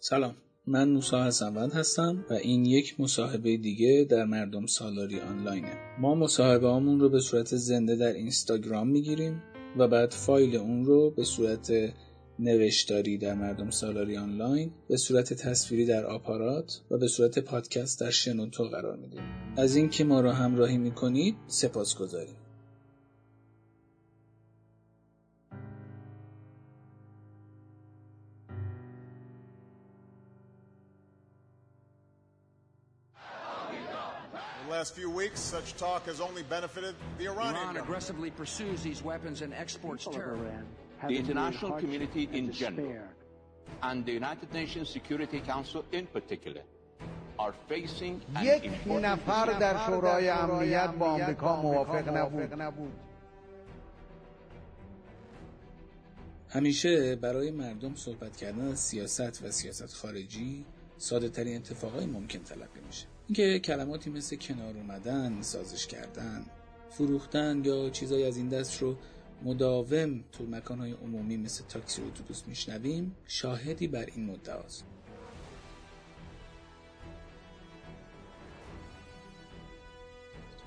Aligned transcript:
سلام. 0.00 0.34
من 0.66 0.88
موسا 0.88 1.24
حسنوند 1.24 1.72
هستم 1.72 2.24
و 2.30 2.32
این 2.32 2.66
یک 2.66 3.00
مصاحبه 3.00 3.56
دیگه 3.56 4.06
در 4.10 4.24
مردم 4.24 4.66
سالاری 4.66 5.20
آنلاینه. 5.20 5.72
ما 6.00 6.14
مصاحبه 6.14 6.68
همون 6.68 7.00
رو 7.00 7.08
به 7.08 7.20
صورت 7.20 7.56
زنده 7.56 7.96
در 7.96 8.12
اینستاگرام 8.12 8.88
می‌گیریم 8.88 9.42
و 9.78 9.88
بعد 9.88 10.10
فایل 10.10 10.56
اون 10.56 10.84
رو 10.84 11.10
به 11.10 11.24
صورت 11.24 11.72
نوشتاری 12.38 13.18
در 13.18 13.34
مردم 13.34 13.70
سالاری 13.70 14.16
آنلاین 14.16 14.70
به 14.88 14.96
صورت 14.96 15.32
تصویری 15.32 15.86
در 15.86 16.06
آپارات 16.06 16.80
و 16.90 16.98
به 16.98 17.08
صورت 17.08 17.38
پادکست 17.38 18.00
در 18.00 18.10
شنوتو 18.10 18.64
قرار 18.64 18.96
میدیم. 18.96 19.22
از 19.56 19.76
اینکه 19.76 20.04
ما 20.04 20.20
را 20.20 20.32
همراهی 20.32 20.78
می‌کنید 20.78 21.36
سپاس 21.46 21.98
گذاریم 21.98 22.36
last 34.88 34.96
few 34.96 35.10
weeks, 35.10 35.38
such 35.38 35.76
talk 35.76 36.06
has 36.06 36.18
only 36.18 36.42
benefited 36.44 36.94
the 37.18 37.26
Iranian 37.26 37.40
Iran 37.40 37.54
government. 37.54 37.84
aggressively 37.84 38.30
pursues 38.30 38.82
these 38.82 39.02
weapons 39.02 39.42
and 39.42 39.52
exports 39.52 40.08
terror. 40.10 40.64
the 41.06 41.16
international 41.22 41.72
community 41.72 42.24
in 42.32 42.50
general 42.50 43.04
and 43.82 44.06
the 44.06 44.12
United 44.12 44.50
Nations 44.60 44.88
Security 44.88 45.40
Council 45.40 45.84
in 45.92 46.06
particular 46.06 46.62
are 47.38 47.54
facing 47.68 48.14
an 48.34 48.44
یک 48.44 48.64
important 48.64 49.04
نفر 49.04 49.46
در 49.58 49.86
شورای 49.86 50.28
امنیت 50.28 50.90
با 50.90 51.06
آمریکا 51.06 51.62
موافق 51.62 52.08
نبود 52.60 52.92
همیشه 56.48 57.16
برای 57.16 57.50
مردم 57.50 57.94
صحبت 57.94 58.36
کردن 58.36 58.68
از 58.68 58.80
سیاست 58.80 59.42
و 59.42 59.50
سیاست 59.50 59.94
خارجی 59.94 60.64
ساده 60.98 61.28
ترین 61.28 61.56
اتفاقای 61.56 62.06
ممکن 62.06 62.38
تلقی 62.38 62.80
میشه 62.86 63.06
اینکه 63.28 63.58
کلماتی 63.58 64.10
مثل 64.10 64.36
کنار 64.36 64.76
اومدن، 64.76 65.42
سازش 65.42 65.86
کردن، 65.86 66.46
فروختن 66.90 67.64
یا 67.64 67.90
چیزایی 67.90 68.24
از 68.24 68.36
این 68.36 68.48
دست 68.48 68.82
رو 68.82 68.96
مداوم 69.42 70.24
تو 70.32 70.46
مکانهای 70.46 70.92
عمومی 70.92 71.36
مثل 71.36 71.64
تاکسی 71.64 72.02
و 72.02 72.04
اتوبوس 72.04 72.42
میشنویم 72.46 73.16
شاهدی 73.26 73.86
بر 73.86 74.06
این 74.06 74.24
مدعاست. 74.24 74.84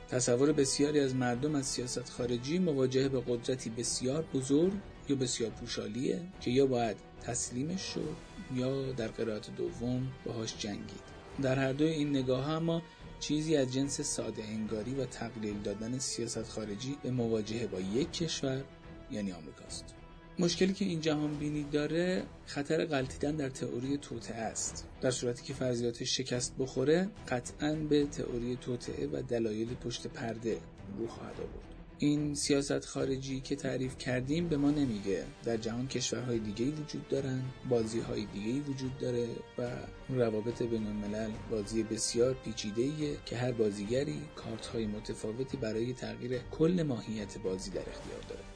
تصور 0.09 0.52
بسیاری 0.52 1.00
از 1.00 1.16
مردم 1.16 1.56
از 1.56 1.66
سیاست 1.66 2.09
خارجی 2.09 2.59
مواجهه 2.59 3.09
به 3.09 3.22
قدرتی 3.28 3.70
بسیار 3.70 4.26
بزرگ 4.34 4.73
یا 5.09 5.16
بسیار 5.16 5.52
پوشالیه 5.52 6.22
که 6.42 6.52
یا 6.52 6.66
باید 6.66 6.98
تسلیمش 7.22 7.82
شد 7.82 8.16
یا 8.56 8.92
در 8.92 9.08
قرائت 9.08 9.56
دوم 9.56 10.08
باهاش 10.26 10.58
جنگید. 10.58 11.11
در 11.41 11.55
هر 11.55 11.73
دوی 11.73 11.89
این 11.89 12.09
نگاه 12.09 12.49
اما 12.49 12.81
چیزی 13.19 13.55
از 13.55 13.73
جنس 13.73 14.01
ساده 14.01 14.43
انگاری 14.43 14.95
و 14.95 15.05
تقلیل 15.05 15.61
دادن 15.63 15.99
سیاست 15.99 16.49
خارجی 16.49 16.97
به 17.03 17.11
مواجهه 17.11 17.67
با 17.67 17.79
یک 17.79 18.11
کشور 18.11 18.63
یعنی 19.11 19.31
آمریکاست 19.31 19.85
مشکلی 20.39 20.73
که 20.73 20.85
این 20.85 21.02
جهان 21.02 21.37
بینی 21.37 21.63
داره 21.63 22.23
خطر 22.45 22.85
غلطیدن 22.85 23.35
در 23.35 23.49
تئوری 23.49 23.97
توطعه 23.97 24.41
است. 24.41 24.87
در 25.02 25.11
صورتی 25.11 25.43
که 25.43 25.53
فرضیاتش 25.53 26.17
شکست 26.17 26.55
بخوره 26.59 27.09
قطعا 27.29 27.75
به 27.75 28.05
تئوری 28.05 28.55
توطعه 28.61 29.07
و 29.07 29.21
دلایل 29.21 29.75
پشت 29.75 30.07
پرده 30.07 30.57
رو 30.97 31.07
خواهد 31.07 31.35
آورد. 31.39 31.70
این 32.03 32.35
سیاست 32.35 32.85
خارجی 32.85 33.41
که 33.41 33.55
تعریف 33.55 33.97
کردیم 33.97 34.47
به 34.47 34.57
ما 34.57 34.71
نمیگه. 34.71 35.23
در 35.44 35.57
جهان 35.57 35.88
کشورهای 35.88 36.39
دیگه 36.39 36.66
وجود 36.66 37.08
دارن 37.08 37.41
بازی 37.69 37.99
های 37.99 38.26
دیگه 38.26 38.70
وجود 38.70 38.98
داره 38.98 39.27
و 39.58 39.70
روابط 40.09 40.64
بین 40.64 40.87
الملل 40.87 41.31
بازی 41.52 41.83
بسیار 41.83 42.33
پیچیده 42.33 43.17
که 43.26 43.37
هر 43.37 43.52
بازیگری 43.52 44.21
کارت 44.36 44.65
های 44.65 44.86
متفاوتی 44.86 45.58
برای 45.58 45.93
تغییر 45.93 46.37
کل 46.52 46.83
ماهیت 46.83 47.37
بازی 47.37 47.71
در 47.71 47.89
اختیار 47.89 48.21
داره. 48.30 48.51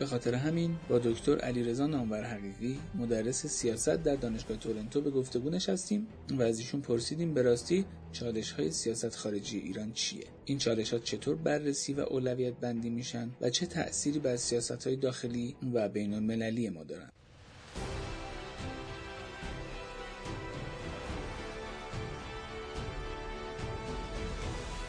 به 0.00 0.06
خاطر 0.06 0.34
همین 0.34 0.76
با 0.88 0.98
دکتر 0.98 1.38
علیرضا 1.38 1.86
نامور 1.86 2.22
حقیقی 2.22 2.78
مدرس 2.94 3.46
سیاست 3.46 3.88
در 3.88 4.16
دانشگاه 4.16 4.56
تورنتو 4.56 5.00
به 5.00 5.10
گفتگو 5.10 5.50
نشستیم 5.50 6.06
و 6.30 6.42
از 6.42 6.58
ایشون 6.58 6.80
پرسیدیم 6.80 7.34
به 7.34 7.42
راستی 7.42 7.84
چالش 8.12 8.52
های 8.52 8.70
سیاست 8.70 9.16
خارجی 9.16 9.58
ایران 9.58 9.92
چیه؟ 9.92 10.24
این 10.44 10.58
چالش 10.58 10.92
ها 10.92 10.98
چطور 10.98 11.36
بررسی 11.36 11.92
و 11.92 12.00
اولویت 12.00 12.54
بندی 12.54 12.90
میشن 12.90 13.30
و 13.40 13.50
چه 13.50 13.66
تأثیری 13.66 14.18
بر 14.18 14.36
سیاست 14.36 14.86
های 14.86 14.96
داخلی 14.96 15.56
و 15.74 15.88
بین 15.88 16.14
المللی 16.14 16.68
ما 16.68 16.84
دارن؟ 16.84 17.10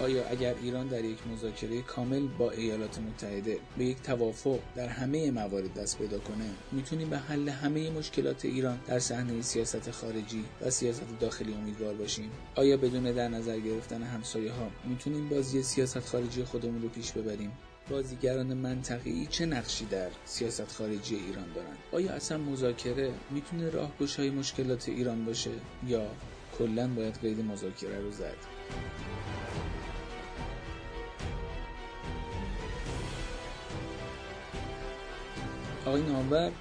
آیا 0.02 0.28
اگر 0.28 0.56
ایران 0.62 0.88
در 0.88 1.06
یک 1.06 1.18
مذاکره 1.28 1.82
کامل 1.82 2.28
با 2.28 2.52
ایالات 2.52 3.00
متحده 3.00 3.58
به 3.78 3.86
یک 3.86 4.02
توافق 4.02 4.60
در 4.76 4.88
همه 4.88 5.32
موارد 5.32 5.74
دست 5.74 5.98
پیدا 5.98 6.20
کنه 6.20 6.46
می‌تونیم 6.72 7.10
به 7.10 7.18
حل 7.18 7.50
همه 7.50 7.90
مشکلات 7.90 8.46
ایران 8.46 8.80
در 8.88 9.00
صحنه 9.00 9.42
سیاست 9.42 9.92
خارجی 9.92 10.46
و 10.62 10.70
سیاست 10.70 11.04
داخلی 11.20 11.54
امیدوار 11.54 11.94
باشیم؟ 11.94 12.32
آیا 12.56 12.78
بدون 12.78 13.04
در 13.04 13.28
نظر 13.28 13.60
گرفتن 13.60 14.04
همسایه 14.04 14.52
ها 14.52 14.68
می‌تونیم 14.86 15.30
بازی 15.30 15.64
سیاست 15.64 16.00
خارجی 16.00 16.44
خودمون 16.44 16.82
رو 16.82 16.90
پیش 16.90 17.12
ببریم؟ 17.12 17.52
بازیگران 17.90 18.54
منطقه‌ای 18.54 19.26
چه 19.26 19.46
نقشی 19.46 19.86
در 19.86 20.10
سیاست 20.26 20.72
خارجی 20.72 21.16
ایران 21.16 21.54
دارند 21.56 21.78
آیا 21.92 22.12
اصلا 22.12 22.38
مذاکره 22.38 23.12
می‌تونه 23.32 23.70
راهگشای 23.70 24.30
مشکلات 24.30 24.90
ایران 24.90 25.26
باشه 25.26 25.52
یا 25.88 26.08
کلا 26.58 26.88
باید 26.88 27.20
قید 27.22 27.40
مذاکره 27.40 28.00
رو 28.00 28.12
زد؟ 28.12 28.38
آقای 35.92 36.04
نامور 36.04 36.52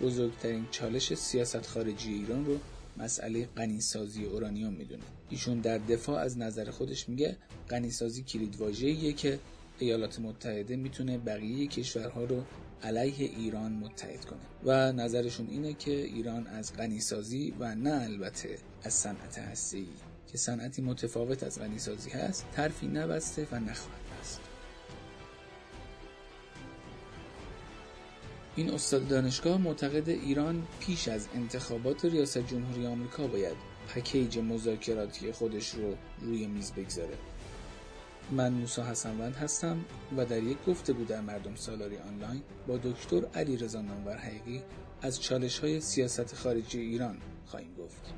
بزرگترین 0.00 0.66
چالش 0.70 1.14
سیاست 1.14 1.66
خارجی 1.66 2.12
ایران 2.14 2.46
رو 2.46 2.58
مسئله 2.96 3.48
غنیسازی 3.56 4.24
اورانیوم 4.24 4.72
می‌دونه. 4.72 5.02
ایشون 5.30 5.60
در 5.60 5.78
دفاع 5.78 6.20
از 6.20 6.38
نظر 6.38 6.70
خودش 6.70 7.08
میگه 7.08 7.36
غنیسازی 7.70 8.22
کلیدواژه‌ایه 8.22 9.12
که 9.12 9.38
ایالات 9.78 10.20
متحده 10.20 10.76
می‌تونه 10.76 11.18
بقیه 11.18 11.66
کشورها 11.66 12.24
رو 12.24 12.42
علیه 12.82 13.30
ایران 13.36 13.72
متحد 13.72 14.24
کنه. 14.24 14.40
و 14.64 14.92
نظرشون 14.92 15.48
اینه 15.50 15.74
که 15.74 15.90
ایران 15.90 16.46
از 16.46 16.72
غنیسازی 16.76 17.54
و 17.58 17.74
نه 17.74 18.02
البته 18.02 18.58
از 18.82 18.94
صنعت 18.94 19.38
هسته‌ای. 19.38 19.86
که 20.32 20.38
صنعتی 20.38 20.82
متفاوت 20.82 21.42
از 21.42 21.58
غنیسازی 21.58 22.10
هست 22.10 22.46
ترفی 22.52 22.86
نبسته 22.86 23.46
و 23.52 23.60
نخواهد. 23.60 24.07
این 28.58 28.70
استاد 28.70 29.08
دانشگاه 29.08 29.58
معتقد 29.58 30.08
ایران 30.08 30.66
پیش 30.80 31.08
از 31.08 31.28
انتخابات 31.34 32.04
ریاست 32.04 32.38
جمهوری 32.38 32.86
آمریکا 32.86 33.26
باید 33.26 33.56
پکیج 33.94 34.38
مذاکراتی 34.38 35.32
خودش 35.32 35.70
رو 35.70 35.94
روی 36.20 36.46
میز 36.46 36.72
بگذاره 36.72 37.14
من 38.30 38.52
موسا 38.52 38.84
حسنوند 38.84 39.36
هستم 39.36 39.84
و 40.16 40.24
در 40.24 40.42
یک 40.42 40.58
گفتگو 40.66 41.04
در 41.04 41.20
مردم 41.20 41.54
سالاری 41.54 41.96
آنلاین 41.98 42.42
با 42.66 42.76
دکتر 42.76 43.26
علی 43.34 43.56
رضا 43.56 43.80
نامور 43.80 44.16
حقیقی 44.16 44.62
از 45.02 45.22
چالش 45.22 45.58
های 45.58 45.80
سیاست 45.80 46.34
خارجی 46.34 46.80
ایران 46.80 47.16
خواهیم 47.46 47.74
گفت. 47.78 48.12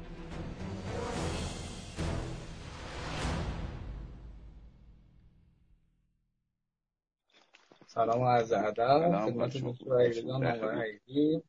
سلام 7.94 8.20
و 8.20 8.28
عرض 8.28 8.52
ادب. 8.52 9.24
خدمت 9.24 9.56
دکتر 9.56 10.22
نامور 10.26 10.74
حقیقی 10.74 11.42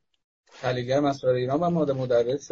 تحلیلگر 0.62 1.00
مسائل 1.00 1.36
ایران 1.36 1.60
و 1.60 1.70
ماده 1.70 1.94
مدرس 1.94 2.52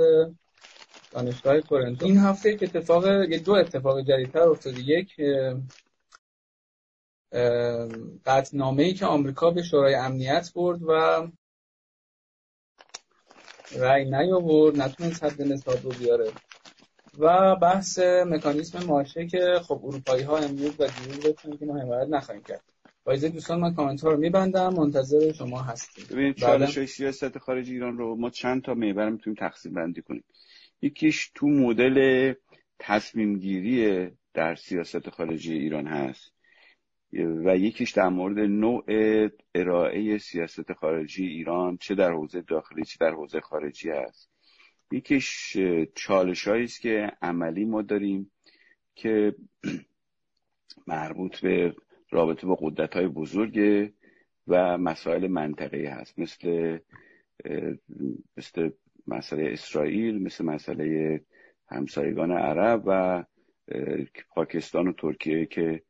دانشگاه 1.12 1.62
تورنتو. 1.62 2.06
این 2.06 2.18
هفته 2.18 2.57
که 2.57 2.65
اتفاق 2.65 3.25
دو 3.25 3.51
اتفاق 3.53 4.01
جدیدتر 4.01 4.50
افتاده. 4.50 4.80
یک 4.80 5.15
قطعنامه 8.25 8.83
ای 8.83 8.94
که 8.94 9.06
آمریکا 9.06 9.51
به 9.51 9.63
شورای 9.63 9.95
امنیت 9.95 10.51
برد 10.56 10.80
و 10.83 11.27
رأی 13.75 14.06
نیاورد. 14.06 14.81
نتونست 14.81 15.24
حد 15.24 15.42
نصاب 15.42 15.83
رو 15.83 15.89
بیاره. 15.89 16.31
و 17.19 17.56
بحث 17.56 18.00
مکانیسم 18.00 18.85
ماشه 18.85 19.27
که 19.27 19.59
خب 19.68 19.81
اروپایی 19.83 20.24
ها 20.24 20.38
امروز 20.38 20.80
و 20.80 20.88
دیروز 20.88 21.27
گفتن 21.27 21.57
که 21.57 21.65
ما 21.65 21.80
حمایت 21.80 22.07
نخواهیم 22.09 22.44
کرد. 22.44 22.63
با 23.09 23.15
دوستان 23.15 23.59
من 23.59 23.73
کامنت 23.73 24.01
ها 24.01 24.11
رو 24.11 24.17
میبندم. 24.17 24.73
منتظر 24.73 25.31
شما 25.33 25.61
هستیم. 25.61 26.06
ببینید 26.11 26.35
چالش 26.35 26.77
های 26.77 26.88
سیاست 26.88 27.38
خارجی 27.38 27.73
ایران 27.73 27.97
رو 27.97 28.15
ما 28.15 28.29
چند 28.29 28.61
تا 28.61 28.73
محور 28.73 29.09
می‌تونیم 29.09 29.39
تقسیم 29.39 29.73
بندی 29.73 30.01
کنیم. 30.01 30.23
یکیش 30.81 31.31
تو 31.35 31.47
مدل 31.47 32.33
تصمیم 32.79 33.39
گیری 33.39 34.07
در 34.33 34.56
سیاست 34.56 35.09
خارجی 35.09 35.53
ایران 35.53 35.88
هست 35.88 36.33
و 37.13 37.57
یکیش 37.57 37.91
در 37.91 38.09
مورد 38.09 38.39
نوع 38.39 38.83
ارائه 39.56 40.17
سیاست 40.17 40.73
خارجی 40.73 41.25
ایران 41.25 41.77
چه 41.77 41.95
در 41.95 42.11
حوزه 42.11 42.41
داخلی 42.41 42.85
چه 42.85 42.97
در 43.00 43.11
حوزه 43.11 43.39
خارجی 43.39 43.89
هست. 43.89 44.29
یکیش 44.91 45.57
چالش 45.95 46.47
است 46.47 46.81
که 46.81 47.11
عملی 47.21 47.65
ما 47.65 47.81
داریم 47.81 48.31
که 48.95 49.35
مربوط 50.88 51.39
به 51.39 51.75
رابطه 52.11 52.47
با 52.47 52.56
قدرت 52.61 52.95
های 52.95 53.07
بزرگ 53.07 53.89
و 54.47 54.77
مسائل 54.77 55.27
منطقه 55.27 55.89
هست. 55.89 56.19
مثل 56.19 56.77
مثل 58.38 58.69
مسئله 59.07 59.51
اسرائیل 59.51 60.23
مثل 60.23 60.45
مسئله 60.45 61.21
همسایگان 61.69 62.31
عرب 62.31 62.83
و 62.85 63.23
پاکستان 64.29 64.88
و 64.88 64.94
ترکیه 64.94 65.45
که 65.45 65.81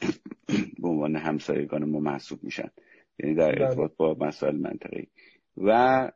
به 0.82 0.88
عنوان 0.88 1.16
همسایگان 1.16 1.84
ما 1.84 2.00
محسوب 2.00 2.44
میشن. 2.44 2.70
یعنی 3.18 3.34
در 3.34 3.52
بله. 3.52 3.64
ارتباط 3.64 3.92
با 3.96 4.16
مسائل 4.20 4.56
منطقه 4.56 5.06
و 5.56 6.12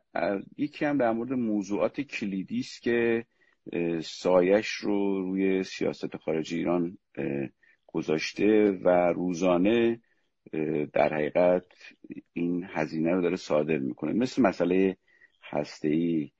یکی 0.57 0.85
هم 0.85 0.97
در 0.97 1.11
مورد 1.11 1.33
موضوعات 1.33 2.01
کلیدی 2.01 2.59
است 2.59 2.81
که 2.81 3.25
سایش 4.01 4.67
رو 4.67 5.21
روی 5.21 5.63
سیاست 5.63 6.17
خارجی 6.17 6.57
ایران 6.57 6.97
گذاشته 7.93 8.71
و 8.83 8.89
روزانه 9.13 10.01
در 10.93 11.13
حقیقت 11.13 11.65
این 12.33 12.67
هزینه 12.69 13.11
رو 13.11 13.21
داره 13.21 13.35
صادر 13.35 13.77
می‌کنه. 13.77 14.13
مثل 14.13 14.41
مسئله 14.41 14.97
هسته 15.43 15.87
ای 15.87 16.31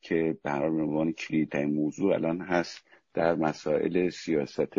که 0.00 0.38
به 0.42 0.50
هر 0.50 0.64
عنوان 0.64 1.12
کلیدترین 1.12 1.74
موضوع 1.74 2.14
الان 2.14 2.40
هست 2.40 2.86
در 3.14 3.34
مسائل 3.34 4.08
سیاست 4.10 4.74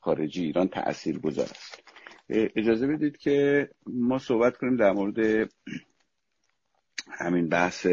خارجی. 0.00 0.44
ایران 0.44 0.68
تأثیر 0.68 1.18
گذار 1.18 1.44
است 1.44 1.82
اجازه 2.30 2.86
بدید 2.86 3.16
که 3.16 3.68
ما 3.86 4.18
صحبت 4.18 4.56
کنیم 4.56 4.76
در 4.76 4.92
مورد 4.92 5.50
همین 7.10 7.48
بحث. 7.48 7.86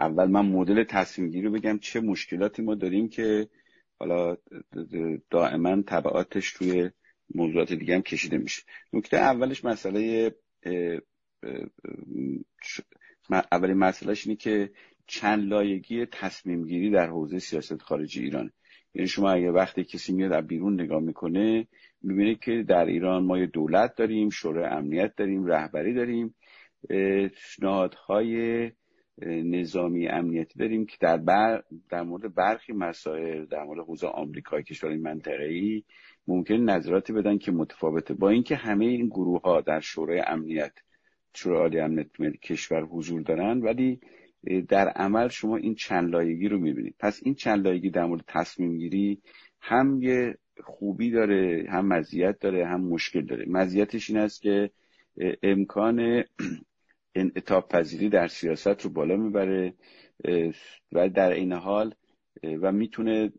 اول 0.00 0.30
من 0.30 0.46
مدل 0.46 0.84
تصمیم 0.84 1.30
گیری 1.30 1.48
بگم. 1.48 1.78
چه 1.78 2.00
مشکلاتی 2.00 2.62
ما 2.62 2.74
داریم 2.74 3.08
که 3.08 3.48
حالا 3.98 4.36
دائما 5.30 5.82
طبعاتش 5.82 6.52
توی 6.52 6.90
موضوعات 7.34 7.72
دیگه 7.72 7.94
هم 7.94 8.02
کشیده 8.02 8.38
میشه. 8.38 8.62
نکته 8.92 9.16
اولش 9.16 9.64
مسئله 9.64 10.30
اولین 13.52 13.76
مسئلهش 13.76 14.26
اینه 14.26 14.36
که 14.36 14.70
چند 15.06 15.48
لایگی 15.48 16.06
تصمیم 16.06 16.66
گیری 16.66 16.90
در 16.90 17.06
حوزه 17.06 17.38
سیاست 17.38 17.82
خارجی 17.82 18.22
ایران 18.22 18.50
یعنی 18.94 19.08
شما 19.08 19.30
اگه 19.30 19.50
وقتی 19.50 19.84
کسی 19.84 20.12
میاد 20.12 20.32
از 20.32 20.46
بیرون 20.46 20.80
نگاه 20.80 21.00
می‌کنه 21.00 21.66
می‌بینه 22.02 22.34
که 22.34 22.64
در 22.68 22.84
ایران 22.84 23.24
ما 23.24 23.38
یه 23.38 23.46
دولت 23.46 23.94
داریم 23.96 24.30
شورای 24.30 24.64
امنیت 24.64 25.16
داریم 25.16 25.46
رهبری 25.46 25.94
داریم 25.94 26.34
نهادهای 27.62 28.70
نظامی 29.26 30.08
امنیتی 30.08 30.58
داریم 30.58 30.86
که 30.86 30.96
در, 31.00 31.16
بر 31.16 31.62
در 31.90 32.02
مورد 32.02 32.34
برخی 32.34 32.72
مسائل 32.72 33.44
در 33.44 33.62
مورد 33.62 33.80
حوزه 33.80 34.06
آمریکا 34.06 34.60
کشور 34.60 34.96
منطقه 34.96 35.44
ای 35.44 35.84
ممکن 36.26 36.54
نظراتی 36.54 37.12
بدن 37.12 37.38
که 37.38 37.52
متفاوته. 37.52 38.14
با 38.14 38.28
اینکه 38.30 38.56
همه 38.56 38.84
این 38.84 39.06
گروه 39.06 39.42
ها 39.42 39.60
در 39.60 39.80
شورای 39.80 40.20
امنیت 40.26 40.72
شورای 41.34 41.60
عالی 41.60 41.80
امنیت 41.80 42.40
کشور 42.42 42.82
حضور 42.82 43.22
دارن 43.22 43.60
ولی 43.60 44.00
در 44.68 44.88
عمل 44.88 45.28
شما 45.28 45.56
این 45.56 45.74
چند 45.74 46.10
لایگی 46.10 46.48
رو 46.48 46.58
می‌بینید. 46.58 46.94
پس 46.98 47.20
این 47.22 47.34
چند 47.34 47.66
لایگی 47.66 47.90
در 47.90 48.04
مورد 48.04 48.24
تصمیم 48.28 48.78
گیری 48.78 49.22
هم 49.60 50.02
یه 50.02 50.38
خوبی 50.64 51.10
داره 51.10 51.66
هم 51.68 51.86
مزیت 51.86 52.38
داره 52.38 52.66
هم 52.66 52.80
مشکل 52.80 53.20
داره. 53.20 53.44
مزیتش 53.48 54.10
این 54.10 54.18
است 54.18 54.42
که 54.42 54.70
امکان 55.42 56.24
انعطاف 57.14 57.68
پذیری 57.68 58.08
در 58.08 58.28
سیاست 58.28 58.84
رو 58.84 58.90
بالا 58.90 59.16
می‌بره 59.16 59.74
و 60.92 61.08
در 61.08 61.32
این 61.32 61.52
حال 61.52 61.94
و 62.60 62.72
می‌تونه 62.72 63.32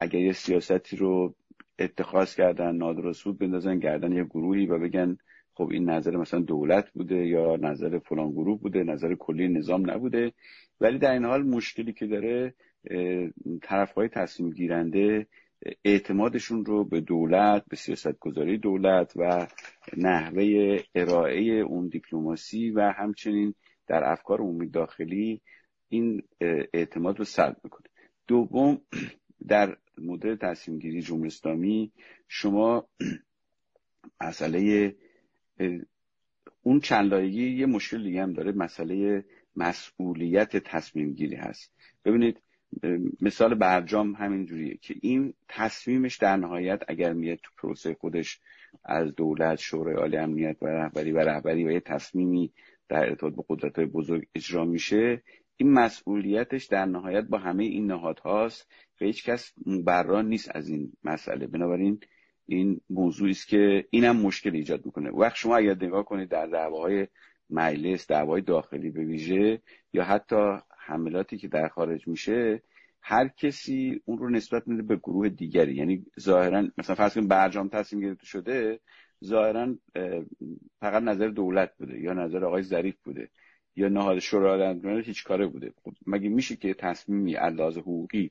اگر 0.00 0.20
یه 0.20 0.32
سیاستی 0.32 0.96
رو 0.96 1.34
اتخاذ 1.78 2.34
کردن 2.34 2.76
نادرست 2.76 3.24
بود 3.24 3.38
بندازن 3.38 3.78
گردن 3.78 4.12
یه 4.12 4.24
گروهی 4.24 4.66
و 4.66 4.78
بگن 4.78 5.16
خب 5.54 5.68
این 5.72 5.90
نظر 5.90 6.16
مثلا 6.16 6.40
دولت 6.40 6.90
بوده 6.90 7.26
یا 7.26 7.56
نظر 7.56 7.98
فلان 7.98 8.30
گروه 8.30 8.60
بوده 8.60 8.84
نظر 8.84 9.14
کلی 9.14 9.48
نظام 9.48 9.90
نبوده. 9.90 10.32
ولی 10.80 10.98
در 10.98 11.12
این 11.12 11.24
حال 11.24 11.42
مشکلی 11.42 11.92
که 11.92 12.06
داره 12.06 12.54
طرفهای 13.62 14.08
تصمیم 14.08 14.50
گیرنده 14.50 15.26
اعتمادشون 15.84 16.64
رو 16.64 16.84
به 16.84 17.00
دولت 17.00 17.64
به 17.68 17.76
سیاست 17.76 18.18
گذاری 18.18 18.58
دولت 18.58 19.12
و 19.16 19.46
نحوه 19.96 20.78
ارائه 20.94 21.42
اون 21.42 21.88
دیپلماسی 21.88 22.70
و 22.70 22.92
همچنین 22.96 23.54
در 23.86 24.04
افکار 24.04 24.40
عمومی 24.40 24.68
داخلی 24.68 25.40
این 25.88 26.22
اعتماد 26.74 27.18
رو 27.18 27.24
سلب 27.24 27.56
می‌کنه. 27.64 27.86
دوم 28.26 28.80
در 29.48 29.76
مدل 29.98 30.36
تصمیم 30.36 30.78
گیری 30.78 31.02
جمهوری 31.02 31.26
اسلامی 31.26 31.92
شما 32.28 32.88
مسئله 34.20 34.94
اون 36.62 36.80
چند 36.80 37.12
یه 37.22 37.66
مشکل 37.66 38.02
دیگه 38.02 38.22
هم 38.22 38.32
داره 38.32 38.52
مسئله 38.52 39.24
مسئولیت 39.56 40.56
تصمیم 40.56 41.12
گیری 41.12 41.36
هست. 41.36 41.72
ببینید 42.04 42.42
مثال 43.20 43.54
برجام 43.54 44.14
همین 44.14 44.46
جوریه 44.46 44.76
که 44.76 44.94
این 45.02 45.34
تصمیمش 45.48 46.16
در 46.16 46.36
نهایت 46.36 46.82
اگر 46.88 47.12
میاد 47.12 47.38
تو 47.42 47.50
پروسه 47.58 47.94
خودش 47.94 48.40
از 48.84 49.14
دولت 49.14 49.58
شورای 49.58 49.94
عالی 49.94 50.16
امنیت 50.16 50.56
و 50.62 50.66
رهبری 50.66 51.12
و 51.12 51.18
رهبری 51.18 51.64
و 51.64 51.70
یه 51.70 51.80
تصمیمی 51.80 52.52
در 52.88 53.08
ارتباط 53.08 53.34
با 53.34 53.44
قدرت 53.48 53.80
بزرگ 53.80 54.26
اجرا 54.34 54.64
میشه 54.64 55.22
این 55.56 55.72
مسئولیتش 55.72 56.64
در 56.64 56.84
نهایت 56.84 57.24
با 57.24 57.38
همه 57.38 57.64
این 57.64 57.86
نهادهاست 57.86 58.68
و 59.02 59.04
هیچ 59.04 59.24
کس 59.24 59.52
مبران 59.66 60.28
نیست 60.28 60.56
از 60.56 60.68
این 60.68 60.92
مسئله. 61.04 61.46
بنابراین 61.46 62.00
این 62.46 62.80
موضوعی 62.90 63.30
است 63.30 63.48
که 63.48 63.86
اینم 63.90 64.16
مشکل 64.16 64.54
ایجاد 64.54 64.86
می‌کنه. 64.86 65.10
وقت 65.10 65.36
شما 65.36 65.56
اگر 65.56 65.74
نگاه 65.74 66.04
کنید 66.04 66.28
در 66.28 66.46
دعواهای 66.46 67.06
مجلس 67.50 68.06
دعوای 68.06 68.42
داخلی 68.42 68.90
به 68.90 69.04
ویژه 69.04 69.62
یا 69.92 70.04
حتی 70.04 70.58
حملاتی 70.78 71.38
که 71.38 71.48
در 71.48 71.68
خارج 71.68 72.08
میشه 72.08 72.62
هر 73.00 73.28
کسی 73.28 74.00
اون 74.04 74.18
رو 74.18 74.30
نسبت 74.30 74.68
میده 74.68 74.82
به 74.82 74.96
گروه 74.96 75.28
دیگری. 75.28 75.74
یعنی 75.74 76.06
ظاهرا 76.20 76.68
مثلا 76.78 76.96
فرض 76.96 77.14
کنید 77.14 77.28
برجام 77.28 77.68
تصمیم 77.68 78.02
گرفته 78.02 78.26
شده 78.26 78.80
ظاهرا 79.24 79.74
فقط 80.80 81.02
نظر 81.02 81.28
دولت 81.28 81.72
بوده 81.78 82.00
یا 82.00 82.12
نظر 82.12 82.44
آقای 82.44 82.62
ظریف 82.62 82.96
بوده 83.04 83.30
یا 83.76 83.88
نهاد 83.88 84.18
شورای 84.18 85.02
هیچ 85.04 85.24
کاره 85.24 85.46
بوده. 85.46 85.72
خب 85.82 85.92
مگه 86.06 86.28
میشه 86.28 86.56
که 86.56 86.74
تصمیمی 86.74 87.34
علاوه 87.34 87.80
حقوقی 87.80 88.30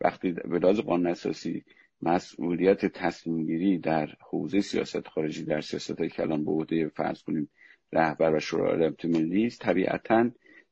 وقتی 0.00 0.32
به 0.32 0.58
لحاظ 0.58 0.80
قانون 0.80 1.06
اساسی 1.06 1.64
مسئولیت 2.02 2.86
تصمیم 2.86 3.46
گیری 3.46 3.78
در 3.78 4.08
حوزه 4.20 4.60
سیاست 4.60 5.08
خارجی 5.08 5.44
در 5.44 5.60
سیاست 5.60 6.02
کلان 6.02 6.44
به 6.44 6.50
عهده 6.50 6.88
فرض 6.88 7.22
کنیم 7.22 7.50
رهبر 7.92 8.34
و 8.34 8.40
شورای 8.40 8.84
امنیت 8.84 9.04
ملی 9.04 9.46
است 9.46 9.60
طبیعتا 9.60 10.30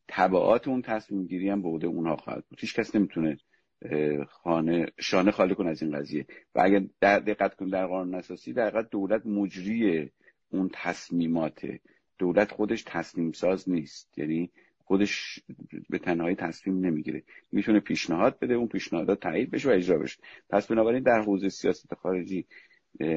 تبعات 0.09 0.68
اون 0.68 0.83
تصمیم 0.83 1.26
گیری 1.26 1.49
هم 1.49 1.62
به 1.62 1.68
عهده 1.68 1.87
اونها 1.87 2.16
خواهد 2.16 2.45
بود. 2.49 2.61
هیچ 2.61 2.75
کس 2.75 2.95
نمی‌تونه 2.95 3.37
خانه 4.28 4.87
شانه 5.00 5.30
خالی 5.30 5.54
کنه 5.54 5.71
از 5.71 5.83
این 5.83 5.99
قضیه. 5.99 6.26
و 6.54 6.61
اگر 6.64 6.83
در 7.00 7.18
دقت 7.18 7.54
کنیم 7.54 7.71
در 7.71 7.87
قانون 7.87 8.14
اساسی 8.14 8.52
در 8.52 8.66
حقیقت 8.66 8.90
دولت 8.90 9.26
مجری 9.26 10.11
اون 10.49 10.71
تصمیمات 10.73 11.66
دولت 12.18 12.52
خودش 12.52 12.83
تصمیم 12.87 13.33
ساز 13.33 13.68
نیست. 13.68 14.18
یعنی 14.18 14.50
خودش 14.87 15.40
به 15.90 15.99
تنهایی 15.99 16.37
تصمیم 16.37 16.87
نمی‌گیره. 16.87 17.23
می‌تونه 17.52 17.81
پیشنهاد 17.81 18.38
بده 18.38 18.55
اون 18.55 18.69
پیشنهادات 18.69 19.21
تایید 19.21 19.50
بشه 19.50 19.69
و 19.69 19.73
اجرا 19.73 19.99
بشه. 19.99 20.19
پس 20.50 20.66
بنابراین 20.66 21.02
در 21.02 21.21
حوزه 21.21 21.49
سیاست 21.49 21.95
خارجی 21.95 22.47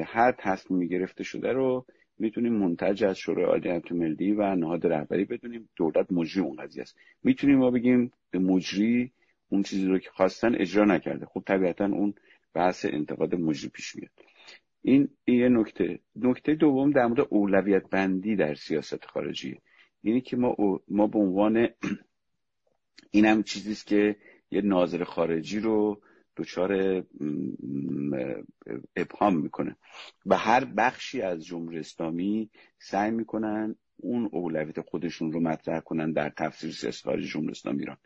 هر 0.04 0.32
تصمیمی 0.38 0.88
گرفته 0.88 1.24
شده 1.24 1.52
رو 1.52 1.86
می‌تونیم 2.18 2.52
منتج 2.52 3.04
از 3.04 3.18
شورای 3.18 3.44
عالی 3.44 3.82
ملی 3.90 4.32
و 4.32 4.54
نهاد 4.54 4.86
رهبری 4.86 5.24
بدونیم. 5.24 5.68
دولت 5.76 6.12
مجری 6.12 6.42
اون 6.42 6.56
قضیه 6.56 6.82
است. 6.82 6.96
می‌تونیم 7.24 7.58
ما 7.58 7.70
بگیم 7.70 8.12
مجری 8.34 9.12
اون 9.48 9.62
چیزی 9.62 9.86
رو 9.86 9.98
که 9.98 10.10
خواستن 10.10 10.54
اجرا 10.54 10.84
نکرده. 10.84 11.26
خب 11.26 11.42
طبیعتا 11.46 11.84
اون 11.84 12.14
بحث 12.54 12.84
انتقاد 12.84 13.34
مجری 13.34 13.68
پیش 13.68 13.96
میاد. 13.96 14.10
این 14.82 15.08
یه 15.26 15.48
نکته. 15.48 15.98
نکته 16.16 16.54
دوم 16.54 16.90
در 16.90 17.06
مورد 17.06 17.26
اولویت 17.30 17.90
بندی 17.90 18.36
در 18.36 18.54
سیاست 18.54 19.04
خارجی. 19.04 19.58
اینی 20.02 20.20
که 20.20 20.36
ما 20.36 20.56
ما 20.88 21.06
به 21.06 21.18
عنوان 21.18 21.68
این 23.10 23.24
هم 23.26 23.42
چیزیست 23.42 23.86
که 23.86 24.16
یه 24.50 24.60
ناظر 24.60 25.04
خارجی 25.04 25.60
رو 25.60 26.02
دچار 26.36 27.02
ابهام 28.96 29.36
می‌کنه. 29.36 29.76
و 30.26 30.36
هر 30.36 30.64
بخشی 30.64 31.22
از 31.22 31.44
جمهوری 31.44 31.78
اسلامی 31.78 32.50
سعی 32.78 33.10
می‌کنن 33.10 33.76
اون 33.96 34.28
اولویت 34.32 34.80
خودشون 34.80 35.32
رو 35.32 35.40
مطرح 35.40 35.80
کنن 35.80 36.12
در 36.12 36.30
تفسیر 36.30 36.72
سیاست 36.72 37.04
خارجی 37.04 37.28
جمهوری 37.28 37.50
اسلامی 37.50 37.78
ایران 37.78 37.96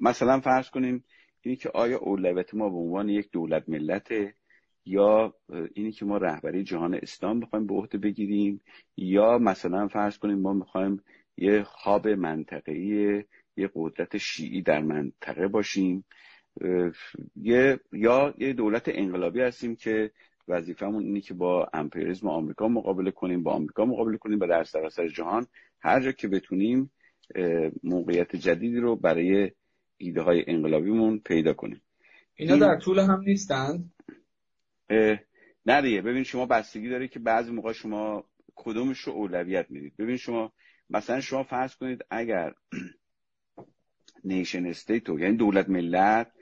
مثلا 0.00 0.40
فرض 0.40 0.70
کنیم 0.70 1.04
اینی 1.40 1.56
که 1.56 1.70
آیا 1.70 1.98
اولویت 1.98 2.54
ما 2.54 2.68
به 2.70 2.76
عنوان 2.76 3.08
یک 3.08 3.30
دولت 3.30 3.68
ملته 3.68 4.34
یا 4.84 5.34
اینی 5.74 5.92
که 5.92 6.04
ما 6.04 6.16
رهبری 6.16 6.64
جهان 6.64 6.94
اسلام 6.94 7.40
بخوایم 7.40 7.66
به 7.66 7.74
عهده 7.74 7.98
بگیریم 7.98 8.60
یا 8.96 9.38
مثلا 9.38 9.88
فرض 9.88 10.18
کنیم 10.18 10.38
ما 10.38 10.52
می‌خوایم 10.52 11.02
یه 11.36 11.62
خواب 11.62 12.08
منطقه‌ای 12.08 13.24
یه 13.56 13.70
قدرت 13.74 14.18
شیعی 14.18 14.62
در 14.62 14.80
منطقه 14.80 15.48
باشیم. 15.48 16.04
یه 17.36 17.80
یا 17.92 18.34
یه 18.38 18.52
دولت 18.52 18.82
انقلابی 18.86 19.40
هستیم 19.40 19.76
که 19.76 20.10
وظیفمون 20.48 21.04
اینه 21.04 21.20
که 21.20 21.34
با 21.34 21.68
امپریالیسم 21.72 22.28
آمریکا 22.28 22.68
مقابله 22.68 23.10
کنیم 23.10 23.42
با 23.42 23.52
آمریکا 23.52 23.84
مقابله 23.84 24.16
کنیم 24.16 24.40
و 24.40 24.46
در 24.46 24.64
سراسر 24.64 25.08
جهان 25.08 25.46
هر 25.80 26.00
جا 26.00 26.12
که 26.12 26.28
بتونیم 26.28 26.90
موقعیت 27.82 28.36
جدیدی 28.36 28.80
رو 28.80 28.96
برای 28.96 29.50
ایده 29.96 30.22
های 30.22 30.44
انقلابیمون 30.46 31.18
پیدا 31.18 31.52
کنیم. 31.52 31.80
اینا 32.34 32.56
در 32.56 32.76
طول 32.76 32.98
هم 32.98 33.20
نیستند 33.20 33.92
نه 35.66 35.82
دیگه. 35.82 36.02
ببین 36.02 36.22
شما 36.22 36.46
بستگی 36.46 36.88
داره 36.88 37.08
که 37.08 37.18
بعضی 37.18 37.52
موقع 37.52 37.72
شما 37.72 38.24
کدومش 38.54 38.98
رو 38.98 39.12
اولویت 39.12 39.66
می‌دید. 39.70 39.96
ببین 39.98 40.16
شما 40.16 40.52
مثلا 40.90 41.20
شما 41.20 41.42
فرض 41.42 41.74
کنید 41.74 42.04
اگر 42.10 42.52
نیشن 44.24 44.66
استیتو 44.66 45.20
یعنی 45.20 45.36
دولت 45.36 45.68
ملت 45.68 46.32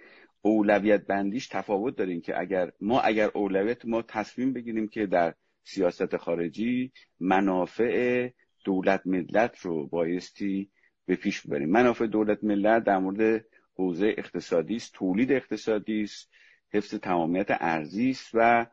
اولویت 0.42 1.06
بندیش 1.06 1.48
تفاوت 1.48 1.96
داریم 1.96 2.20
که 2.20 2.40
اگر 2.40 2.72
ما 2.80 3.00
اگر 3.00 3.30
اولویت 3.34 3.84
ما 3.84 4.02
تصمیم 4.02 4.52
بگیریم 4.52 4.88
که 4.88 5.06
در 5.06 5.34
سیاست 5.64 6.16
خارجی 6.16 6.92
منافع 7.20 8.28
دولت 8.64 9.02
ملت 9.06 9.58
رو 9.58 9.86
بایستی 9.86 10.70
به 11.06 11.16
پیش 11.16 11.46
ببریم. 11.46 11.68
منافع 11.70 12.06
دولت 12.06 12.44
ملت 12.44 12.84
در 12.84 12.98
مورد 12.98 13.44
حوزه 13.74 14.14
اقتصادی 14.18 14.76
است 14.76 14.94
تولید 14.94 15.32
اقتصادی 15.32 16.02
است 16.02 16.30
حفظ 16.72 16.94
تمامیت 16.94 17.46
ارزی 17.50 18.10
است 18.10 18.30
و 18.34 18.66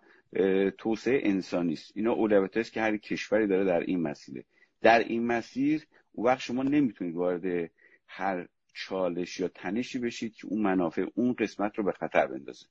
توسعه 0.77 1.21
انسانی 1.23 1.73
است. 1.73 1.91
اینا 1.95 2.13
اولویت 2.13 2.57
است 2.57 2.73
که 2.73 2.81
هر 2.81 2.97
کشوری 2.97 3.47
داره 3.47 3.65
در 3.65 3.79
این 3.79 4.01
مسیر. 4.01 4.45
در 4.81 4.99
این 4.99 5.27
مسیر 5.27 5.87
او 6.11 6.25
وقت 6.25 6.39
شما 6.39 6.63
نمی‌تونید 6.63 7.15
وارد 7.15 7.71
هر 8.07 8.47
چالش 8.73 9.39
یا 9.39 9.47
تنشی 9.47 9.99
بشید 9.99 10.35
که 10.35 10.47
اون 10.47 10.61
منافع 10.61 11.05
اون 11.15 11.33
قسمت 11.33 11.77
رو 11.77 11.83
به 11.83 11.91
خطر 11.91 12.27
بندازه. 12.27 12.65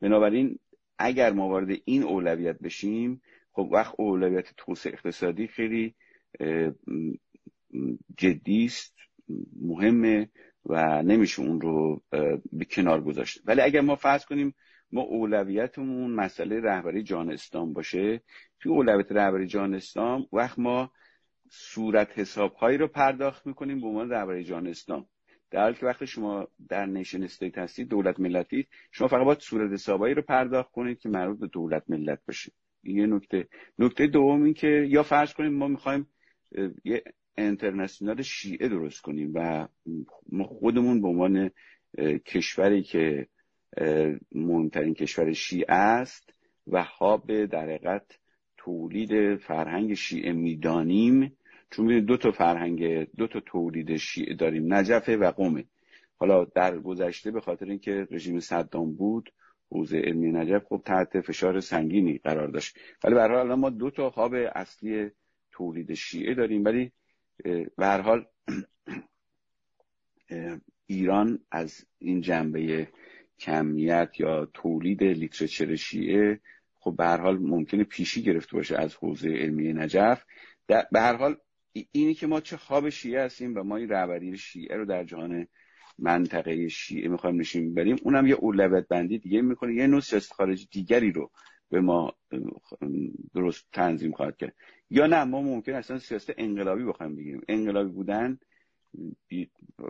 بنابراین 0.00 0.58
اگر 0.98 1.32
ما 1.32 1.48
وارد 1.48 1.78
این 1.84 2.02
اولویت 2.02 2.58
بشیم 2.58 3.22
خب 3.52 3.68
وقت 3.72 3.94
اولویت 3.98 4.52
توسعه 4.56 4.92
اقتصادی 4.92 5.46
خیلی 5.46 5.94
جدی 8.16 8.64
است 8.64 8.94
مهمه 9.60 10.30
و 10.66 11.02
نمیشه 11.02 11.42
اون 11.42 11.60
رو 11.60 12.02
به 12.52 12.64
کنار 12.64 13.00
گذاشت. 13.00 13.42
ولی 13.44 13.60
اگر 13.60 13.80
ما 13.80 13.96
فرض 13.96 14.24
کنیم 14.24 14.54
ما 14.92 15.00
اولویتمون 15.00 16.10
مسئله 16.10 16.60
رهبری 16.60 17.02
جان 17.02 17.32
اسلام 17.32 17.72
باشه 17.72 18.22
توی 18.60 18.72
اولویت 18.72 19.12
رهبری 19.12 19.46
جان 19.46 19.74
اسلام 19.74 20.26
وقت 20.32 20.58
ما 20.58 20.92
صورت 21.50 22.18
حسابهایی 22.18 22.78
رو 22.78 22.88
پرداخت 22.88 23.46
می‌کنیم 23.46 23.80
به 23.80 23.86
عنوان 23.86 24.10
رهبری 24.10 24.44
جان 24.44 24.66
اسلام. 24.66 25.06
در 25.50 25.62
حالی 25.62 25.74
که 25.74 25.86
وقتی 25.86 26.06
شما 26.06 26.48
در 26.68 26.86
نیشن 26.86 27.22
استیت 27.22 27.58
هستید 27.58 27.88
دولت 27.88 28.20
ملتی 28.20 28.66
شما 28.90 29.08
فقط 29.08 29.24
باید 29.24 29.38
صورت 29.38 29.72
حسابایی 29.72 30.14
رو 30.14 30.22
پرداخت 30.22 30.70
کنید 30.70 30.98
که 30.98 31.08
مربوط 31.08 31.38
به 31.38 31.46
دولت 31.46 31.82
ملت 31.88 32.20
باشه. 32.26 32.52
این 32.82 32.96
یه 32.96 33.06
نکته. 33.06 33.48
نکته 33.78 34.06
دوم 34.06 34.42
این 34.42 34.54
که 34.54 34.68
یا 34.68 35.02
فرض 35.02 35.34
کنیم 35.34 35.52
ما 35.54 35.68
می‌خوایم 35.68 36.06
یه 36.84 37.02
انترنشنال 37.36 38.22
شیعه 38.22 38.68
درست 38.68 39.00
کنیم 39.00 39.32
و 39.34 39.68
ما 40.32 40.44
خودمون 40.44 41.02
به 41.02 41.08
عنوان 41.08 41.50
کشوری 42.26 42.82
که 42.82 43.26
مهمترین 44.32 44.94
کشور 44.94 45.32
شیعه 45.32 45.74
است 45.74 46.32
و 46.66 46.82
حاب 46.82 47.44
در 47.44 47.62
حقیقت 47.62 48.18
تولید 48.66 49.36
فرهنگ 49.36 49.94
شیعه 49.94 50.32
می‌دانیم. 50.32 51.36
چون 51.70 52.04
دو 52.04 52.16
تا 52.16 52.30
فرهنگ 52.30 53.10
دو 53.16 53.26
تا 53.26 53.40
تولید 53.46 53.96
شیعه 53.96 54.34
داریم 54.34 54.74
نجفه 54.74 55.16
و 55.16 55.30
قومه. 55.30 55.64
حالا 56.16 56.44
در 56.44 56.78
گذشته 56.78 57.30
به 57.30 57.40
خاطر 57.40 57.64
اینکه 57.64 58.08
رژیم 58.10 58.40
صدام 58.40 58.94
بود 58.94 59.32
حوزه 59.70 59.98
علمی 59.98 60.32
نجف 60.32 60.64
خب 60.64 60.82
تحت 60.84 61.20
فشار 61.20 61.60
سنگینی 61.60 62.18
قرار 62.18 62.48
داشت. 62.48 62.78
ولی 63.04 63.14
به 63.14 63.20
حال 63.20 63.54
ما 63.54 63.70
دو 63.70 63.90
تا 63.90 64.10
خواب 64.10 64.34
اصلی 64.34 65.10
تولید 65.52 65.94
شیعه 65.94 66.34
داریم. 66.34 66.64
ولی 66.64 66.92
به 67.76 67.86
حال 67.86 68.26
ایران 70.86 71.38
از 71.50 71.86
این 71.98 72.20
جنبه 72.20 72.88
کمیت 73.38 74.10
یا 74.18 74.48
تولید 74.54 75.02
لیترچر 75.02 75.74
شیعه 75.74 76.40
خب 76.86 76.96
به 76.96 77.04
هر 77.04 77.20
حال 77.20 77.38
ممکنه 77.38 77.84
پیشی 77.84 78.22
گرفته 78.22 78.56
باشه 78.56 78.76
از 78.78 78.94
حوزه 78.94 79.28
علمی 79.28 79.72
نجف. 79.72 80.24
به 80.66 81.00
هر 81.00 81.16
حال 81.16 81.36
اینی 81.92 82.14
که 82.14 82.26
ما 82.26 82.40
چه 82.40 82.56
خواب 82.56 82.88
شیعه 82.88 83.24
هستیم 83.24 83.54
و 83.56 83.62
ما 83.62 83.76
این 83.76 83.88
رهبری 83.88 84.38
شیعه 84.38 84.76
رو 84.76 84.84
در 84.84 85.04
جهان 85.04 85.46
منطقه 85.98 86.68
شیعه 86.68 87.08
می‌خوایم 87.08 87.40
نشیم 87.40 87.74
بریم 87.74 87.96
اونم 88.02 88.26
یه 88.26 88.34
اولویت 88.34 88.88
بندی 88.88 89.18
دیگه 89.18 89.42
می‌کنه 89.42 89.74
یه 89.74 89.86
نوع 89.86 90.00
سیاست 90.00 90.32
خارجی 90.32 90.68
دیگری 90.70 91.12
رو 91.12 91.30
به 91.70 91.80
ما 91.80 92.12
درست 93.34 93.64
تنظیم 93.72 94.12
خواهد 94.12 94.36
کرد. 94.36 94.54
یا 94.90 95.06
نه 95.06 95.24
ما 95.24 95.42
ممکن 95.42 95.72
اصلا 95.72 95.98
سیاست 95.98 96.32
انقلابی 96.36 96.84
بخوایم 96.84 97.16
بگیریم. 97.16 97.42
انقلابی 97.48 97.90
بودن 97.90 98.38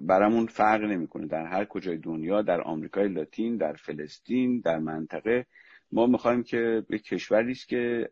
برامون 0.03 0.47
فرق 0.47 0.83
نمی‌کنه. 0.83 1.27
در 1.27 1.47
هر 1.47 1.65
کجای 1.65 1.97
دنیا 1.99 2.43
در 2.43 2.61
آمریکای 2.61 3.09
لاتین 3.09 3.57
در 3.57 3.73
فلسطین 3.73 4.61
در 4.61 4.79
منطقه 4.79 5.47
ما 5.93 6.07
می‌خوایم 6.07 6.43
که 6.43 6.85
به 6.89 6.99
کشوری 6.99 7.53
است 7.53 7.69
که 7.69 8.11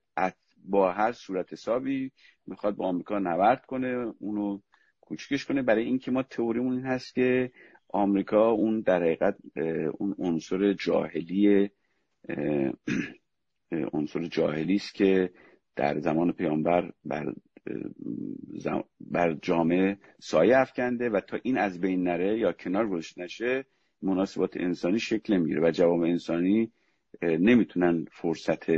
با 0.65 0.93
هر 0.93 1.13
صورت 1.13 1.53
حسابی 1.53 2.13
می‌خواد 2.47 2.77
با 2.77 2.87
آمریکا 2.87 3.19
نبرد 3.19 3.67
کنه 3.67 4.13
اونو 4.19 4.61
کوچکش 5.01 5.45
کنه. 5.45 5.63
برای 5.63 5.85
اینکه 5.85 6.11
ما 6.11 6.23
تئوریمون 6.23 6.73
این 6.73 6.85
هست 6.85 7.15
که 7.15 7.53
آمریکا 7.89 8.51
اون 8.51 8.81
در 8.81 9.03
حقیقت 9.03 9.37
اون 9.99 10.15
عنصر 10.19 10.73
جاهلی 10.73 11.71
عنصر 13.93 14.25
جاهلی 14.25 14.75
است 14.75 14.95
که 14.95 15.31
در 15.77 15.99
زمان 15.99 16.33
پیامبر 16.33 16.93
بر 17.05 17.35
بر 19.01 19.35
جامعه 19.43 19.99
سایه 20.21 20.59
افکنده 20.59 21.11
و 21.11 21.21
تا 21.21 21.39
این 21.43 21.59
از 21.59 21.81
بین 21.81 22.03
نره 22.03 22.39
یا 22.39 22.53
کنار 22.53 22.89
گذاشته 22.89 23.23
نشه 23.23 23.65
مناسبات 24.03 24.57
انسانی 24.57 24.99
شکل 24.99 25.35
نمی‌گیره 25.35 25.61
و 25.69 25.71
جوامع 25.71 26.09
انسانی 26.09 26.73
نمی‌تونن 27.23 28.07
فرصت 28.13 28.71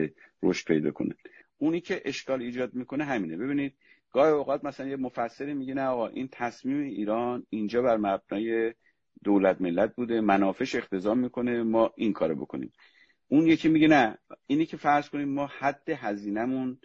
رشد 0.42 0.66
پیدا 0.66 0.90
کنن. 0.90 1.14
اونی 1.58 1.80
که 1.80 2.02
اشکال 2.04 2.42
ایجاد 2.42 2.74
می‌کنه 2.74 3.04
همینه. 3.04 3.36
ببینید 3.36 3.74
گاهی 4.12 4.32
اوقات 4.32 4.64
مثلا 4.64 4.86
یه 4.88 4.96
مفسری 4.96 5.54
میگه 5.54 5.74
نه 5.74 5.84
آقا 5.84 6.08
این 6.08 6.28
تصمیم 6.32 6.80
ایران 6.80 7.46
اینجا 7.50 7.82
بر 7.82 7.96
مبنای 7.96 8.74
دولت 9.24 9.60
ملت 9.60 9.94
بوده 9.94 10.20
منافش 10.20 10.74
اختزام 10.74 11.18
می‌کنه 11.18 11.62
ما 11.62 11.92
این 11.96 12.12
کارو 12.12 12.34
بکنیم. 12.34 12.72
اون 13.28 13.46
یکی 13.46 13.68
میگه 13.68 13.88
نه 13.88 14.18
اینی 14.46 14.66
که 14.66 14.76
فرض 14.76 15.08
کنیم 15.08 15.28
ما 15.28 15.46
حد 15.58 15.88
هزینهمون 15.88 16.78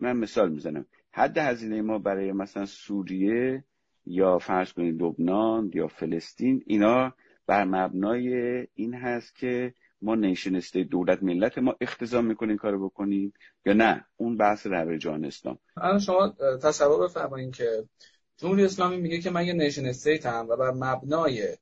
من 0.00 0.16
مثال 0.16 0.52
می‌زنم. 0.52 0.86
حد 1.12 1.38
هزینه 1.38 1.82
ما 1.82 1.98
برای 1.98 2.32
مثلا 2.32 2.66
سوریه 2.66 3.64
یا 4.06 4.38
فرض 4.38 4.72
کنید 4.72 5.02
لبنان 5.02 5.70
یا 5.74 5.88
فلسطین 5.88 6.62
اینا 6.66 7.14
بر 7.46 7.64
مبنای 7.64 8.66
این 8.74 8.94
هست 8.94 9.36
که 9.36 9.74
ما 10.04 10.14
nation 10.14 10.56
state 10.56 10.84
دولت 10.84 11.22
ملت 11.22 11.58
ما 11.58 11.76
اختزام 11.80 12.24
می‌کنیم 12.24 12.56
کارو 12.56 12.88
بکنیم 12.88 13.32
یا 13.66 13.72
نه؟ 13.72 14.04
اون 14.16 14.36
بحث 14.36 14.66
رهبر 14.66 14.96
جهان 14.96 15.24
اسلام. 15.24 15.58
الان 15.76 15.98
شما 15.98 16.28
تصور 16.62 17.04
بفرمایید 17.04 17.54
که 17.54 17.84
جمهوری 18.36 18.64
اسلامی 18.64 18.96
میگه 18.96 19.20
که 19.20 19.30
من 19.30 19.46
یه 19.46 19.52
nation 19.52 19.86
state 19.86 20.26
ام 20.26 20.48
و 20.48 20.56
بر 20.56 20.70
مبنای 20.70 21.56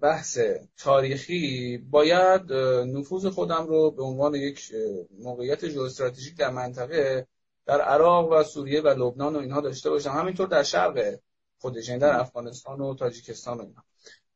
بحث 0.00 0.38
تاریخی 0.76 1.78
باید 1.90 2.52
نفوذ 2.96 3.26
خودم 3.26 3.66
رو 3.66 3.90
به 3.90 4.02
عنوان 4.02 4.34
یک 4.34 4.72
موقعیت 5.18 5.68
ژئواستراتژیک 5.68 6.36
در 6.36 6.50
منطقه 6.50 7.26
در 7.66 7.80
عراق 7.80 8.32
و 8.32 8.42
سوریه 8.42 8.80
و 8.80 8.88
لبنان 8.88 9.36
و 9.36 9.38
اینها 9.38 9.60
داشته 9.60 9.90
باشم. 9.90 10.10
همینطور 10.10 10.46
در 10.46 10.62
شرق 10.62 11.18
خودش 11.58 11.88
یعنی 11.88 12.00
در 12.00 12.20
افغانستان 12.20 12.80
و 12.80 12.94
تاجیکستان 12.94 13.58
و 13.58 13.62
اینها 13.62 13.84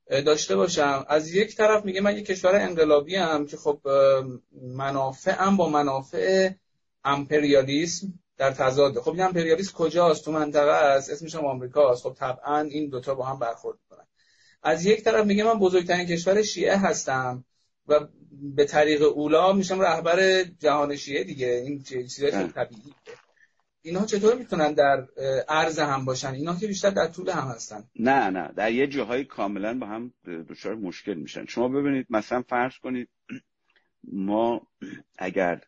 داشته 0.09 0.57
باشم. 0.57 1.05
از 1.09 1.35
یک 1.35 1.57
طرف 1.57 1.85
میگه 1.85 2.01
من 2.01 2.17
یک 2.17 2.27
کشور 2.27 2.55
انقلابی 2.55 3.17
هم 3.17 3.47
که 3.47 3.57
خب 3.57 3.81
منافعم 4.63 5.57
با 5.57 5.69
منافع 5.69 6.51
امپریالیسم 7.05 8.07
در 8.37 8.51
تضاد 8.51 8.99
خب 8.99 9.11
این 9.11 9.23
امپریالیسم 9.23 9.73
کجاست؟ 9.73 10.25
تو 10.25 10.33
منطقه 10.33 10.71
است. 10.71 11.11
اسمش 11.11 11.35
هم 11.35 11.45
آمریکاست. 11.45 12.03
خب 12.03 12.17
طبعا 12.19 12.61
این 12.61 12.89
دوتا 12.89 13.15
با 13.15 13.25
هم 13.25 13.39
برخورد 13.39 13.79
می‌کنن. 13.83 14.07
از 14.63 14.87
یک 14.87 15.05
طرف 15.05 15.27
میگه 15.27 15.45
من 15.45 15.59
بزرگترین 15.59 16.07
کشور 16.07 16.43
شیعه 16.43 16.77
هستم 16.77 17.45
و 17.89 18.01
به 18.43 18.65
طریق 18.65 19.03
اولا 19.03 19.53
میشم 19.53 19.81
رهبر 19.81 20.43
جهان 20.43 20.97
شیعه 20.97 21.25
دیگه. 21.25 21.47
این 21.47 21.83
چیزای 21.83 22.31
طبیعیه 22.31 22.95
اینا 23.87 24.07
چطور 24.07 24.35
می‌تونن 24.35 24.73
در 24.73 25.07
عرض 25.49 25.79
هم 25.79 26.05
باشن؟ 26.05 26.35
اینا 26.35 26.57
که 26.57 26.67
بیشتر 26.67 26.91
در 26.91 27.07
طول 27.07 27.29
هم 27.29 27.49
هستن. 27.49 27.85
نه 27.99 28.31
نه 28.31 28.53
در 28.57 28.73
یه 28.73 28.87
جاهای 28.87 29.25
کاملا 29.25 29.79
با 29.79 29.87
هم 29.87 30.13
دچار 30.49 30.75
مشکل 30.75 31.15
میشن. 31.15 31.47
شما 31.47 31.69
ببینید 31.69 32.07
مثلا 32.11 32.43
فرض 32.43 32.79
کنید 32.79 33.09
ما 34.13 34.67
اگر 35.19 35.61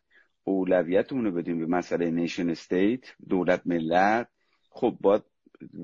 اولویتمون 0.43 1.25
رو 1.25 1.31
بدیم 1.31 1.59
به 1.59 1.65
مسئله 1.65 2.11
نیشن 2.11 2.49
استیت 2.49 3.03
دولت 3.29 3.61
ملت 3.65 4.27
خب 4.69 4.97
با 5.01 5.23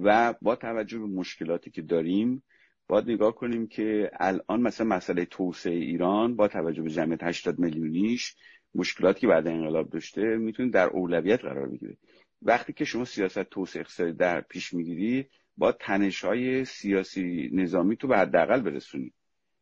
و 0.03 0.33
با 0.41 0.55
توجه 0.55 0.99
به 0.99 1.05
مشکلاتی 1.05 1.71
که 1.71 1.81
داریم 1.81 2.43
باید 2.87 3.09
نگاه 3.09 3.35
کنیم 3.35 3.67
که 3.67 4.11
الان 4.19 4.61
مثلا 4.61 4.87
مسئله 4.87 5.25
توسعه 5.25 5.73
ایران 5.73 6.35
با 6.35 6.47
توجه 6.47 6.81
به 6.81 6.89
جمعیت 6.89 7.23
80 7.23 7.59
میلیونیش 7.59 8.35
مشکلاتی 8.75 9.19
که 9.19 9.27
بعد 9.27 9.47
انقلاب 9.47 9.89
داشته 9.89 10.21
می‌تونه 10.21 10.69
در 10.69 10.87
اولویت 10.87 11.41
قرار 11.41 11.69
بگیره. 11.69 11.97
وقتی 12.41 12.73
که 12.73 12.85
شما 12.85 13.05
سیاست 13.05 13.43
توسعه 13.43 13.79
اقتصادی 13.79 14.13
در 14.13 14.41
پیش 14.41 14.73
می‌گیری 14.73 15.27
با 15.57 15.71
تنش 15.71 16.25
های 16.25 16.65
سیاسی 16.65 17.49
نظامی 17.53 17.97
تو 17.97 18.07
به 18.07 18.17
حداقل 18.17 18.61
برسونی. 18.61 19.13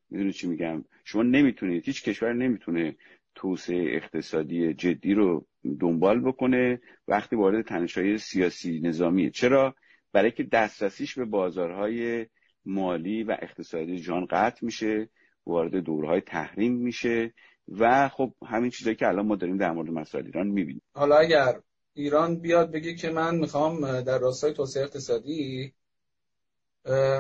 می‌دونی 0.10 0.32
چی 0.32 0.48
میگم؟ 0.48 0.84
شما 1.04 1.24
نمی‌تونید 1.24 1.86
هیچ 1.86 2.04
کشور 2.04 2.34
نمی‌تونه 2.34 2.96
توسعه 3.36 3.96
اقتصادی 3.96 4.74
جدی 4.74 5.14
رو 5.14 5.48
دنبال 5.80 6.22
بکنه 6.22 6.82
وقتی 7.08 7.36
وارد 7.36 7.66
تنش 7.66 7.98
های 7.98 8.18
سیاسی 8.18 8.80
نظامیه. 8.80 9.30
چرا؟ 9.30 9.76
برای 10.12 10.32
که 10.32 10.44
دسترسیش 10.44 11.18
به 11.18 11.26
بازارهای 11.26 12.26
مالی 12.66 13.24
و 13.24 13.38
اقتصادی 13.42 14.00
جان 14.00 14.26
قطع 14.26 14.66
میشه 14.66 15.10
وارد 15.46 15.76
دورهای 15.76 16.22
تحریم 16.22 16.74
میشه 16.74 17.34
و 17.68 18.10
خب 18.10 18.34
همین 18.48 18.70
چیزایی 18.70 18.96
که 18.96 19.08
الان 19.08 19.26
ما 19.26 19.36
داریم 19.36 19.58
در 19.58 19.72
مورد 19.72 19.90
مسائل 19.90 20.26
ایران 20.26 20.48
می‌بینیم. 20.48 20.82
حالا 20.94 21.18
اگر 21.18 21.54
ایران 21.94 22.40
بیاد 22.40 22.72
بگه 22.72 22.96
که 22.96 23.10
من 23.10 23.36
می‌خوام 23.36 24.02
در 24.02 24.20
راستای 24.20 24.54
توسعه 24.54 24.84
اقتصادی 24.84 25.74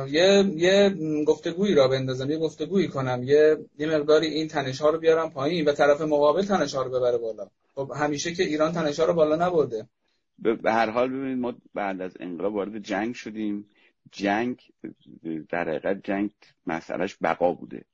یه 0.07 0.51
یه 0.55 0.95
گفتگویی 1.27 1.75
را 1.75 1.87
بندازم 1.87 2.29
یه 2.29 2.37
گفتگویی 2.37 2.87
کنم 2.87 3.23
یه 3.23 3.57
یه 3.77 3.87
مقداری 3.87 4.27
این 4.27 4.47
تنش 4.47 4.81
ها 4.81 4.89
رو 4.89 4.99
بیارم 4.99 5.29
پایین 5.29 5.65
و 5.65 5.71
طرف 5.71 6.01
مقابل 6.01 6.41
تنش 6.41 6.75
ها 6.75 6.81
رو 6.81 6.89
ببره 6.89 7.17
بالا. 7.17 7.49
خب 7.75 7.91
همیشه 7.95 8.33
که 8.33 8.43
ایران 8.43 8.71
تنش 8.71 8.99
ها 8.99 9.05
رو 9.05 9.13
بالا 9.13 9.47
نبرده. 9.47 9.87
به 10.39 10.71
هر 10.71 10.89
حال 10.89 11.09
ببینید 11.09 11.37
ما 11.37 11.53
بعد 11.73 12.01
از 12.01 12.17
انقلاب 12.19 12.55
وارد 12.55 12.77
جنگ 12.77 13.15
شدیم. 13.15 13.65
جنگ 14.11 14.61
در 15.49 15.69
حقیقت 15.69 16.03
جنگ 16.03 16.29
مسئلهش 16.67 17.17
بقا 17.21 17.53
بوده. 17.53 17.85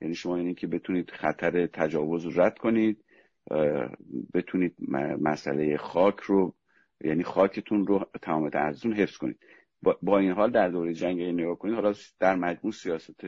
یعنی 0.00 0.14
شما 0.14 0.38
یعنی 0.38 0.54
که 0.54 0.66
بتونید 0.66 1.10
خطر 1.10 1.66
تجاوز 1.66 2.24
رو 2.24 2.42
رد 2.42 2.58
کنید. 2.58 3.04
بتونید 4.34 4.74
مسئله 5.20 5.76
خاک 5.76 6.20
رو 6.20 6.54
یعنی 7.00 7.22
خاکتون 7.22 7.86
رو 7.86 8.06
تمام 8.22 8.50
ارزون 8.54 8.92
حفظ 8.92 9.16
کنید. 9.16 9.38
با 10.02 10.18
این 10.18 10.32
حال 10.32 10.50
در 10.50 10.68
دوره 10.68 10.94
جنگ 10.94 11.22
نگاه 11.22 11.58
کنید 11.58 11.74
حالا 11.74 11.94
در 12.18 12.36
مجموع 12.36 12.72
سیاست 12.72 13.20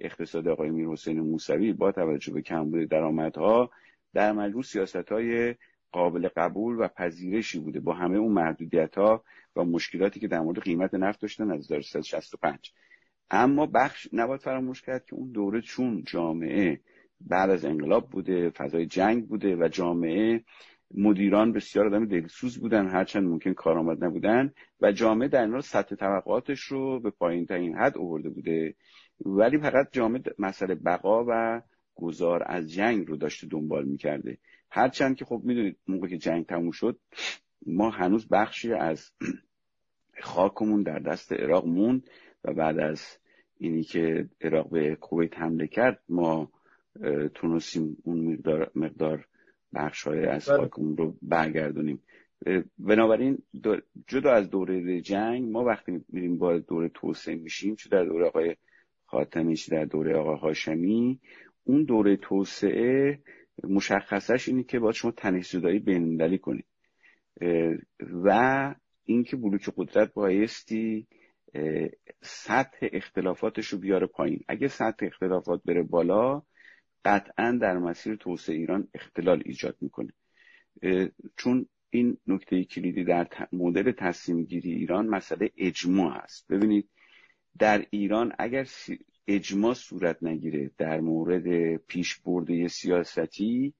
اقتصاد 0.00 0.48
آقای 0.48 0.70
میر 0.70 0.88
حسین 0.88 1.20
موسوی 1.20 1.72
با 1.72 1.92
توجه 1.92 2.32
به 2.32 2.42
کمبود 2.42 2.88
درآمدها 2.88 3.70
در 4.14 4.32
مجموع 4.32 4.62
سیاست 4.62 5.12
های 5.12 5.54
قابل 5.92 6.28
قبول 6.36 6.76
و 6.80 6.88
پذیرشی 6.88 7.58
بوده 7.58 7.80
با 7.80 7.92
همه 7.92 8.18
اون 8.18 8.32
محدودیت 8.32 8.98
ها 8.98 9.24
و 9.56 9.64
مشکلاتی 9.64 10.20
که 10.20 10.28
در 10.28 10.40
مورد 10.40 10.60
قیمت 10.60 10.94
نفت 10.94 11.20
داشتن 11.20 11.50
از 11.50 11.72
1365 11.72 12.72
اما 13.30 13.66
بخش 13.66 14.08
نباید 14.12 14.40
فراموش 14.40 14.82
کرد 14.82 15.04
که 15.04 15.14
اون 15.14 15.32
دوره 15.32 15.60
چون 15.60 16.02
جامعه 16.06 16.80
بعد 17.26 17.50
از 17.50 17.64
انقلاب 17.64 18.10
بوده 18.10 18.50
فضای 18.50 18.86
جنگ 18.86 19.28
بوده 19.28 19.56
و 19.56 19.68
جامعه 19.68 20.44
مدیران 20.94 21.52
بسیار 21.52 21.86
آدم 21.86 22.06
دلسوز 22.06 22.58
بودن 22.58 22.88
هرچند 22.88 23.28
ممکن 23.28 23.52
کارآمد 23.52 24.04
نبودن 24.04 24.52
و 24.80 24.92
جامعه 24.92 25.28
در 25.28 25.42
این 25.42 25.60
سطح 25.60 25.96
طبقاتش 25.96 26.60
رو 26.60 27.00
به 27.00 27.10
پایین 27.10 27.46
ترین 27.46 27.76
حد 27.76 27.98
آورده 27.98 28.28
بوده. 28.28 28.74
ولی 29.20 29.58
فقط 29.58 29.88
جامعه 29.92 30.22
مسئله 30.38 30.74
بقا 30.74 31.24
و 31.28 31.62
گذار 31.94 32.42
از 32.46 32.72
جنگ 32.72 33.06
رو 33.06 33.16
داشته 33.16 33.46
دنبال 33.46 33.84
می‌کرده. 33.84 34.38
هرچند 34.70 35.16
که 35.16 35.24
خب 35.24 35.40
می‌دونید 35.44 35.76
موقع 35.86 36.08
که 36.08 36.18
جنگ 36.18 36.46
تموم 36.46 36.70
شد 36.70 36.98
ما 37.66 37.90
هنوز 37.90 38.28
بخشی 38.28 38.72
از 38.72 39.10
خاکمون 40.22 40.82
در 40.82 40.98
دست 40.98 41.32
عراق 41.32 41.66
موند 41.66 42.10
و 42.44 42.52
بعد 42.52 42.78
از 42.78 43.18
اینی 43.56 43.82
که 43.82 44.28
عراق 44.40 44.70
به 44.70 44.96
کویت 44.96 45.38
حمله 45.38 45.66
کرد 45.66 46.02
ما 46.08 46.50
تونستیم 47.34 47.96
اون 48.02 48.32
مقدار, 48.32 48.70
مقدار 48.74 49.26
بخش 49.74 50.02
های 50.02 50.26
از 50.26 50.48
بله. 50.48 50.56
خاکمون 50.56 50.96
رو 50.96 51.16
برگردونیم. 51.22 52.02
بنابراین 52.78 53.38
جدا 54.06 54.32
از 54.32 54.50
دوره 54.50 55.00
جنگ 55.00 55.50
ما 55.50 55.64
وقتی 55.64 56.04
میریم 56.08 56.38
با 56.38 56.58
دوره 56.58 56.88
توسعه 56.88 57.34
میشیم 57.34 57.74
چه 57.74 57.88
در 57.88 58.04
دوره 58.04 58.26
آقای 58.26 58.56
خاتمی 59.04 59.56
چه 59.56 59.76
در 59.76 59.84
دوره 59.84 60.16
آقای 60.16 60.36
هاشمی 60.36 61.20
اون 61.64 61.84
دوره 61.84 62.16
توسعه 62.16 63.18
مشخصش 63.64 64.48
اینه 64.48 64.62
که 64.62 64.78
باید 64.78 64.94
شما 64.94 65.10
تنش 65.10 65.50
زدایی 65.50 65.78
بینالمللی 65.78 66.38
کنید. 66.38 66.66
و 68.00 68.74
اینکه 69.04 69.36
بلوک 69.36 69.70
قدرت 69.76 70.14
بایستی 70.14 71.06
سطح 72.22 72.88
اختلافاتش 72.92 73.66
رو 73.66 73.78
بیاره 73.78 74.06
پایین. 74.06 74.44
اگه 74.48 74.68
سطح 74.68 75.06
اختلافات 75.06 75.62
بره 75.64 75.82
بالا 75.82 76.42
قطعا 77.04 77.58
در 77.60 77.78
مسیر 77.78 78.16
توسعه 78.16 78.56
ایران 78.56 78.88
اختلال 78.94 79.42
ایجاد 79.44 79.76
می‌کنه. 79.80 80.12
چون 81.36 81.66
این 81.90 82.16
نکته 82.26 82.64
کلیدی 82.64 83.04
در 83.04 83.28
مدل 83.52 83.92
تصمیم 83.92 84.44
گیری 84.44 84.72
ایران 84.72 85.06
مسئله 85.06 85.50
اجماع 85.56 86.16
است. 86.16 86.48
ببینید 86.48 86.88
در 87.58 87.86
ایران 87.90 88.32
اگر 88.38 88.68
اجماع 89.28 89.74
صورت 89.74 90.22
نگیره 90.22 90.70
در 90.78 91.00
مورد 91.00 91.76
پیش 91.76 92.16
برده 92.16 92.68
سیاستی 92.68 93.74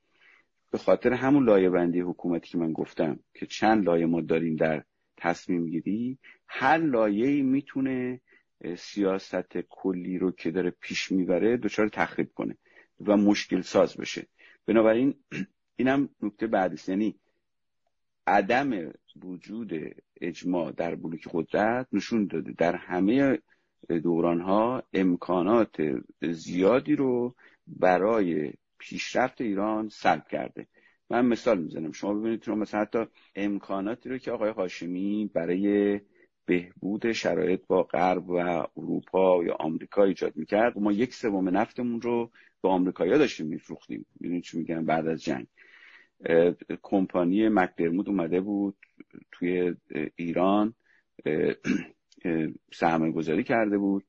به 0.70 0.78
خاطر 0.78 1.12
همون 1.12 1.44
لایه 1.44 1.70
بندی 1.70 2.00
حکومتی 2.00 2.48
که 2.48 2.58
من 2.58 2.72
گفتم 2.72 3.20
که 3.34 3.46
چند 3.46 3.84
لایه 3.84 4.06
ما 4.06 4.20
داریم 4.20 4.56
در 4.56 4.84
تصمیم 5.16 5.66
گیری 5.70 6.18
هر 6.48 6.78
لایه 6.78 7.42
می‌تونه 7.42 8.20
سیاست 8.76 9.58
کلی 9.68 10.18
رو 10.18 10.30
که 10.30 10.50
داره 10.50 10.70
پیش 10.80 11.12
می‌بره 11.12 11.56
دچار 11.56 11.88
تخریب 11.88 12.30
کنه. 12.34 12.56
و 13.06 13.16
مشکل 13.16 13.60
ساز 13.60 13.96
بشه. 13.96 14.26
بنابراین 14.66 15.14
اینم 15.76 16.08
نکته 16.22 16.46
بعدی 16.46 16.76
یعنی 16.88 17.14
عدم 18.26 18.92
وجود 19.22 19.72
اجماع 20.20 20.72
در 20.72 20.94
بلوک 20.94 21.28
قدرت 21.32 21.88
نشون 21.92 22.26
داده. 22.26 22.52
در 22.52 22.76
همه 22.76 23.38
دوران 23.88 24.40
ها 24.40 24.82
امکانات 24.92 25.76
زیادی 26.22 26.96
رو 26.96 27.34
برای 27.66 28.52
پیشرفت 28.78 29.40
ایران 29.40 29.88
سلب 29.88 30.28
کرده. 30.28 30.66
من 31.10 31.26
مثال 31.26 31.58
می‌زنم. 31.58 31.92
شما 31.92 32.14
ببینید 32.14 32.42
شما 32.42 32.54
مثلا 32.54 32.80
حتی 32.80 33.04
امکاناتی 33.34 34.08
رو 34.08 34.18
که 34.18 34.30
آقای 34.30 34.50
هاشمی 34.50 35.30
برای 35.34 36.00
بهبود 36.46 37.12
شرایط 37.12 37.60
با 37.66 37.82
غرب 37.82 38.30
و 38.30 38.66
اروپا 38.76 39.44
یا 39.44 39.54
آمریکا 39.54 40.04
ایجاد 40.04 40.36
می‌کرد 40.36 40.78
ما 40.78 40.92
یک 40.92 41.14
سوم 41.14 41.56
نفتمون 41.56 42.00
رو 42.00 42.30
به 42.64 42.70
آمریکایی‌ها 42.70 43.18
داشتیم 43.18 43.46
میفروختیم. 43.46 44.06
می‌دونید 44.20 44.42
چی 44.42 44.58
میگن 44.58 44.84
بعد 44.84 45.06
از 45.06 45.22
جنگ. 45.22 45.46
کمپانی 46.82 47.48
مکدرمود 47.48 48.08
اومده 48.08 48.40
بود 48.40 48.76
توی 49.32 49.74
ایران 50.16 50.74
سرمایه 52.72 53.12
گذاری 53.12 53.44
کرده 53.44 53.78
بود. 53.78 54.04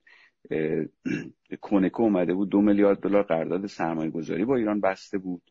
کونکو 1.62 2.04
اومده 2.04 2.34
بود 2.34 2.50
دو 2.50 2.62
میلیارد 2.62 3.00
دلار 3.00 3.24
قرارداد 3.24 3.66
سرمایه 3.66 4.10
گذاری 4.10 4.46
با 4.46 4.56
ایران 4.56 4.82
بسته 4.82 5.18
بود. 5.18 5.42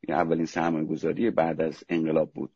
این 0.00 0.16
اولین 0.16 0.46
سرمایه 0.46 0.84
گذاری 0.84 1.30
بعد 1.30 1.60
از 1.60 1.84
انقلاب 1.88 2.32
بود. 2.32 2.52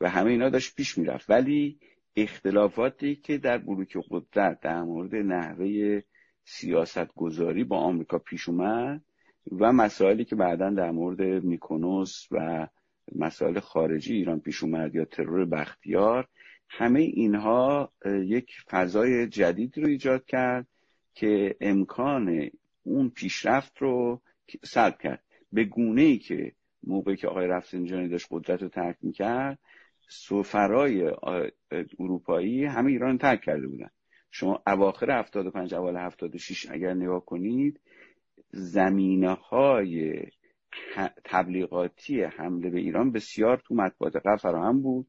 و 0.00 0.10
همه 0.10 0.30
اینا 0.30 0.48
داشت 0.48 0.76
پیش 0.76 0.98
می‌رفت. 0.98 1.30
ولی 1.30 1.78
اختلافاتی 2.16 3.16
که 3.16 3.38
در 3.38 3.58
بلوک 3.58 3.98
قدرت 4.10 4.60
در 4.60 4.82
مورد 4.82 5.14
نحوه 5.14 6.00
سیاست 6.44 7.14
گذاری 7.14 7.64
با 7.64 7.78
آمریکا 7.78 8.18
پیش 8.18 8.48
اومد 8.48 9.02
و 9.52 9.72
مسائلی 9.72 10.24
که 10.24 10.36
بعدا 10.36 10.70
در 10.70 10.90
مورد 10.90 11.44
میکونوس 11.44 12.26
و 12.30 12.66
مسائل 13.14 13.60
خارجی 13.60 14.14
ایران 14.14 14.40
پیش 14.40 14.62
اومد 14.62 14.94
یا 14.94 15.04
ترور 15.04 15.44
بختیار 15.44 16.28
همه 16.68 17.00
اینها 17.00 17.92
یک 18.06 18.50
فضای 18.70 19.26
جدید 19.26 19.78
رو 19.78 19.88
ایجاد 19.88 20.24
کرد 20.24 20.66
که 21.14 21.56
امکان 21.60 22.50
اون 22.82 23.10
پیشرفت 23.10 23.78
رو 23.78 24.20
سلب 24.64 24.98
کرد. 24.98 25.22
به 25.52 25.64
گونه 25.64 26.02
ای 26.02 26.18
که 26.18 26.52
موقعی 26.82 27.16
که 27.16 27.28
آقای 27.28 27.46
رفسنجانی 27.46 28.08
داشت 28.08 28.26
قدرت 28.30 28.62
رو 28.62 28.68
ترک 28.68 28.96
می‌کرد 29.02 29.58
سفرای 30.08 31.12
اروپایی 31.98 32.64
همه 32.64 32.90
ایران 32.90 33.18
ترک 33.18 33.40
کرده 33.40 33.66
بودن. 33.66 33.90
شما 34.30 34.62
اواخر 34.66 35.10
75 35.10 35.74
اول 35.74 35.96
76 35.96 36.66
اگر 36.70 36.94
نگاه 36.94 37.24
کنید 37.24 37.80
زمینه 38.50 39.32
های 39.32 40.22
تبلیغاتی 41.24 42.22
حمله 42.22 42.70
به 42.70 42.78
ایران 42.78 43.12
بسیار 43.12 43.62
تو 43.64 43.74
مطبوعات 43.74 44.16
قبل 44.16 44.36
فراهم 44.36 44.82
بود. 44.82 45.06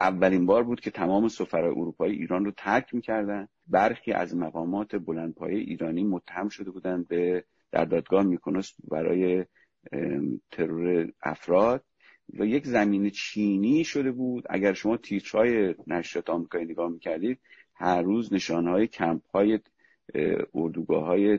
اولین 0.00 0.46
بار 0.46 0.64
بود 0.64 0.80
که 0.80 0.90
تمام 0.90 1.28
سفرهای 1.28 1.70
اروپایی 1.70 2.16
ایران 2.16 2.44
رو 2.44 2.50
ترک 2.50 2.94
می‌کردن. 2.94 3.48
برخی 3.66 4.12
از 4.12 4.36
مقامات 4.36 4.96
بلندپایه 4.96 5.58
ایرانی 5.58 6.04
متهم 6.04 6.48
شده 6.48 6.70
بودند 6.70 7.08
به 7.08 7.44
در 7.72 7.84
دادگاه 7.84 8.22
میکنست 8.22 8.76
برای 8.88 9.44
ترور 10.50 11.12
افراد 11.22 11.84
و 12.38 12.46
یک 12.46 12.66
زمین 12.66 13.10
چینی 13.10 13.84
شده 13.84 14.12
بود. 14.12 14.44
اگر 14.50 14.72
شما 14.72 14.96
تیترهای 14.96 15.74
نشریات 15.86 16.30
آمریکایی 16.30 16.64
نگاه 16.64 16.90
می‌کردید 16.90 17.40
هر 17.74 18.02
روز 18.02 18.32
نشانهای 18.32 18.86
کمپ 18.86 19.22
های 19.34 19.60
اردوگاه 20.54 21.04
های 21.04 21.38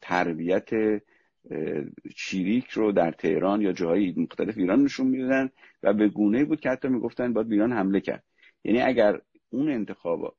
تربیت 0.00 0.70
چیریک 2.16 2.70
رو 2.70 2.92
در 2.92 3.10
تهران 3.10 3.60
یا 3.60 3.72
جاهای 3.72 4.14
مختلف 4.16 4.58
ایران 4.58 4.82
نشون 4.82 5.06
می‌دادن 5.06 5.50
و 5.82 5.92
به 5.92 6.08
گونه 6.08 6.44
بود 6.44 6.60
که 6.60 6.70
حتی 6.70 6.88
می‌گفتن 6.88 7.32
باید 7.32 7.52
ایران 7.52 7.72
حمله 7.72 8.00
کرد. 8.00 8.24
یعنی 8.64 8.80
اگر 8.80 9.20
اون 9.50 9.70
انتخابات 9.70 10.34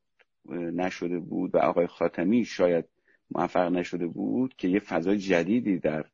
نشده 0.50 1.20
بود 1.20 1.56
و 1.56 1.58
آقای 1.58 1.88
خاتمی 1.88 2.46
شاید 2.46 2.86
موفق 3.32 3.72
نشده 3.72 4.08
بود 4.08 4.56
که 4.58 4.68
یه 4.68 4.80
فضای 4.80 5.18
جدیدی 5.18 5.80
در 5.80 6.06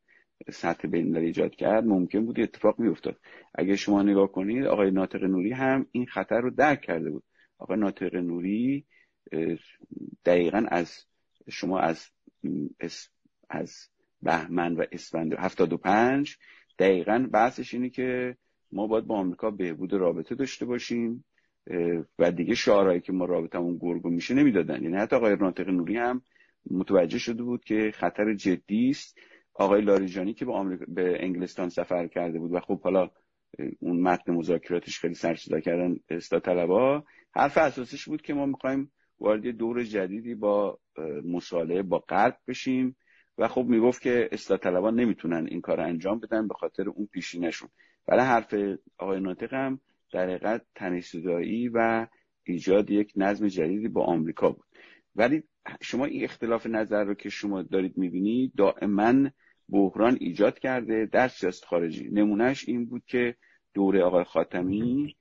سطح 0.51 0.87
بین 0.87 1.17
ایجاد 1.17 1.55
کرد 1.55 1.85
ممکن 1.85 2.25
بود 2.25 2.39
اتفاق 2.39 2.79
میافتاد 2.79 3.19
اگه 3.55 3.75
شما 3.75 4.03
نگاه 4.03 4.31
کنید 4.31 4.65
آقای 4.65 4.91
ناطق 4.91 5.23
نوری 5.23 5.51
هم 5.51 5.85
این 5.91 6.05
خطر 6.05 6.41
رو 6.41 6.49
درک 6.49 6.81
کرده 6.81 7.09
بود. 7.09 7.23
آقای 7.57 7.77
ناطق 7.77 8.15
نوری 8.15 8.85
دقیقا 10.25 10.65
از 10.67 11.05
شما 11.49 11.79
از 11.79 12.07
از 13.51 13.87
بهمن 14.21 14.75
و 14.75 14.85
اسفند 14.91 15.33
75 15.33 16.37
دقیقا 16.79 17.27
بحثش 17.33 17.73
اینه 17.73 17.89
که 17.89 18.37
ما 18.71 18.87
باید 18.87 19.05
با 19.05 19.17
آمریکا 19.17 19.51
بهبود 19.51 19.93
رابطه 19.93 20.35
داشته 20.35 20.65
باشیم 20.65 21.25
و 22.19 22.31
دیگه 22.31 22.55
شعارهایی 22.55 23.01
که 23.01 23.13
ما 23.13 23.25
رابطمون 23.25 23.77
گرگو 23.81 24.09
میشه 24.09 24.33
نمی‌دادن. 24.33 24.83
یعنی 24.83 24.97
حتی 24.97 25.15
آقای 25.15 25.35
ناطق 25.35 25.69
نوری 25.69 25.97
هم 25.97 26.21
متوجه 26.71 27.17
شده 27.17 27.43
بود 27.43 27.63
که 27.63 27.91
خطر 27.93 28.33
جدی 28.33 28.89
است. 28.89 29.17
آقای 29.53 29.81
لاریجانی 29.81 30.33
که 30.33 30.45
به, 30.45 30.51
آمریکا، 30.51 30.85
به 30.87 31.23
انگلستان 31.23 31.69
سفر 31.69 32.07
کرده 32.07 32.39
بود 32.39 32.53
و 32.53 32.59
خب 32.59 32.81
حالا 32.81 33.09
اون 33.79 34.01
متن 34.01 34.31
مذاکراتش 34.31 34.99
خیلی 34.99 35.13
سرصدا 35.13 35.59
کردن 35.59 35.95
استا 36.09 36.39
طلبا. 36.39 37.03
حرف 37.35 37.57
اساسیش 37.57 38.07
بود 38.07 38.21
که 38.21 38.33
ما 38.33 38.45
می‌خوایم 38.45 38.91
وارد 39.19 39.47
دور 39.47 39.83
جدیدی 39.83 40.35
با 40.35 40.79
مصالحه 41.25 41.81
با 41.81 41.99
غرب 41.99 42.37
بشیم. 42.47 42.95
و 43.41 43.47
خب 43.47 43.65
می‌گفت 43.65 44.01
که 44.01 44.29
اصلاح 44.31 44.59
طلبان 44.59 44.99
نمی‌تونن 44.99 45.47
این 45.47 45.61
کار 45.61 45.81
انجام 45.81 46.19
بدن 46.19 46.47
به 46.47 46.53
خاطر 46.53 46.89
اون 46.89 47.05
پیشینشون 47.11 47.69
ولی 48.07 48.19
حرف 48.19 48.55
آقای 48.97 49.19
ناطق 49.19 49.53
هم 49.53 49.79
در 50.11 50.23
حقیقت 50.23 50.65
تنیسودایی 50.75 51.69
و 51.69 52.07
ایجاد 52.43 52.89
یک 52.89 53.13
نظم 53.15 53.47
جدیدی 53.47 53.87
با 53.87 54.03
آمریکا 54.03 54.49
بود. 54.49 54.65
ولی 55.15 55.43
شما 55.81 56.05
این 56.05 56.23
اختلاف 56.23 56.65
نظر 56.65 57.03
رو 57.03 57.13
که 57.13 57.29
شما 57.29 57.61
دارید 57.61 57.97
می‌بینید 57.97 58.51
دائما 58.57 59.29
بحران 59.69 60.17
ایجاد 60.19 60.59
کرده 60.59 61.05
در 61.05 61.27
سیاست 61.27 61.65
خارجی. 61.65 62.09
نمونهش 62.09 62.67
این 62.67 62.85
بود 62.85 63.03
که 63.05 63.35
دوره 63.73 64.03
آقای 64.03 64.23
خاتمی 64.23 65.15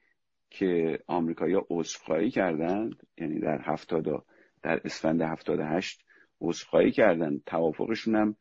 که 0.51 0.99
آمریکایی‌ها 1.07 1.67
عذرخواهی 1.71 2.31
کردند 2.31 2.95
یعنی 3.19 3.41
در 3.41 3.61
هفتادا 3.65 4.25
در 4.63 4.81
اسفند 4.85 5.23
هفتاد 5.23 5.61
هشت 5.61 6.05
عذرخواهی 6.41 6.91
کردن. 6.91 7.41
توافقشون 7.47 8.15
هم 8.15 8.37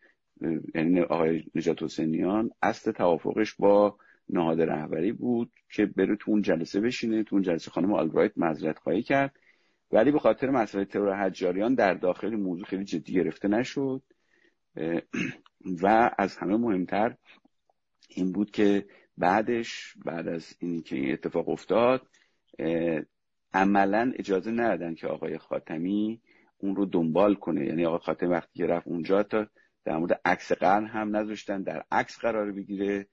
یعنی 0.76 1.02
آقای 1.02 1.44
نجات 1.56 1.84
حسینیان 1.84 2.52
اصل 2.62 2.92
توافقش 2.92 3.56
با 3.56 3.98
نهاد 4.30 4.62
رهبری 4.62 5.12
بود 5.12 5.52
که 5.74 5.86
بره 5.86 6.16
تو 6.16 6.32
اون 6.32 6.42
جلسه 6.42 6.80
بشینه 6.80 7.24
تو 7.24 7.36
اون 7.36 7.44
جلسه 7.44 7.72
خانم 7.72 7.94
آلبرایت 7.94 8.32
معذرت 8.38 8.80
خواهی 8.80 9.04
کرد. 9.04 9.36
ولی 9.92 10.12
به 10.12 10.20
خاطر 10.20 10.50
مسئله 10.50 10.86
ترور 10.86 11.26
حجاریان 11.26 11.76
در 11.76 11.94
داخل 11.94 12.36
موضوع 12.36 12.66
خیلی 12.66 12.84
جدی 12.84 13.14
گرفته 13.14 13.48
نشد. 13.48 14.02
و 15.82 16.12
از 16.18 16.38
همه 16.38 16.58
مهمتر 16.58 17.16
این 18.10 18.32
بود 18.32 18.52
که 18.52 18.86
بعدش 19.18 19.94
بعد 20.06 20.28
از 20.28 20.56
اینی 20.60 20.82
که 20.82 20.96
این 20.96 21.14
اتفاق 21.14 21.50
افتاد 21.50 22.08
عملا 23.54 24.14
اجازه 24.16 24.52
ندادن 24.52 24.96
که 24.96 25.08
آقای 25.08 25.38
خاتمی 25.38 26.22
اون 26.60 26.76
رو 26.76 26.86
دنبال 26.86 27.36
کنه. 27.36 27.66
یعنی 27.66 27.86
آقای 27.86 28.00
خاتمی 28.00 28.30
وقتی 28.30 28.60
که 28.60 28.66
رفت 28.66 28.88
اونجا 28.88 29.24
تا 29.24 29.48
در 29.86 29.98
مورد 29.98 30.22
عکس 30.26 30.52
قرن 30.52 30.86
هم 30.86 31.16
نذاشتن 31.16 31.64
در 31.64 31.84
عکس 31.92 32.20
قرار 32.20 32.52
بگیره 32.52 33.08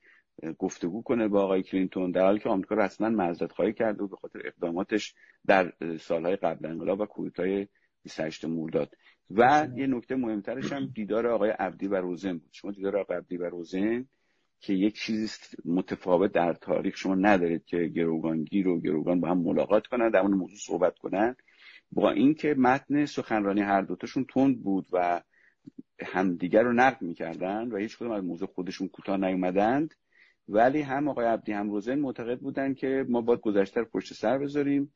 گفتگو 0.58 1.02
کنه 1.02 1.28
با 1.28 1.42
آقای 1.42 1.62
کلینتون 1.62 2.10
در 2.10 2.24
حالی 2.24 2.38
که 2.38 2.48
آمریکا 2.48 2.74
رسما 2.74 3.08
معذرت 3.08 3.52
خواهی 3.52 3.72
کرده 3.72 4.04
و 4.04 4.08
به 4.08 4.16
خاطر 4.16 4.40
اقداماتش 4.44 5.14
در 5.46 5.72
سالهای 6.00 6.36
قبل 6.36 6.66
انقلاب 6.66 7.00
و 7.00 7.06
کودتای 7.06 7.66
28 8.02 8.44
مرداد. 8.44 8.94
و 9.30 9.68
یه 9.76 9.86
نکته 9.86 10.16
مهمترش 10.16 10.72
هم 10.72 10.86
دیدار 10.86 11.26
آقای 11.26 11.50
عبدی 11.50 11.86
و 11.86 11.94
روزن 11.94 12.38
بود. 12.38 12.48
شما 12.52 12.70
دیدار 12.70 12.96
آقای 12.96 13.16
عبدی 13.16 13.36
و 13.36 13.44
روزن 13.44 14.06
که 14.60 14.74
یک 14.74 14.94
چیزی 14.94 15.28
متفاوت 15.64 16.32
در 16.32 16.52
تاریخ 16.52 16.96
شما 16.96 17.14
ندارید 17.14 17.64
که 17.64 17.76
گروگانگیر 17.76 18.68
و 18.68 18.80
گروگان 18.80 19.20
با 19.20 19.28
هم 19.28 19.38
ملاقات 19.38 19.86
کنن 19.86 20.10
در 20.10 20.20
اون 20.20 20.34
موضوع 20.34 20.58
صحبت 20.58 20.98
کنن. 20.98 21.36
با 21.92 22.10
اینکه 22.10 22.54
متن 22.58 23.04
سخنرانی 23.04 23.60
هر 23.60 23.82
دوتاشون 23.82 24.26
تند 24.34 24.62
بود 24.62 24.86
و 24.92 25.22
همدیگر 26.00 26.62
رو 26.62 26.72
نقد 26.72 27.02
می‌کردن 27.02 27.68
و 27.68 27.76
هیچ 27.76 27.98
کدوم 27.98 28.10
از 28.10 28.24
موضوع 28.24 28.48
خودشون 28.48 28.88
کوتاه 28.88 29.16
نیومدند 29.16 29.94
ولی 30.48 30.80
هم 30.80 31.08
آقای 31.08 31.26
عبدی 31.26 31.52
هم 31.52 31.70
روزن 31.70 31.98
معتقد 31.98 32.38
بودن 32.38 32.74
که 32.74 33.06
ما 33.08 33.20
باید 33.20 33.40
گذشته 33.40 33.80
رو 33.80 33.86
پشت 33.86 34.14
سر 34.14 34.38
بذاریم. 34.38 34.92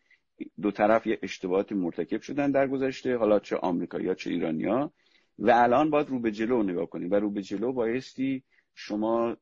دو 0.62 0.70
طرف 0.70 1.06
یه 1.06 1.18
اشتباهاتی 1.22 1.74
مرتکب 1.74 2.20
شدن 2.20 2.50
در 2.50 2.68
گذشته 2.68 3.16
حالا 3.16 3.38
چه 3.38 3.56
آمریکایی‌ها 3.56 4.14
چه 4.14 4.30
ایرانیا 4.30 4.92
و 5.38 5.50
الان 5.50 5.90
باید 5.90 6.08
رو 6.08 6.20
به 6.20 6.30
جلو 6.30 6.62
نگاه 6.62 6.86
کنیم 6.86 7.10
و 7.10 7.14
رو 7.14 7.30
به 7.30 7.42
جلو 7.42 7.72
بایستی 7.72 8.42
شما 8.74 9.36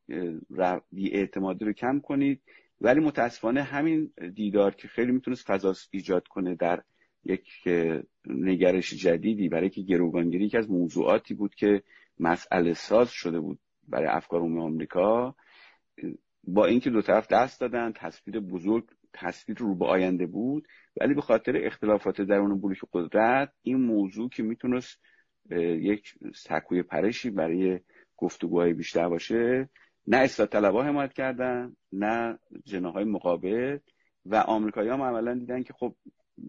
اعتمادی 0.92 1.64
رو 1.64 1.72
کم 1.72 2.00
کنید. 2.00 2.42
ولی 2.80 3.00
متاسفانه 3.00 3.62
همین 3.62 4.12
دیدار 4.34 4.74
که 4.74 4.88
خیلی 4.88 5.12
می‌تونست 5.12 5.46
فضا 5.46 5.74
ایجاد 5.90 6.28
کنه 6.28 6.54
در 6.54 6.82
یک 7.28 7.48
نگرش 8.26 8.94
جدیدی 8.94 9.48
برای 9.48 9.70
که 9.70 9.82
گروگانگیری 9.82 10.48
که 10.48 10.58
از 10.58 10.70
موضوعاتی 10.70 11.34
بود 11.34 11.54
که 11.54 11.82
مسئله 12.18 12.74
ساز 12.74 13.10
شده 13.10 13.40
بود 13.40 13.58
برای 13.88 14.08
افکار 14.08 14.40
عمومی 14.40 14.60
آمریکا. 14.60 15.34
با 16.44 16.66
اینکه 16.66 16.90
دو 16.90 17.02
طرف 17.02 17.28
دست 17.28 17.60
دادن 17.60 17.92
تصویر 17.92 18.40
بزرگ 18.40 18.84
تصویر 19.12 19.58
رو 19.58 19.74
به 19.74 19.86
آینده 19.86 20.26
بود 20.26 20.68
ولی 21.00 21.14
به 21.14 21.20
خاطر 21.20 21.66
اختلافات 21.66 22.20
درون 22.20 22.60
بلوک 22.60 22.78
قدرت 22.92 23.52
این 23.62 23.76
موضوع 23.76 24.28
که 24.28 24.42
می‌تونست 24.42 25.00
یک 25.50 26.14
سکوی 26.34 26.82
پرشی 26.82 27.30
برای 27.30 27.80
گفتگوهای 28.16 28.72
بیشتر 28.72 29.08
باشه 29.08 29.68
نه 30.06 30.16
اصلاح 30.16 30.48
طلبا 30.48 30.84
حمایت 30.84 31.12
کردن 31.12 31.76
نه 31.92 32.38
جناهای 32.64 33.04
مقابل 33.04 33.78
و 34.26 34.36
آمریکایی 34.36 34.88
هم 34.88 35.02
عملا 35.02 35.34
دیدن 35.34 35.62
که 35.62 35.72
خب 35.72 35.94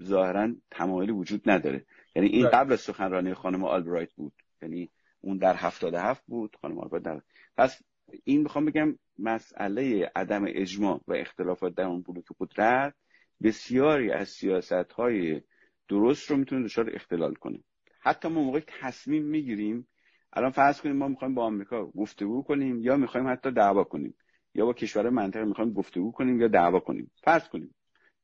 ظاهرا 0.04 0.50
تمایلی 0.72 1.12
وجود 1.12 1.50
نداره. 1.50 1.86
یعنی 2.16 2.28
این 2.28 2.42
بله. 2.42 2.52
قبل 2.52 2.74
از 2.74 2.80
سخنرانی 2.82 3.34
خانم 3.34 3.64
آلبرایت 3.64 4.14
بود. 4.14 4.34
یعنی 4.62 4.92
اون 5.22 5.38
در 5.38 5.56
هفتاد 5.56 5.94
هفت 5.94 6.24
بود 6.28 6.56
خانم 6.62 6.80
آلبرایت 6.80 7.06
در 7.06 7.22
پس 7.58 7.82
این 8.24 8.42
می‌خوام 8.42 8.66
بگم 8.66 8.96
مسئله 9.20 10.12
عدم 10.16 10.44
اجماع 10.48 11.02
و 11.08 11.14
اختلافات 11.14 11.76
در 11.76 11.86
اون 11.86 12.02
بلوک 12.02 12.26
قدرت 12.40 12.96
بسیاری 13.44 14.12
از 14.12 14.30
سیاست 14.30 14.92
های 14.92 15.42
درست 15.88 16.32
رو 16.32 16.38
می‌تونه 16.38 16.66
دچار 16.66 16.96
اختلال 16.96 17.34
کنه 17.34 17.60
حتی 18.00 18.28
ما 18.28 18.44
موقع 18.44 18.60
تصمیم 18.82 19.24
می‌گیریم 19.24 19.88
الان 20.34 20.52
فرض 20.52 20.82
کنیم 20.82 20.96
ما 20.96 21.08
می‌خوایم 21.08 21.36
با 21.36 21.46
آمریکا 21.46 21.86
گفتگو 21.86 22.44
کنیم 22.44 22.82
یا 22.82 22.98
می‌خوایم 22.98 23.28
حتی 23.28 23.52
دعوا 23.52 23.84
کنیم 23.84 24.16
یا 24.56 24.66
با 24.66 24.74
کشور 24.74 25.10
منطقه 25.10 25.46
می‌خوایم 25.46 25.74
گفتگو 25.74 26.12
کنیم 26.12 26.42
یا 26.42 26.48
دعوا 26.48 26.80
کنیم. 26.80 27.12
فرض 27.24 27.50
کنیم 27.50 27.76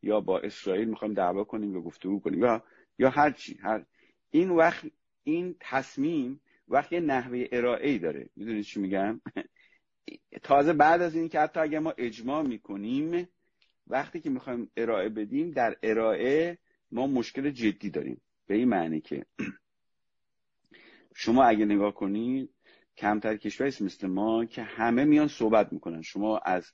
یا 0.05 0.19
با 0.19 0.39
اسرائیل 0.39 0.87
می‌خوایم 0.89 1.13
دعوا 1.13 1.43
کنیم 1.43 1.73
یا 1.73 1.81
گفتگو 1.81 2.19
کنیم. 2.19 2.39
یا 2.39 2.63
یا 2.99 3.09
هر 3.09 3.31
چی 3.31 3.57
هر 3.63 3.85
این 4.31 4.49
وقت 4.49 4.85
این 5.23 5.55
تصمیم 5.59 6.41
وقتی 6.67 6.99
نحوه 6.99 7.47
ارائه 7.51 7.89
ای 7.89 7.99
داره. 7.99 8.29
می‌دونید 8.35 8.63
چی 8.63 8.79
میگم؟ 8.79 9.21
تازه 10.43 10.73
بعد 10.73 11.01
از 11.01 11.15
این 11.15 11.29
که 11.29 11.39
حتی 11.39 11.59
اگر 11.59 11.79
ما 11.79 11.93
اجماع 11.97 12.43
می‌کنیم 12.43 13.27
وقتی 13.87 14.19
که 14.19 14.29
می‌خوایم 14.29 14.71
ارائه 14.77 15.09
بدیم 15.09 15.51
در 15.51 15.77
ارائه 15.83 16.57
ما 16.91 17.07
مشکل 17.07 17.49
جدی 17.49 17.89
داریم. 17.89 18.21
به 18.47 18.55
این 18.55 18.69
معنی 18.69 19.01
که 19.01 19.25
شما 21.15 21.43
اگه 21.43 21.65
نگاه 21.65 21.93
کنید 21.93 22.49
کمتر 22.97 23.37
کشوری 23.37 23.69
مثل 23.81 24.07
ما 24.07 24.45
که 24.45 24.63
همه 24.63 25.03
میان 25.03 25.27
صحبت 25.27 25.73
می‌کنن. 25.73 26.01
شما 26.01 26.37
از 26.37 26.71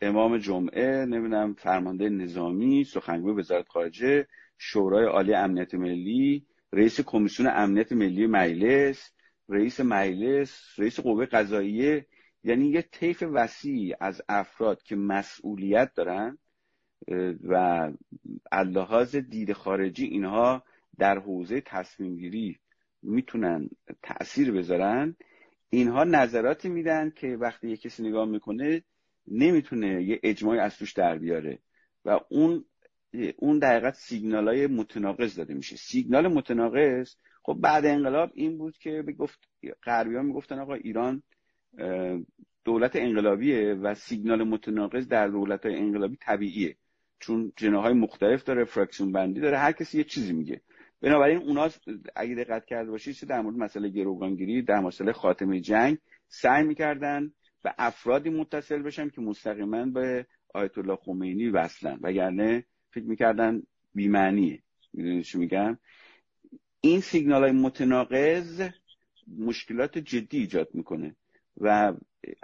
امام 0.00 0.38
جمعه 0.38 1.04
نمی‌دونم 1.04 1.54
فرمانده 1.54 2.08
نظامی 2.08 2.84
سخنگوی 2.84 3.32
وزارت 3.32 3.68
خارجه 3.68 4.26
شورای 4.58 5.06
عالی 5.06 5.34
امنیت 5.34 5.74
ملی 5.74 6.46
رئیس 6.72 7.00
کمیسیون 7.00 7.48
امنیت 7.48 7.92
ملی 7.92 8.26
مجلس 8.26 9.10
رئیس 9.48 9.80
مجلس 9.80 10.74
رئیس 10.78 11.00
قوه 11.00 11.26
قضاییه 11.26 12.06
یعنی 12.44 12.68
یه 12.68 12.82
طیف 12.82 13.24
وسیعی 13.32 13.94
از 14.00 14.22
افراد 14.28 14.82
که 14.82 14.96
مسئولیت 14.96 15.94
دارن 15.94 16.38
و 17.48 17.92
اللحاظ 18.52 19.16
دید 19.16 19.52
خارجی 19.52 20.04
اینها 20.04 20.62
در 20.98 21.18
حوزه 21.18 21.60
تصمیم 21.60 22.16
گیری 22.16 22.58
می‌تونن 23.02 23.70
تأثیر 24.02 24.52
بذارن. 24.52 25.16
اینها 25.70 26.04
نظراتی 26.04 26.68
میدن 26.68 27.10
که 27.10 27.36
وقتی 27.36 27.68
یه 27.70 27.76
کسی 27.76 28.02
نگاه 28.02 28.28
می‌کنه 28.28 28.82
نمی‌تونه 29.28 30.02
یه 30.02 30.20
اجماعی 30.22 30.58
از 30.58 30.78
توش 30.78 30.92
در 30.92 31.18
بیاره. 31.18 31.58
و 32.04 32.20
اون 32.28 32.64
اون 33.36 33.58
دقیقت 33.58 33.94
سیگنال 33.94 34.48
های 34.48 34.66
متناقض 34.66 35.36
داده 35.36 35.54
میشه. 35.54 35.76
سیگنال 35.76 36.28
متناقض 36.28 37.14
خب 37.42 37.58
بعد 37.60 37.86
انقلاب 37.86 38.30
این 38.34 38.58
بود 38.58 38.78
که 38.78 39.04
گفت 39.18 39.48
غربی 39.84 40.16
ها 40.16 40.22
می‌گفتن 40.22 40.58
آقا 40.58 40.74
ایران 40.74 41.22
دولت 42.64 42.96
انقلابیه 42.96 43.74
و 43.74 43.94
سیگنال 43.94 44.42
متناقض 44.42 45.08
در 45.08 45.28
دولت 45.28 45.66
های 45.66 45.76
انقلابی 45.76 46.16
طبیعیه. 46.16 46.76
چون 47.20 47.52
جناهای 47.56 47.92
مختلف 47.92 48.44
داره 48.44 48.64
فراکسیون 48.64 49.12
بندی 49.12 49.40
داره 49.40 49.58
هر 49.58 49.72
کسی 49.72 49.98
یه 49.98 50.04
چیزی 50.04 50.32
میگه. 50.32 50.60
بنابراین 51.00 51.38
اونا 51.38 51.68
اگه 52.16 52.34
دقت 52.34 52.66
کرده 52.66 52.90
باشید 52.90 53.28
در 53.28 53.40
مورد 53.40 53.56
مسئله 53.56 53.88
گروگانگیری 53.88 54.62
در 54.62 54.80
مسئله 54.80 55.12
خاتمه 55.12 55.60
جنگ 55.60 55.98
سعی 56.28 56.64
می‌کردن 56.64 57.32
به 57.62 57.74
افرادی 57.78 58.30
متصل 58.30 58.82
بشن 58.82 59.08
که 59.08 59.20
مستقیما 59.20 59.84
به 59.84 60.26
آیت 60.54 60.78
الله 60.78 60.96
خمینی 60.96 61.48
وصلن. 61.48 61.98
وگرنه 62.02 62.64
فکر 62.90 63.04
می‌کردن 63.04 63.62
بیمعنیه. 63.94 64.62
می‌دونید 64.92 65.24
چی 65.24 65.38
میگم؟ 65.38 65.78
این 66.80 67.00
سیگنال 67.00 67.42
های 67.42 67.52
متناقض 67.52 68.68
مشکلات 69.38 69.98
جدی 69.98 70.38
ایجاد 70.38 70.68
می‌کنه. 70.74 71.16
و 71.60 71.94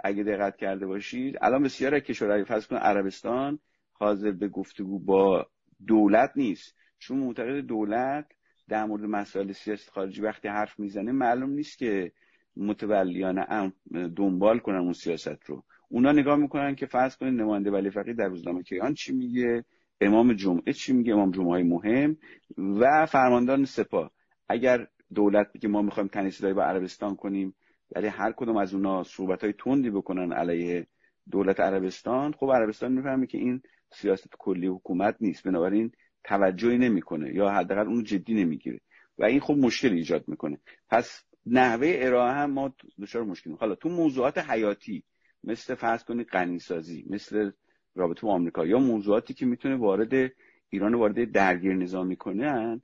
اگه 0.03 0.23
دقت 0.23 0.57
کرده 0.57 0.85
باشید 0.85 1.37
الان 1.41 1.63
بسیار 1.63 1.95
از 1.95 2.01
کشورهای 2.01 2.43
فرض 2.43 2.67
کن 2.67 2.75
عربستان 2.75 3.59
حاضر 3.91 4.31
به 4.31 4.47
گفتگو 4.47 4.99
با 4.99 5.47
دولت 5.87 6.31
نیست. 6.35 6.75
چون 6.99 7.17
معتقد 7.17 7.59
دولت 7.59 8.31
در 8.67 8.85
مورد 8.85 9.03
مسائل 9.03 9.51
سیاست 9.51 9.89
خارجی 9.89 10.21
وقتی 10.21 10.47
حرف 10.47 10.79
می‌زنه 10.79 11.11
معلوم 11.11 11.49
نیست 11.49 11.77
که 11.77 12.11
متولیان 12.57 13.73
دنبال 14.15 14.59
کنن 14.59 14.77
اون 14.77 14.93
سیاست 14.93 15.45
رو. 15.45 15.63
اونا 15.89 16.11
نگاه 16.11 16.35
می‌کنن 16.35 16.75
که 16.75 16.85
فرض 16.85 17.17
کنید 17.17 17.41
نماینده 17.41 17.71
ولی 17.71 17.89
فقیه 17.89 18.13
در 18.13 18.27
روزنامه 18.27 18.63
کیان 18.63 18.93
چی 18.93 19.13
میگه 19.13 19.65
امام 20.01 20.33
جمعه 20.33 20.73
چی 20.73 20.93
میگه 20.93 21.13
امام 21.13 21.31
جمعه 21.31 21.49
های 21.49 21.63
مهم 21.63 22.17
و 22.57 23.05
فرماندار 23.05 23.65
سپاه. 23.65 24.11
اگر 24.49 24.87
دولت 25.13 25.53
بگه 25.53 25.69
ما 25.69 25.81
می‌خوایم 25.81 26.07
تنیسیداری 26.07 26.53
با 26.53 26.63
عربستان 26.63 27.15
کنیم 27.15 27.55
ولی 27.95 28.07
هر 28.07 28.31
کدوم 28.31 28.57
از 28.57 28.73
اونا 28.73 29.03
صحبت 29.03 29.43
های 29.43 29.53
تندی 29.53 29.89
بکنن 29.89 30.33
علیه 30.33 30.87
دولت 31.31 31.59
عربستان 31.59 32.31
خب 32.31 32.51
عربستان 32.51 32.91
می‌فهمه 32.91 33.27
که 33.27 33.37
این 33.37 33.61
سیاست 33.91 34.29
کلی 34.39 34.67
حکومت 34.67 35.15
نیست. 35.19 35.43
بنابراین 35.47 35.91
توجهی 36.23 36.77
نمی‌کنه 36.77 37.35
یا 37.35 37.49
حداقل 37.49 37.87
اون 37.87 38.03
جدی 38.03 38.33
نمی‌گیره. 38.33 38.79
و 39.17 39.25
این 39.25 39.39
خب 39.39 39.53
مشکل 39.53 39.93
ایجاد 39.93 40.23
می‌کنه. 40.27 40.59
پس 40.89 41.23
نحوه 41.45 41.93
ارائه 41.95 42.33
هم 42.33 42.51
ما 42.51 42.75
دچار 43.01 43.23
مشکل 43.23 43.51
حالا 43.51 43.75
تو 43.75 43.89
موضوعات 43.89 44.37
حیاتی 44.37 45.03
مثل 45.43 45.75
فرض 45.75 46.03
کنید 46.03 46.27
غنیسازی 46.27 47.05
مثل 47.09 47.51
رابطه 47.95 48.21
با 48.21 48.33
آمریکا 48.33 48.65
یا 48.65 48.79
موضوعاتی 48.79 49.33
که 49.33 49.45
می‌تونه 49.45 49.75
وارد 49.75 50.31
ایران 50.69 50.95
وارد 50.95 51.31
درگیر 51.31 51.73
نظامی 51.73 52.15
کنن 52.15 52.81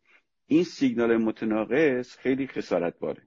این 0.48 0.64
سیگنال 0.64 1.18
متناقض 1.18 2.16
خیلی 2.16 2.48
خسارت 2.48 3.00
باره. 3.00 3.22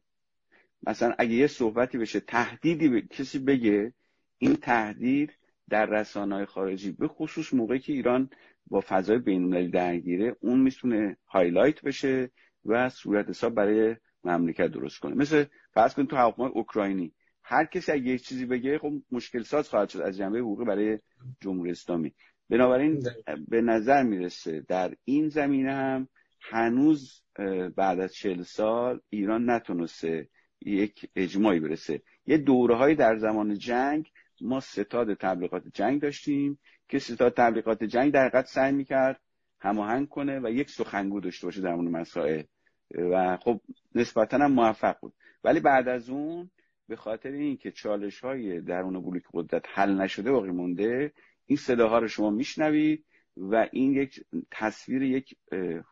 مثلا 0.86 1.14
اگه 1.18 1.32
یه 1.32 1.46
صحبتی 1.46 1.98
بشه 1.98 2.20
تهدیدی 2.20 2.88
به 2.88 3.00
کسی 3.00 3.38
بگه 3.38 3.94
این 4.38 4.56
تهدید 4.56 5.32
در 5.70 5.86
رسانه 5.86 6.44
خارجی 6.44 6.92
به 6.92 7.08
خصوص 7.08 7.54
موقعی 7.54 7.78
که 7.78 7.92
ایران 7.92 8.30
با 8.66 8.80
فضای 8.80 9.18
بینالمللی 9.18 9.68
درگیره 9.68 10.36
اون 10.40 10.60
می‌تونه 10.60 11.16
هایلایت 11.26 11.82
بشه 11.82 12.30
و 12.64 12.88
صورت 12.88 13.28
حساب 13.28 13.54
برای 13.54 13.96
مملکت 14.24 14.66
درست 14.66 14.98
کنه. 14.98 15.14
مثل 15.14 15.44
فرض 15.74 15.94
کنید 15.94 16.08
تو 16.08 16.16
هواپیمای 16.16 16.50
اوکراینی. 16.54 17.12
هر 17.42 17.64
کسی 17.64 17.92
اگه 17.92 18.04
یک 18.04 18.22
چیزی 18.22 18.46
بگه 18.46 18.78
خب 18.78 18.92
مشکل 19.10 19.42
ساز 19.42 19.68
خواهد 19.68 19.88
شد 19.88 20.00
از 20.00 20.16
جنبه 20.16 20.38
حقوقی 20.38 20.64
برای 20.64 20.98
جمهوری 21.40 21.70
اسلامی. 21.70 22.14
بنابراین 22.50 23.02
به 23.48 23.60
نظر 23.60 24.02
می‌رسه 24.02 24.64
در 24.68 24.94
این 25.04 25.28
زمینه 25.28 25.72
هم 25.72 26.08
هنوز 26.40 27.22
بعد 27.76 28.00
از 28.00 28.14
چهل 28.14 28.42
سال 28.42 29.00
ایران 29.10 29.50
نتونسته 29.50 30.28
یک 30.60 31.10
اجماعی 31.16 31.60
برسه. 31.60 32.02
یه 32.26 32.38
دوره 32.38 32.94
در 32.94 33.16
زمان 33.16 33.54
جنگ 33.54 34.10
ما 34.40 34.60
ستاد 34.60 35.14
تبلیغات 35.14 35.62
جنگ 35.74 36.00
داشتیم 36.00 36.58
که 36.88 36.98
ستاد 36.98 37.34
تبلیغات 37.34 37.84
جنگ 37.84 38.12
در 38.12 38.26
حقیقت 38.26 38.46
سعی 38.46 38.72
می‌کرد 38.72 39.20
هماهنگ 39.60 40.08
کنه 40.08 40.40
و 40.40 40.50
یک 40.50 40.70
سخنگو 40.70 41.20
داشته 41.20 41.46
باشه 41.46 41.60
در 41.60 41.74
مورد 41.74 41.88
مسائل 41.90 42.42
و 42.98 43.36
خب 43.36 43.60
نسبتا 43.94 44.38
هم 44.38 44.52
موفق 44.52 44.96
بود. 45.00 45.12
ولی 45.44 45.60
بعد 45.60 45.88
از 45.88 46.10
اون 46.10 46.50
به 46.88 46.96
خاطر 46.96 47.30
اینکه 47.30 47.70
چالش 47.70 48.20
های 48.20 48.60
درون 48.60 49.02
بلوک 49.02 49.22
قدرت 49.32 49.64
حل 49.68 50.00
نشده 50.00 50.32
باقی 50.32 50.50
مونده 50.50 51.12
این 51.46 51.56
صداها 51.56 51.98
رو 51.98 52.08
شما 52.08 52.30
میشنوید 52.30 53.04
و 53.36 53.68
این 53.72 53.92
یک 53.92 54.24
تصویر 54.50 55.02
یک 55.02 55.36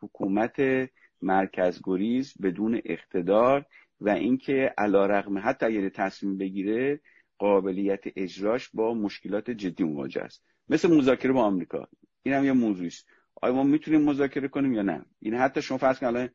حکومت 0.01 0.89
مرکزگریز 1.21 2.33
بدون 2.43 2.81
اقتدار 2.85 3.65
و 4.01 4.09
اینکه 4.09 4.73
علا 4.77 5.05
رقم 5.05 5.37
حتی 5.37 5.65
اگر 5.65 5.89
تصمیم 5.89 6.37
بگیره 6.37 6.99
قابلیت 7.37 8.03
اجراش 8.15 8.69
با 8.73 8.93
مشکلات 8.93 9.51
جدی 9.51 9.83
مواجه 9.83 10.21
است. 10.21 10.43
مثل 10.69 10.97
مذاکره 10.97 11.31
با 11.31 11.43
آمریکا. 11.43 11.87
این 12.23 12.35
هم 12.35 12.45
یه 12.45 12.51
موضوعی 12.51 12.87
است. 12.87 13.07
آیا 13.41 13.53
ما 13.53 13.63
می‌تونیم 13.63 14.01
مذاکره 14.01 14.47
کنیم 14.47 14.73
یا 14.73 14.81
نه؟ 14.81 15.05
این 15.19 15.33
حتی 15.35 15.61
شما 15.61 15.77
فرض 15.77 15.99
کن 15.99 16.05
الان 16.05 16.29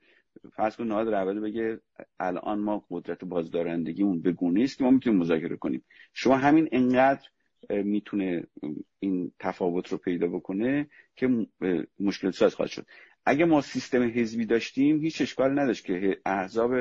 فرض 0.57 0.77
کن 0.77 0.85
نهاد 0.85 1.15
رهبری 1.15 1.41
بگه 1.41 1.81
الان 2.21 2.59
ما 2.59 2.85
قدرت 2.91 3.25
بازدارندگیمون 3.25 4.21
به 4.21 4.33
گونه 4.33 4.63
است 4.63 4.79
که 4.79 4.85
ما 4.85 4.91
می‌تونیم 4.91 5.19
مذاکره 5.19 5.57
کنیم. 5.57 5.85
شما 6.13 6.37
همین 6.37 6.69
انقدر 6.73 7.29
می‌تونه 7.69 8.47
این 8.99 9.33
تفاوت 9.39 9.89
رو 9.89 9.99
پیدا 9.99 10.29
بکنه 10.29 10.89
که 11.17 11.47
مشکل 12.01 12.31
ساز 12.31 12.55
خواهد 12.55 12.71
شد. 12.71 12.87
اگه 13.27 13.45
ما 13.45 13.61
سیستم 13.61 14.03
حزبی 14.03 14.47
داشتیم 14.47 15.01
هیچ 15.01 15.21
اشکال 15.21 15.59
نداشت 15.59 15.85
که 15.85 16.21
احزاب 16.27 16.73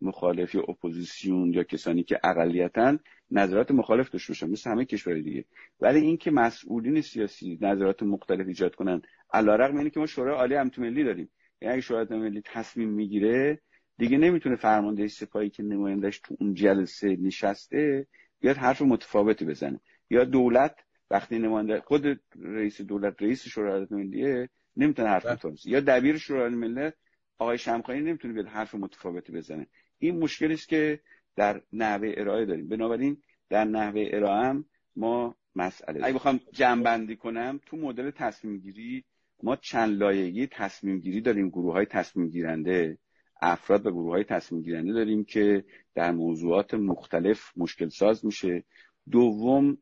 مخالف 0.00 0.54
یا 0.54 0.62
اپوزیسیون 0.62 1.52
یا 1.52 1.62
کسانی 1.62 2.02
که 2.02 2.20
اقلیتن 2.24 2.98
نظرات 3.30 3.70
مخالف 3.70 4.10
داشته 4.10 4.30
باشن 4.30 4.50
مثل 4.50 4.70
همه 4.70 4.84
کشور 4.84 5.14
دیگه. 5.14 5.44
ولی 5.80 6.00
اینکه 6.00 6.30
مسئولین 6.30 7.00
سیاسی 7.00 7.58
نظرات 7.60 8.02
مختلف 8.02 8.46
ایجاد 8.46 8.74
کنن 8.74 9.02
علیرغم 9.32 9.76
اینه 9.76 9.90
که 9.90 10.00
ما 10.00 10.06
شورای 10.06 10.34
عالی 10.34 10.70
ملی 10.78 11.04
داریم. 11.04 11.28
اگه 11.62 11.80
شورای 11.80 12.06
ملی 12.10 12.42
تصمیم 12.44 12.88
می‌گیره 12.88 13.60
دیگه 13.98 14.18
نمی‌تونه 14.18 14.56
فرمانده 14.56 15.08
سپاهی 15.08 15.50
که 15.50 15.62
نمایندش 15.62 16.20
تو 16.20 16.36
اون 16.40 16.54
جلسه 16.54 17.16
نشسته 17.16 18.06
بیاد 18.40 18.56
حرف 18.56 18.82
متفاوتی 18.82 19.44
بزنه. 19.44 19.80
یا 20.10 20.24
دولت 20.24 20.76
وقتی 21.10 21.38
نماینده 21.38 21.80
خود 21.80 22.20
رئیس 22.40 22.80
دولت 22.80 23.22
رئیس 23.22 23.48
شورای 23.48 23.86
ملیه 23.90 24.48
نمی‌تونه 24.76 25.08
حرف. 25.08 25.26
متفاوتی 25.26 25.70
یا 25.70 25.80
دبیر 25.80 26.18
شورای 26.18 26.54
ملی 26.54 26.90
آقای 27.38 27.58
شمخانی 27.58 28.00
نمی‌تونه 28.00 28.34
بیاد 28.34 28.46
حرف 28.46 28.74
متفاوتی 28.74 29.32
بزنه. 29.32 29.66
این 29.98 30.18
مشکلی 30.18 30.54
است 30.54 30.68
که 30.68 31.00
در 31.36 31.62
نحوه 31.72 32.14
ارائه 32.16 32.44
داریم. 32.44 32.68
بنابراین 32.68 33.22
در 33.50 33.64
نحوه 33.64 34.08
ارائه 34.12 34.48
هم 34.48 34.64
ما 34.96 35.36
مسئله 35.56 36.04
اگه 36.04 36.14
بخوام 36.14 36.40
جنبندی 36.52 37.16
کنم 37.16 37.60
تو 37.66 37.76
مدل 37.76 38.10
تصمیم 38.10 38.58
گیری 38.58 39.04
ما 39.44 39.56
چند 39.56 39.98
لایگی 39.98 40.46
تصمیم 40.46 40.98
گیری 40.98 41.20
داریم 41.20 41.48
گروه 41.48 41.72
های 41.72 41.86
تصمیم 41.86 42.28
گیرنده 42.28 42.98
افراد 43.40 43.86
و 43.86 43.90
گروه 43.90 44.10
های 44.10 44.24
تصمیم 44.24 44.62
گیرنده 44.62 44.92
داریم 44.92 45.24
که 45.24 45.64
در 45.94 46.10
موضوعات 46.10 46.74
مختلف 46.74 47.52
مشکل 47.56 47.88
ساز 47.88 48.24
میشه. 48.24 48.64
دوم 49.10 49.78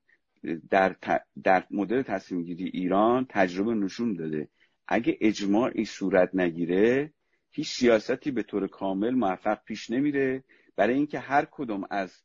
در, 0.70 0.96
در 1.42 1.64
مدل 1.70 2.02
تصمیم 2.02 2.42
گیری 2.44 2.64
ایران 2.64 3.26
تجربه 3.28 3.74
نشون 3.74 4.14
داده. 4.14 4.48
اگه 4.88 5.18
اجماعی 5.20 5.84
صورت 5.84 6.34
نگیره 6.34 7.12
هیچ 7.50 7.68
سیاستی 7.68 8.30
به 8.30 8.42
طور 8.42 8.66
کامل 8.66 9.10
موفق 9.10 9.58
پیش 9.64 9.90
نمیره. 9.90 10.44
برای 10.76 10.94
اینکه 10.94 11.18
هر 11.18 11.46
کدوم 11.50 11.84
از 11.90 12.22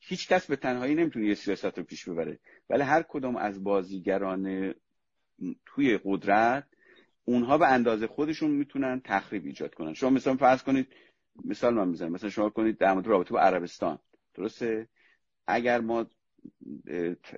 هیچ 0.00 0.28
کس 0.28 0.46
به 0.46 0.56
تنهایی 0.56 0.94
نمی‌تونه 0.94 1.26
یه 1.26 1.34
سیاست 1.34 1.78
رو 1.78 1.84
پیش 1.84 2.08
ببره. 2.08 2.38
ولی 2.70 2.82
هر 2.82 3.02
کدوم 3.08 3.36
از 3.36 3.64
بازیگران 3.64 4.74
توی 5.66 5.98
قدرت 6.04 6.66
اونها 7.30 7.58
به 7.58 7.68
اندازه 7.68 8.06
خودشون 8.06 8.50
می‌تونن 8.50 9.00
تخریب 9.04 9.46
ایجاد 9.46 9.74
کنن. 9.74 9.94
شما 9.94 10.10
مثلا 10.10 10.36
فرض 10.36 10.62
کنید 10.62 10.86
مثال 11.44 11.74
من 11.74 11.88
می‌زنم. 11.88 12.12
مثلا 12.12 12.30
شما 12.30 12.50
کنید 12.50 12.78
در 12.78 12.92
مورد 12.92 13.06
رابطه 13.06 13.30
با 13.30 13.40
عربستان. 13.40 13.98
درسته؟ 14.34 14.88
اگر 15.46 15.80
ما 15.80 16.06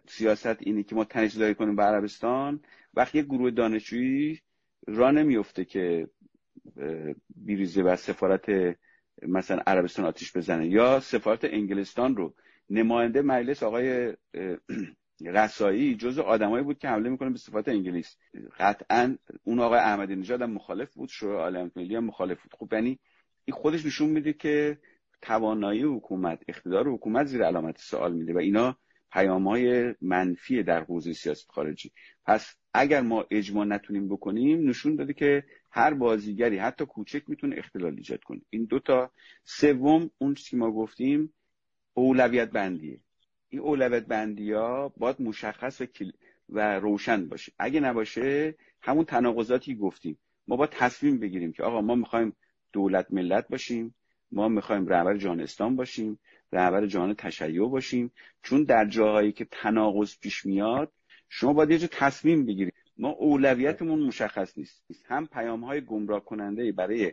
سیاست 0.09 0.57
اینه 0.61 0.83
که 0.83 0.94
ما 0.94 1.05
تنش 1.05 1.37
کنیم 1.38 1.76
به 1.76 1.83
عربستان 1.83 2.61
وقتی 2.94 3.18
یه 3.18 3.24
گروه 3.24 3.50
دانشجویی 3.50 4.40
را 4.87 5.11
نمیفته 5.11 5.64
که 5.64 6.09
بیریزه 7.37 7.83
و 7.83 7.96
سفارت 7.96 8.44
مثلا 9.22 9.62
عربستان 9.66 10.07
آتیش 10.07 10.37
بزنه 10.37 10.66
یا 10.66 11.00
سفارت 11.00 11.44
انگلستان 11.44 12.16
رو 12.16 12.35
نماینده 12.70 13.22
مجلس 13.22 13.62
آقای 13.62 14.16
رسایی 15.31 15.95
جز 15.95 16.19
آدمایی 16.19 16.65
بود 16.65 16.79
که 16.79 16.89
حمله 16.89 17.11
می‌کنه 17.11 17.31
به 17.31 17.39
سفارت 17.39 17.69
انگلیس. 17.69 18.17
قطعا 18.59 19.17
اون 19.45 19.61
آقای 19.61 19.79
احمدی 19.79 20.17
نژاد 20.17 20.43
هم 20.43 20.51
مخالف 20.51 20.95
بود 20.95 21.09
شورای 21.09 21.37
عالم 21.37 21.71
ملی 21.77 21.97
هم 21.97 22.05
مخالف 22.05 22.43
بود. 22.43 22.53
خب 22.55 22.73
یعنی 22.73 22.99
این 23.45 23.57
خودش 23.57 23.87
نشون 23.87 24.11
میده 24.11 24.33
که 24.33 24.79
توانایی 25.23 25.83
حکومت 25.83 26.43
اقتدار 26.49 26.89
حکومت 26.89 27.27
زیر 27.27 27.45
علامت 27.45 27.79
سوال 27.79 28.13
میده 28.13 28.35
و 28.35 28.39
اینا 28.39 28.77
پیام 29.13 29.49
های 29.49 29.95
منفی 30.01 30.63
در 30.63 30.85
حوزه 30.85 31.13
سیاست 31.13 31.51
خارجی. 31.51 31.93
پس 32.27 32.57
اگر 32.75 33.01
ما 33.01 33.27
اجماع 33.31 33.67
نتونیم 33.67 34.09
بکنیم 34.09 34.69
نشون 34.69 34.97
داده 34.97 35.13
که 35.13 35.45
هر 35.71 35.95
بازیگری 35.95 36.59
حتی 36.59 36.87
کوچک 36.87 37.23
می‌تونه 37.27 37.57
اختلال 37.59 37.95
ایجاد 37.95 38.23
کنه. 38.23 38.41
این 38.51 38.65
دوتا 38.65 39.11
سوم 39.45 40.11
اون 40.19 40.35
چیزی 40.35 40.57
ما 40.57 40.73
گفتیم 40.73 41.35
اولویت 41.95 42.51
بندیه. 42.51 43.01
این 43.53 43.61
اولویت 43.61 44.07
بندی 44.07 44.53
ها 44.53 44.93
باید 44.97 45.23
مشخص 45.23 45.81
و, 45.81 45.87
و 46.49 46.81
روشن 46.81 47.29
باشه. 47.29 47.53
اگه 47.59 47.81
نباشه 47.81 48.55
همون 48.81 49.05
تناقضاتی 49.05 49.75
گفتیم. 49.75 50.19
ما 50.49 50.57
باید 50.57 50.71
تصمیم 50.71 51.19
بگیریم 51.19 51.53
که 51.53 51.62
آقا 51.62 51.81
ما 51.81 51.95
می‌خوایم 51.95 52.37
دولت 52.73 53.07
ملت 53.11 53.49
باشیم 53.49 53.95
ما 54.33 54.49
می‌خوایم 54.49 54.87
رهبر 54.87 55.17
جان 55.17 55.41
اسلام 55.41 55.77
باشیم 55.77 56.19
رهبر 56.53 56.87
جان 56.87 57.15
تشیع 57.15 57.69
باشیم. 57.69 58.12
چون 58.43 58.65
در 58.65 58.88
جاهایی 58.88 59.33
که 59.33 59.47
تناقض 59.51 60.19
پیش 60.21 60.47
میاد 60.47 60.93
شما 61.29 61.53
باید 61.53 61.71
یه 61.71 61.79
جا 61.79 61.88
تصمیم 61.91 62.47
بگیرید. 62.47 62.75
ما 62.99 63.09
اولویتمون 63.09 64.01
مشخص 64.01 64.59
نیست. 64.59 64.85
هم 65.07 65.27
پیام 65.27 65.65
های 65.65 65.81
گمراه 65.81 66.25
کننده 66.25 66.73
برای 66.73 67.12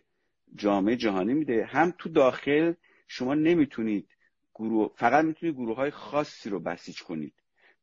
جامعه 0.56 0.95
جهانی 0.95 1.34
میده 1.34 1.65
هم 1.65 1.93
تو 1.97 2.10
داخل 2.10 2.73
شما 3.08 3.34
نمی‌تونید 3.34 4.08
گروه 4.60 4.91
فقط 4.95 5.26
می‌تونید 5.26 5.56
گروه 5.56 5.76
های 5.76 5.91
خاصی 5.91 6.50
رو 6.50 6.60
بسیج 6.60 7.02
کنید 7.02 7.34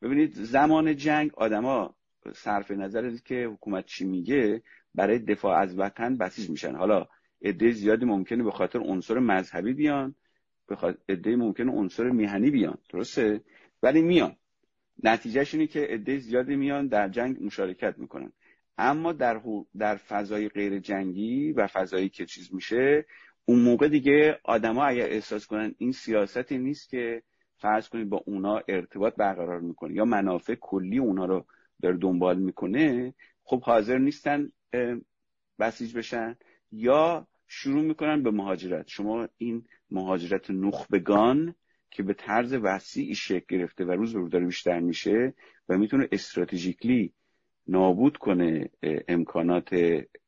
ببینید 0.03 0.33
زمان 0.33 0.97
جنگ 0.97 1.35
آدما 1.35 1.97
صرف 2.35 2.71
نظر 2.71 3.17
که 3.25 3.49
حکومت 3.53 3.87
چی 3.87 4.05
میگه 4.05 4.63
برای 4.95 5.19
دفاع 5.19 5.61
از 5.61 5.79
وطن 5.79 6.17
بسیج 6.17 6.51
میشن. 6.51 6.75
حالا 6.75 7.07
عده 7.43 7.71
زیادی 7.71 8.05
ممکنه 8.05 8.45
به 8.45 8.51
خاطر 8.51 8.79
عنصر 8.79 9.19
مذهبی 9.19 9.73
بیان 9.73 10.15
به 10.69 10.77
خاطر 10.77 10.99
عده 11.09 11.37
ممکنه 11.37 11.73
عنصر 11.73 12.11
میهنی 12.11 12.51
بیان. 12.51 12.79
درسته؟ 12.91 13.41
ولی 13.83 14.03
میان. 14.03 14.37
نتیجهش 15.03 15.55
اینه 15.55 15.67
که 15.67 15.81
عده 15.81 16.19
زیادی 16.19 16.57
میان 16.57 16.87
در 16.87 17.09
جنگ 17.09 17.43
مشارکت 17.43 17.99
می‌کنن. 17.99 18.33
اما 18.79 19.13
در, 19.13 19.41
در 19.79 19.97
فضای 19.97 20.49
غیر 20.49 20.79
جنگی 20.79 21.53
و 21.53 21.67
فضایی 21.67 22.09
که 22.09 22.27
چیز 22.27 22.55
میشه 22.55 23.07
اون 23.49 23.61
موقع 23.61 23.89
دیگه 23.89 24.41
آدما 24.45 24.85
اگر 24.85 25.07
احساس 25.11 25.47
کنن 25.47 25.75
این 25.79 25.93
سیاستی 25.93 26.59
نیست 26.59 26.89
که 26.89 27.23
فرض 27.57 27.89
کنید 27.89 28.09
با 28.09 28.23
اونا 28.27 28.63
ارتباط 28.69 29.15
برقرار 29.15 29.61
می‌کنه 29.61 29.95
یا 29.95 30.05
منافع 30.05 30.55
کلی 30.55 30.99
اونا 30.99 31.25
رو 31.25 31.47
داره 31.83 31.97
دنبال 31.97 32.39
می‌کنه 32.39 33.15
خب 33.43 33.63
حاضر 33.63 33.99
نیستن 33.99 34.53
بسیج 35.59 35.97
بشن 35.97 36.37
یا 36.73 37.29
شروع 37.47 37.83
می‌کنن 37.83 38.23
به 38.23 38.31
مهاجرت. 38.31 38.89
شما 38.89 39.29
این 39.39 39.65
مهاجرت 39.91 40.51
نخبگان 40.51 41.55
که 41.91 42.03
به 42.03 42.15
طرز 42.15 42.53
وسیعی 42.53 43.15
شکل 43.15 43.45
گرفته 43.49 43.85
و 43.85 43.93
روز 43.93 44.13
به 44.13 44.19
روز 44.19 44.31
داره 44.31 44.47
بیشتر 44.47 44.81
میشه 44.81 45.35
و 45.69 45.79
می‌تونه 45.79 46.09
استراتژیکلی 46.13 47.13
نابود 47.67 48.17
کنه 48.17 48.71
امکانات 49.09 49.69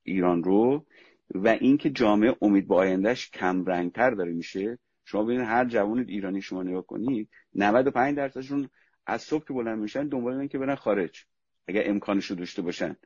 ایران 0.03 0.45
رو 0.45 0.87
و 1.35 1.49
اینکه 1.49 1.91
جامعه 1.91 2.37
امید 2.43 2.69
به 2.69 2.75
آیندهش 2.75 3.31
کم 3.31 3.65
رنگتر 3.65 4.11
داره 4.11 4.33
میشه. 4.33 4.79
شما 5.05 5.25
ببینید 5.25 5.47
هر 5.47 5.65
جوان 5.65 5.99
ایرانی 5.99 6.43
شما 6.43 6.63
نگاه 6.63 6.87
کنید 6.87 7.29
95 7.55 8.17
درصدشون 8.17 8.69
از 9.07 9.23
صبح 9.23 9.45
که 9.45 9.53
بلند 9.53 9.79
میشن 9.79 10.09
دنبال 10.09 10.33
اینن 10.33 10.49
که 10.49 10.59
برن 10.59 10.75
خارج 10.75 11.25
اگر 11.69 11.83
امکانش 11.87 12.27
رو 12.27 12.37
داشته 12.37 12.63
باشن. 12.63 12.97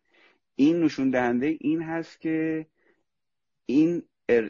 این 0.55 0.81
نشون 0.81 1.11
دهنده 1.11 1.57
این 1.61 1.83
هست 1.83 2.21
که 2.21 2.67
این 3.67 4.03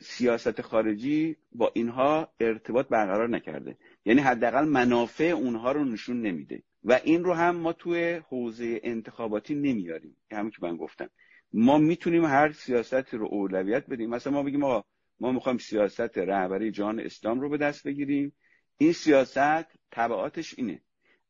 سیاست 0.03 0.61
خارجی 0.61 1.37
با 1.53 1.71
اینها 1.75 2.33
ارتباط 2.41 2.89
برقرار 2.89 3.29
نکرده. 3.29 3.77
یعنی 4.05 4.21
حداقل 4.21 4.65
منافع 4.65 5.25
اونها 5.25 5.73
رو 5.73 5.85
نشون 5.85 6.23
نمیده. 6.23 6.63
و 6.85 7.01
این 7.05 7.25
رو 7.25 7.33
هم 7.33 7.57
ما 7.57 7.73
توی 7.73 8.21
حوزه 8.29 8.81
انتخاباتی 8.83 9.55
نمیاریم. 9.55 10.17
همین 10.33 10.51
که 10.51 10.59
من 10.63 10.77
گفتم. 10.77 11.11
ما 11.53 11.79
می‌تونیم 11.79 12.25
هر 12.25 12.53
سیاستی 12.53 13.17
رو 13.17 13.27
اولویت 13.27 13.87
بدیم. 13.87 14.11
مثلا 14.11 14.33
ما 14.33 14.43
بگیم 14.43 14.65
آقا 14.65 14.85
ما 15.21 15.33
می‌خوایم 15.33 15.59
سیاست 15.59 16.19
رهبری 16.19 16.71
جان 16.71 17.01
اسلام 17.01 17.41
رو 17.41 17.49
به 17.49 17.57
دست 17.57 17.87
بگیریم. 17.87 18.33
این 18.79 18.93
سیاست 18.93 19.67
تبعاتش 19.91 20.55
اینه. 20.59 20.83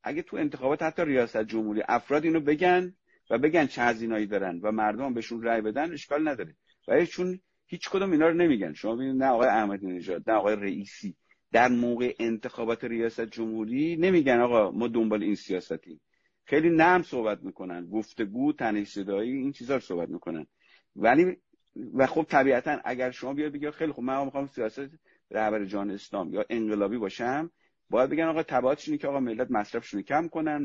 اگه 0.03 0.23
تو 0.23 0.37
انتخابات 0.37 0.83
حتی 0.83 1.05
ریاست 1.05 1.43
جمهوری 1.43 1.83
افراد 1.89 2.25
اینو 2.25 2.41
بگن 2.41 2.95
و 3.31 3.39
بگن 3.39 3.67
چه 3.67 3.83
هزینه‌ای 3.83 4.27
دارن 4.27 4.61
و 4.63 4.73
مردم 4.73 5.15
بهشون 5.15 5.43
رأی 5.43 5.61
بدن 5.61 5.93
اشکال 5.93 6.29
نداره. 6.29 6.57
ولی 6.89 7.07
چون 7.07 7.41
هیچ 7.67 7.91
کدوم 7.91 8.13
اینا 8.13 8.29
رو 8.29 8.35
نمیگن. 8.35 8.73
شما 8.73 8.97
ببینید 8.97 9.23
نه 9.23 9.27
آقای 9.29 9.49
احمدی 9.49 9.87
نژاد 9.87 10.31
نه 10.31 10.37
آقای 10.37 10.57
رئیسی 10.57 11.17
در 11.53 11.69
موقع 11.69 12.15
انتخابات 12.19 12.85
ریاست 12.85 13.21
جمهوری 13.21 13.97
نمیگن 13.97 14.41
آقا 14.41 14.71
ما 14.71 14.89
دنبال 14.89 15.23
این 15.23 15.35
سیاستیم. 15.35 16.01
خیلی 16.45 16.71
نرم 16.71 17.03
صحبت 17.03 17.43
می‌کنن. 17.43 17.87
گفتگو 17.87 18.53
تنش 18.53 18.89
صدایی 18.89 19.33
این 19.33 19.53
چیزا 19.53 19.75
رو 19.75 19.81
صحبت 19.81 20.09
می‌کنن. 20.09 20.47
ولی 20.97 21.37
و 21.95 22.07
خب 22.07 22.23
طبیعتا 22.23 22.81
اگر 22.85 23.11
شما 23.11 23.35
بیاد 23.35 23.53
بگید 23.53 23.71
خیلی 23.71 23.93
خب 23.93 24.03
من 24.03 24.25
می‌خوام 24.25 24.47
سیاست 24.47 24.91
رهبر 25.31 25.65
جان 25.65 25.91
اسلام 25.91 26.35
یا 26.35 26.45
انقلابی 26.51 26.99
باشم 26.99 27.51
باید 27.91 28.11
بگن 28.11 28.25
آقا 28.25 28.43
تبعاتش 28.43 28.89
اینه 28.89 28.99
که 28.99 29.09
آقا 29.09 29.21
ملت 29.21 29.51
مصرفشون 29.51 30.03
کم 30.03 30.29
کنن 30.29 30.57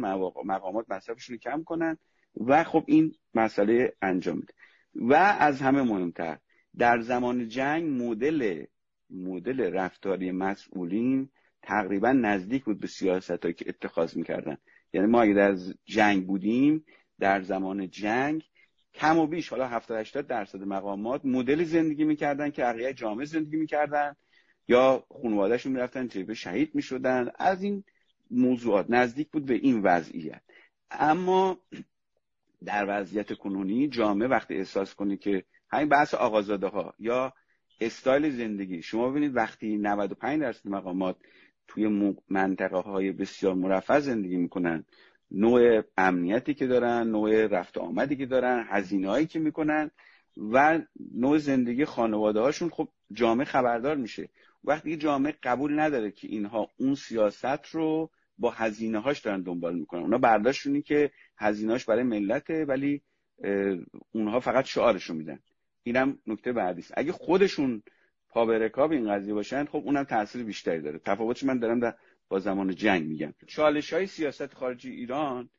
مقامات 0.46 0.86
مصرفشون 0.90 1.38
کم 1.38 1.64
کنن 1.64 1.98
و 2.36 2.64
خب 2.64 2.84
این 2.88 3.12
مسئله 3.34 3.94
انجام 4.02 4.36
میده. 4.36 4.54
و 4.96 5.14
از 5.40 5.62
همه 5.62 5.82
مهمتر 5.82 6.38
در 6.78 7.00
زمان 7.00 7.48
جنگ 7.48 8.04
مدل 8.04 8.66
مدل 9.10 9.74
رفتاری 9.74 10.32
مسئولین 10.32 11.30
تقریبا 11.62 12.12
نزدیک 12.12 12.64
بود 12.64 12.80
به 12.80 12.88
سیاست 12.88 13.42
که 13.42 13.66
اتخاذ 13.68 14.18
می‌کردن. 14.18 14.58
یعنی 14.94 15.08
ما 15.08 15.22
اگه 15.22 15.34
در 15.34 15.58
جنگ 15.86 16.28
بودیم 16.28 16.86
در 17.20 17.42
زمان 17.42 17.90
جنگ 17.90 18.44
کم 18.94 19.18
و 19.18 19.28
بیش 19.28 19.50
حالا 19.50 19.68
70 19.68 19.98
80 19.98 20.28
درصد 20.28 20.64
مقامات 20.64 21.26
مدل 21.26 21.64
زندگی 21.64 22.04
می‌کردن 22.04 22.50
که 22.50 22.62
بقیه 22.62 22.94
جامعه 22.94 23.26
زندگی 23.26 23.56
می‌کردن 23.58 24.16
یا 24.68 25.06
خانوادهشون 25.22 25.72
می‌رفتن 25.72 26.08
جبه 26.08 26.34
شهید 26.34 26.76
می‌شدن. 26.76 27.32
از 27.40 27.64
این 27.64 27.84
موضوعات 28.32 28.86
نزدیک 28.90 29.30
بود 29.32 29.46
به 29.46 29.54
این 29.54 29.82
وضعیت. 29.82 30.42
اما 30.92 31.58
در 32.66 32.86
وضعیت 32.88 33.34
کنونی 33.34 33.88
جامعه 33.88 34.28
وقتی 34.28 34.56
احساس 34.56 34.96
کنی 34.96 35.18
که 35.18 35.44
همین 35.70 35.90
بحث 35.90 36.14
آقازاده 36.14 36.68
ها 36.68 36.94
یا 37.00 37.34
استایل 37.82 38.30
زندگی 38.30 38.82
شما 38.82 39.10
ببینید 39.10 39.36
وقتی 39.36 39.78
95 39.78 40.42
درصد 40.42 40.68
مقامات 40.70 41.16
توی 41.68 42.16
منطقه 42.30 42.78
های 42.78 43.12
بسیار 43.12 43.54
مرفع 43.54 44.00
زندگی 44.00 44.38
می‌کنن. 44.38 44.86
نوع 45.32 45.82
امنیتی 45.98 46.54
که 46.54 46.68
دارن 46.68 47.08
نوع 47.08 47.48
رفت 47.48 47.78
آمدی 47.78 48.16
که 48.16 48.26
دارن 48.26 48.66
هزینه 48.70 49.10
هایی 49.10 49.26
که 49.26 49.40
می‌کنن 49.40 49.92
و 50.38 50.80
نوع 51.16 51.38
زندگی 51.38 51.86
خانواده 51.86 52.40
هاشون 52.40 52.70
خب 52.70 52.90
جامعه 53.12 53.46
خبردار 53.46 53.96
میشه. 53.96 54.30
وقتی 54.64 54.98
جامعه 54.98 55.36
قبول 55.44 55.80
نداره 55.80 56.12
که 56.12 56.28
اینها 56.28 56.70
اون 56.78 56.96
سیاست 56.96 57.66
رو 57.72 58.10
با 58.38 58.52
هزینه 58.52 59.00
هاش 59.00 59.20
دارن 59.20 59.42
دنبال 59.42 59.76
می‌کنن. 59.76 60.02
اونا 60.02 60.18
برداشتونی 60.18 60.82
که 60.82 61.12
هزینهاش 61.38 61.86
برای 61.86 62.04
ملته 62.04 62.66
ولی 62.66 63.02
اونها 64.12 64.40
فقط 64.40 64.66
شعارشون 64.66 65.18
میدن. 65.18 65.40
اینم 65.84 66.20
نکته 66.28 66.52
بعدی 66.54 66.82
است. 66.82 66.94
اگه 66.98 67.12
خودشون 67.12 67.84
پا 68.30 68.46
به 68.46 68.60
رکاب 68.60 68.92
این 68.92 69.14
قضیه 69.14 69.34
باشن 69.34 69.66
خب 69.66 69.82
اونم 69.86 70.04
تاثیر 70.04 70.44
بیشتری 70.44 70.82
داره. 70.82 71.00
تفاوتش 71.00 71.44
من 71.44 71.60
دارم 71.60 71.80
در 71.80 71.96
با 72.30 72.40
زمان 72.40 72.76
جنگ 72.76 73.08
میگم. 73.08 73.34
چالش 73.48 73.94
های 73.94 74.08
سیاست 74.08 74.54
خارجی 74.54 74.92
ایران 74.92 75.50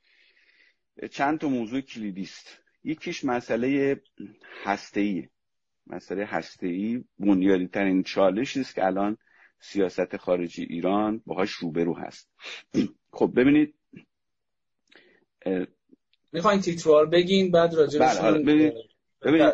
چند 1.10 1.38
تا 1.38 1.48
موضوع 1.48 1.80
کلیدی 1.80 2.22
است. 2.22 2.62
یکیش 2.84 3.24
مسئله 3.24 4.00
هسته 4.64 5.30
مسئله 5.86 6.24
هسته 6.24 6.66
ای 6.66 7.04
بنیادی 7.18 7.66
ترین 7.66 8.02
چالشی 8.02 8.60
است 8.60 8.74
که 8.74 8.86
الان 8.86 9.16
سیاست 9.60 10.16
خارجی 10.16 10.62
ایران 10.62 11.22
باهاش 11.26 11.50
روبرو 11.50 11.94
هست. 11.94 12.30
خب 13.12 13.32
ببینید 13.36 13.74
می‌خواین 16.32 16.60
تیتروار 16.60 17.06
بگین 17.06 17.50
بعد 17.50 17.74
راجع 17.74 17.98
بله 17.98 18.74
ببینید 19.22 19.52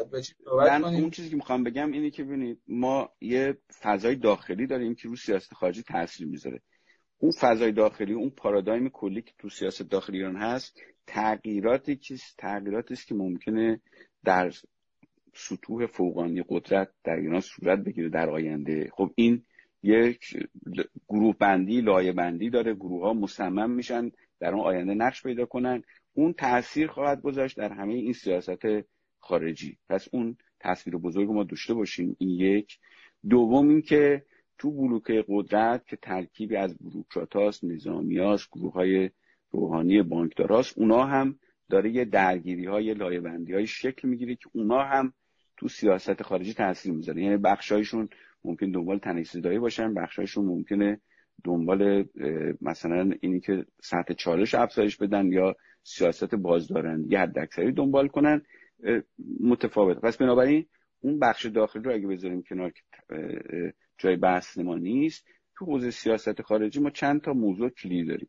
من 0.57 0.85
اون 0.85 1.11
چیزی 1.11 1.31
که 1.31 1.37
می‌خوام 1.37 1.65
بگم 1.65 1.93
اینه 1.93 2.11
که 2.11 2.25
ببینید 2.25 2.61
ما 2.69 3.11
یه 3.21 3.59
فضای 3.83 4.17
داخلی 4.17 4.67
داریم 4.67 4.95
که 4.95 5.09
رو 5.09 5.17
سیاست 5.17 5.55
خارجی 5.55 5.83
تاثیر 5.83 6.27
می‌ذاره. 6.27 6.61
اون 7.19 7.33
فضای 7.41 7.73
داخلی 7.73 8.13
اون 8.13 8.31
پارادایم 8.31 8.89
کلی 8.89 9.23
که 9.23 9.33
تو 9.39 9.49
سیاست 9.49 9.83
داخلی 9.83 10.17
ایران 10.17 10.37
هست 10.37 10.81
تغییراتی 11.07 11.97
که 11.97 12.17
تغییراتی 12.39 12.95
است 12.95 13.07
که 13.07 13.15
ممکنه 13.15 13.81
در 14.25 14.53
سطوح 15.35 15.87
فوقانی 15.87 16.45
قدرت 16.49 16.89
در 17.05 17.17
ایران 17.17 17.41
صورت 17.41 17.79
بگیره 17.79 18.09
در 18.09 18.31
آینده. 18.31 18.91
خب 18.93 19.11
این 19.15 19.43
یک 19.83 20.49
گروه 21.09 21.37
بندی 21.39 21.81
لایه 21.81 22.13
بندی 22.13 22.51
داره. 22.51 22.75
گروه 22.75 23.03
ها 23.03 23.13
مصمم 23.13 23.71
میشن 23.71 24.11
در 24.41 24.55
اون 24.55 24.61
آینده 24.61 24.95
نقش 24.95 25.23
پیدا 25.23 25.47
کنن. 25.47 25.83
اون 26.13 26.33
تاثیر 26.33 26.87
خواهد 26.87 27.23
گذاشت 27.23 27.57
در 27.57 27.73
همه 27.73 27.95
این 27.95 28.13
سیاست 28.13 28.67
خارجی. 29.25 29.79
پس 29.89 30.09
اون 30.13 30.37
تصویر 30.61 30.97
بزرگ 30.97 31.31
ما 31.31 31.45
داشته 31.45 31.75
باشیم. 31.75 32.17
این 32.19 32.31
یک. 32.31 32.79
دوم 33.31 33.69
این 33.69 33.83
که 33.83 34.25
تو 34.59 34.71
بلوک 34.71 35.25
قدرت 35.29 35.87
که 35.87 35.97
ترکیبی 35.97 36.57
از 36.57 36.79
بروکراتاست 36.79 37.65
نظامیاست 37.65 38.49
گروه 38.53 38.73
های 38.73 39.11
روحانی 39.51 40.03
بانکداراست 40.03 40.79
اونا 40.79 41.05
هم 41.05 41.39
داره 41.71 41.91
یه 41.91 42.05
درگیری 42.05 42.67
های 42.67 42.95
لایبندی 42.95 43.53
های 43.53 43.67
شکل 43.67 44.09
می‌گیره 44.09 44.35
که 44.35 44.51
اونا 44.53 44.83
هم 44.83 45.13
تو 45.57 45.69
سیاست 45.69 46.23
خارجی 46.23 46.55
تاثیر 46.55 46.93
می‌ذاره. 46.93 47.23
یعنی 47.23 47.37
بخشایشون 47.37 48.09
ممکن 48.45 48.71
دنبال 48.71 48.99
تنش 48.99 49.37
باشن 49.37 49.95
بخشایشون 49.95 50.45
ممکنه 50.45 51.01
دنبال 51.45 52.05
مثلا 52.61 53.11
اینی 53.21 53.41
که 53.41 53.65
سطح 53.83 54.15
چالش 54.15 54.55
افزایش 54.55 54.97
بدن 54.97 55.33
یا 55.33 55.57
سیاست 55.83 56.35
بازدارندگی 56.35 57.17
حداکثری 57.17 57.73
دنبال 57.73 58.09
کنن. 58.09 58.43
متفاوت. 59.41 59.99
پس 59.99 60.17
بنابراین 60.17 60.67
اون 61.01 61.19
بخش 61.19 61.47
داخلی 61.47 61.83
رو 61.83 61.93
اگه 61.93 62.07
بذاریم 62.07 62.43
کنار 62.43 62.71
که 62.71 62.83
جای 63.99 64.17
بحث 64.17 64.59
ما 64.59 64.77
نیست 64.77 65.27
تو 65.57 65.65
حوزه 65.65 65.91
سیاست 65.91 66.43
خارجی 66.43 66.81
ما 66.81 66.91
چند 66.91 67.21
تا 67.21 67.33
موضوع 67.33 67.69
کلی 67.69 68.05
داریم. 68.05 68.29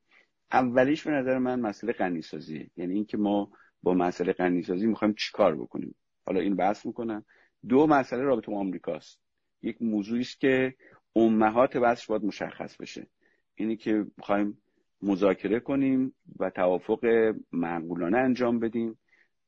اولیش 0.52 1.04
به 1.04 1.12
نظر 1.12 1.38
من 1.38 1.60
مسئله 1.60 1.94
غنیسازی 1.94 2.72
یعنی 2.78 2.94
اینکه 2.94 3.18
ما 3.18 3.52
با 3.84 3.94
مسئله 3.94 4.34
غنیسازی 4.34 4.88
می‌خوایم 4.88 5.14
چیکار 5.14 5.56
بکنیم. 5.56 5.96
حالا 6.26 6.40
این 6.40 6.56
بحث 6.56 6.86
می‌کنم. 6.86 7.26
دو 7.68 7.88
مسئله 7.88 8.22
رابطه 8.22 8.52
با 8.52 8.60
آمریکاست 8.60 9.22
یک 9.62 9.82
موضوعی 9.82 10.22
است 10.22 10.40
که 10.40 10.76
امهات 11.16 11.78
بحثش 11.78 12.08
باید 12.08 12.24
مشخص 12.24 12.78
بشه. 12.78 13.08
اینی 13.56 13.78
که 13.78 14.06
می‌خوایم 14.18 14.62
مذاکره 15.02 15.60
کنیم 15.60 16.16
و 16.40 16.50
توافق 16.50 17.34
معقولانه 17.52 18.18
انجام 18.18 18.60
بدیم. 18.60 18.98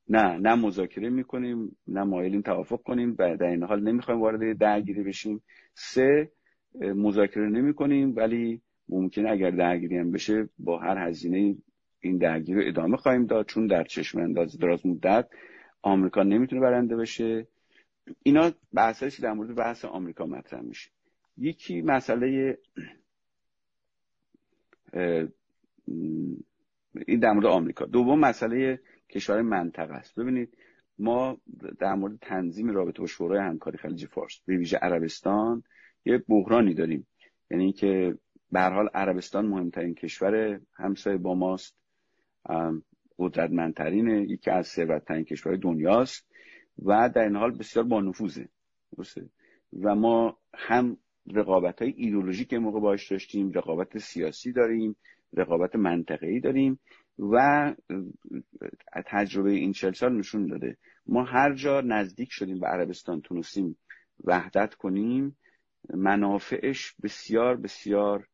نه 0.09 0.37
نه 0.37 0.55
مذاکره 0.55 1.09
می‌کنیم 1.09 1.77
نه 1.87 2.03
مایلیم 2.03 2.41
توافق 2.41 2.81
کنیم 2.83 3.15
و 3.19 3.37
در 3.37 3.45
این 3.45 3.63
حال 3.63 3.83
نمی‌خوایم 3.83 4.21
وارد 4.21 4.57
درگیری 4.57 5.03
بشیم. 5.03 5.43
سه 5.73 6.31
مذاکره 6.81 7.49
نمی 7.49 7.73
کنیم 7.73 8.15
ولی 8.15 8.61
ممکنه 8.89 9.29
اگر 9.29 9.51
درگیری 9.51 9.97
هم 9.97 10.11
بشه 10.11 10.49
با 10.59 10.79
هر 10.79 11.07
هزینه 11.07 11.55
این 11.99 12.17
درگیری 12.17 12.61
رو 12.61 12.67
ادامه 12.67 12.97
خواهیم 12.97 13.25
داد. 13.25 13.45
چون 13.45 13.67
در 13.67 13.83
چشم 13.83 14.19
انداز 14.19 14.57
دراز 14.57 14.85
مدت 14.85 15.29
آمریکا 15.81 16.23
نمی‌تونه 16.23 16.61
برنده 16.61 16.95
بشه. 16.95 17.47
اینا 18.23 18.51
بحثش 18.73 19.19
در 19.19 19.33
مورد 19.33 19.55
بحث 19.55 19.85
آمریکا 19.85 20.25
مطرح 20.25 20.61
میشه. 20.61 20.89
یکی 21.37 21.81
مسئله 21.81 22.57
این 27.07 27.19
در 27.21 27.31
مورد 27.31 27.45
آمریکا. 27.45 27.85
دوم 27.85 28.19
مسئله 28.19 28.79
کشور 29.09 29.41
منطقه 29.41 29.93
است. 29.93 30.19
ببینید 30.19 30.57
ما 30.99 31.37
در 31.79 31.93
مورد 31.93 32.17
تنظیم 32.21 32.69
رابطه 32.69 32.99
با 32.99 33.07
شورای 33.07 33.39
همکاری 33.39 33.77
خلیج 33.77 34.05
فارس 34.05 34.41
به 34.45 34.57
ویژه 34.57 34.77
عربستان 34.77 35.63
یه 36.05 36.17
بحرانی 36.17 36.73
داریم. 36.73 37.07
یعنی 37.51 37.63
اینکه 37.63 38.17
به 38.51 38.61
حال 38.61 38.89
عربستان 38.93 39.45
مهمترین 39.45 39.95
کشور 39.95 40.61
همسایه 40.73 41.17
با 41.17 41.35
ماست. 41.35 41.77
قدرتمندترینه 43.19 44.21
یکی 44.21 44.51
از 44.51 44.67
ثروتترین 44.67 45.23
کشور 45.23 45.55
دنیاست 45.55 46.27
و 46.85 47.09
در 47.09 47.23
این 47.23 47.35
حال 47.35 47.57
بسیار 47.57 47.85
با 47.85 48.01
نفوذه. 48.01 48.49
و 49.81 49.95
ما 49.95 50.37
هم 50.53 50.97
رقابت 51.33 51.81
های 51.81 51.93
ایدولوژیک 51.97 52.53
موقع 52.53 52.79
باش 52.79 53.11
داشتیم 53.11 53.51
رقابت 53.51 53.97
سیاسی 53.97 54.51
داریم 54.51 54.95
رقابت 55.33 55.75
منطقه‌ای 55.75 56.39
داریم 56.39 56.79
و 57.19 57.75
تجربه 59.05 59.51
این 59.51 59.71
چل 59.71 59.91
سال 59.91 60.17
نشون 60.17 60.47
داده. 60.47 60.77
ما 61.05 61.23
هر 61.23 61.53
جا 61.53 61.81
نزدیک 61.81 62.31
شدیم 62.31 62.59
به 62.59 62.67
عربستان 62.67 63.21
تونستیم 63.21 63.77
وحدت 64.23 64.73
کنیم 64.75 65.37
منافعش 65.93 66.95
بسیار 67.03 67.57
بسیار 67.57 68.27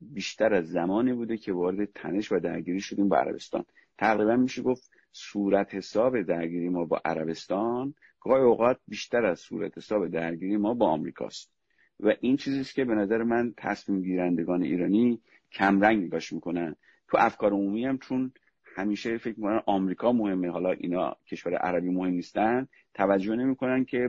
بیشتر 0.00 0.54
از 0.54 0.68
زمانی 0.68 1.12
بوده 1.12 1.36
که 1.36 1.52
وارد 1.52 1.88
تنش 1.94 2.32
و 2.32 2.38
درگیری 2.38 2.80
شدیم 2.80 3.08
با 3.08 3.16
عربستان. 3.16 3.64
تقریبا 3.98 4.36
میشه 4.36 4.62
گفت 4.62 4.90
صورت 5.12 5.74
حساب 5.74 6.22
درگیری 6.22 6.68
ما 6.68 6.84
با 6.84 7.00
عربستان 7.04 7.94
گاهی 8.20 8.42
اوقات 8.42 8.78
بیشتر 8.88 9.24
از 9.26 9.40
صورت 9.40 9.78
حساب 9.78 10.08
درگیری 10.08 10.56
ما 10.56 10.74
با 10.74 10.88
آمریکاست. 10.88 11.52
و 12.00 12.14
این 12.20 12.36
چیزیست 12.36 12.74
که 12.74 12.84
به 12.84 12.94
نظر 12.94 13.22
من 13.22 13.54
تصمیم 13.56 14.02
گیرندگان 14.02 14.62
ایرانی 14.62 15.20
کمرنگ 15.52 16.04
نگاش 16.04 16.32
می‌کنن. 16.32 16.76
تو 17.08 17.16
افکار 17.20 17.52
عمومی 17.52 17.84
هم 17.84 17.98
چون 17.98 18.32
همیشه 18.76 19.18
فکر 19.18 19.34
می‌کنن 19.36 19.60
آمریکا 19.66 20.12
مهمه. 20.12 20.50
حالا 20.50 20.70
اینا 20.70 21.16
کشور 21.30 21.54
عربی 21.54 21.88
مهم 21.88 22.12
نیستن. 22.12 22.68
توجه 22.94 23.36
نمی‌کنن 23.36 23.84
که 23.84 24.08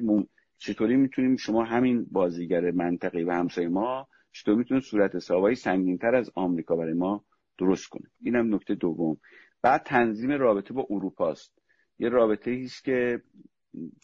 چطوری 0.58 0.96
می‌تونیم 0.96 1.36
شما 1.36 1.64
همین 1.64 2.06
بازیگر 2.12 2.72
منطقی 2.72 3.24
و 3.24 3.32
همسایه 3.32 3.68
ما 3.68 4.08
چطور 4.32 4.56
می‌تونه 4.56 4.80
صورت 4.80 5.16
حسابایی 5.16 5.56
سنگینتر 5.56 6.16
از 6.16 6.32
آمریکا 6.36 6.76
برای 6.76 6.94
ما 6.94 7.26
درست 7.58 7.88
کنه؟ 7.88 8.10
اینم 8.22 8.56
نکته 8.56 8.76
دوم. 8.76 9.18
بعد 9.62 9.84
تنظیم 9.84 10.32
رابطه 10.32 10.74
با 10.74 10.88
اروپا 10.90 11.30
است 11.30 11.62
یه 12.00 12.10
رابطه 12.10 12.62
است 12.64 12.84
که 12.84 13.22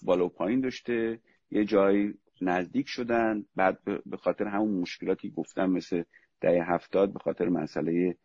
بالا 0.04 0.26
و 0.26 0.30
پایین 0.30 0.60
داشته. 0.60 1.20
یه 1.52 1.66
جایی 1.66 2.14
نزدیک 2.42 2.86
شدن. 2.88 3.46
بعد 3.56 3.80
به 4.06 4.18
خاطر 4.18 4.46
همون 4.48 4.80
مشکلاتی 4.80 5.30
گفتم 5.30 5.70
مثل 5.70 6.04
دهه 6.42 6.74
هفتاد 6.74 7.14
به 7.14 7.20
خاطر 7.20 7.50
مسئله 7.50 8.18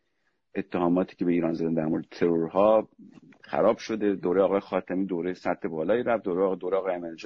اتهاماتی 0.55 1.16
که 1.16 1.24
به 1.24 1.32
ایران 1.32 1.53
زدن 1.53 1.74
در 1.74 1.86
مورد 1.86 2.07
ترورها 2.11 2.88
خراب 3.40 3.78
شده. 3.78 4.14
دوره 4.14 4.42
آقای 4.42 4.61
خاتمی 4.61 5.07
دوره 5.07 5.34
سطح 5.34 5.68
بالایی 5.68 6.03
رفت. 6.03 6.24
دوره 6.24 6.42
آقای 6.42 6.57
دوره 6.57 6.76
آقای 6.76 7.16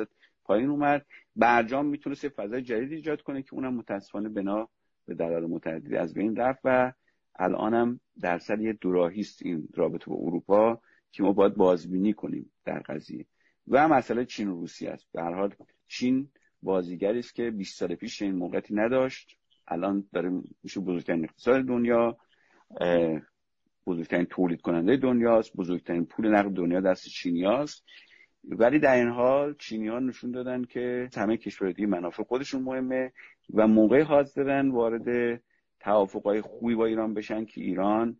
پایین 0.44 0.70
اومد. 0.70 1.06
برجام 1.36 1.86
می‌تونست 1.86 2.28
فضای 2.28 2.62
جدید 2.62 2.92
ایجاد 2.92 3.22
کنه 3.22 3.42
که 3.42 3.54
اونم 3.54 3.74
متاسفانه 3.74 4.28
بنا 4.28 4.68
به 5.06 5.14
دلایل 5.14 5.44
متعددی 5.44 5.96
از 5.96 6.14
بین 6.14 6.36
رفت 6.36 6.60
و 6.64 6.92
الانم 7.36 8.00
درصد 8.20 8.60
یه 8.60 8.72
دوراهی 8.72 9.20
است 9.20 9.42
این 9.42 9.68
رابطه 9.74 10.10
با 10.10 10.16
اروپا 10.16 10.80
که 11.12 11.22
ما 11.22 11.32
باید 11.32 11.54
بازبینی 11.54 12.12
کنیم 12.12 12.50
در 12.64 12.78
قضیه. 12.78 13.26
و 13.68 13.88
مسئله 13.88 14.24
چین 14.24 14.48
و 14.48 14.60
روسیه 14.60 14.90
است. 14.90 15.06
به 15.12 15.22
هر 15.22 15.34
حال 15.34 15.54
چین 15.88 16.28
بازیگری 16.62 17.18
است 17.18 17.34
که 17.34 17.50
20 17.50 17.78
سال 17.78 17.94
پیش 17.94 18.22
این 18.22 18.34
موقعیتی 18.34 18.74
نداشت. 18.74 19.38
الان 19.68 20.08
داره 20.12 20.42
میشه 20.62 20.80
بزرگترین 20.80 21.24
اقتصاد 21.24 21.64
دنیا. 21.64 22.16
بزرگترین 23.86 24.24
تولید 24.24 24.60
کننده 24.60 24.96
دنیاست 24.96 25.56
بزرگترین 25.56 26.04
پول 26.06 26.28
نقد 26.28 26.50
دنیا 26.50 26.80
دست 26.80 27.08
چینیاست. 27.08 27.84
ولی 28.44 28.78
در 28.78 28.96
این 28.96 29.08
حال 29.08 29.54
چینی 29.58 29.88
ها 29.88 29.98
نشون 29.98 30.30
دادن 30.30 30.64
که 30.64 31.08
همه 31.16 31.36
کشور 31.36 31.72
دیگه 31.72 31.88
منافع 31.88 32.22
خودشون 32.22 32.62
مهمه 32.62 33.12
و 33.54 33.66
موقع 33.66 34.02
حاضرن 34.02 34.70
وارد 34.70 35.40
توافقهای 35.80 36.40
خوبی 36.40 36.74
با 36.74 36.86
ایران 36.86 37.14
بشن 37.14 37.44
که 37.44 37.60
ایران 37.60 38.16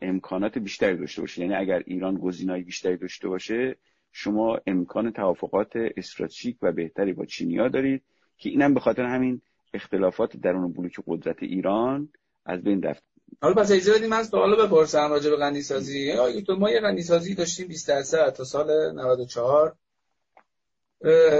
امکانات 0.00 0.58
بیشتری 0.58 0.96
داشته 0.96 1.20
باشه. 1.20 1.40
یعنی 1.42 1.54
اگر 1.54 1.82
ایران 1.86 2.14
گزینه‌های 2.14 2.62
بیشتری 2.62 2.96
داشته 2.96 3.28
باشه 3.28 3.76
شما 4.12 4.58
امکان 4.66 5.10
توافقات 5.10 5.72
استراتژیک 5.74 6.56
و 6.62 6.72
بهتری 6.72 7.12
با 7.12 7.24
چینیا 7.24 7.68
دارید 7.68 8.02
که 8.38 8.48
اینم 8.48 8.74
به 8.74 8.80
خاطر 8.80 9.04
همین 9.04 9.40
اختلافات 9.74 10.36
درون 10.36 10.72
بلوک 10.72 11.00
قدرت 11.06 11.42
ایران 11.42 12.08
از 12.44 12.62
بین 12.62 12.82
رفت. 12.82 13.13
حالا 13.42 13.54
پس 13.54 13.70
اجازه 13.72 13.98
بدید 13.98 14.10
من 14.10 14.22
سوالو 14.22 14.66
بپرسم 14.66 15.10
راجع 15.10 15.30
به 15.30 15.36
غنی 15.36 15.62
سازی 15.62 16.12
تو 16.46 16.56
ما 16.56 16.70
یه 16.70 16.80
غنی 16.80 17.02
سازی 17.02 17.34
داشتیم 17.34 17.68
20 17.68 17.88
درصد 17.88 18.32
تا 18.32 18.44
سال 18.44 18.92
94 18.92 19.76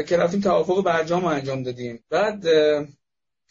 که 0.06 0.16
رفتیم 0.16 0.40
توافق 0.40 0.84
برجام 0.84 1.22
رو 1.22 1.26
انجام 1.28 1.62
دادیم. 1.62 2.04
بعد 2.10 2.46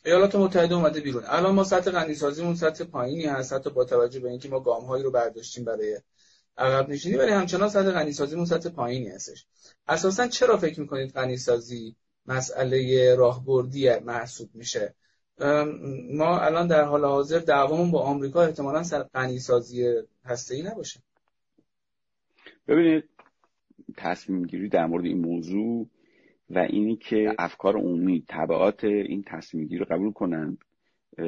ایالات 0.06 0.36
متحده 0.36 0.76
اومده 0.76 1.02
بیرون. 1.02 1.24
الان 1.28 1.56
ما 1.56 1.64
سطح 1.64 1.92
غنی 1.92 2.16
سازیمون 2.16 2.56
سطح 2.56 2.84
پایینی 2.84 3.26
هست 3.26 3.54
حتی 3.54 3.70
با 3.70 3.86
توجه 3.86 4.20
به 4.20 4.30
اینکه 4.30 4.50
ما 4.50 4.60
گام 4.60 4.86
هایی 4.86 5.04
رو 5.04 5.12
برداشتیم 5.12 5.66
برای 5.66 6.00
عقب 6.58 6.90
نشینی 6.90 7.16
ولی 7.16 7.32
همچنان 7.32 7.70
سطح 7.70 7.92
غنی 7.92 8.14
سازیمون 8.14 8.46
سطح 8.46 8.70
پایینی 8.70 9.10
هستش. 9.10 9.46
اساسا 9.88 10.28
چرا 10.28 10.58
فکر 10.58 10.80
می‌کنید 10.80 11.14
غنی 11.14 11.38
سازی 11.38 11.96
مسئله 12.26 13.16
راهبردی 13.16 14.00
محسوب 14.00 14.50
میشه؟ 14.54 14.96
ما 15.40 16.40
الان 16.40 16.68
در 16.68 16.84
حال 16.84 17.06
حاضر 17.06 17.40
دعوامون 17.40 17.92
با 17.92 18.02
آمریکا 18.02 18.44
احتمالا 18.44 18.84
سر 18.84 19.04
غنی 19.04 19.40
سازی 19.40 20.02
هسته 20.26 20.56
ای 20.56 20.62
نباشه. 20.62 21.00
ببینید 22.68 23.04
تصمیم 23.98 24.46
گیری 24.46 24.70
در 24.70 24.86
مورد 24.86 25.06
این 25.06 25.22
موضوع 25.22 25.88
و 26.50 26.60
اینی 26.60 26.96
که 26.96 27.36
افکار 27.40 27.78
عمومی 27.78 28.26
طبعات 28.28 28.84
این 28.84 29.24
تصمیم 29.28 29.68
گیری 29.68 29.80
رو 29.80 29.86
قبول 29.86 30.12
کنند 30.12 30.58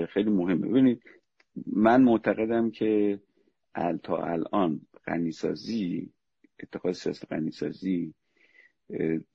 خیلی 0.10 0.30
مهمه. 0.30 0.68
ببینید 0.68 1.04
من 1.68 2.02
معتقدم 2.02 2.72
که 2.72 3.20
تا 4.04 4.18
الان 4.18 4.82
غنیسازی 5.08 6.12
اتخاذ 6.64 6.98
سیاست 6.98 7.32
غنیسازی 7.32 8.14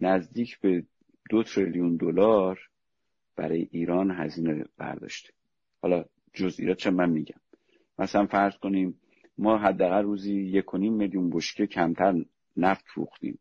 نزدیک 0.00 0.60
به 0.60 0.84
دو 1.30 1.42
تریلیون 1.42 1.96
دلار 1.96 2.69
برای 3.40 3.68
ایران 3.70 4.10
هزینه 4.10 4.64
برداشته. 4.78 5.32
حالا 5.82 6.04
جزئیات 6.34 6.76
چه 6.76 6.90
من 6.90 7.10
میگم. 7.10 7.40
مثلا 7.98 8.26
فرض 8.26 8.56
کنیم 8.56 9.00
ما 9.38 9.58
حداقل 9.58 10.02
روزی 10.02 10.34
یک 10.34 10.74
و 10.74 10.78
نیم 10.78 10.92
میلیون 10.92 11.30
بشکه 11.30 11.66
کمتر 11.66 12.24
نفت 12.56 12.84
فروختیم. 12.86 13.38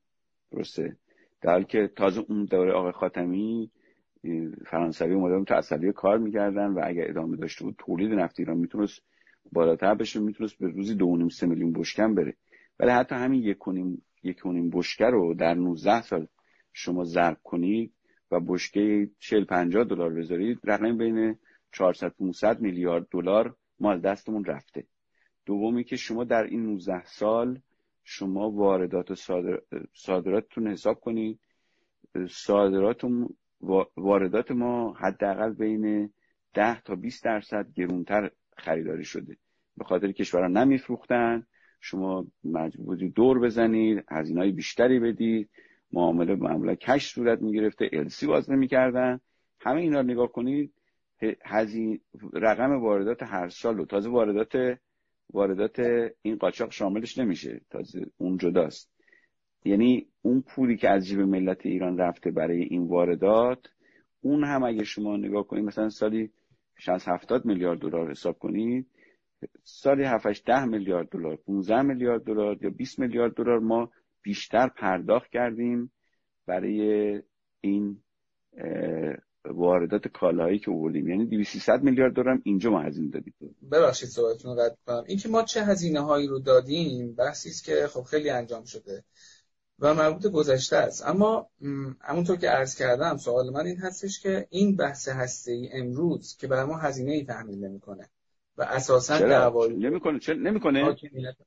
درسته؟ 0.51 0.95
در 1.41 1.51
حالی 1.51 1.65
که 1.65 1.91
تازه 1.95 2.25
اون 2.29 2.45
دوره 2.45 2.73
آقای 2.73 2.91
خاتمی 2.91 3.71
فرانسوی 4.65 5.13
اومدن 5.13 5.43
تو 5.43 5.53
اصلیه 5.53 5.91
کار 5.91 6.17
می‌کردن 6.17 6.67
و 6.67 6.81
اگر 6.83 7.09
ادامه 7.09 7.37
داشته 7.37 7.65
بود 7.65 7.75
تولید 7.77 8.11
نفت 8.11 8.39
ایران 8.39 8.57
می‌تونست 8.57 9.01
بالاتر 9.51 9.95
بشه 9.95 10.19
می‌تونست 10.19 10.57
به 10.59 10.67
روزی 10.67 10.95
دو 10.95 11.17
نیم 11.17 11.29
سه 11.29 11.47
میلیون 11.47 11.73
بشکن 11.73 12.15
بره. 12.15 12.35
ولی 12.79 12.91
حتی 12.91 13.15
همین 13.15 13.43
یک 13.43 13.57
یک 14.23 14.39
کنیم 14.39 14.69
بشکه 14.69 15.05
رو 15.05 15.33
در 15.33 15.53
19 15.53 16.01
سال 16.01 16.27
شما 16.73 17.03
ضرب 17.03 17.37
کنید 17.43 17.93
و 18.31 18.39
بشکه 18.39 19.09
40 19.19 19.45
50 19.45 19.83
دلار 19.83 20.13
بذارید 20.13 20.59
رقم 20.63 20.97
بین 20.97 21.35
400 21.71 22.09
500 22.09 22.59
میلیارد 22.59 23.07
دلار 23.11 23.55
مال 23.79 23.99
دستمون 23.99 24.45
رفته. 24.45 24.85
دومی 25.45 25.83
که 25.83 25.95
شما 25.95 26.23
در 26.23 26.43
این 26.43 26.65
19 26.65 27.05
سال 27.05 27.59
شما 28.03 28.51
واردات 28.51 29.11
و 29.11 29.15
صادر... 29.15 29.61
صادراتتون 29.93 30.67
حساب 30.67 30.99
کنید. 30.99 31.39
صادرات 32.29 33.01
واردات 33.97 34.51
ما 34.51 34.93
حداقل 34.93 35.53
بین 35.53 36.13
10 36.53 36.81
تا 36.81 36.95
20 36.95 37.23
درصد 37.23 37.67
گرونتر 37.75 38.31
خریداری 38.57 39.05
شده. 39.05 39.37
به 39.77 39.83
خاطر 39.83 40.11
کشورها 40.11 40.47
نمیفروختن. 40.47 41.47
شما 41.81 42.27
مجبوری 42.43 43.09
دور 43.09 43.39
بزنید 43.39 44.03
هزینه 44.09 44.51
بیشتری 44.51 44.99
بدید. 44.99 45.49
معامله 45.93 46.35
معمولا 46.35 46.75
کش 46.75 47.13
صورت 47.13 47.41
می‌گرفته 47.41 47.89
السی 47.93 48.27
باز 48.27 48.51
نمی‌کردن. 48.51 49.19
همه 49.59 49.81
اینا 49.81 50.01
نگاه 50.01 50.31
کنید 50.31 50.73
هزین 51.45 51.99
رقم 52.33 52.81
واردات 52.81 53.23
هر 53.23 53.49
سال 53.49 53.79
و 53.79 53.85
تازه 53.85 54.09
واردات 54.09 54.79
واردات 55.33 55.79
این 56.21 56.35
قاچاق 56.35 56.71
شاملش 56.71 57.17
نمیشه. 57.17 57.61
تازه 57.69 58.05
اون 58.17 58.37
جداست. 58.37 58.91
یعنی 59.65 60.07
اون 60.21 60.41
پولی 60.41 60.77
که 60.77 60.89
از 60.89 61.07
جیب 61.07 61.19
ملت 61.19 61.65
ایران 61.65 61.97
رفته 61.97 62.31
برای 62.31 62.61
این 62.61 62.87
واردات 62.87 63.59
اون 64.21 64.43
هم 64.43 64.63
اگه 64.63 64.83
شما 64.83 65.17
نگاه 65.17 65.47
کنید 65.47 65.65
مثلا 65.65 65.89
سالی 65.89 66.31
60 66.77 67.07
70 67.07 67.45
میلیارد 67.45 67.79
دلار 67.79 68.11
حساب 68.11 68.39
کنید 68.39 68.87
سالی 69.63 70.03
7 70.03 70.45
ده 70.45 70.65
میلیارد 70.65 71.09
دلار 71.09 71.35
15 71.35 71.81
میلیارد 71.81 72.23
دلار 72.23 72.57
یا 72.63 72.69
20 72.69 72.99
میلیارد 72.99 73.33
دلار 73.33 73.59
ما 73.59 73.91
بیشتر 74.21 74.67
پرداخت 74.67 75.29
کردیم 75.31 75.91
برای 76.47 77.21
این 77.61 78.03
واردات 79.45 80.07
کالاهایی 80.07 80.59
که 80.59 80.71
آوردیم. 80.71 81.07
یعنی 81.07 81.25
200 81.25 81.69
میلیارد 81.69 82.13
دلار 82.13 82.39
اینجا 82.43 82.69
ما 82.69 82.81
هزینه 82.81 83.09
دادیم. 83.09 83.33
ببخشید 83.71 84.09
صحبتتون 84.09 84.55
رو 84.55 84.61
قطع 84.61 84.75
کنم. 84.85 85.03
اینکه 85.07 85.29
ما 85.29 85.43
چه 85.43 85.63
هزینه 85.63 85.99
هایی 85.99 86.27
رو 86.27 86.39
دادیم 86.39 87.15
بحثی 87.15 87.49
است 87.49 87.63
که 87.63 87.87
خب 87.87 88.01
خیلی 88.01 88.29
انجام 88.29 88.63
شده 88.63 89.03
و 89.79 89.93
مربوط 89.93 90.27
گذشته 90.27 90.75
است. 90.75 91.07
اما 91.07 91.49
همونطور 92.01 92.35
که 92.35 92.49
عرض 92.49 92.75
کردم 92.75 93.17
سوال 93.17 93.49
من 93.49 93.65
این 93.65 93.77
هستش 93.77 94.19
که 94.19 94.47
این 94.49 94.75
بحث 94.75 95.07
هسته 95.07 95.51
ای 95.51 95.69
امروز 95.73 96.37
که 96.37 96.47
بر 96.47 96.65
ما 96.65 96.77
هزینه 96.77 97.11
ای 97.11 97.23
تحمیل 97.23 97.65
نمی‌کنه. 97.65 98.09
و 98.59 98.61
اساسا 98.61 99.19
دعوای 99.19 99.75
نمی‌کنه. 99.75 100.19
چرا؟ 100.19 100.35
نمی‌کنه؟ 100.35 100.95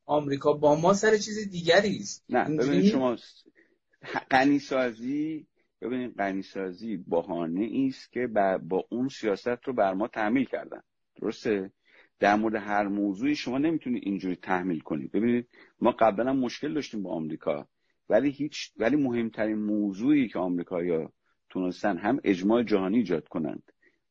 آمریکا 0.05 0.53
با 0.53 0.75
ما 0.75 0.93
سر 0.93 1.17
چیز 1.17 1.49
دیگری 1.51 1.97
است. 1.97 2.25
نه 2.29 2.57
ببینید 2.57 2.85
شما 2.85 3.15
غنی 4.31 4.59
سازی 4.59 5.47
ببینید 5.81 6.15
غنی 6.17 6.41
سازی 6.41 6.97
بهانه 6.97 7.87
است 7.87 8.11
که 8.11 8.27
با 8.61 8.85
اون 8.91 9.07
سیاست 9.07 9.63
رو 9.65 9.73
بر 9.73 9.93
ما 9.93 10.07
تحمیل 10.07 10.45
کردن. 10.45 10.81
درسته؟ 11.21 11.71
در 12.19 12.35
مورد 12.35 12.55
هر 12.55 12.87
موضوعی 12.87 13.35
شما 13.35 13.57
نمی‌تونید 13.57 14.03
اینجوری 14.05 14.35
تحمیل 14.35 14.79
کنید 14.79 15.11
ببینید 15.11 15.47
ما 15.79 15.91
قبلا 15.91 16.29
هم 16.29 16.37
مشکل 16.37 16.73
داشتیم 16.73 17.03
با 17.03 17.11
آمریکا 17.11 17.67
ولی 18.09 18.31
هیچ 18.31 18.71
ولی 18.77 18.95
مهمترین 18.95 19.57
موضوعی 19.57 20.27
که 20.27 20.39
آمریکایی‌ها 20.39 21.13
تونستن 21.49 21.97
هم 21.97 22.19
اجماع 22.23 22.63
جهانی 22.63 22.97
ایجاد 22.97 23.27
کنند 23.27 23.63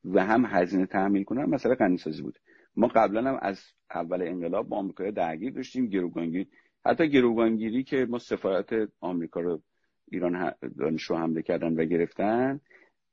و 0.05 0.25
هم 0.25 0.45
هزینه 0.47 0.87
تحمیل 0.87 1.25
کنند 1.25 1.49
مثلا 1.49 1.75
غنیسازی 1.75 2.23
بود. 2.23 2.39
ما 2.77 2.87
قبلا 2.87 3.31
هم 3.31 3.39
از 3.43 3.63
اول 3.95 4.23
انقلاب 4.23 4.69
با 4.69 4.77
آمریکا 4.77 5.11
درگیر 5.11 5.53
داشتیم 5.53 5.87
گروگانگیری 5.87 6.49
حتی 6.85 7.09
گروگانگیری 7.09 7.85
که 7.85 8.07
ما 8.11 8.19
سفارت 8.19 8.89
آمریکا 9.01 9.41
رو 9.41 9.63
ایران 10.11 10.53
دانشجو 10.79 11.15
حمله 11.15 11.43
کردن 11.43 11.75
و 11.75 11.85
گرفتن 11.85 12.61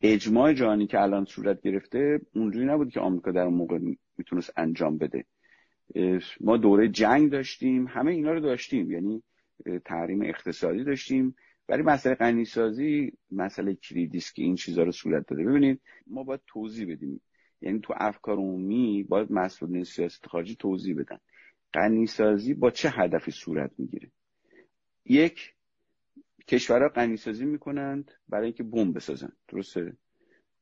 اجماع 0.01 0.53
جهانی 0.53 0.87
که 0.87 1.01
الان 1.01 1.25
صورت 1.25 1.61
گرفته 1.61 2.21
اونجوری 2.35 2.65
نبود 2.65 2.89
که 2.89 2.99
آمریکا 2.99 3.31
در 3.31 3.41
اون 3.41 3.53
موقع 3.53 3.79
می‌تونست 4.17 4.53
انجام 4.57 4.97
بده. 4.97 5.25
ما 6.41 6.57
دوره 6.57 6.89
جنگ 6.89 7.31
داشتیم 7.31 7.87
همه 7.87 8.11
اینا 8.11 8.33
رو 8.33 8.39
داشتیم 8.39 8.91
یعنی 8.91 9.23
تحریم 9.85 10.21
اقتصادی 10.21 10.83
داشتیم. 10.83 11.35
ولی 11.69 11.83
مسئله 11.83 12.15
غنیسازی 12.15 13.13
مسئله 13.31 13.73
کلیدی 13.73 14.19
که 14.19 14.41
این 14.43 14.55
چیزها 14.55 14.83
رو 14.83 14.91
صورت 14.91 15.27
داده. 15.27 15.43
ببینید 15.43 15.81
ما 16.07 16.23
باید 16.23 16.41
توضیح 16.47 16.91
بدیم. 16.91 17.21
یعنی 17.61 17.79
تو 17.79 17.93
افکار 17.97 18.37
عمومی 18.37 19.03
باید 19.03 19.31
مسئولین 19.31 19.83
سیاست 19.83 20.25
خارجی 20.25 20.55
توضیح 20.55 20.95
بدن. 20.95 21.19
غنیسازی 21.73 22.53
با 22.53 22.71
چه 22.71 22.89
هدفی 22.89 23.31
صورت 23.31 23.71
می‌گیره؟ 23.77 24.11
یک 25.05 25.53
کشورها 26.47 26.89
غنیسازی 26.89 27.45
می‌کنند 27.45 28.11
برای 28.29 28.45
اینکه 28.45 28.63
بمب 28.63 28.95
بسازن. 28.95 29.31
درسته؟ 29.47 29.93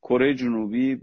کره 0.02 0.34
جنوبی 0.36 1.02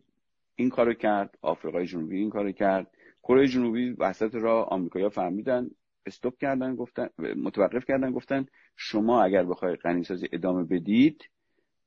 این 0.56 0.68
کارو 0.68 0.94
کرد 0.94 1.38
آفریقای 1.42 1.86
جنوبی 1.86 2.18
این 2.18 2.30
کارو 2.30 2.52
کرد. 2.52 2.90
کره 3.22 3.48
جنوبی 3.48 3.90
وسط 3.90 4.34
را 4.34 4.64
آمریکایی‌ها 4.64 5.10
فهمیدن 5.10 5.70
استوب 6.06 6.38
کردن 6.38 6.76
گفتن 6.76 7.08
متوقف 7.18 7.84
کردن 7.84 8.12
گفتن 8.12 8.46
شما 8.76 9.22
اگر 9.22 9.44
بخوای 9.44 9.76
غنیسازی 9.76 10.28
ادامه 10.32 10.64
بدید 10.64 11.28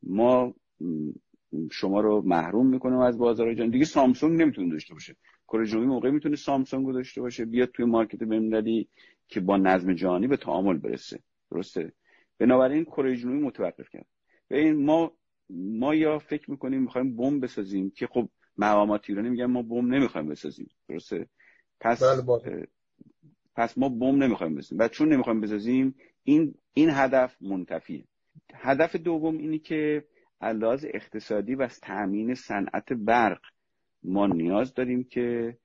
ما 0.04 0.54
شما 1.72 2.02
رو 2.02 2.22
محروم 2.26 2.68
می‌کنه 2.68 3.04
از 3.04 3.18
بازار 3.18 3.54
جان 3.54 3.70
دیگه 3.70 3.86
سامسونگ 3.86 4.42
نمی‌تونه 4.42 4.70
داشته 4.72 4.94
باشه. 4.94 5.16
کره 5.48 5.66
جنوبی 5.66 5.86
موقعی 5.86 6.12
می‌تونه 6.12 6.36
سامسونگ 6.36 6.86
رو 6.86 6.94
داشته 6.94 7.22
باشه. 7.22 7.46
بیاد 7.46 7.70
توی 7.72 7.86
مارکت 7.86 8.20
بین‌المللی 8.20 8.88
که 9.28 9.40
با 9.40 9.58
نظم 9.58 9.94
جهانی 9.94 10.28
به 10.28 10.38
تعامل 10.38 10.78
برسه. 10.78 11.20
درسته؟ 11.52 11.94
بنابراین 12.40 12.84
کره 12.84 13.16
جنوبی 13.16 13.40
متوقف 13.40 13.90
کرد. 13.90 14.06
و 14.52 14.54
این 14.54 14.86
ما 14.86 15.12
ما 15.50 15.96
یا 15.96 16.20
فکر 16.20 16.52
می‌کنیم 16.52 16.82
می‌خوایم 16.82 17.16
بمب 17.16 17.44
بسازیم 17.44 17.90
که 17.90 18.08
خب 18.08 18.30
مقامات 18.58 19.10
ایرانی 19.10 19.30
میگن 19.30 19.46
ما 19.46 19.62
بمب 19.62 19.94
نمی‌خوایم 19.94 20.28
بسازیم. 20.28 20.70
درسته؟ 20.90 21.28
پس 21.80 22.04
بله 22.04 22.68
پس 23.56 23.78
ما 23.78 23.90
بمب 23.90 24.24
نمی‌خوایم 24.24 24.56
بسازیم. 24.56 24.80
و 24.80 24.88
چون 24.88 25.14
نمی‌خوایم 25.14 25.42
بسازیم 25.42 25.96
این 26.24 26.56
این 26.74 26.90
هدف 26.90 27.38
منتفیه. 27.42 28.04
هدف 28.54 28.96
دوم 28.96 29.38
اینی 29.38 29.60
که 29.60 30.06
علاوه 30.42 30.82
اقتصادی 30.94 31.56
و 31.56 31.62
از 31.62 31.80
تأمین 31.80 32.34
صنعت 32.34 32.94
برق. 32.94 33.42
ما 34.04 34.28
نیاز 34.28 34.74
داریم 34.74 35.04
که 35.04 35.58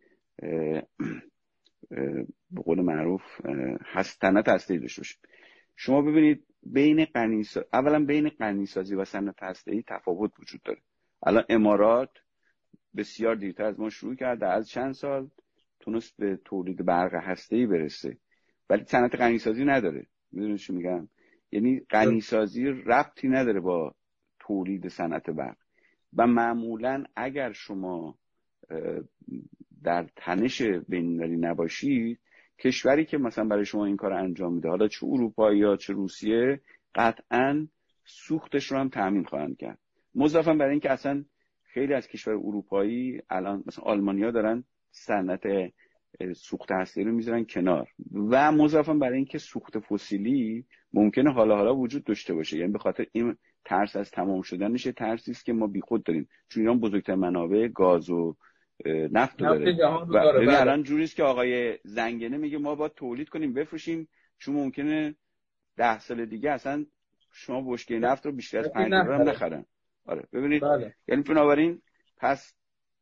به 2.51 2.63
قول 2.65 2.81
معروف 2.81 3.23
هستنت 3.85 4.49
هسته 4.49 4.79
داشته 4.79 5.01
باشیم. 5.01 5.21
شما 5.77 6.03
ببینید 6.03 6.47
بین 6.63 7.05
قنیسا... 7.05 7.65
اولا 7.73 8.05
بین 8.05 8.29
قنیسازی 8.29 8.95
و 8.95 9.05
صنعت 9.05 9.43
هسته 9.43 9.83
تفاوت 9.87 10.33
وجود 10.41 10.63
داره. 10.63 10.81
الان 11.23 11.45
امارات 11.49 12.11
بسیار 12.97 13.35
دیرتر 13.35 13.65
از 13.65 13.81
ما 13.81 13.91
شروع 13.91 14.15
کرده 14.15 14.47
از 14.47 14.69
چند 14.69 14.93
سال 14.93 15.31
تونست 15.81 16.17
به 16.17 16.39
تولید 16.45 16.85
برق 16.85 17.15
هسته 17.15 17.67
برسه. 17.67 18.17
ولی 18.71 18.85
صنعت 18.85 19.15
غنیسازی 19.15 19.65
نداره. 19.65 20.07
می‌دونید 20.33 20.57
چی 20.57 20.73
میگم؟ 20.73 21.09
یعنی 21.53 21.81
غنیسازی 21.91 22.65
ربطی 22.65 23.29
نداره 23.29 23.61
با 23.61 23.95
تولید 24.47 24.89
صنعت 24.89 25.31
برق. 25.31 25.57
و 26.17 26.27
معمولا 26.27 27.05
اگر 27.17 27.53
شما 27.53 28.19
در 29.83 30.07
تنش 30.17 30.63
بینالمللی 30.63 31.37
نباشید 31.37 32.19
کشوری 32.59 33.05
که 33.05 33.19
مثلا 33.19 33.45
برای 33.45 33.65
شما 33.65 33.87
این 33.87 33.97
کار 33.97 34.13
انجام 34.13 34.55
میده 34.55 34.69
حالا 34.69 34.89
چه 34.89 35.07
اروپا 35.07 35.53
یا 35.53 35.77
چه 35.77 35.93
روسیه 35.93 36.61
قطعا 36.95 37.67
سوختش 38.05 38.67
رو 38.73 38.79
هم 38.79 38.89
تامین 38.89 39.25
خواهند 39.25 39.57
کرد. 39.57 39.79
مضافا 40.15 40.55
برای 40.55 40.71
اینکه 40.71 40.91
اصلا 40.91 41.25
خیلی 41.63 41.95
از 41.95 42.09
کشور 42.09 42.35
اروپایی 42.35 43.21
الان 43.31 43.65
مثلا 43.67 43.85
آلمانیا 43.85 44.31
دارن 44.31 44.65
صنعت 44.91 45.43
سوخت 46.37 46.73
هسته 46.73 47.03
رو 47.03 47.13
می‌ذارن 47.13 47.45
کنار. 47.45 47.89
و 48.15 48.53
مضافا 48.53 48.95
برای 48.95 49.17
اینکه 49.17 49.39
سوخت 49.39 49.79
فسیلی 49.79 50.65
ممکنه 50.93 51.33
حالا 51.33 51.57
حالا 51.57 51.77
وجود 51.77 52.05
داشته 52.05 52.35
باشه. 52.35 52.59
یعنی 52.59 52.73
به 52.73 52.79
خاطر 52.79 53.07
این 53.13 53.37
ترس 53.65 53.97
از 53.97 54.11
تمام 54.11 54.43
شدنش 54.43 54.89
ترسی 54.97 55.31
است 55.31 55.45
که 55.45 55.53
ما 55.53 55.67
بیخود 55.67 56.05
داریم. 56.05 56.29
چون 56.49 56.61
ایران 56.61 56.81
بزرگتر 56.81 57.15
منابع 57.15 57.69
گاز 57.69 58.11
و 58.11 58.37
نفت 58.87 59.37
داره. 59.37 59.77
و 59.87 60.05
بله. 60.05 60.61
الان 60.61 60.83
جوریست 60.83 61.17
که 61.17 61.23
آقای 61.23 61.79
زنگنه 61.85 62.37
میگه 62.37 62.59
ما 62.59 62.75
باید 62.75 62.93
تولید 62.95 63.29
کنیم 63.29 63.53
بفروشیم. 63.53 64.09
چون 64.39 64.55
ممکنه 64.55 65.15
ده 65.77 65.99
سال 65.99 66.27
دیگه 66.27 66.51
اصلا 66.51 66.87
شما 67.33 67.73
بشکه 67.73 67.99
نفت 67.99 68.27
رو 68.27 68.33
بیشتر 68.33 68.59
از 68.59 68.73
پنج 68.73 68.89
دلار 68.89 69.25
نخرن. 69.25 69.65
آره 70.07 70.29
ببینید. 70.33 70.63
بله. 70.63 70.95
یعنی 71.09 71.23
بنابراین 71.23 71.83
پس 72.17 72.55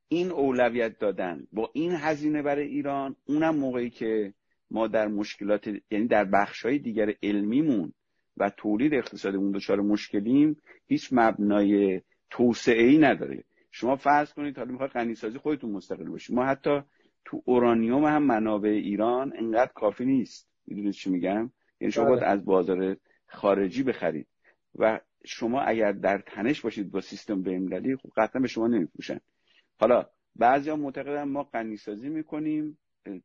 این 0.09 0.31
اولویت 0.31 0.99
دادن 0.99 1.47
با 1.53 1.71
این 1.75 1.93
هزینه 1.93 2.43
برای 2.43 2.67
ایران 2.67 3.17
اونم 3.25 3.57
موقعی 3.57 3.91
که 3.91 4.35
ما 4.71 4.87
در 4.87 5.09
مشکلات 5.09 5.71
یعنی 5.91 6.07
در 6.07 6.25
بخش 6.25 6.65
های 6.65 6.79
دیگر 6.79 7.15
علمیمون 7.23 7.93
و 8.41 8.51
تولید 8.51 8.95
اقتصادمون 8.95 9.51
دچار 9.51 9.81
مشکلیم 9.81 10.57
هیچ 10.87 11.09
مبنای 11.13 12.01
توسعه 12.31 12.83
ای 12.83 12.99
نداره. 12.99 13.45
شما 13.71 13.97
فرض 13.97 14.33
کنید 14.33 14.59
حالا 14.59 14.73
می‌خواد 14.73 14.91
غنیسازی 14.91 15.39
خودتون 15.39 15.71
مستقل 15.71 16.05
باشید. 16.09 16.37
ما 16.37 16.45
حتی 16.45 16.81
تو 17.25 17.43
اورانیوم 17.45 18.05
هم 18.05 18.23
منابع 18.23 18.69
ایران 18.69 19.33
انقدر 19.37 19.73
کافی 19.75 20.05
نیست. 20.05 20.49
می‌دونید 20.67 20.93
چی 20.93 21.11
میگم؟ 21.11 21.51
یعنی 21.81 21.93
شما 21.93 22.05
باید 22.05 22.23
از 22.23 22.45
بازار 22.45 22.97
خارجی 23.27 23.83
بخرید. 23.83 24.27
و 24.75 25.01
شما 25.25 25.61
اگر 25.61 25.93
در 25.93 26.19
تنش 26.19 26.61
باشید 26.61 26.91
با 26.91 27.01
سیستم 27.01 27.43
بین‌المللی 27.43 27.97
خب 27.97 28.11
قطعا 28.17 28.43
به 28.43 28.49
شما 28.49 28.67
نمیفروشن. 28.67 29.21
حالا 29.81 30.07
بعضیا 30.37 30.77
معتقدن 30.77 31.23
ما 31.23 31.43
غنیسازی 31.43 32.09
می‌کنیم 32.09 32.79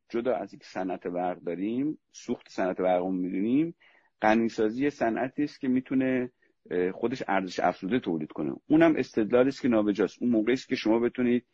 جدا 0.08 0.34
از 0.34 0.52
اینکه 0.52 0.66
صنعت 0.66 1.06
برق 1.06 1.38
داریم 1.38 1.98
سوخت 2.12 2.48
صنعت 2.48 2.76
برق 2.76 3.02
رو 3.02 3.12
می‌دونیم. 3.12 3.74
غنیسازی 4.22 4.90
صنعتی 4.90 5.44
است 5.44 5.60
که 5.60 5.68
می‌تونه 5.68 6.30
خودش 6.92 7.22
ارزش 7.28 7.60
افزوده 7.60 8.00
تولید 8.00 8.32
کنه. 8.32 8.56
اونم 8.66 8.96
استدلالی 8.96 9.48
است 9.48 9.62
که 9.62 9.68
نابجاست. 9.68 10.22
اون 10.22 10.30
موقعی 10.30 10.54
است 10.54 10.68
که 10.68 10.76
شما 10.76 10.98
بتونید 10.98 11.46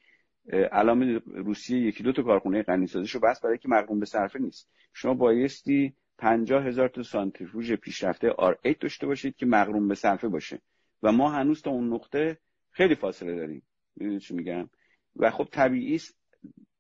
الان 0.53 1.23
روسیه 1.27 1.79
یکی 1.79 2.03
دو 2.03 2.13
تا 2.13 2.23
کارخونه 2.23 2.63
غنیسازیشو 2.63 3.21
بس 3.21 3.41
برای 3.41 3.59
که 3.59 3.69
مقرون 3.69 4.01
به 4.01 4.07
صرفه 4.07 4.39
نیست. 4.39 4.71
شما 4.93 5.15
بایستی 5.15 5.95
پنجاه 6.19 6.65
هزار 6.65 6.89
تا 6.89 7.03
سانتریفوژ 7.03 7.73
پیشرفته 7.73 8.31
آر 8.31 8.59
8 8.65 8.81
داشته 8.81 9.07
باشید 9.07 9.37
که 9.37 9.47
مقرون 9.47 9.89
به 9.89 9.95
صرفه 9.95 10.29
باشه. 10.29 10.61
و 11.03 11.13
ما 11.13 11.31
هنوز 11.31 11.63
تا 11.63 11.71
اون 11.71 11.93
نقطه 11.93 12.39
خیلی 12.71 12.95
فاصله 12.95 13.37
داریم. 13.37 13.63
می‌دونید 13.97 14.21
چی 14.21 14.35
میگم؟ 14.35 14.71
و 15.17 15.31
خب 15.31 15.49
طبیعی 15.53 15.95
است 15.95 16.19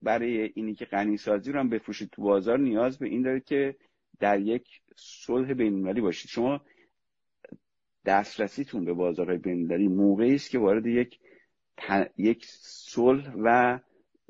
برای 0.03 0.53
اینی 0.55 0.74
که 0.74 0.85
غنیسازی 0.85 1.53
رو 1.53 1.61
هم 1.61 1.68
بفروشید. 1.68 2.11
تو 2.11 2.22
بازار 2.22 2.59
نیاز 2.59 2.99
به 2.99 3.07
این 3.07 3.22
دارید 3.22 3.45
که 3.45 3.76
در 4.20 4.40
یک 4.40 4.68
صلح 4.96 5.54
بین‌المللی 5.54 6.00
باشید. 6.00 6.30
شما 6.30 6.60
دسترسیتون 8.04 8.84
به 8.84 8.92
بازارهای 8.92 9.38
بین‌المللی 9.38 9.88
موقعی 9.88 10.34
است 10.34 10.50
که 10.50 10.58
وارد 10.58 10.86
یک 10.86 11.18
یک 12.16 12.44
صلح 12.64 13.32
و 13.44 13.78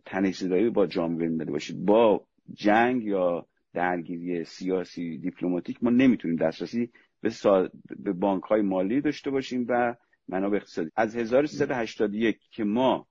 تنش‌زدایی 0.05 0.71
با 0.71 0.87
جامعه 0.87 1.19
بین‌المللی 1.19 1.51
باشید. 1.51 1.85
با 1.85 2.27
جنگ 2.55 3.05
یا 3.05 3.47
درگیری 3.73 4.45
سیاسی 4.45 5.19
دیپلماتیک 5.19 5.85
ما 5.85 5.91
نمی‌تونیم 5.91 6.37
دسترسی 6.37 6.91
به, 7.21 7.31
سا... 7.31 7.71
به 7.99 8.13
بانک 8.13 8.43
های 8.43 8.63
مالی 8.63 9.01
داشته 9.01 9.31
باشیم 9.31 9.67
و 9.69 9.97
منابع 10.29 10.57
اقتصادی. 10.57 10.91
از 10.97 11.17
1381 11.17 12.39
که 12.51 12.65
ما 12.65 13.09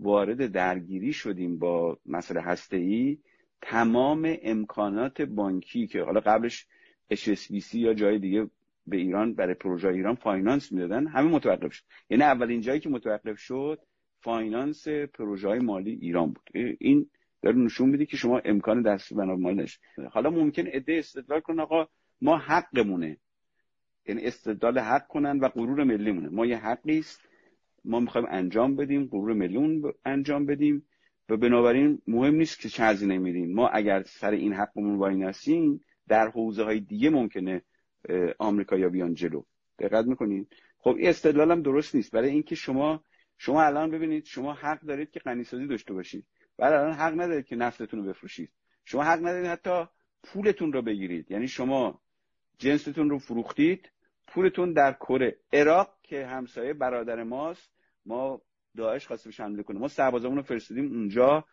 وارد 0.00 0.46
درگیری 0.46 1.12
شدیم 1.12 1.58
با 1.58 1.98
مسئله 2.06 2.40
هسته 2.40 2.76
ای 2.76 3.18
تمام 3.66 4.36
امکانات 4.42 5.22
بانکی 5.22 5.86
که 5.86 6.02
حالا 6.02 6.20
قبلش 6.20 6.66
HSBC 7.14 7.74
یا 7.74 7.94
جای 7.94 8.18
دیگه 8.18 8.50
به 8.86 8.96
ایران 8.96 9.34
برای 9.34 9.54
پروژه 9.54 9.88
ایران 9.88 10.14
فاینانس 10.14 10.72
می‌دادن 10.72 11.06
همه 11.06 11.30
متوقف 11.30 11.72
شد. 11.72 11.84
یعنی 12.10 12.22
اولین 12.22 12.60
جایی 12.60 12.80
که 12.80 12.88
متوقف 12.88 13.38
شد 13.38 13.78
فاینانس 14.20 14.88
پروژه 14.88 15.48
های 15.48 15.58
مالی 15.58 15.90
ایران 15.90 16.32
بود. 16.32 16.50
این 16.78 17.10
داره 17.42 17.56
نشون 17.56 17.88
میده 17.88 18.06
که 18.06 18.16
شما 18.16 18.38
امکان 18.44 18.82
دست 18.82 19.14
بنا 19.14 19.36
مال 19.36 19.66
حالا 20.10 20.30
ممکن 20.30 20.66
عده 20.66 20.92
استدلال 20.98 21.40
کنن 21.40 21.60
آقا 21.60 21.88
ما 22.20 22.38
حقمونه. 22.38 23.16
یعنی 24.06 24.24
استدلال 24.24 24.78
حق 24.78 25.06
کنن 25.06 25.40
و 25.40 25.48
غرور 25.48 25.84
ملی 25.84 26.12
مونه 26.12 26.28
ما 26.28 26.46
یه 26.46 26.56
حقی 26.56 26.98
است. 26.98 27.28
ما 27.84 28.00
می‌خوایم 28.00 28.26
انجام 28.30 28.76
بدیم 28.76 29.06
غرور 29.06 29.32
ملیون 29.32 29.92
انجام 30.04 30.46
بدیم. 30.46 30.86
و 31.28 31.36
بنابراین 31.36 32.02
مهم 32.06 32.34
نیست 32.34 32.60
که 32.60 32.68
چه 32.68 32.84
هزینه 32.84 33.18
میدیم 33.18 33.54
ما 33.54 33.68
اگر 33.68 34.02
سر 34.02 34.30
این 34.30 34.52
حقمون 34.52 34.96
وای 34.96 35.16
نسیم 35.16 35.80
در 36.08 36.28
حوزه 36.28 36.64
های 36.64 36.80
دیگه 36.80 37.10
ممکنه 37.10 37.62
آمریکا 38.38 38.76
یا 38.76 38.88
بیان 38.88 39.14
جلو. 39.14 39.42
دقت 39.78 40.06
می‌کنید 40.06 40.48
خب 40.78 40.96
این 40.96 41.08
استدلال 41.08 41.50
هم 41.50 41.62
درست 41.62 41.94
نیست. 41.94 42.10
برای 42.12 42.30
اینکه 42.30 42.54
شما 42.54 43.04
شما 43.38 43.62
الان 43.62 43.90
ببینید 43.90 44.24
شما 44.24 44.52
حق 44.52 44.80
دارید 44.80 45.10
که 45.10 45.20
غنیسازی 45.20 45.66
داشته 45.66 45.94
باشید. 45.94 46.26
ولی 46.58 46.74
الان 46.74 46.92
حق 46.92 47.12
ندارید 47.20 47.46
که 47.46 47.56
نفتتون 47.56 48.00
رو 48.00 48.08
بفروشید. 48.08 48.50
شما 48.84 49.02
حق 49.02 49.18
ندارید 49.18 49.46
حتی 49.46 49.84
پولتون 50.22 50.72
رو 50.72 50.82
بگیرید. 50.82 51.30
یعنی 51.30 51.48
شما 51.48 52.00
جنستون 52.58 53.10
رو 53.10 53.18
فروختید 53.18 53.90
پولتون 54.26 54.72
در 54.72 54.92
کره. 54.92 55.36
عراق 55.52 55.98
که 56.02 56.26
همسایه 56.26 56.72
برادر 56.72 57.22
ماست 57.22 57.70
ما 58.06 58.42
داعش 58.76 59.06
خواسته 59.06 59.28
بهش 59.28 59.40
حمله 59.40 59.62
کنه. 59.62 59.78
ما 59.78 59.88
سربازامون 59.88 60.36
رو 60.36 60.42
فرستادیم 60.42 60.92
اونجا 60.92 61.44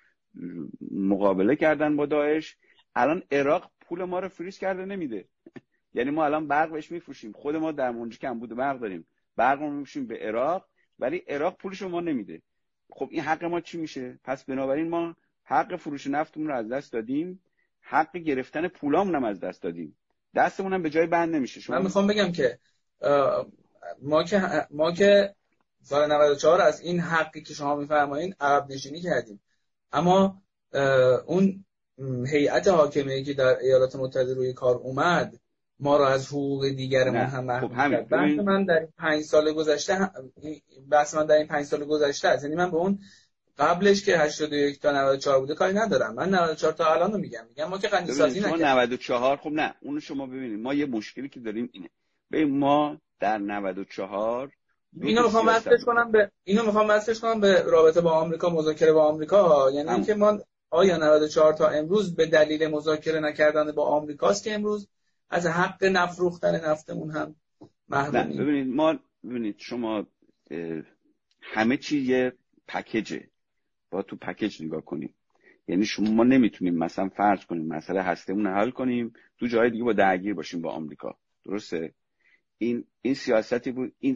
مقابله 0.92 1.56
کردن 1.56 1.96
با 1.96 2.06
داعش. 2.06 2.58
الان 2.96 3.24
عراق 3.32 3.72
پول 3.82 4.04
ما 4.04 4.20
رو 4.20 4.28
فریز 4.28 4.58
کرده 4.58 4.86
نمیده. 4.86 5.26
یعنی 5.94 6.12
ما 6.12 6.26
الان 6.26 6.48
برق 6.48 6.72
بهش 6.72 6.92
میفروشیم. 6.92 7.32
خود 7.32 7.56
ما 7.56 7.72
در 7.72 7.90
اونجا 7.90 8.18
کم 8.18 8.40
بوده 8.40 8.56
برق 8.56 8.80
داریم. 8.80 9.08
برق 9.36 9.60
رو 9.60 9.70
میفروشیم 9.70 10.08
به 10.08 10.18
عراق 10.18 10.68
ولی 11.00 11.18
عراق 11.18 11.58
پولش 11.58 11.82
ما 11.82 12.02
نمیده. 12.02 12.42
خب 12.90 13.08
این 13.12 13.22
حق 13.22 13.44
ما 13.44 13.62
چی 13.62 13.78
میشه؟ 13.78 14.20
پس 14.24 14.44
بنابراین 14.44 14.90
ما 14.90 15.16
حق 15.44 15.76
فروش 15.76 16.08
نفتمون 16.08 16.48
رو 16.48 16.56
از 16.56 16.70
دست 16.70 16.94
دادیم. 16.94 17.44
حق 17.82 18.18
گرفتن 18.18 18.68
پولامون 18.68 19.16
هم 19.16 19.24
از 19.24 19.40
دست 19.40 19.62
دادیم. 19.62 19.98
دستمون 20.36 20.74
هم 20.74 20.82
به 20.82 20.90
جای 20.90 21.08
بند 21.08 21.36
نمیشه. 21.36 21.62
شما 21.62 21.76
من 21.76 21.84
می‌خوام 21.84 22.08
بگم 22.08 22.32
که 22.32 22.60
ما 24.02 24.24
که 24.24 24.68
ما 24.72 24.92
که 24.92 25.36
سال 25.82 26.12
94 26.12 26.62
از 26.62 26.82
این 26.82 27.00
حقی 27.00 27.42
که 27.42 27.54
شما 27.54 27.76
میفرمایید 27.76 28.36
عقب 28.40 28.72
نشینی 28.72 29.02
کردیم. 29.02 29.42
اما 29.92 30.42
اون 31.26 31.66
هیئت 32.28 32.68
حاکمه 32.68 33.24
که 33.24 33.34
در 33.34 33.58
ایالات 33.60 33.96
متحده 33.96 34.34
روی 34.34 34.54
کار 34.54 34.76
اومد 34.76 35.40
ما 35.80 35.98
رو 35.98 36.04
از 36.04 36.28
حقوق 36.28 36.70
دیگرمون 36.70 37.22
هم 37.22 37.44
محروم 37.44 37.70
خب 37.70 37.92
کرد. 37.92 38.10
بحث 38.10 38.40
من 38.40 38.66
در 38.66 38.80
این 38.80 38.94
پنج 38.98 39.24
سال 39.24 39.54
گذشته 39.54 40.12
بحث 40.90 41.16
من 41.16 41.26
در 41.26 41.36
این 41.36 41.48
پنج 41.48 41.66
سال 41.66 41.86
گذشته 41.86 42.28
است. 42.28 42.44
یعنی 42.44 42.56
من 42.56 42.72
به 42.72 42.78
اون 42.78 43.00
قبلش 43.58 44.06
که 44.06 44.18
81 44.18 44.80
تا 44.80 44.92
94 44.92 45.40
بوده 45.40 45.56
کاری 45.56 45.74
ندارم. 45.74 46.14
من 46.14 46.30
94 46.30 46.74
تا 46.74 46.94
الان 46.94 47.12
رو 47.12 47.18
میگم. 47.18 47.46
میگم 47.50 47.70
ما 47.70 47.78
که 47.78 47.88
غنی 47.88 48.12
سازی 48.12 48.40
نکردیم. 48.40 48.66
94 48.66 49.38
خب 49.38 49.50
نه. 49.50 49.76
اونو 49.82 50.00
شما 50.00 50.26
ببینید. 50.26 50.60
ما 50.60 50.74
یه 50.74 50.86
مشکلی 50.86 51.30
که 51.30 51.40
داریم 51.40 51.70
اینه. 51.74 51.90
ببین 52.32 52.60
ما 52.60 52.98
در 53.20 53.38
94 53.38 54.52
اینو 55.02 55.24
می‌خوام 55.24 55.48
وصلش 55.48 55.84
کنم 55.86 56.12
به 56.12 56.32
اینو 56.44 56.66
می‌خوام 56.66 56.90
وصلش 56.90 57.20
کنم 57.20 57.40
به 57.40 57.62
رابطه 57.62 58.02
با 58.02 58.12
آمریکا 58.12 58.50
مذاکره 58.50 58.94
با 58.94 59.04
آمریکا. 59.04 59.72
یعنی 59.74 59.90
اینکه 59.90 60.14
ما 60.14 60.40
آیا 60.70 60.98
94 60.98 61.54
تا 61.54 61.68
امروز 61.68 62.16
به 62.16 62.26
دلیل 62.26 62.68
مذاکره 62.68 63.20
نکردن 63.20 63.72
با 63.72 63.86
آمریکاست 63.86 64.44
که 64.44 64.54
امروز 64.54 64.90
از 65.30 65.48
حق 65.48 65.84
نفروختن 65.84 66.66
نفتمون 66.66 67.12
هم 67.12 67.36
محرومیم. 67.90 68.38
ببینید 68.38 68.76
ما 68.76 69.00
ببینید 69.24 69.56
شما 69.58 70.08
همه 71.42 71.78
چی 71.78 72.02
یه 72.02 72.34
پکیجه. 72.68 73.28
با 73.92 74.02
تو 74.02 74.16
پکیج 74.16 74.64
نگاه 74.64 74.82
کنیم. 74.82 75.16
یعنی 75.68 75.86
شما 75.86 76.12
ما 76.12 76.24
نمی‌تونیم 76.24 76.78
مثلا 76.78 77.10
فرض 77.10 77.46
کنیم 77.46 77.68
مسئله 77.68 78.02
هستمون 78.02 78.48
حل 78.48 78.70
کنیم 78.70 79.14
تو 79.40 79.48
جای 79.48 79.70
دیگه 79.70 79.84
با 79.84 79.94
درگیر 79.94 80.34
باشیم 80.34 80.62
با 80.62 80.72
آمریکا. 80.72 81.18
درسته؟ 81.46 81.94
این 82.58 82.84
این 83.02 83.14
سیاستی 83.14 83.72
بود 83.72 83.94
این 84.00 84.16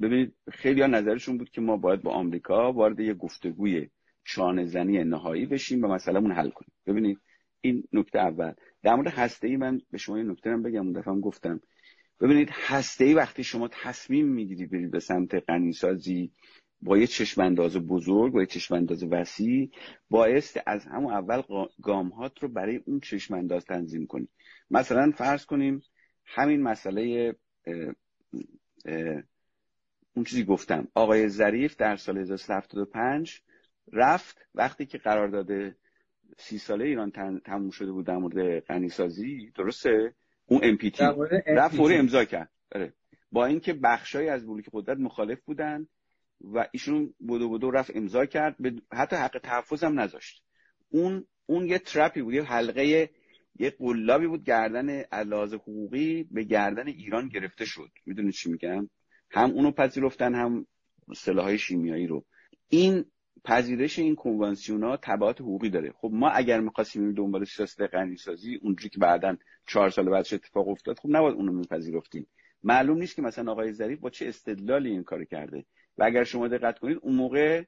ببینید 0.00 0.34
خیلی 0.52 0.80
ها 0.80 0.86
نظرشون 0.86 1.38
بود 1.38 1.50
که 1.50 1.60
ما 1.60 1.76
باید 1.76 2.02
با 2.02 2.12
آمریکا 2.12 2.72
وارد 2.72 3.00
یه 3.00 3.14
گفتگوی 3.14 3.88
چانه 4.24 4.64
زنی 4.64 5.04
نهایی 5.04 5.46
بشیم 5.46 5.84
و 5.84 5.88
مسئلهمون 5.88 6.32
حل 6.32 6.50
کنیم. 6.50 6.72
ببینید 6.86 7.18
این 7.60 7.84
نکته 7.92 8.18
اول. 8.18 8.52
در 8.82 8.94
مورد 8.94 9.08
هسته 9.08 9.48
ای 9.48 9.56
من 9.56 9.80
به 9.90 9.98
شما 9.98 10.18
یه 10.18 10.24
نکته 10.24 10.50
هم 10.50 10.62
بگم 10.62 10.80
اون 10.80 10.92
دفعه 10.92 11.12
هم 11.12 11.20
گفتم. 11.20 11.60
ببینید 12.20 12.48
هسته 12.52 13.04
ای 13.04 13.14
وقتی 13.14 13.44
شما 13.44 13.68
تصمیم 13.68 14.26
می‌گیری 14.26 14.66
برید 14.66 14.90
به 14.90 15.00
سمت 15.00 15.34
غنیسازی 15.34 16.32
با 16.80 16.98
یه 16.98 17.06
چشم 17.06 17.40
انداز 17.40 17.76
بزرگ 17.76 18.32
با 18.32 18.40
یه 18.40 18.46
چشم 18.46 18.74
انداز 18.74 19.02
وسیع 19.02 19.70
باعث 20.10 20.56
از 20.66 20.86
همون 20.86 21.12
اول 21.12 21.42
گامهات 21.82 22.42
رو 22.42 22.48
برای 22.48 22.76
اون 22.76 23.00
چشم 23.00 23.34
انداز 23.34 23.64
تنظیم 23.64 24.06
کنی. 24.06 24.28
مثلا 24.70 25.12
فرض 25.16 25.46
کنیم 25.46 25.82
همین 26.24 26.62
مسئله 26.62 27.34
اون 30.16 30.24
چیزی 30.24 30.44
گفتم. 30.44 30.88
آقای 30.94 31.28
ظریف 31.28 31.76
در 31.76 31.96
سال 31.96 32.18
1375 32.18 33.40
رفت. 33.92 34.46
وقتی 34.54 34.86
که 34.86 34.98
قرار 34.98 35.28
داده 35.28 35.76
سی 36.38 36.58
ساله 36.58 36.84
ایران 36.84 37.10
تموم 37.44 37.70
شده 37.70 37.92
بود 37.92 38.06
در 38.06 38.16
مورد 38.16 38.60
غنیسازی 38.60 39.52
درسته؟ 39.54 40.14
اون 40.46 40.60
امپیتی 40.62 41.04
رفت 41.46 41.76
فوری 41.76 41.94
امضا 41.94 42.24
کرد. 42.24 42.50
آره. 42.74 42.92
با 43.32 43.46
اینکه 43.46 43.72
بخشایی 43.72 44.28
از 44.28 44.46
بلوک 44.46 44.64
قدرت 44.72 44.98
مخالف 44.98 45.40
بودن 45.40 45.86
و 46.40 46.66
ایشون 46.72 47.14
بودو 47.18 47.48
بودو 47.48 47.70
رفت 47.70 47.96
امضا 47.96 48.26
کرد. 48.26 48.56
حتی 48.92 49.16
حق 49.16 49.40
تحفظ 49.42 49.84
هم 49.84 50.00
نذاشت. 50.00 50.42
اون 50.88 51.26
اون 51.46 51.66
یه 51.66 51.78
ترپی 51.78 52.22
بود 52.22 52.34
یه 52.34 52.42
حلقه 52.42 53.10
یه 53.58 53.70
قلابی 53.70 54.26
بود 54.26 54.44
گردن 54.44 54.88
علاوه 54.90 55.54
حقوقی 55.56 56.28
به 56.30 56.44
گردن 56.44 56.86
ایران 56.86 57.28
گرفته 57.28 57.64
شد. 57.64 57.90
می‌دونید 58.06 58.32
چی 58.32 58.50
میگم؟ 58.50 58.88
هم 59.30 59.50
اونو 59.50 59.70
پذیرفتن 59.70 60.34
هم 60.34 60.66
سلاحهای 61.16 61.58
شیمیایی 61.58 62.06
رو. 62.06 62.24
این 62.68 63.04
پذیرش 63.44 63.98
این 63.98 64.14
کنوانسیون 64.14 64.82
ها 64.82 64.96
تبعات 65.02 65.40
حقوقی 65.40 65.70
داره. 65.70 65.92
خب 65.92 66.10
ما 66.12 66.30
اگر 66.30 66.60
می‌خواستیم 66.60 67.12
دنبال 67.12 67.44
سیاست 67.44 67.82
غنیسازی 67.82 68.58
اونجوری 68.62 68.88
که 68.88 68.98
بعدا 68.98 69.36
چهار 69.66 69.90
سال 69.90 70.10
بعدش 70.10 70.32
اتفاق 70.32 70.68
افتاد 70.68 70.98
خب 70.98 71.08
نباید 71.12 71.36
اونو 71.36 71.52
میپذیرفتیم. 71.52 72.26
معلوم 72.62 72.98
نیست 72.98 73.16
که 73.16 73.22
مثلا 73.22 73.52
آقای 73.52 73.72
ظریف 73.72 73.98
با 73.98 74.10
چه 74.10 74.28
استدلالی 74.28 74.90
این 74.90 75.02
کار 75.02 75.24
کرده. 75.24 75.64
و 75.98 76.04
اگر 76.04 76.24
شما 76.24 76.48
دقت 76.48 76.78
کنید 76.78 76.98
اون 77.02 77.14
موقع 77.14 77.64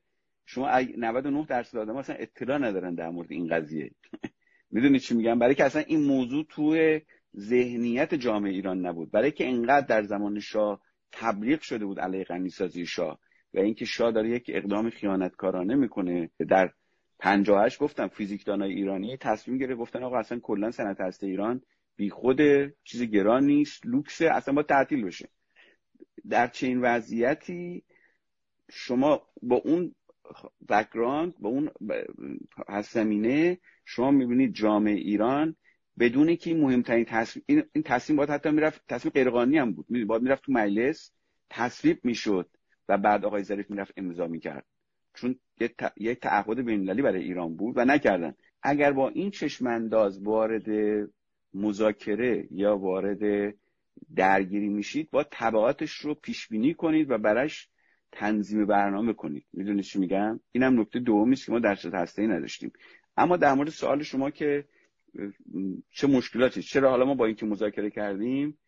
شما 0.46 0.80
99 0.98 1.46
درصد 1.48 1.78
آدم 1.78 1.96
اصلا 1.96 2.16
اطلاع 2.16 2.58
ندارن 2.58 2.94
در 2.94 3.10
مورد 3.10 3.32
این 3.32 3.48
قضیه. 3.48 3.90
می‌دونید 4.70 5.00
چی 5.00 5.14
میگم؟ 5.14 5.38
برای 5.38 5.54
که 5.54 5.64
اصلا 5.64 5.82
این 5.82 6.00
موضوع 6.00 6.44
توی 6.48 7.00
ذهنیت 7.36 8.14
جامعه 8.14 8.52
ایران 8.52 8.86
نبود. 8.86 9.10
برای 9.10 9.32
که 9.32 9.48
انقدر 9.48 9.86
در 9.86 10.02
زمان 10.02 10.40
شاه 10.40 10.80
تبلیغ 11.12 11.60
شده 11.60 11.84
بود 11.86 12.00
علیه 12.00 12.24
غنیسازی 12.24 12.86
شاه 12.86 13.20
و 13.54 13.58
اینکه 13.58 13.84
شاه 13.84 14.12
داره 14.12 14.30
یک 14.30 14.50
اقدام 14.54 14.90
خیانتکارانه 14.90 15.74
می‌کنه. 15.74 16.30
در 16.48 16.72
58 17.18 17.78
گفتم 17.78 18.08
فیزیکدانای 18.08 18.72
ایرانی 18.72 19.16
تصمیم 19.16 19.58
گرفت 19.58 19.80
گفتن 19.80 20.02
آقا 20.02 20.18
اصلا 20.18 20.38
کلا 20.38 20.70
صنعت 20.70 21.00
هسته 21.00 21.26
ایران 21.26 21.62
بی 21.96 22.10
خود 22.10 22.40
چیز 22.84 23.02
گران 23.02 23.44
نیست 23.44 23.86
لوکس 23.86 24.22
اصلا 24.22 24.54
با 24.54 24.62
تعطیل 24.62 25.04
بشه. 25.04 25.28
در 26.28 26.46
چنین 26.46 26.80
وضعیتی 26.80 27.82
شما 28.70 29.22
با 29.42 29.56
اون 29.56 29.94
بکراند 30.68 31.34
با 31.38 31.48
اون 31.48 31.70
زمینه 32.82 33.58
شما 33.84 34.10
می‌بینید 34.10 34.54
جامعه 34.54 34.94
ایران 34.94 35.56
بدون 35.98 36.36
که 36.36 36.50
این 36.50 36.60
مهمترین 36.60 37.04
تصمیم 37.04 37.44
این 37.46 37.82
تصمیم 37.84 38.16
باید 38.16 38.30
حتی 38.30 38.50
می‌رفت 38.50 38.82
تصمیم 38.88 39.12
غیرقانونی 39.12 39.58
هم 39.58 39.72
بود. 39.72 39.86
باید 40.06 40.22
می‌رفت 40.22 40.44
تو 40.44 40.52
مجلس 40.52 41.12
تصویب 41.50 41.98
می‌شد 42.04 42.50
و 42.88 42.98
بعد 42.98 43.24
آقای 43.24 43.42
ظریف 43.42 43.70
می‌رفت 43.70 43.92
امضا 43.96 44.26
می‌کرد. 44.26 44.64
چون 45.14 45.36
یک 45.96 46.20
تعهد 46.20 46.64
بینالمللی 46.64 47.02
برای 47.02 47.22
ایران 47.22 47.56
بود 47.56 47.78
و 47.78 47.84
نکردن. 47.84 48.34
اگر 48.62 48.92
با 48.92 49.08
این 49.08 49.30
چشمانداز 49.30 50.22
وارد 50.22 50.66
مذاکره 51.54 52.48
یا 52.50 52.76
وارد 52.76 53.54
درگیری 54.16 54.68
میشید 54.68 55.10
با 55.10 55.24
تبعاتش 55.30 55.92
رو 55.92 56.14
پیش 56.14 56.48
بینی 56.48 56.74
کنید 56.74 57.10
و 57.10 57.18
برش 57.18 57.68
تنظیم 58.12 58.66
برنامه 58.66 59.12
کنید. 59.12 59.46
می‌دونید 59.52 59.84
چی 59.84 59.98
میگم؟ 59.98 60.40
اینم 60.52 60.80
نکته 60.80 60.98
دومی 60.98 61.32
است 61.32 61.46
که 61.46 61.52
ما 61.52 61.58
در 61.58 61.76
هسته 61.92 62.22
ای 62.22 62.28
نداشتیم. 62.28 62.72
اما 63.16 63.36
در 63.36 63.54
مورد 63.54 63.68
سوال 63.68 64.02
شما 64.02 64.30
که 64.30 64.64
چه 65.90 66.06
مشکلاتی 66.06 66.62
چرا 66.62 66.90
حالا 66.90 67.04
ما 67.04 67.14
با 67.14 67.26
اینکه 67.26 67.46
مذاکره 67.46 67.90
کردیم 67.90 68.58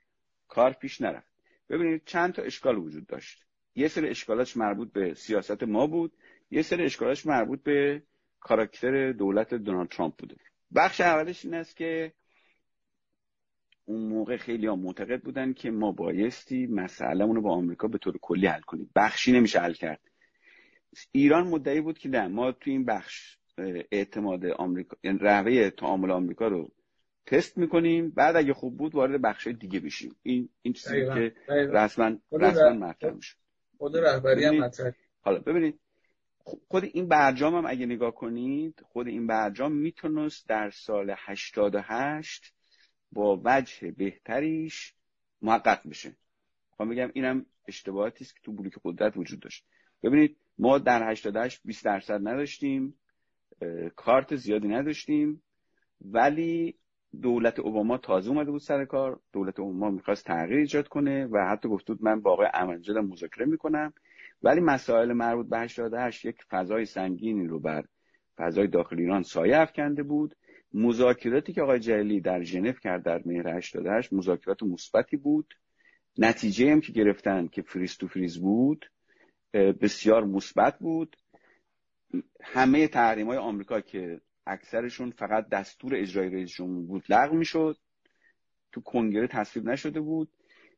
کار 0.49 0.73
پیش 0.73 1.01
نرفت. 1.01 1.33
ببینید 1.69 2.03
چند 2.05 2.33
تا 2.33 2.43
اشکال 2.43 2.79
وجود 2.79 3.07
داشت. 3.07 3.45
یه 3.75 3.89
سری 3.89 4.09
اشکالاتش 4.09 4.57
مربوط 4.57 4.93
به 4.93 5.15
سیاست 5.15 5.63
ما 5.63 5.87
بود 5.87 6.13
یه 6.51 6.63
سری 6.63 6.85
اشکالاتش 6.85 7.27
مربوط 7.27 7.63
به 7.63 8.03
کاراکتر 8.41 9.13
دولت 9.13 9.55
دونالد 9.55 9.89
ترامپ 9.89 10.15
بوده. 10.19 10.37
بخش 10.75 11.01
اولش 11.01 11.45
این 11.45 11.55
است 11.55 11.77
که 11.77 12.13
اون 13.85 14.09
موقع 14.09 14.37
خیلی 14.37 14.67
ها 14.67 14.77
معتقد 14.77 15.23
بودن 15.23 15.53
که 15.53 15.71
ما 15.71 15.93
بایستی 15.93 16.67
مسئله 16.67 17.25
رو 17.25 17.43
با 17.43 17.53
آمریکا 17.53 17.89
به 17.89 17.99
طور 17.99 18.19
کلی 18.19 18.47
حل 18.47 18.61
کنیم. 18.61 18.91
بخشی 18.97 19.33
نمیشه 19.33 19.61
حل 19.61 19.73
کرد. 19.73 20.01
ایران 21.13 21.47
مدعی 21.49 21.81
بود 21.81 21.99
که 21.99 22.09
نه 22.09 22.29
ما 22.29 22.53
تو 22.53 22.71
این 22.71 22.85
بخش 22.85 23.40
اعتماد 23.93 24.47
آمریکا 24.47 24.97
یعنی 25.05 25.19
رهبه 25.19 25.71
تعامل 25.71 26.11
آمریکا 26.11 26.49
رو 26.49 26.71
تست 27.27 27.59
می‌کنیم. 27.59 28.11
بعد 28.11 28.37
اگه 28.37 28.53
خوب 28.53 28.77
بود 28.77 28.95
وارد 28.95 29.23
بخش 29.23 29.47
دیگه 29.47 29.81
بشیم. 29.81 30.17
این 30.23 30.49
این 30.63 30.75
چیزی 30.75 31.05
که 31.15 31.33
رسما 31.49 32.17
رسما 32.33 32.71
مطرح 32.71 33.15
میشه. 33.15 33.37
خود 33.79 33.97
رهبری 33.97 34.45
هم 34.45 34.59
مطرح. 34.59 34.93
حالا 35.21 35.39
ببینید. 35.39 35.79
خود 36.69 36.85
این 36.85 37.09
برجام 37.09 37.55
هم 37.55 37.67
اگه 37.67 37.87
نگاه 37.87 38.15
کنید 38.15 38.81
خود 38.85 39.09
این 39.09 39.27
برجام 39.27 39.73
می‌تونست 39.73 40.49
در 40.49 40.71
سال 40.71 41.15
88 41.17 42.55
با 43.13 43.41
وجه 43.45 43.91
بهتریش 43.91 44.95
محقق 45.43 45.89
بشه. 45.89 46.17
خواهم 46.71 46.91
بگم 46.91 47.11
اینم 47.15 47.47
اشتباهاتی 47.69 48.25
است 48.25 48.35
که 48.35 48.41
تو 48.43 48.53
بلوک 48.53 48.73
قدرت 48.85 49.17
وجود 49.17 49.41
داشت. 49.41 49.65
ببینید 50.03 50.37
ما 50.59 50.79
در 50.79 51.11
88 51.11 51.61
20 51.65 51.85
درصد 51.85 52.29
نداشتیم. 52.29 52.95
کارت 53.97 54.37
زیادی 54.37 54.69
نداشتیم. 54.69 55.43
ولی 56.01 56.75
دولت 57.23 57.59
اوباما 57.59 57.99
تازه 57.99 58.31
اومده 58.31 58.51
بود 58.51 58.61
سر 58.61 58.85
کار. 58.85 59.21
دولت 59.33 59.61
اوباما 59.61 59.91
می‌خواست 59.91 60.25
تغییر 60.27 60.59
ایجاد 60.59 60.89
کنه 60.89 61.27
و 61.27 61.47
حتی 61.51 61.69
گفت 61.69 61.87
بود 61.87 62.03
من 62.03 62.21
با 62.21 62.33
آقای 62.33 62.47
احمدی 62.55 62.93
مذاکره 62.93 63.47
می‌کنم. 63.47 63.93
ولی 64.43 64.61
مسائل 64.61 65.13
مربوط 65.13 65.49
به 65.49 65.59
88 65.59 66.25
یک 66.25 66.37
فضای 66.51 66.85
سنگینی 66.85 67.47
رو 67.47 67.61
بر 67.61 67.85
فضای 68.37 68.67
داخل 68.67 68.99
ایران 68.99 69.23
سایه 69.23 69.59
افکنده 69.59 70.03
بود. 70.03 70.37
مذاکراتی 70.75 71.53
که 71.53 71.63
آقای 71.63 71.79
جلیلی 71.79 72.21
در 72.21 72.43
ژنو 72.43 72.73
کرد 72.73 73.03
در 73.03 73.23
مهر 73.25 73.49
88 73.57 74.13
مذاکرات 74.13 74.63
مثبتی 74.63 75.17
بود. 75.17 75.55
نتیجه 76.19 76.73
هم 76.73 76.81
که 76.81 76.93
گرفتن 76.93 77.47
که 77.47 77.63
فریز 77.63 77.99
تو 77.99 78.09
فریز 78.09 78.41
بود 78.41 78.91
بسیار 79.55 80.25
مثبت 80.25 80.79
بود. 80.79 81.17
همه 82.43 82.89
تحریم 82.89 83.27
های 83.27 83.39
آمریکا 83.39 83.81
که 83.81 84.21
اکثرشون 84.47 85.11
فقط 85.11 85.49
دستور 85.49 85.95
اجرای 85.95 86.29
رئیس 86.29 86.61
بود 86.61 87.05
لغو 87.09 87.37
می‌شد 87.37 87.77
تو 88.73 88.81
کنگره 88.81 89.27
تصویب 89.27 89.69
نشده 89.69 90.01
بود 90.01 90.29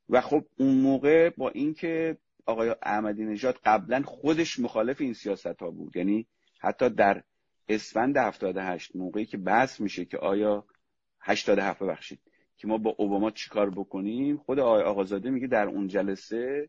و 0.09 0.21
خب 0.21 0.45
اون 0.57 0.75
موقع 0.75 1.31
با 1.31 1.51
اینکه 1.51 2.19
آقای 2.47 2.75
احمدی 2.83 3.25
نژاد 3.25 3.59
قبلا 3.65 4.03
خودش 4.03 4.59
مخالف 4.59 5.01
این 5.01 5.15
سیاست 5.15 5.47
ها 5.63 5.71
بود 5.71 5.97
یعنی 5.97 6.27
حتی 6.61 6.91
در 6.91 7.23
اسفند 7.69 8.17
78 8.17 8.97
موقعی 8.97 9.27
که 9.27 9.37
بحث 9.37 9.81
میشه 9.81 10.05
که 10.05 10.19
آیا 10.19 10.67
87 11.21 11.83
ببخشید 11.83 12.21
که 12.57 12.69
ما 12.69 12.79
با 12.79 12.95
اوباما 12.99 13.31
چیکار 13.31 13.71
بکنیم 13.71 14.37
خود 14.37 14.59
آقای 14.59 14.83
آقازاده 14.83 15.31
میگه 15.31 15.47
در 15.47 15.67
اون 15.67 15.89
جلسه 15.89 16.69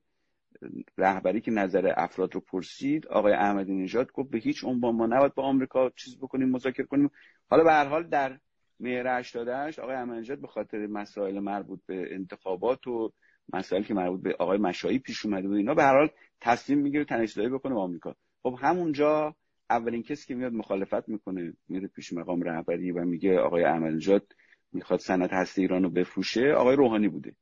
رهبری 0.98 1.42
که 1.42 1.52
نظر 1.52 1.94
افراد 1.98 2.34
رو 2.34 2.40
پرسید 2.40 3.08
آقای 3.08 3.34
احمدی 3.34 3.74
نژاد 3.74 4.12
گفت 4.12 4.30
به 4.30 4.38
هیچ 4.38 4.64
عنوان 4.64 4.96
ما 4.96 5.06
نباید 5.06 5.34
با 5.34 5.44
آمریکا 5.44 5.90
چیز 5.90 6.18
بکنیم 6.18 6.50
مذاکره 6.50 6.86
کنیم. 6.86 7.12
حالا 7.50 7.64
به 7.64 7.72
هر 7.72 7.86
حال 7.86 8.04
در 8.04 8.40
مهر 8.80 9.20
88 9.20 9.80
آقای 9.80 9.96
احمدی 9.96 10.20
نژاد 10.20 10.42
به 10.42 10.48
خاطر 10.48 10.88
مسائل 10.88 11.40
مربوط 11.40 11.80
به 11.86 12.14
انتخابات 12.16 12.88
و 12.88 13.12
مسائلی 13.54 13.86
که 13.86 13.94
مربوط 13.94 14.22
به 14.22 14.36
آقای 14.40 14.58
مشایی 14.58 15.00
پیش 15.00 15.26
اومده 15.26 15.48
بود 15.48 15.58
اینا 15.58 15.74
به 15.74 15.84
هر 15.84 15.98
حال 15.98 16.10
تصمیم 16.42 16.80
می‌گیره 16.80 17.06
تنشداری 17.06 17.50
بکنه 17.50 17.74
با 17.74 17.84
آمریکا. 17.84 18.16
خب 18.44 18.58
همونجا 18.62 19.36
اولین 19.70 20.04
کسی 20.04 20.28
که 20.28 20.36
میاد 20.36 20.54
مخالفت 20.54 21.10
می‌کنه 21.10 21.54
میره 21.68 21.88
پیش 21.88 22.14
مقام 22.14 22.42
رهبری 22.42 22.92
و 22.92 23.06
میگه 23.06 23.40
آقای 23.40 23.64
احمدی 23.64 23.96
نژاد 23.96 24.36
می‌خواد 24.72 25.00
صنعت 25.00 25.34
هسته 25.34 25.62
ایران 25.62 25.84
رو 25.84 25.90
بفروشه 25.90 26.54
آقای 26.58 26.76
روحانی 26.76 27.08
بوده. 27.08 27.36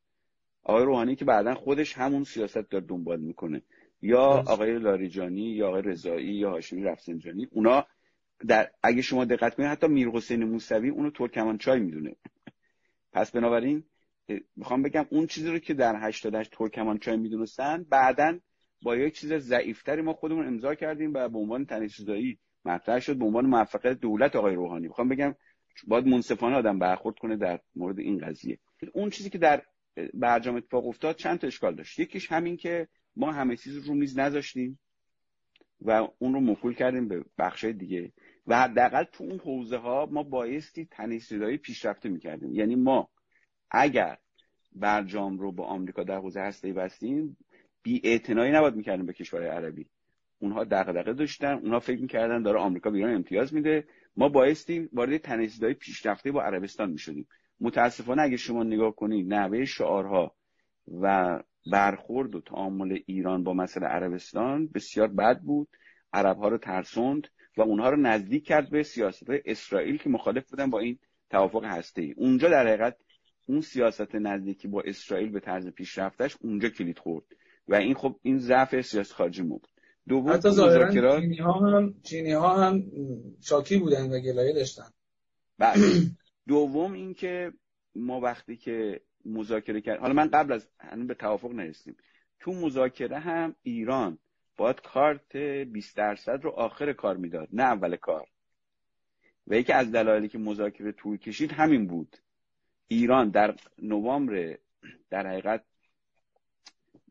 آقای 0.62 0.84
روحانی 0.84 1.16
که 1.16 1.24
بعدا 1.24 1.54
خودش 1.54 1.98
همون 1.98 2.24
سیاست 2.24 2.70
داره 2.70 2.84
دنبال 2.84 3.20
می‌کنه. 3.20 3.62
یا 4.02 4.20
آقای 4.20 4.78
لاریجانی 4.78 5.42
یا 5.42 5.68
آقای 5.68 5.82
رضایی 5.82 6.34
یا 6.34 6.50
هاشمی 6.50 6.82
رفسنجانی 6.82 7.48
اونا 7.50 7.86
در 8.48 8.70
اگه 8.82 9.02
شما 9.02 9.24
دقت 9.24 9.54
کنید 9.54 9.68
حتی 9.68 9.86
میر 9.86 10.08
حسین 10.08 10.44
موسوی 10.44 10.88
اونو 10.88 11.10
ترکمانچای 11.10 11.80
می‌دونه. 11.80 12.16
پس 13.12 13.30
بنابراین 13.30 13.84
می‌خوام 14.56 14.82
بگم 14.82 15.06
اون 15.10 15.26
چیزی 15.26 15.50
رو 15.50 15.58
که 15.58 15.74
در 15.74 15.96
88 15.96 16.50
ترکمانچای 16.50 17.16
می‌دونستن 17.16 17.86
بعدا 17.90 18.38
با 18.82 18.96
یک 18.96 19.14
چیز 19.14 19.32
ضعیفتری 19.32 20.02
ما 20.02 20.12
خودمون 20.12 20.46
امضا 20.46 20.74
کردیم 20.74 21.12
و 21.14 21.28
به 21.28 21.38
عنوان 21.38 21.66
تنش‌زایی 21.66 22.38
مطرح 22.64 22.98
شد 22.98 23.16
به 23.16 23.24
عنوان 23.24 23.46
موفقیت 23.46 24.00
دولت 24.00 24.36
آقای 24.36 24.54
روحانی. 24.54 24.88
می‌خوام 24.88 25.08
بگم 25.08 25.34
باید 25.86 26.06
منصفانه 26.06 26.56
آدم 26.56 26.78
برخورد 26.78 27.18
کنه 27.18 27.36
در 27.36 27.60
مورد 27.76 27.98
این 27.98 28.18
قضیه. 28.18 28.58
اون 28.92 29.10
چیزی 29.10 29.30
که 29.30 29.38
در 29.38 29.62
برجام 30.14 30.56
اتفاق 30.56 30.86
افتاد 30.86 31.16
چند 31.16 31.38
تا 31.38 31.46
اشکال 31.46 31.74
داشت. 31.74 31.98
یکیش 31.98 32.32
همین 32.32 32.56
که 32.56 32.88
ما 33.16 33.32
همه 33.32 33.56
چیز 33.56 33.86
رو 33.86 33.94
میز 33.94 34.18
نذاشتیم 34.18 34.78
و 35.80 36.08
اون 36.18 36.34
رو 36.34 36.40
موکول 36.40 36.74
کردیم 36.74 37.08
به 37.08 37.24
بخشای 37.38 37.72
دیگه. 37.72 38.12
و 38.46 38.62
حداقل 38.62 39.04
تو 39.04 39.24
اون 39.24 39.38
حوزه 39.38 39.76
ها 39.76 40.08
ما 40.12 40.22
بایستی 40.22 40.88
تنش‌زایی 40.90 41.56
پیشرفته 41.56 42.08
می‌کردیم. 42.08 42.54
یعنی 42.54 42.74
ما 42.74 43.08
اگر 43.70 44.18
برجام 44.72 45.38
رو 45.38 45.52
با 45.52 45.64
آمریکا 45.64 46.04
در 46.04 46.18
حوزه 46.18 46.40
هسته 46.40 46.72
بستیم 46.72 47.36
بی 47.82 48.00
اعتنایی 48.04 48.52
نباید 48.52 48.74
می‌کردیم 48.74 49.06
به 49.06 49.12
کشورهای 49.12 49.50
عربی. 49.50 49.86
اونها 50.38 50.64
دغدغه 50.64 51.12
داشتن 51.12 51.52
اونها 51.52 51.80
فکر 51.80 52.00
می‌کردن 52.00 52.42
داره 52.42 52.58
آمریکا 52.58 52.90
به 52.90 52.96
ایران 52.96 53.14
امتیاز 53.14 53.54
میده. 53.54 53.84
ما 54.16 54.28
بایستی 54.28 54.88
وارد 54.92 55.16
تنش‌زایی 55.16 55.74
پیشرفته 55.74 56.32
با 56.32 56.42
عربستان 56.42 56.90
می‌شدیم. 56.90 57.26
متاسفانه 57.62 58.22
اگه 58.22 58.36
شما 58.36 58.62
نگاه 58.62 58.94
کنید 58.94 59.34
نحوه 59.34 59.64
شعارها 59.64 60.34
و 61.00 61.38
برخورد 61.72 62.34
و 62.34 62.40
تعامل 62.40 62.98
ایران 63.06 63.44
با 63.44 63.54
مسئله 63.54 63.86
عربستان 63.86 64.66
بسیار 64.66 65.08
بد 65.08 65.40
بود. 65.40 65.68
عربها 66.12 66.48
رو 66.48 66.58
ترسوند 66.58 67.28
و 67.56 67.62
اونها 67.62 67.90
رو 67.90 67.96
نزدیک 67.96 68.46
کرد 68.46 68.70
به 68.70 68.82
سیاست 68.82 69.26
اسرائیل 69.28 69.98
که 69.98 70.10
مخالف 70.10 70.50
بودن 70.50 70.70
با 70.70 70.78
این 70.78 70.98
توافق 71.30 71.64
هسته 71.64 72.02
ای 72.02 72.12
اونجا 72.12 72.48
در 72.48 72.66
حقیقت 72.66 72.96
اون 73.46 73.60
سیاست 73.60 74.14
نزدیکی 74.14 74.68
با 74.68 74.82
اسرائیل 74.86 75.30
به 75.30 75.40
طرز 75.40 75.68
پیشرفتش 75.68 76.36
اونجا 76.40 76.68
کلید 76.68 76.98
خورد 76.98 77.24
و 77.68 77.74
این 77.74 77.94
خب 77.94 78.16
این 78.22 78.38
ضعف 78.38 78.80
سیاست 78.80 79.12
خارجی 79.12 79.42
بود 79.42 79.68
دوم 80.08 80.32
حتی 80.32 80.50
ظاهرا 80.50 81.20
چینی 81.20 81.38
ها 81.38 81.52
هم 81.52 81.94
چینی 82.02 82.32
ها 82.32 82.64
هم 82.64 82.82
شاکی 83.40 83.76
بودن 83.78 84.10
و 84.10 84.20
گلایه 84.20 84.52
داشتن. 84.52 84.90
بله. 85.58 85.82
دوم 86.48 86.92
اینکه 86.92 87.52
ما 87.94 88.20
وقتی 88.20 88.56
که 88.56 89.00
مذاکره 89.24 89.80
کرد 89.80 90.00
حالا 90.00 90.14
من 90.14 90.28
قبل 90.28 90.52
از 90.52 90.68
هنوز 90.80 91.06
به 91.06 91.14
توافق 91.14 91.52
نرسیم. 91.52 91.96
تو 92.40 92.52
مذاکره 92.52 93.18
هم 93.18 93.54
ایران 93.62 94.18
باید 94.56 94.80
کارت 94.80 95.36
20 95.36 95.96
درصد 95.96 96.44
رو 96.44 96.50
آخر 96.50 96.92
کار 96.92 97.16
می‌داد 97.16 97.48
نه 97.52 97.62
اول 97.62 97.96
کار. 97.96 98.28
و 99.46 99.54
یکی 99.54 99.72
از 99.72 99.92
دلایلی 99.92 100.28
که 100.28 100.38
مذاکره 100.38 100.92
طول 100.92 101.16
کشید 101.16 101.52
همین 101.52 101.86
بود. 101.86 102.16
ایران 102.88 103.30
در 103.30 103.54
نوامبر 103.78 104.58
در 105.10 105.26
حقیقت 105.26 105.64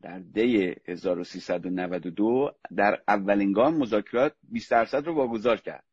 در 0.02 0.18
دی 0.18 0.74
1392 0.86 2.54
در 2.76 3.02
اولین 3.08 3.52
گام 3.52 3.76
مذاکرات 3.76 4.34
20 4.42 4.70
درصد 4.70 5.06
رو 5.06 5.14
واگذار 5.14 5.56
کرد. 5.56 5.84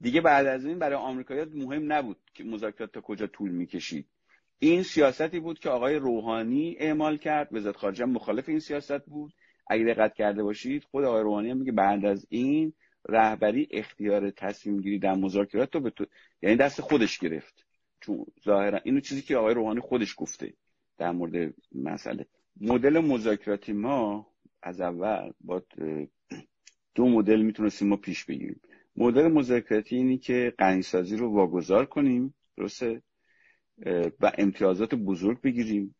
دیگه 0.00 0.20
بعد 0.20 0.46
از 0.46 0.64
این 0.64 0.78
برای 0.78 0.96
آمریکایی‌ها 0.96 1.46
مهم 1.54 1.92
نبود 1.92 2.16
که 2.34 2.44
مذاکرات 2.44 2.92
تا 2.92 3.00
کجا 3.00 3.26
طول 3.26 3.50
می‌کشید. 3.50 4.06
این 4.58 4.82
سیاستی 4.82 5.40
بود 5.40 5.58
که 5.58 5.70
آقای 5.70 5.96
روحانی 5.96 6.76
اعمال 6.78 7.16
کرد. 7.16 7.48
وزارت 7.52 7.76
خارجه 7.76 8.04
مخالف 8.04 8.48
این 8.48 8.60
سیاست 8.60 9.04
بود. 9.06 9.32
اگه 9.66 9.84
دقت 9.84 10.14
کرده 10.14 10.42
باشید 10.42 10.84
خود 10.84 11.04
آقای 11.04 11.22
روحانی 11.22 11.50
هم 11.50 11.56
میگه 11.56 11.72
بعد 11.72 12.04
از 12.04 12.26
این 12.28 12.72
رهبری 13.08 13.68
اختیار 13.70 14.30
تصمیم 14.30 14.80
گیری 14.80 14.98
در 14.98 15.14
مذاکرات 15.14 15.74
رو 15.74 15.80
به 15.80 15.90
تو... 15.90 16.06
یعنی 16.42 16.56
دست 16.56 16.80
خودش 16.80 17.18
گرفت. 17.18 17.66
چون 18.00 18.26
ظاهرا 18.44 18.80
اینو 18.84 19.00
چیزی 19.00 19.22
که 19.22 19.36
آقای 19.36 19.54
روحانی 19.54 19.80
خودش 19.80 20.14
گفته 20.16 20.52
در 20.98 21.10
مورد 21.10 21.54
مسئله. 21.74 22.26
مدل 22.60 22.98
مذاکراتی 22.98 23.72
ما 23.72 24.26
از 24.62 24.80
اول 24.80 25.32
با 25.40 25.62
دو 26.94 27.08
مدل 27.08 27.40
می‌تونستیم 27.40 27.88
ما 27.88 27.96
پیش 27.96 28.24
بگیریم. 28.24 28.60
مدل 28.96 29.28
مذاکراتی 29.28 29.96
اینی 29.96 30.18
که 30.18 30.54
غنیسازی 30.58 31.16
رو 31.16 31.32
واگذار 31.32 31.84
کنیم 31.86 32.34
درسته؟ 32.56 33.02
و 34.20 34.32
امتیازات 34.38 34.94
بزرگ 34.94 35.40
بگیریم. 35.40 35.94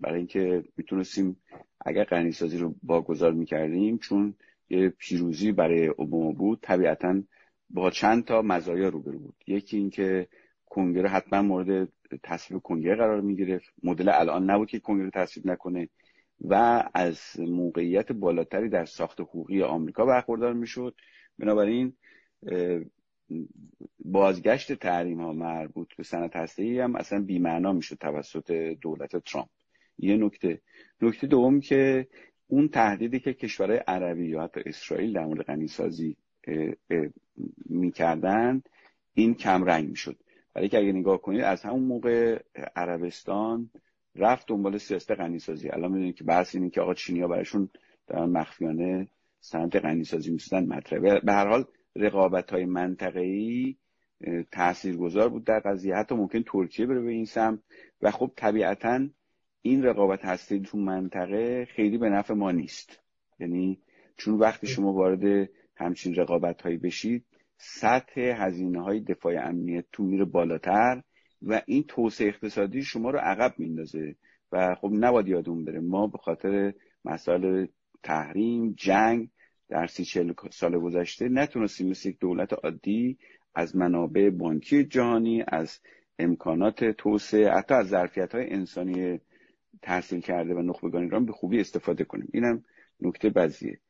برای 0.00 0.18
اینکه 0.18 0.64
می‌تونستیم 0.76 1.36
اگر 1.80 2.04
غنیسازی 2.04 2.58
رو 2.58 2.74
واگذار 2.82 3.32
می‌کردیم 3.32 3.98
چون 3.98 4.34
یه 4.70 4.88
پیروزی 4.88 5.52
برای 5.52 5.86
اوباما 5.86 6.32
بود 6.32 6.58
طبیعتا 6.62 7.22
با 7.70 7.90
چند 7.90 8.24
تا 8.24 8.42
مزایا 8.42 8.88
روبرو 8.88 9.18
بود. 9.18 9.34
یکی 9.46 9.76
اینکه 9.76 10.28
کنگره 10.66 11.08
حتما 11.08 11.42
مورد 11.42 11.88
تصویب 12.22 12.60
کنگره 12.60 12.96
قرار 12.96 13.20
می‌گرفت. 13.20 13.72
مدل 13.82 14.08
الان 14.08 14.50
نبود 14.50 14.68
که 14.68 14.78
کنگره 14.78 15.10
تصویب 15.10 15.46
نکنه. 15.46 15.88
و 16.40 16.84
از 16.94 17.20
موقعیت 17.38 18.12
بالاتری 18.12 18.68
در 18.68 18.84
ساخت 18.84 19.20
حقوقی 19.20 19.62
آمریکا 19.62 20.06
برخوردار 20.06 20.52
می‌شد. 20.52 20.94
بنابراین 21.38 21.92
بازگشت 24.04 24.72
تحریم 24.72 25.20
ها 25.20 25.32
مربوط 25.32 25.94
به 25.96 26.02
صنعت 26.02 26.36
هسته 26.36 26.84
هم 26.84 26.96
اصلا 26.96 27.22
بیمعنا 27.22 27.72
می‌شد 27.72 27.96
توسط 27.96 28.52
دولت 28.80 29.16
ترامپ. 29.16 29.48
یه 29.98 30.16
نکته. 30.16 30.60
نکته 31.02 31.26
دوم 31.26 31.60
که 31.60 32.06
اون 32.46 32.68
تهدیدی 32.68 33.20
که 33.20 33.34
کشورهای 33.34 33.80
عربی 33.86 34.28
یا 34.28 34.42
حتی 34.42 34.60
اسرائیل 34.66 35.12
در 35.12 35.24
مورد 35.24 35.42
غنیسازی 35.42 36.16
می‌کردن 37.68 38.62
این 39.14 39.34
کمرنگ 39.34 39.88
می‌شد. 39.88 40.16
برای 40.54 40.68
که 40.68 40.78
اگه 40.78 40.92
نگاه 40.92 41.22
کنید 41.22 41.40
از 41.40 41.62
همون 41.62 41.82
موقع 41.82 42.42
عربستان 42.76 43.70
رفت 44.16 44.48
دنبال 44.48 44.78
سیاست 44.78 45.10
غنیسازی. 45.10 45.70
الان 45.70 45.92
می‌دونید 45.92 46.14
که 46.14 46.24
بحث 46.24 46.54
اینه 46.54 46.70
که 46.70 46.80
آقا 46.80 46.94
چینیا 46.94 47.28
براشون 47.28 47.68
دارن 48.06 48.30
مخفیانه 48.30 49.08
صنعت 49.40 49.76
غنیسازی 49.76 50.32
می‌سازن 50.32 50.66
مطرحه. 50.66 51.20
به 51.20 51.32
هر 51.32 51.48
حال 51.48 51.64
رقابت 51.96 52.50
های 52.50 52.64
منطقه‌ای 52.64 53.76
تاثیرگذار 54.52 55.28
بود 55.28 55.44
در 55.44 55.60
قضیه. 55.60 55.96
حتی 55.96 56.14
ممکن 56.14 56.42
ترکیه 56.42 56.86
بره 56.86 57.00
به 57.00 57.10
این 57.10 57.24
سمت. 57.24 57.58
و 58.02 58.10
خب 58.10 58.32
طبیعتا 58.36 59.08
این 59.62 59.82
رقابت 59.82 60.24
هستی 60.24 60.60
تو 60.60 60.78
منطقه 60.78 61.64
خیلی 61.64 61.98
به 61.98 62.08
نفع 62.08 62.34
ما 62.34 62.50
نیست. 62.50 63.00
یعنی 63.40 63.80
چون 64.16 64.34
وقتی 64.34 64.66
شما 64.66 64.92
وارد 64.92 65.48
همچین 65.76 66.14
رقابت 66.14 66.62
هایی 66.62 66.76
بشید 66.76 67.24
سطح 67.56 68.20
هزینه 68.20 68.82
های 68.82 69.00
دفاع 69.00 69.48
امنیت 69.48 69.84
تو 69.92 70.02
میره 70.02 70.24
بالاتر 70.24 71.02
و 71.42 71.62
این 71.66 71.84
توسعه 71.88 72.28
اقتصادی 72.28 72.82
شما 72.82 73.10
رو 73.10 73.18
عقب 73.18 73.54
میندازه 73.58 74.16
و 74.52 74.74
خب 74.74 74.90
نباید 74.92 75.28
یادون 75.28 75.64
بره 75.64 75.80
ما 75.80 76.06
به 76.06 76.18
خاطر 76.18 76.74
مسائل 77.04 77.66
تحریم 78.02 78.72
جنگ 78.72 79.28
در 79.68 79.86
سی 79.86 80.04
چل 80.04 80.32
سال 80.50 80.78
گذشته 80.78 81.28
نتونستیم 81.28 81.88
مثل 81.88 82.08
یک 82.08 82.18
دولت 82.18 82.52
عادی 82.52 83.18
از 83.54 83.76
منابع 83.76 84.30
بانکی 84.30 84.84
جهانی 84.84 85.44
از 85.48 85.80
امکانات 86.18 86.84
توسعه 86.84 87.50
حتی 87.50 87.74
از 87.74 87.88
ظرفیت 87.88 88.34
های 88.34 88.52
انسانی 88.52 89.20
تحصیل 89.82 90.20
کرده 90.20 90.54
و 90.54 90.62
نخبگان 90.62 91.02
ایران 91.02 91.26
به 91.26 91.32
خوبی 91.32 91.60
استفاده 91.60 92.04
کنیم. 92.04 92.28
اینم 92.32 92.64
نکته 93.00 93.30
بعضیه. 93.30 93.80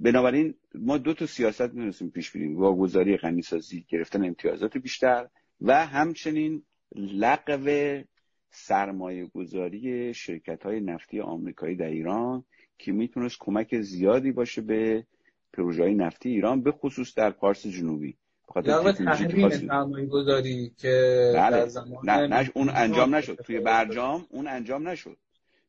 بنابراین 0.00 0.54
ما 0.74 0.98
دو 0.98 1.14
تا 1.14 1.26
سیاست 1.26 1.60
می‌تونستیم 1.60 2.10
پیش 2.10 2.30
بریم 2.30 2.56
واگذاری 2.56 3.16
غنیسازی 3.16 3.86
گرفتن 3.88 4.24
امتیازات 4.24 4.78
بیشتر 4.78 5.28
و 5.60 5.86
همچنین 5.86 6.62
لغو 6.94 8.02
سرمایه 8.50 9.26
گذاری 9.26 10.14
شرکت 10.14 10.62
های 10.62 10.80
نفتی 10.80 11.20
آمریکایی 11.20 11.76
در 11.76 11.86
ایران 11.86 12.44
که 12.78 12.92
می‌تونست 12.92 13.36
کمک 13.40 13.80
زیادی 13.80 14.32
باشه 14.32 14.60
به 14.60 15.04
پروژه 15.52 15.82
های 15.82 15.94
نفتی 15.94 16.28
ایران 16.28 16.62
به 16.62 16.72
خصوص 16.72 17.14
در 17.14 17.30
پارس 17.30 17.66
جنوبی. 17.66 18.16
بخاطر 18.48 18.92
تحریم 18.92 19.48
سرمایه 19.48 20.06
گذاری 20.06 20.72
که 20.78 21.32
بله. 21.34 21.66
نه, 22.04 22.26
نه 22.26 22.50
اون 22.54 22.68
انجام 22.68 23.14
نشد. 23.14 23.34
توی 23.34 23.60
برجام 23.60 24.26
اون 24.30 24.48
انجام 24.48 24.88
نشد. 24.88 25.16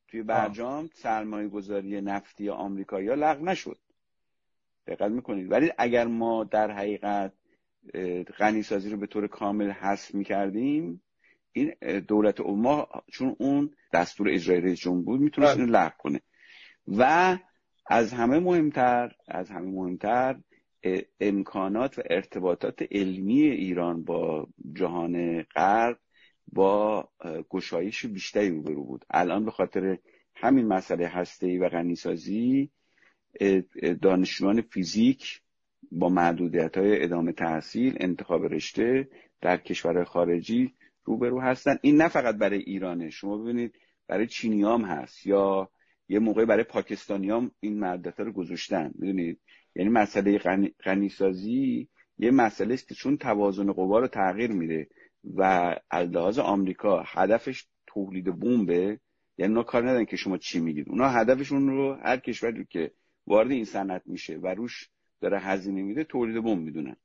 توی 0.08 0.24
برجام 0.24 0.90
سرمایه 0.94 1.48
گذاری 1.48 2.02
نفتی 2.02 2.48
ها 2.48 2.68
لغو 3.00 3.46
نشد. 3.46 3.78
دقت 4.88 5.12
می‌کنید. 5.12 5.52
ولی 5.52 5.72
اگر 5.78 6.08
ما 6.08 6.44
در 6.44 6.72
حقیقت 6.72 7.34
غنیسازی 8.38 8.90
رو 8.90 8.98
به 8.98 9.08
طور 9.08 9.28
کامل 9.28 9.70
حذف 9.70 10.16
می‌کردیم 10.16 11.02
این 11.52 11.74
دولت 12.08 12.40
ما 12.42 12.88
چون 13.12 13.36
اون 13.40 13.72
دستور 13.94 14.30
اجرایی 14.30 14.62
رئیس 14.62 14.80
جمهور 14.80 15.04
بود 15.04 15.22
می‌تونست 15.22 15.58
اینو 15.58 15.72
لغو 15.72 15.94
کنه. 15.98 16.22
و 16.88 17.38
از 17.86 18.14
همه 18.14 18.40
مهمتر 18.40 19.12
از 19.28 19.50
همه 19.50 19.72
مهمتر 19.72 20.40
امکانات 21.20 22.00
و 22.00 22.02
ارتباطات 22.10 22.88
علمی 22.92 23.42
ایران 23.42 24.04
با 24.04 24.48
جهان 24.74 25.42
غرب 25.42 26.00
با 26.48 27.10
گشایش 27.50 28.06
بیشتری 28.06 28.50
روبرو 28.50 28.84
بود. 28.84 29.06
الان 29.10 29.46
به 29.46 29.52
خاطر 29.52 29.98
همین 30.36 30.68
مسئله 30.68 31.08
هسته‌ای 31.08 31.58
و 31.58 31.70
غنیسازی 31.70 32.70
دانشجویان 34.02 34.62
فیزیک 34.62 35.42
با 35.92 36.10
محدودیت 36.10 36.78
های 36.78 37.04
ادامه 37.04 37.32
تحصیل 37.32 37.98
انتخاب 38.00 38.46
رشته 38.46 39.08
در 39.42 39.58
کشورهای 39.58 40.06
خارجی 40.06 40.74
روبرو 41.04 41.42
هستن. 41.42 41.78
این 41.82 42.02
نه 42.02 42.08
فقط 42.08 42.36
برای 42.36 42.60
ایرانه. 42.60 43.10
شما 43.10 43.38
ببینید 43.38 43.76
برای 44.08 44.28
چینیام 44.28 44.86
هست 44.86 45.26
یا 45.28 45.70
یه 46.10 46.20
موقع 46.20 46.46
برای 46.46 46.64
پاکستانیام 46.64 47.52
این 47.60 47.80
محدودیت 47.80 48.20
رو 48.20 48.32
گذاشتن 48.32 48.92
می‌دونید 48.96 49.40
یعنی 49.76 49.90
مسئله 49.90 50.38
غنیسازی 50.84 51.90
یه 52.18 52.32
مسئله 52.32 52.74
است 52.74 52.88
که 52.88 52.96
چون 52.96 53.18
توازن 53.18 53.72
قوا 53.72 54.00
رو 54.00 54.08
تغییر 54.08 54.52
میده 54.52 54.88
و 55.36 55.76
از 55.90 56.10
لحاظ 56.10 56.40
آمریکا 56.40 57.04
هدفش 57.06 57.66
تولید 57.88 58.40
بمبه 58.40 59.00
یعنی 59.38 59.54
اونا 59.54 59.64
کار 59.64 59.84
ندارن 59.84 60.06
که 60.06 60.16
شما 60.16 60.38
چی 60.38 60.60
میگید. 60.60 60.90
اونا 60.90 61.10
هدفشون 61.10 61.68
رو 61.68 61.94
هر 62.04 62.18
کشوری 62.18 62.66
که 62.70 62.92
وارد 63.28 63.52
این 63.52 63.66
صنعت 63.66 64.02
میشه 64.06 64.38
و 64.38 64.48
روش 64.48 64.90
داره 65.22 65.40
هزینه 65.40 65.82
میده 65.82 66.04
تولید 66.04 66.44
بمب 66.44 66.60
می‌دونن. 66.60 66.96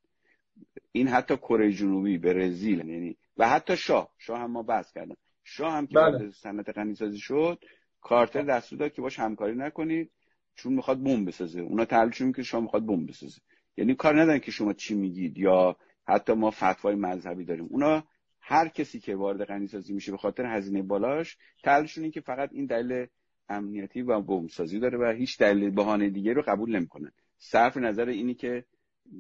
این 0.93 1.09
حتی 1.09 1.37
کره 1.37 1.73
جنوبی 1.73 2.19
برزیل 2.19 2.79
یعنی 2.79 3.17
و 3.37 3.49
حتی 3.49 3.77
شاه. 3.77 4.13
شاه 4.19 4.41
هم 4.41 4.51
ما 4.51 4.63
بحث 4.63 4.93
کردم. 4.93 5.17
شاه 5.45 5.73
هم 5.73 5.87
که 5.87 5.95
بله. 5.95 6.31
صنعت 6.31 6.69
غنیسازی 6.69 7.19
شد 7.19 7.65
کارتر 8.05 8.43
دستور 8.43 8.79
داد 8.79 8.93
که 8.93 9.03
باش 9.03 9.19
همکاری 9.19 9.57
نکنید 9.57 10.11
چون 10.55 10.73
می‌خواد 10.73 11.03
بمب 11.03 11.29
بسازه. 11.29 11.61
اونا 11.61 11.85
تحلیلشون 11.85 12.33
که 12.33 12.43
شما 12.43 12.61
می‌خواد 12.61 12.87
بمب 12.87 13.09
بسازه. 13.09 13.41
یعنی 13.77 13.95
کار 13.95 14.21
ندارن 14.21 14.39
که 14.39 14.51
شما 14.51 14.73
چی 14.73 14.95
میگید 14.95 15.39
یا 15.39 15.77
حتی 16.09 16.33
ما 16.33 16.51
فتوای 16.51 16.95
مذهبی 16.95 17.45
داریم. 17.45 17.67
اونا 17.71 18.05
هر 18.41 18.69
کسی 18.69 19.01
که 19.01 19.17
وارد 19.17 19.45
غنیسازی 19.45 19.93
میشه 19.93 20.13
به 20.13 20.19
خاطر 20.19 20.47
هزینه 20.47 20.83
بالاش 20.83 21.37
تحلیلشون 21.63 22.11
که 22.11 22.21
فقط 22.21 22.51
این 22.53 22.67
دلیل 22.67 23.07
امنیتی 23.49 24.03
و 24.03 24.21
بمب 24.21 24.49
سازی 24.49 24.79
داره 24.79 24.99
و 24.99 25.13
هیچ 25.17 25.39
دلیل 25.39 25.71
بهانه 25.71 26.11
دیگه 26.11 26.33
رو 26.33 26.43
قبول 26.47 26.77
نمی‌کنن. 26.77 27.13
صرف 27.39 27.77
نظر 27.77 28.09
اینی 28.09 28.35
که 28.35 28.65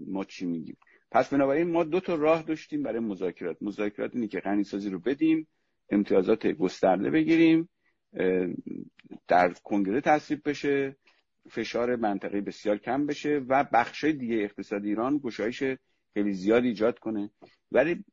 ما 0.06 0.24
چی 0.24 0.46
میگیم. 0.46 0.76
پس 1.10 1.28
بنابراین 1.28 1.70
ما 1.70 1.84
دو 1.84 2.00
تا 2.00 2.14
راه 2.14 2.42
داشتیم 2.42 2.82
برای 2.82 3.00
مذاکرات. 3.00 3.56
مذاکرات 3.60 4.14
اینی 4.14 4.28
که 4.28 4.40
غنیسازی 4.40 4.90
رو 4.90 4.98
بدیم 4.98 5.48
امتیازات 5.90 6.46
گسترده 6.46 7.10
بگیریم 7.10 7.68
در 9.28 9.52
کنگره 9.64 10.00
تصویب 10.00 10.48
بشه 10.48 10.96
فشار 11.50 11.96
منطقه 11.96 12.40
بسیار 12.40 12.78
کم 12.78 13.06
بشه 13.06 13.42
و 13.48 13.64
بخش 13.72 14.04
دیگه 14.04 14.36
اقتصاد 14.36 14.84
ایران 14.84 15.18
گشایش 15.18 15.62
خیلی 16.14 16.32
زیاد 16.32 16.64
ایجاد 16.64 16.98
کنه. 16.98 17.30
ولی 17.72 18.04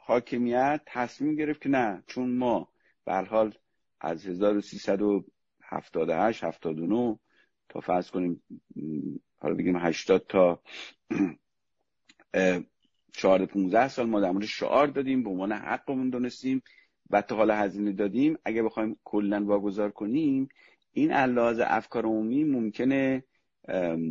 حاکمیت 0.00 0.80
تصمیم 0.86 1.34
گرفت 1.34 1.62
که 1.62 1.68
نه 1.68 2.02
چون 2.06 2.36
ما 2.36 2.68
به 3.04 3.14
حال 3.14 3.54
از 4.00 4.26
1378 4.26 6.44
79 6.44 7.18
تا 7.68 7.80
فرض 7.80 8.10
کنیم 8.10 8.42
حالا 9.38 9.54
بگیم 9.54 9.76
80 9.76 10.26
تا 10.28 10.62
14 13.12 13.46
15 13.46 13.88
سال 13.88 14.06
ما 14.06 14.20
در 14.20 14.30
مورد 14.30 14.44
شعار 14.44 14.86
دادیم 14.86 15.22
به 15.22 15.30
عنوان 15.30 15.52
حقمون 15.52 16.10
دونستیم 16.10 16.62
و 17.10 17.22
تا 17.22 17.36
حالا 17.36 17.56
هزینه 17.56 17.92
دادیم 17.92 18.38
اگه 18.44 18.62
بخوایم 18.62 18.96
کلا 19.04 19.44
واگذار 19.44 19.90
کنیم 19.90 20.48
این 20.92 21.10
علاوه 21.10 21.64
افکار 21.66 22.04
عمومی 22.04 22.44
ممکنه 22.44 23.24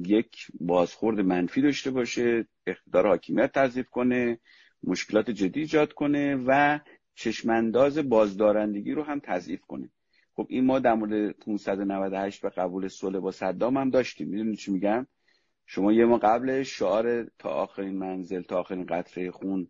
یک 0.05 0.47
بازخورد 0.59 1.19
منفی 1.19 1.61
داشته 1.61 1.91
باشه 1.91 2.47
اقتدار 2.67 3.07
حاکمیت 3.07 3.51
تضعیف 3.51 3.89
کنه 3.89 4.39
مشکلات 4.83 5.29
جدی 5.29 5.59
ایجاد 5.59 5.93
کنه 5.93 6.35
و 6.47 6.79
چشمانداز 7.15 7.97
بازدارندگی 7.97 8.91
رو 8.91 9.03
هم 9.03 9.19
تضعیف 9.19 9.61
کنه. 9.61 9.89
خب 10.33 10.47
این 10.49 10.65
ما 10.65 10.79
در 10.79 10.93
مورد 10.93 11.31
598 11.31 12.45
و 12.45 12.49
قبول 12.49 12.87
صلح 12.87 13.19
با 13.19 13.31
صدام 13.31 13.77
هم 13.77 13.89
داشتیم. 13.89 14.27
می‌دونید 14.27 14.57
چی 14.57 14.71
میگم؟ 14.71 15.07
شما 15.65 15.93
یه 15.93 16.05
ما 16.05 16.17
قبل 16.17 16.63
شعار 16.63 17.23
تا 17.39 17.49
آخرین 17.49 17.97
منزل 17.97 18.41
تا 18.41 18.59
آخرین 18.59 18.85
قطره 18.85 19.31
خون 19.31 19.67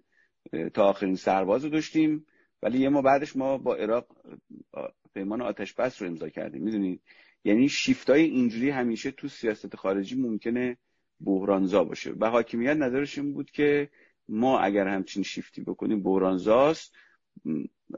تا 0.73 0.83
آخرین 0.83 1.15
سرباز 1.15 1.63
رو 1.63 1.69
داشتیم. 1.69 2.25
ولی 2.65 2.79
یه 2.79 2.89
ما 2.89 3.01
بعدش 3.01 3.35
ما 3.35 3.57
با 3.57 3.75
عراق 3.75 4.07
پیمان 5.13 5.41
آتش 5.41 5.73
بس 5.73 6.01
رو 6.01 6.07
امضا 6.07 6.29
کردیم. 6.29 6.63
می‌دونید 6.63 7.01
یعنی 7.43 7.69
شیفتای 7.69 8.23
اینجوری 8.23 8.69
همیشه 8.69 9.11
تو 9.11 9.27
سیاست 9.27 9.75
خارجی 9.75 10.15
ممکنه 10.15 10.77
بحرانزا 11.21 11.83
باشه. 11.83 12.13
و 12.19 12.29
حاکمیت 12.29 12.77
نظرش 12.77 13.17
این 13.17 13.33
بود 13.33 13.51
که 13.51 13.89
ما 14.29 14.59
اگر 14.59 14.87
همچین 14.87 15.23
شیفتی 15.23 15.61
بکنیم 15.61 16.03
بحرانزاست 16.03 16.95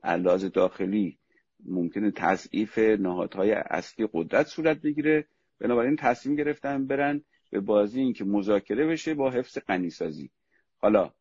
علاز 0.03 0.51
داخلی 0.51 1.17
ممکنه 1.65 2.11
تضعیف 2.11 2.77
نهادهای 2.77 3.51
اصلی 3.51 4.07
قدرت 4.13 4.47
صورت 4.47 4.81
بگیره. 4.81 5.27
بنابراین 5.59 5.95
تصمیم 5.95 6.35
گرفتن 6.35 6.87
برن 6.87 7.23
به 7.51 7.59
بازی 7.59 7.99
اینکه 8.01 8.23
مذاکره 8.23 8.87
بشه 8.87 9.13
با 9.13 9.31
حفظ 9.31 9.57
غنیسازی. 9.67 10.29
حالا 10.77 11.13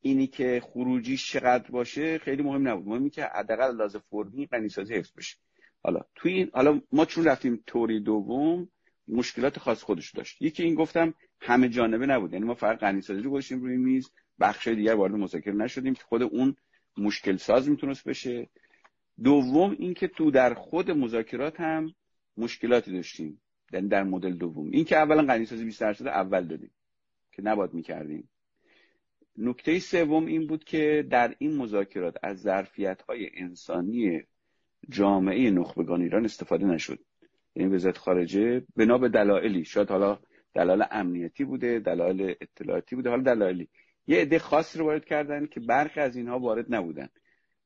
اینی 0.00 0.26
که 0.26 0.62
خروجی 0.64 1.16
چقدر 1.16 1.70
باشه 1.70 2.18
خیلی 2.18 2.42
مهم 2.42 2.68
نبود. 2.68 2.88
مهمی 2.88 3.10
که 3.10 3.24
حداقل 3.24 3.76
لازم 3.76 4.02
فرمی 4.10 4.46
غنیسازی 4.46 4.94
حفظ 4.94 5.12
بشه. 5.16 5.36
حالا 5.82 6.00
توی 6.14 6.32
این 6.32 6.50
حالا 6.52 6.80
ما 6.92 7.04
چون 7.04 7.24
رفتیم 7.24 7.62
توری 7.66 8.00
دوم 8.00 8.68
مشکلات 9.08 9.58
خاص 9.58 9.82
خودش 9.82 10.10
داشت. 10.10 10.42
یکی 10.42 10.62
این 10.62 10.74
گفتم 10.74 11.14
همه 11.40 11.68
جانبه 11.68 12.06
نبود. 12.06 12.32
یعنی 12.32 12.44
ما 12.44 12.54
فقط 12.54 12.78
غنیسازی 12.78 13.20
رو 13.22 13.30
گذاشتیم 13.30 13.60
روی 13.60 13.76
میز 13.76 14.10
بخش 14.40 14.68
دیگر 14.68 14.94
وارد 14.94 15.12
مذاکره 15.12 15.54
نشدیم 15.54 15.94
که 15.94 16.02
خود 16.02 16.22
اون 16.22 16.56
مشکل 16.96 17.36
ساز 17.36 17.68
می‌تونست 17.68 18.08
بشه. 18.08 18.48
دوم 19.22 19.76
اینکه 19.78 20.08
تو 20.08 20.30
در 20.30 20.54
خود 20.54 20.90
مذاکرات 20.90 21.60
هم 21.60 21.94
مشکلاتی 22.36 22.92
داشتیم. 22.92 23.40
یعنی 23.72 23.88
در 23.88 24.02
مدل 24.02 24.32
دوم. 24.32 24.70
این 24.70 24.84
که 24.84 24.96
اولا 24.96 25.22
غنیسازی 25.22 25.64
20 25.64 25.80
درصد 25.80 26.06
اول 26.06 26.44
دادیم 26.44 26.70
که 27.32 27.42
نباد 27.42 27.74
می‌کردیم. 27.74 28.28
نکته 29.40 29.78
سوم 29.78 30.26
این 30.26 30.46
بود 30.46 30.64
که 30.64 31.06
در 31.10 31.34
این 31.38 31.56
مذاکرات 31.56 32.16
از 32.22 32.40
ظرفیت 32.40 33.02
های 33.02 33.30
انسانی 33.34 34.22
جامعه 34.88 35.50
نخبگان 35.50 36.02
ایران 36.02 36.24
استفاده 36.24 36.66
نشد. 36.66 36.98
یعنی 37.54 37.74
وزارت 37.74 37.98
خارجه 37.98 38.62
بنا 38.76 38.98
به 38.98 39.08
دلایلی 39.08 39.64
شاید 39.64 39.88
حالا 39.88 40.18
دلایل 40.54 40.84
امنیتی 40.90 41.44
بوده 41.44 41.78
دلایل 41.78 42.34
اطلاعاتی 42.40 42.96
بوده 42.96 43.10
حالا 43.10 43.22
دلایلی. 43.22 43.68
یه 44.06 44.18
عده 44.18 44.38
خاصی 44.38 44.78
رو 44.78 44.84
وارد 44.84 45.04
کردن 45.04 45.46
که 45.46 45.60
برخی 45.60 46.00
از 46.00 46.16
اینها 46.16 46.38
وارد 46.38 46.74
نبودن 46.74 47.08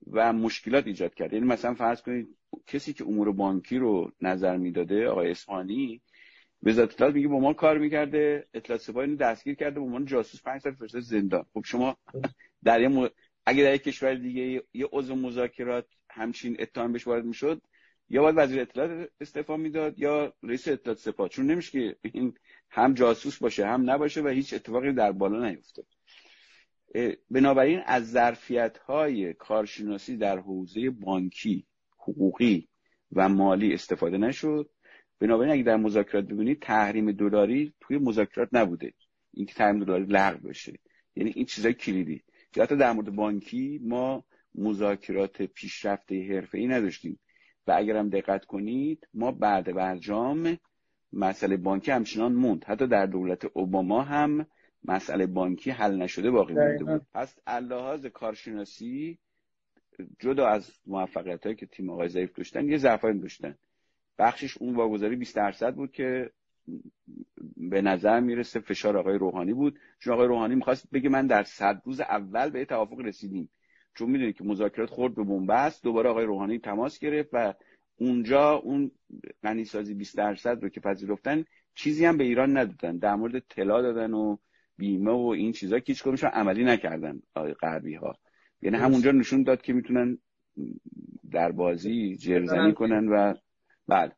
و 0.07 0.33
مشکلات 0.33 0.87
ایجاد 0.87 1.15
کرد. 1.15 1.33
یعنی 1.33 1.47
مثلا 1.47 1.75
فرض 1.75 2.03
کنید 2.03 2.37
کسی 2.67 2.93
که 2.93 3.05
امور 3.05 3.33
بانکی 3.33 3.79
رو 3.79 4.13
نظر 4.21 4.57
می‌داده 4.57 5.09
آقای 5.09 5.31
اسفانی 5.31 6.03
وزارت 6.63 6.93
اطلاعات 6.93 7.15
میگه 7.15 7.29
با 7.29 7.39
ما 7.39 7.53
کار 7.53 7.79
می‌کرده 7.79 8.47
اطلاعات 8.55 8.83
سپاهی 8.83 9.17
دستگیر 9.17 9.55
کرده 9.55 9.81
به 9.81 9.87
عنوان 9.87 10.05
جاسوس 10.05 10.43
پنج 10.43 10.61
سال 10.61 10.73
فرستاد 10.73 11.03
زندان. 11.03 11.47
خب 11.55 11.63
شما 11.65 11.97
در 12.65 12.81
یه 12.81 12.89
م... 12.89 13.09
اگه 13.47 13.63
در 13.63 13.75
یک 13.75 13.83
کشور 13.83 14.15
دیگه 14.15 14.63
یه 14.73 14.89
عضو 14.93 15.15
مذاکرات 15.15 15.87
همچین 16.11 16.57
اتهام 16.59 16.93
بهش 16.93 17.07
وارد 17.07 17.25
می‌شد 17.25 17.63
یا 18.09 18.23
باید 18.23 18.35
وزیر 18.39 18.61
اطلاعات 18.61 19.11
استعفا 19.21 19.57
می‌داد 19.57 19.99
یا 19.99 20.35
رئیس 20.43 20.69
اطلاعات 20.69 20.99
سپاه. 20.99 21.29
چون 21.29 21.47
نمیشه 21.47 21.71
که 21.71 21.97
این 22.03 22.35
هم 22.71 22.95
جاسوس 22.95 23.39
باشه 23.39 23.67
هم 23.67 23.91
نباشه 23.91 24.23
و 24.23 24.29
هیچ 24.29 24.55
اتفاقی 24.55 24.93
در 24.93 25.13
بالا 25.13 25.49
نیفته 25.49 25.83
بنابراین 27.31 27.81
از 27.87 28.11
ظرفیت 28.11 28.79
های 28.79 29.35
کارشناسی 29.35 30.17
در 30.17 30.39
حوزه 30.39 30.91
بانکی 30.91 31.67
حقوقی 31.99 32.69
و 33.13 33.29
مالی 33.29 33.75
استفاده 33.75 34.19
نشد. 34.19 34.71
بنابراین 35.23 35.53
اگه 35.53 35.63
در 35.63 35.77
مذاکرات 35.77 36.25
ببینید 36.25 36.63
تحریم 36.63 37.13
دلاری 37.13 37.73
توی 37.81 37.99
مذاکرات 37.99 38.49
نبوده. 38.53 38.93
اینکه 39.35 39.55
تحریم 39.55 39.85
دلاری 39.85 40.05
لغو 40.05 40.49
بشه. 40.49 40.79
یعنی 41.17 41.33
این 41.35 41.45
چیزای 41.45 41.75
کلیدی. 41.75 42.23
یا 42.57 42.63
حتی 42.63 42.77
در 42.77 42.93
مورد 42.93 43.11
بانکی 43.11 43.81
ما 43.85 44.25
مذاکرات 44.55 45.43
پیشرفته 45.43 46.49
ای 46.55 46.67
نداشتیم. 46.67 47.19
و 47.67 47.73
اگر 47.77 47.97
هم 47.97 48.09
دقت 48.09 48.45
کنید 48.45 49.09
ما 49.15 49.33
بعد 49.33 49.75
برجام 49.75 50.59
مسئله 51.13 51.57
بانکی 51.57 51.91
همچنان 51.91 52.33
موند. 52.33 52.65
حتی 52.65 52.87
در 52.87 53.07
دولت 53.07 53.45
اوباما 53.53 54.03
هم 54.03 54.47
مسئله 54.85 55.27
بانکی 55.27 55.71
حل 55.71 55.97
نشده 55.97 56.31
باقی 56.31 56.55
مونده 56.55 56.85
بود. 56.85 57.07
پس 57.15 57.39
اللحاظ 57.47 58.07
کارشناسی 58.07 59.19
جدا 60.19 60.47
از 60.47 60.71
موفقیت 60.87 61.45
هایی 61.45 61.57
که 61.57 61.67
تیم 61.67 61.91
آقای 61.91 62.09
ضعیف 62.09 62.33
داشتن 62.33 62.69
یه 62.69 62.79
ضعفایی 62.79 63.19
داشتن. 63.19 63.59
بخشش 64.19 64.59
اون 64.59 64.75
واگذاری 64.75 65.17
20 65.17 65.37
درصد 65.37 65.75
بود 65.75 65.93
که 65.93 66.31
به 67.57 67.83
نظر 67.83 68.21
می‌رسه 68.21 68.61
فشار 68.61 68.97
آقای 68.97 69.19
روحانی 69.19 69.53
بود. 69.53 69.79
چون 69.99 70.13
آقای 70.13 70.27
روحانی 70.27 70.55
می‌خواست 70.55 70.91
بگه 70.91 71.09
من 71.09 71.27
در 71.27 71.43
صد 71.43 71.83
روز 71.85 72.01
اول 72.01 72.51
به 72.51 72.65
توافق 72.65 73.01
رسیدیم. 73.01 73.49
چون 73.95 74.11
می‌دونید 74.11 74.37
که 74.37 74.45
مذاکرات 74.45 74.91
خورد 74.91 75.15
به 75.15 75.25
بنبست 75.25 75.83
دوباره 75.83 76.11
آقای 76.11 76.25
روحانی 76.25 76.59
تماس 76.59 76.99
گرفت 76.99 77.31
و 77.33 77.55
اونجا 77.97 78.53
اون 78.53 78.91
غنیسازی 79.43 79.95
20 79.95 80.17
درصد 80.17 80.63
رو 80.63 80.69
که 80.69 80.81
پذیرفتن 80.81 81.45
چیزی 81.75 82.05
هم 82.05 82.17
به 82.17 82.25
ایران 82.25 82.57
ندادن. 82.57 82.99
در 82.99 83.15
مورد 83.15 83.39
طلا 83.39 83.83
دادن 83.83 84.15
و 84.15 84.37
بیمه 84.79 85.11
و 85.11 85.27
این 85.37 85.53
چیزا 85.53 85.79
که 85.79 85.93
هیچ 85.93 86.25
عملی 86.25 86.65
نکردن 86.65 87.23
غربی 87.35 87.95
ها 87.95 88.17
یعنی 88.63 88.77
همونجا 88.77 89.11
نشون 89.11 89.43
داد 89.43 89.63
که 89.63 89.73
می‌تونن 89.73 90.19
در 91.31 91.53
بازی 91.53 92.17
جرزنی 92.17 92.73
کنن 92.73 93.09
و 93.09 93.35
بله. 93.89 94.13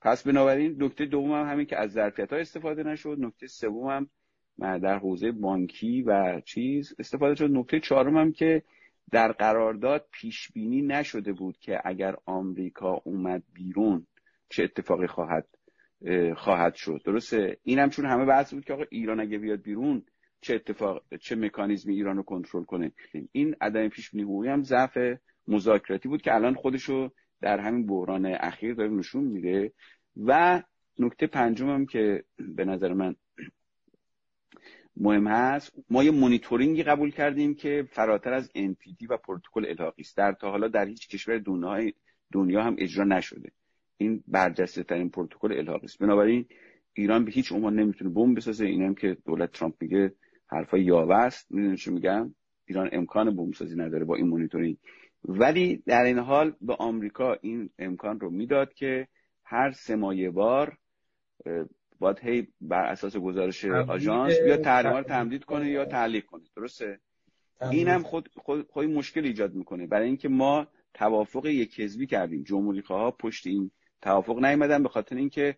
پس 0.00 0.26
بنابراین 0.26 0.82
نکته 0.82 1.06
دوم 1.06 1.32
هم 1.32 1.52
همین 1.52 1.66
که 1.66 1.76
از 1.76 1.92
ظرفیت 1.92 2.32
ها 2.32 2.38
استفاده 2.38 2.82
نشد 2.82 3.16
نکته 3.20 3.46
سوم 3.46 3.90
هم 3.90 4.08
در 4.78 4.98
حوزه 4.98 5.32
بانکی 5.32 6.02
و 6.02 6.40
چیز 6.40 6.94
استفاده 6.98 7.34
شد. 7.34 7.50
نکته 7.50 7.80
چهارم 7.80 8.16
هم 8.16 8.32
که 8.32 8.62
در 9.10 9.32
قرارداد 9.32 10.06
پیش 10.12 10.52
بینی 10.52 10.82
نشده 10.82 11.32
بود 11.32 11.58
که 11.58 11.80
اگر 11.84 12.16
آمریکا 12.26 12.92
اومد 13.04 13.42
بیرون 13.52 14.06
چه 14.48 14.62
اتفاقی 14.62 15.06
خواهد 15.06 15.46
خواهد 16.36 16.74
شد. 16.74 17.00
درسته؟ 17.04 17.58
اینم 17.62 17.90
چون 17.90 18.06
همه 18.06 18.24
بحث 18.24 18.54
بود 18.54 18.64
که 18.64 18.72
آقا 18.72 18.84
ایران 18.90 19.20
اگه 19.20 19.38
بیاد 19.38 19.62
بیرون 19.62 20.04
چه 20.40 20.54
اتفاق 20.54 21.02
چه 21.20 21.36
مکانیزمی 21.36 21.94
ایران 21.94 22.16
رو 22.16 22.22
کنترل 22.22 22.64
کنه. 22.64 22.92
این 23.32 23.56
عدم 23.60 23.88
پیش 23.88 24.10
بینی 24.10 24.24
حقوقی 24.24 24.48
هم 24.48 24.62
ضعف 24.62 24.98
مذاکراتی 25.48 26.08
بود 26.08 26.22
که 26.22 26.34
الان 26.34 26.54
خودشو 26.54 27.10
در 27.44 27.58
همین 27.60 27.86
بحران 27.86 28.26
اخیر 28.26 28.74
داره 28.74 28.90
نشون 28.90 29.24
میده. 29.24 29.72
و 30.16 30.62
نکته 30.98 31.26
پنجم 31.26 31.70
هم 31.70 31.86
که 31.86 32.24
به 32.38 32.64
نظر 32.64 32.92
من 32.92 33.16
مهم 34.96 35.26
هست 35.26 35.72
ما 35.90 36.04
یه 36.04 36.10
مونیتورینگی 36.10 36.82
قبول 36.82 37.10
کردیم 37.10 37.54
که 37.54 37.88
فراتر 37.90 38.32
از 38.32 38.50
NPD 38.56 39.06
و 39.10 39.16
پروتکل 39.16 39.66
الحاقی 39.66 40.02
است 40.02 40.16
در 40.16 40.32
تا 40.32 40.50
حالا 40.50 40.68
در 40.68 40.86
هیچ 40.86 41.08
کشور 41.08 41.38
دنیا 41.38 41.90
دنیا 42.32 42.62
هم 42.62 42.76
اجرا 42.78 43.04
نشده. 43.04 43.52
این 43.96 44.24
برجسته 44.28 44.82
ترین 44.82 45.10
پروتکل 45.10 45.52
الحاقی 45.52 45.84
است 45.84 45.98
بنابراین 45.98 46.46
ایران 46.92 47.24
به 47.24 47.30
هیچ 47.30 47.52
عنوان 47.52 47.74
نمی‌تونه 47.74 48.10
بمب 48.10 48.36
بسازه. 48.36 48.66
این 48.66 48.82
هم 48.82 48.94
که 48.94 49.16
دولت 49.26 49.52
ترامپ 49.52 49.74
میگه 49.80 50.14
حرفای 50.46 50.84
یاوه 50.84 51.14
است. 51.14 51.52
می‌دونید 51.52 51.78
چی 51.78 51.90
میگم؟ 51.90 52.34
ایران 52.66 52.88
امکان 52.92 53.36
بمب 53.36 53.54
سازی 53.54 53.76
نداره 53.76 54.04
با 54.04 54.16
این 54.16 54.28
مونیتورینگ 54.28 54.76
ولی 55.24 55.82
در 55.86 56.04
این 56.04 56.18
حال 56.18 56.54
به 56.60 56.74
آمریکا 56.74 57.36
این 57.42 57.70
امکان 57.78 58.20
رو 58.20 58.30
می‌داد 58.30 58.74
که 58.74 59.08
هر 59.44 59.70
سه 59.70 59.96
ماه 59.96 60.30
بار 60.30 60.78
باید 61.98 62.18
هی 62.18 62.48
بر 62.60 62.84
اساس 62.84 63.16
گزارش 63.16 63.64
آژانس 63.64 64.40
بیا 64.40 64.56
تحریما 64.56 64.98
رو 64.98 65.04
تمدید 65.04 65.44
کنه 65.44 65.70
یا 65.70 65.84
تعلیق 65.84 66.24
کنه. 66.24 66.42
درسته؟ 66.56 67.00
این 67.70 67.88
هم 67.88 68.02
خود, 68.02 68.28
خود, 68.36 68.68
خود 68.70 68.86
مشکل 68.86 69.24
ایجاد 69.24 69.54
می‌کنه. 69.54 69.86
برای 69.86 70.06
اینکه 70.06 70.28
ما 70.28 70.66
توافق 70.94 71.46
یک 71.46 71.80
حزبی 71.80 72.06
کردیم. 72.06 72.42
جمهوری 72.42 72.80
ها 72.80 73.10
پشت 73.10 73.46
این 73.46 73.70
توافق 74.02 74.44
نیومدن 74.44 74.82
به 74.82 74.88
خاطر 74.88 75.16
اینکه 75.16 75.56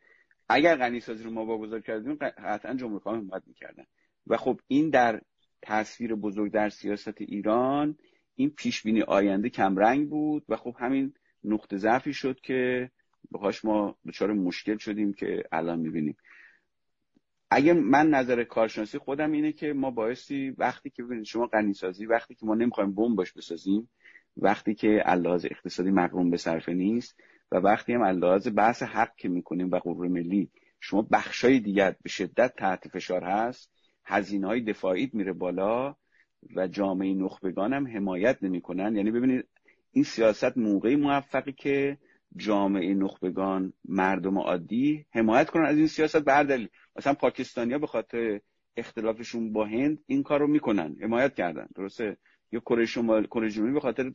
اگر 0.48 0.76
غنی 0.76 1.00
سازی 1.00 1.24
رو 1.24 1.30
ما 1.30 1.46
واگذار 1.46 1.80
کردیم 1.80 2.14
قطعا 2.14 2.74
جمهوری 2.74 3.04
ها 3.04 3.16
حمایت 3.16 3.42
می‌کردن. 3.46 3.84
و 4.26 4.36
خب 4.36 4.60
این 4.66 4.90
در 4.90 5.20
تصویر 5.62 6.14
بزرگ 6.14 6.52
در 6.52 6.68
سیاست 6.68 7.20
ایران 7.20 7.98
این 8.36 8.50
پیش 8.50 8.82
بینی 8.82 9.02
آینده 9.02 9.48
کم 9.48 9.76
رنگ 9.76 10.08
بود 10.08 10.44
و 10.48 10.56
خب 10.56 10.76
همین 10.78 11.14
نقطه 11.44 11.76
ضعفی 11.76 12.12
شد 12.12 12.40
که 12.40 12.90
باهاش 13.30 13.64
ما 13.64 13.96
دچار 14.06 14.32
مشکل 14.32 14.76
شدیم 14.76 15.12
که 15.12 15.44
الان 15.52 15.78
می‌بینیم. 15.78 16.16
اگه 17.50 17.72
من 17.72 18.10
نظر 18.10 18.44
کارشناسی 18.44 18.98
خودم 18.98 19.32
اینه 19.32 19.52
که 19.52 19.72
ما 19.72 19.90
بایستی 19.90 20.50
وقتی 20.50 20.90
که 20.90 21.02
ببینید 21.02 21.24
شما 21.24 21.46
غنیسازی 21.46 22.06
وقتی 22.06 22.34
که 22.34 22.46
ما 22.46 22.54
نمی‌خوایم 22.54 22.94
بمب 22.94 23.16
باش 23.16 23.32
بسازیم 23.32 23.88
وقتی 24.36 24.74
که 24.74 24.88
لحاظ 25.06 25.44
اقتصادی 25.50 25.90
مقرون 25.90 26.30
به 26.30 26.36
صرفه 26.36 26.72
نیست 26.72 27.20
و 27.52 27.56
وقتی 27.56 27.92
هم 27.92 28.04
لحاظ 28.04 28.48
بحث 28.54 28.82
حق 28.82 29.16
که 29.16 29.28
می‌کنیم 29.28 29.70
و 29.70 29.78
قرور 29.78 30.08
ملی 30.08 30.50
شما 30.80 31.02
بخشای 31.02 31.60
دیگر 31.60 31.96
به 32.02 32.08
شدت 32.08 32.56
تحت 32.56 32.88
فشار 32.88 33.24
هست 33.24 33.70
هزینه 34.04 34.46
های 34.46 34.60
دفاعیت 34.60 35.14
میره 35.14 35.32
بالا 35.32 35.96
و 36.56 36.66
جامعه 36.66 37.14
نخبگان 37.14 37.72
هم 37.72 37.86
حمایت 37.86 38.38
نمی‌کنن. 38.42 38.96
یعنی 38.96 39.10
ببینید 39.10 39.48
این 39.92 40.04
سیاست 40.04 40.58
موقعی 40.58 40.96
موفقی 40.96 41.52
که 41.52 41.98
جامعه 42.36 42.94
نخبگان 42.94 43.72
مردم 43.84 44.38
عادی 44.38 45.06
حمایت 45.10 45.50
کنن 45.50 45.64
از 45.64 45.76
این 45.76 45.86
سیاست 45.86 46.24
به 46.24 46.32
هر 46.32 46.42
دلیل. 46.42 46.68
مثلا 46.96 47.14
پاکستانیا 47.14 47.78
به 47.78 47.86
خاطر 47.86 48.40
اختلافشون 48.76 49.52
با 49.52 49.64
هند 49.64 49.98
این 50.06 50.22
کار 50.22 50.40
رو 50.40 50.46
می‌کنن 50.46 50.96
حمایت 51.00 51.34
کردن. 51.34 51.66
درسته؟ 51.74 52.16
یا 52.52 52.60
کره 52.60 52.86
شمال 52.86 53.26
کره 53.26 53.50
جنوبی 53.50 53.72
به 53.72 53.80
خاطر 53.80 54.12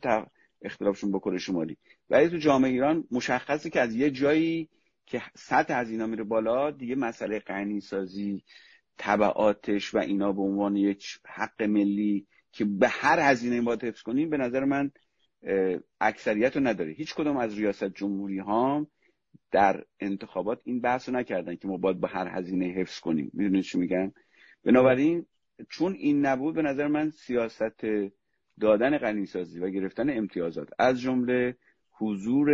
اختلافشون 0.62 1.10
با 1.10 1.18
کره 1.18 1.38
شمالی. 1.38 1.76
ولی 2.10 2.28
تو 2.28 2.36
جامعه 2.36 2.70
ایران 2.70 3.04
مشخصه 3.10 3.70
که 3.70 3.80
از 3.80 3.94
یه 3.94 4.10
جایی 4.10 4.68
که 5.06 5.22
سطح 5.34 5.74
از 5.74 5.90
اینا 5.90 6.06
میره 6.06 6.24
بالا 6.24 6.70
دیگه 6.70 6.94
مسئله 6.94 7.38
غنی 7.38 7.80
سازی 7.80 8.42
تبعاتش 8.98 9.94
و 9.94 9.98
اینا 9.98 10.32
به 10.32 10.42
عنوان 10.42 10.76
یک 10.76 11.06
حق 11.26 11.62
ملی 11.62 12.26
که 12.52 12.64
به 12.64 12.88
هر 12.88 13.30
هزینه 13.30 13.62
باید 13.62 13.84
حفظ 13.84 14.02
کنیم 14.02 14.30
به 14.30 14.36
نظر 14.36 14.64
من 14.64 14.90
اکثریت 16.00 16.56
رو 16.56 16.66
نداره. 16.66 16.92
هیچ 16.92 17.14
کدوم 17.14 17.36
از 17.36 17.58
ریاست 17.58 17.84
جمهوری 17.84 18.38
ها 18.38 18.86
در 19.50 19.84
انتخابات 20.00 20.60
این 20.64 20.80
بحث 20.80 21.08
رو 21.08 21.14
نکردن 21.14 21.56
که 21.56 21.68
ما 21.68 21.76
باید 21.76 22.00
به 22.00 22.08
هر 22.08 22.38
هزینه 22.38 22.66
حفظ 22.66 23.00
کنیم. 23.00 23.30
می‌دونید 23.34 23.62
چی 23.62 23.78
میگم؟ 23.78 24.12
بنابراین 24.64 25.26
چون 25.70 25.92
این 25.92 26.26
نبود 26.26 26.54
به 26.54 26.62
نظر 26.62 26.88
من 26.88 27.10
سیاست 27.10 27.86
دادن 28.60 28.98
غنیسازی 28.98 29.60
و 29.60 29.70
گرفتن 29.70 30.18
امتیازات 30.18 30.68
از 30.78 31.00
جمله 31.00 31.56
حضور 31.90 32.50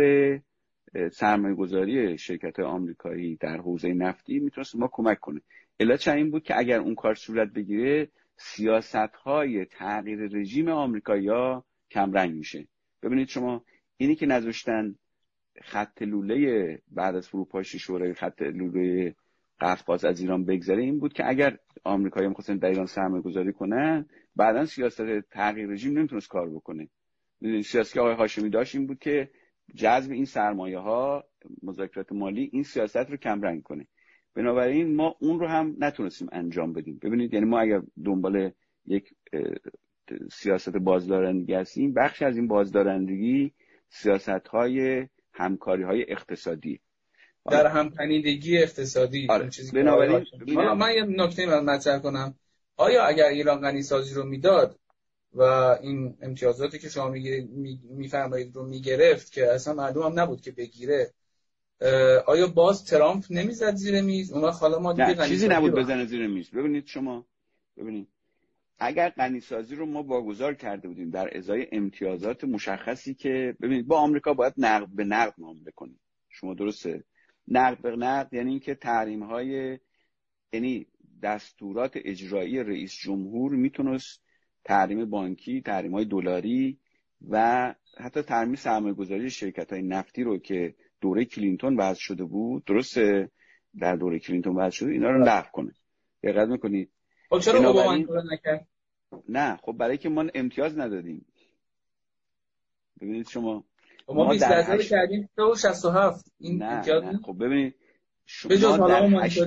سرمایه 1.11 1.55
گذاری 1.55 2.17
شرکت 2.17 2.59
آمریکایی 2.59 3.35
در 3.35 3.57
حوزه 3.57 3.93
نفتی 3.93 4.39
می‌تونست 4.39 4.75
ما 4.75 4.89
کمک 4.91 5.19
کنه. 5.19 5.41
علت 5.79 6.07
این 6.07 6.31
بود 6.31 6.43
که 6.43 6.57
اگر 6.57 6.79
اون 6.79 6.95
کار 6.95 7.15
صورت 7.15 7.49
بگیره 7.53 8.09
سیاست 8.35 8.95
های 8.95 9.65
تغییر 9.65 10.19
رژیم 10.19 10.69
آمریکایی 10.69 11.29
کمرنگ 11.91 12.35
میشه. 12.35 12.67
ببینید 13.03 13.27
شما 13.27 13.63
اینی 13.97 14.15
که 14.15 14.25
نذاشتن 14.25 14.95
خط 15.61 16.01
لوله 16.01 16.81
بعد 16.91 17.15
از 17.15 17.27
فروپاشی 17.29 17.79
شورای 17.79 18.13
خط 18.13 18.41
لوله 18.41 19.15
قفقاز 19.61 20.05
از 20.05 20.21
ایران 20.21 20.45
بگذره 20.45 20.83
این 20.83 20.99
بود 20.99 21.13
که 21.13 21.29
اگر 21.29 21.57
آمریکایی 21.83 22.27
می‌خواستن 22.27 22.57
در 22.57 22.69
ایران 22.69 22.85
سرمایه 22.85 23.23
گذاری 23.23 23.53
کنن 23.53 24.05
بعدا 24.35 24.65
سیاست 24.65 25.19
تغییر 25.19 25.69
رژیم 25.69 25.97
نمی‌تونست 25.97 26.27
کار 26.27 26.49
بکنه. 26.49 26.89
سیاست 27.63 27.93
که 27.93 27.99
آقای 27.99 28.15
هاشمی 28.15 28.49
داشت 28.49 28.75
این 28.75 28.87
بود 28.87 28.99
که 28.99 29.29
جذب 29.75 30.11
این 30.11 30.25
سرمایه 30.25 30.79
ها 30.79 31.23
مذاکرات 31.63 32.11
مالی 32.11 32.49
این 32.53 32.63
سیاست 32.63 32.97
رو 32.97 33.17
کمرنگ 33.17 33.63
کنه. 33.63 33.87
بنابراین 34.35 34.95
ما 34.95 35.15
اون 35.19 35.39
رو 35.39 35.47
هم 35.47 35.75
نتونستیم 35.79 36.29
انجام 36.31 36.73
بدیم. 36.73 36.99
ببینید 37.01 37.33
یعنی 37.33 37.45
ما 37.45 37.59
اگر 37.59 37.81
دنبال 38.05 38.51
یک 38.85 39.13
سیاست 40.31 40.77
بازدارندگی 40.77 41.53
هستیم 41.53 41.93
بخش 41.93 42.21
از 42.21 42.35
این 42.37 42.47
بازدارندگی 42.47 43.53
سیاست 43.89 44.29
های 44.29 45.07
همکاری 45.33 45.83
های 45.83 46.05
اقتصادی. 46.11 46.79
در 47.51 47.67
همتنیدگی 47.67 48.57
اقتصادی 48.57 49.27
آره. 49.29 49.49
چیزی 49.49 49.71
بنابراین 49.71 50.25
حالا 50.55 50.75
من 50.75 50.93
یه 50.93 51.03
نکته 51.03 51.45
من 51.45 51.65
مطرح 51.65 51.99
کنم. 51.99 52.35
آیا 52.77 53.03
اگر 53.03 53.25
ایران 53.25 53.61
غنی 53.61 53.81
سازی 53.81 54.13
رو 54.13 54.25
می‌داد 54.25 54.79
و 55.33 55.41
این 55.81 56.17
امتیازاتی 56.21 56.79
که 56.79 56.89
شما 56.89 57.09
میفرمایید 57.89 58.55
رو 58.55 58.65
می‌گرفت 58.65 59.31
که 59.31 59.51
اصلا 59.51 59.73
معلوم 59.73 60.03
هم 60.03 60.19
نبود 60.19 60.41
که 60.41 60.51
بگیره 60.51 61.13
آیا 62.25 62.47
باز 62.47 62.85
ترامپ 62.85 63.23
نمی‌زد 63.29 63.75
زیر 63.75 64.01
میز؟ 64.01 64.31
اون 64.31 64.51
حالا 64.51 64.79
ما 64.79 64.93
دیگه 64.93 65.27
چیزی 65.27 65.47
نبود 65.47 65.71
بزنه 65.71 66.05
زیر 66.05 66.27
میز. 66.27 66.49
ببینید 66.51 66.85
شما 66.85 67.25
ببینید. 67.77 68.07
اگر 68.79 69.09
غنیسازی 69.09 69.75
رو 69.75 69.85
ما 69.85 70.03
واگذار 70.03 70.53
کرده 70.53 70.87
بودیم 70.87 71.09
در 71.09 71.37
ازای 71.37 71.67
امتیازات 71.71 72.43
مشخصی 72.43 73.13
که 73.13 73.55
ببینید 73.61 73.87
با 73.87 73.99
آمریکا 73.99 74.33
باید 74.33 74.53
نقد 74.57 74.87
به 74.95 75.03
نقد 75.03 75.33
معامله 75.37 75.71
کنیم 75.71 75.99
شما 76.29 76.53
درسته؟ 76.53 77.03
نقد 77.47 77.81
به 77.81 77.95
نقد 77.95 78.33
یعنی 78.33 78.49
اینکه 78.49 78.75
تحریم 78.75 79.23
های 79.23 79.79
یعنی 80.53 80.87
دستورات 81.23 81.91
اجرایی 81.95 82.63
رئیس 82.63 82.93
جمهور 82.93 83.51
می‌تونست 83.51 84.21
تحریم 84.63 85.09
بانکی 85.09 85.61
تحریم 85.61 85.93
های 85.93 86.05
دلاری 86.05 86.79
و 87.29 87.75
حتی 87.97 88.21
تحریم 88.21 88.55
سرمایه 88.55 88.93
گذاری 88.93 89.29
شرکت 89.29 89.73
های 89.73 89.81
نفتی 89.81 90.23
رو 90.23 90.37
که 90.37 90.75
دوره 91.01 91.25
کلینتون 91.25 91.77
وضع 91.77 91.99
شده 91.99 92.23
بود؟ 92.23 92.65
درسته؟ 92.65 93.31
در 93.79 93.95
دوره 93.95 94.19
کلینتون 94.19 94.55
وضع 94.55 94.69
شده؟ 94.69 94.91
اینا 94.91 95.09
رو 95.09 95.23
لغو 95.23 95.49
کنه. 95.51 95.73
دقت 96.23 96.47
می‌کنید 96.47 96.91
خب 97.29 97.39
چرا 97.39 97.67
اوباما 97.67 97.95
نکرد؟ 98.31 98.67
نه 99.29 99.55
خب 99.55 99.71
برای 99.71 99.97
که 99.97 100.09
ما 100.09 100.25
امتیاز 100.33 100.77
ندادیم. 100.77 101.25
ببینید 103.01 103.27
شما 103.27 103.63
ما 104.07 104.29
20 104.29 104.49
درصد 104.49 104.79
هشت... 104.79 104.89
کردیم 104.89 105.29
67 105.37 106.25
این 106.39 106.57
نه, 106.57 106.65
امتیاز 106.65 107.03
نه. 107.03 107.17
خب 107.17 107.35
ببینید 107.39 107.75
شما 108.25 108.87
در, 108.87 109.05
هشت... 109.05 109.43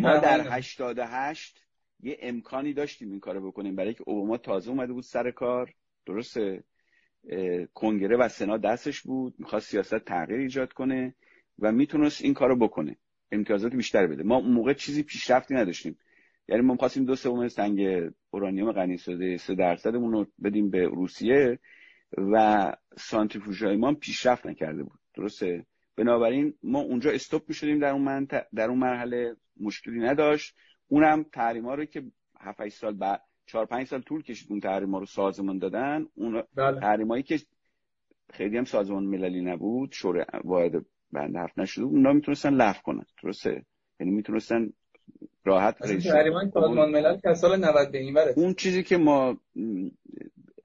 ما 0.00 0.18
در 0.18 0.56
88 0.56 1.60
یه 2.00 2.18
امکانی 2.20 2.72
داشتیم 2.72 3.10
این 3.10 3.20
کارو 3.20 3.50
بکنیم. 3.50 3.76
برای 3.76 3.94
که 3.94 4.04
اوباما 4.06 4.36
تازه 4.36 4.70
اومده 4.70 4.92
بود 4.92 5.04
سر 5.04 5.30
کار. 5.30 5.74
درسته؟ 6.06 6.64
کنگره 7.74 8.16
و 8.16 8.28
سنا 8.28 8.56
دستش 8.56 9.02
بود 9.02 9.34
می‌خواست 9.38 9.68
سیاست 9.68 9.98
تغییر 9.98 10.40
ایجاد 10.40 10.72
کنه 10.72 11.14
و 11.58 11.72
می‌تونست 11.72 12.22
این 12.22 12.34
کارو 12.34 12.56
بکنه. 12.56 12.96
امتیازات 13.32 13.74
بیشتر 13.74 14.06
بده. 14.06 14.22
ما 14.22 14.36
اون 14.36 14.50
موقع 14.50 14.72
چیزی 14.72 15.02
پیشرفتی 15.02 15.54
نداشتیم. 15.54 15.98
یعنی 16.48 16.62
ما 16.62 16.72
می‌خواستیم 16.72 17.04
دو 17.04 17.16
سوم 17.16 17.48
سنگ 17.48 18.10
اورانیوم 18.30 18.72
غنی 18.72 18.98
شده 18.98 19.36
سه 19.36 19.54
درصدمون 19.54 20.12
رو 20.12 20.26
بدیم 20.44 20.70
به 20.70 20.84
روسیه 20.84 21.58
و 22.18 22.72
سانتریفوژهای 22.96 23.76
ما 23.76 23.94
پیشرفت 23.94 24.46
نکرده 24.46 24.82
بود. 24.82 24.98
درسته؟ 25.14 25.66
بنابراین 25.96 26.54
ما 26.62 26.80
اونجا 26.80 27.10
استوب 27.10 27.42
می‌شدیم 27.48 27.78
در 27.78 27.90
اون 27.90 28.24
در 28.54 28.68
اون 28.68 28.78
مرحله. 28.78 29.36
مشکلی 29.60 30.00
نداشت. 30.00 30.56
اونم 30.88 31.22
تحریما 31.32 31.74
رو 31.74 31.84
که 31.84 32.02
7 32.40 32.68
سال 32.68 32.94
بعد 32.94 33.22
4 33.46 33.66
5 33.66 33.86
سال 33.86 34.00
طول 34.00 34.22
کشید 34.22 34.50
اون 34.50 34.60
تحریما 34.60 34.98
رو 34.98 35.06
سازمان 35.06 35.58
دادن. 35.58 36.06
اون 36.14 36.42
بله. 36.54 36.80
تحریمایی 36.80 37.22
که 37.22 37.40
خیلی 38.32 38.58
هم 38.58 38.64
سازمان 38.64 39.04
مللی 39.04 39.40
نبود 39.40 39.92
شورای 39.92 40.24
واحد 40.44 40.84
بند 41.12 41.36
حرف 41.36 41.58
نشده 41.58 41.84
اونا 41.84 42.12
می‌تونستن 42.12 42.54
لغو 42.54 42.82
کنن. 42.82 43.04
درسته؟ 43.22 43.64
یعنی 44.00 44.12
می‌تونستن 44.12 44.72
راحت 45.44 45.76
سازمان 46.54 46.90
ملل 46.90 47.16
که 47.16 47.34
سال 47.34 47.64
90 47.64 47.92
به 47.92 47.98
این 47.98 48.18
اون 48.36 48.54
چیزی 48.54 48.82
که 48.82 48.96
ما 48.96 49.40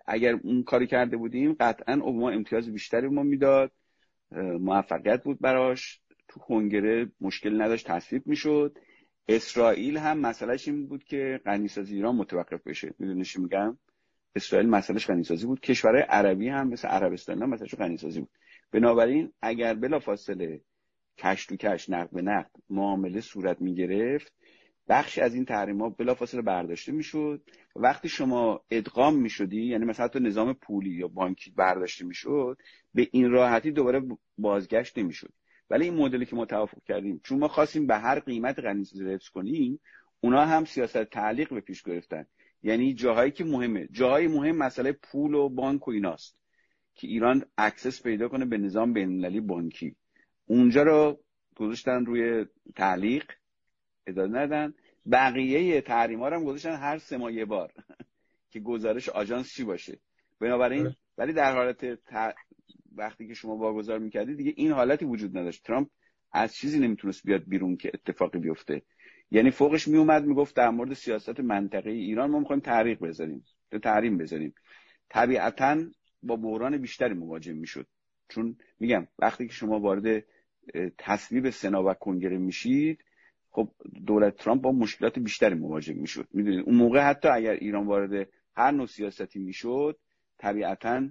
اگر 0.07 0.39
اون 0.43 0.64
کاری 0.64 0.88
کرده 0.88 1.18
بودیم 1.18 1.56
قطعا 1.60 1.93
اوباما 1.93 2.30
امتیاز 2.30 2.72
بیشتری 2.72 3.07
ما 3.07 3.23
می‌داد. 3.23 3.72
موفقیت 4.60 5.23
بود 5.23 5.39
براش. 5.39 6.01
تو 6.27 6.39
کنگره 6.39 7.11
مشکل 7.22 7.61
نداشت 7.61 7.88
تصویب 7.88 8.27
می‌شد. 8.27 8.77
اسرائیل 9.30 9.97
هم 9.97 10.19
مسئلهش 10.19 10.68
این 10.68 10.88
بود 10.88 11.03
که 11.03 11.41
غنیسازی 11.45 11.95
ایران 11.95 12.15
متوقف 12.15 12.68
بشه. 12.68 12.93
می‌دونی 12.99 13.23
چی 13.23 13.41
میگم؟ 13.41 13.77
اسرائیل 14.35 14.69
مسئلهش 14.69 15.07
غنیسازی 15.07 15.45
بود. 15.45 15.60
کشورهای 15.60 16.01
عربی 16.01 16.49
هم 16.49 16.69
مثل 16.69 16.88
عربستان 16.88 17.43
هم 17.43 17.49
مسئلهش 17.49 17.76
غنیسازی 17.76 18.19
بود. 18.19 18.30
بنابراین 18.72 19.31
اگر 19.41 19.73
بلا 19.73 19.99
فاصله 19.99 20.61
کش 21.18 21.45
تو 21.45 21.56
کش 21.56 21.89
نقد 21.89 22.11
به 22.11 22.22
نقد 22.22 22.51
معامله 22.69 23.22
صورت 23.22 23.61
می‌گرفت 23.61 24.34
بخش 24.88 25.18
از 25.18 25.34
این 25.35 25.45
تحریم 25.45 25.81
ها 25.81 25.89
بلافاصله 25.89 26.41
برداشته 26.41 26.91
می‌شد. 26.91 27.41
وقتی 27.76 28.10
شما 28.10 28.61
ادغام 28.72 29.15
می‌شدی 29.15 29.65
یعنی 29.65 29.85
مثلا 29.85 30.07
تو 30.07 30.19
نظام 30.19 30.53
پولی 30.53 30.89
یا 30.89 31.07
بانکی 31.07 31.51
برداشته 31.51 32.06
می‌شد 32.06 32.57
به 32.93 33.07
این 33.11 33.31
راحتی 33.31 33.72
دوباره 33.72 34.01
بازگشت 34.38 34.97
نمی‌شد. 34.97 35.34
ولی 35.69 35.85
این 35.85 35.93
مدلی 35.93 36.25
که 36.25 36.35
ما 36.35 36.45
توافق 36.45 36.83
کردیم 36.83 37.21
چون 37.23 37.39
ما 37.39 37.47
خواستیم 37.47 37.87
به 37.87 37.97
هر 37.97 38.19
قیمت 38.19 38.59
غنیسازی 38.59 39.13
حفظ 39.13 39.29
کنیم 39.29 39.79
اونا 40.21 40.45
هم 40.45 40.65
سیاست 40.65 41.03
تعلیق 41.03 41.53
به 41.53 41.61
پیش 41.61 41.83
گرفتن. 41.83 42.25
یعنی 42.63 42.93
جاهایی 42.93 43.31
که 43.31 43.43
مهمه. 43.43 43.87
جاهای 43.91 44.27
مهم 44.27 44.55
مسئله 44.55 44.91
پول 44.91 45.33
و 45.33 45.49
بانک 45.49 45.87
و 45.87 45.91
ایناست 45.91 46.37
که 46.93 47.07
ایران 47.07 47.45
access 47.57 48.03
پیدا 48.03 48.27
کنه 48.27 48.45
به 48.45 48.57
نظام 48.57 48.93
بین‌المللی 48.93 49.39
بانکی. 49.39 49.95
اونجا 50.45 50.83
رو 50.83 51.19
گذاشتن 51.55 52.05
روی 52.05 52.45
تعلیق 52.75 53.23
ادامه 54.07 54.39
ندن 54.39 54.73
بقیه 55.11 55.81
تحریم 55.81 56.19
ها 56.19 56.29
رو 56.29 56.35
هم 56.35 56.43
گذاشتن 56.43 56.75
هر 56.75 56.97
سه 56.97 57.17
ماه 57.17 57.33
یه 57.33 57.45
بار 57.45 57.73
که 58.51 58.59
گزارش 58.59 59.09
آژانس 59.09 59.53
چی 59.53 59.63
باشه. 59.63 59.99
بنابراین 60.39 60.95
ولی 61.17 61.33
در 61.33 61.55
حالت. 61.55 61.85
وقتی 62.99 63.27
که 63.27 63.34
شما 63.34 63.55
واگذار 63.55 63.99
می‌کردی 63.99 64.35
دیگه 64.35 64.53
این 64.55 64.71
حالتی 64.71 65.05
وجود 65.05 65.38
نداشت. 65.38 65.63
ترامپ 65.63 65.89
از 66.31 66.55
چیزی 66.55 66.80
نمی‌تونست 66.80 67.23
بیاد 67.23 67.43
بیرون 67.47 67.76
که 67.76 67.91
اتفاقی 67.93 68.39
بیفته. 68.39 68.81
یعنی 69.31 69.51
فوقش 69.51 69.88
میومد 69.88 70.26
می‌گفت 70.26 70.55
در 70.55 70.69
مورد 70.69 70.93
سیاست 70.93 71.39
منطقه 71.39 71.89
ایران 71.89 72.31
ما 72.31 72.39
می‌خوایم 72.39 72.59
تحریق 72.59 72.99
بذاریم 72.99 73.45
تحریم 73.84 74.17
بذاریم 74.17 74.53
طبیعتا 75.09 75.77
با 76.23 76.35
بحران 76.35 76.77
بیشتری 76.77 77.13
مواجه 77.13 77.53
می‌شد. 77.53 77.88
چون 78.30 78.57
میگم 78.80 79.07
وقتی 79.19 79.47
که 79.47 79.53
شما 79.53 79.80
وارد 79.80 80.23
تصویب 80.97 81.49
سنا 81.49 81.84
و 81.84 81.93
کنگره 81.93 82.38
میشید 82.38 83.03
خب 83.51 83.71
دولت 84.05 84.35
ترامپ 84.35 84.61
با 84.61 84.71
مشکلات 84.71 85.19
بیشتری 85.19 85.55
مواجه 85.55 85.93
می‌شد. 85.93 86.27
می‌دونید 86.34 86.65
اون 86.65 86.76
موقع 86.76 86.99
حتی 86.99 87.27
اگر 87.27 87.51
ایران 87.53 87.85
وارد 87.85 88.30
هر 88.55 88.71
نوع 88.71 88.85
سیاستی 88.85 89.39
می‌شد 89.39 89.99
طبیعتا 90.38 91.09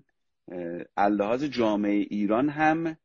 اللحاظ 0.96 1.44
جامعه 1.44 2.06
ایران 2.10 2.48
هم 2.48 2.96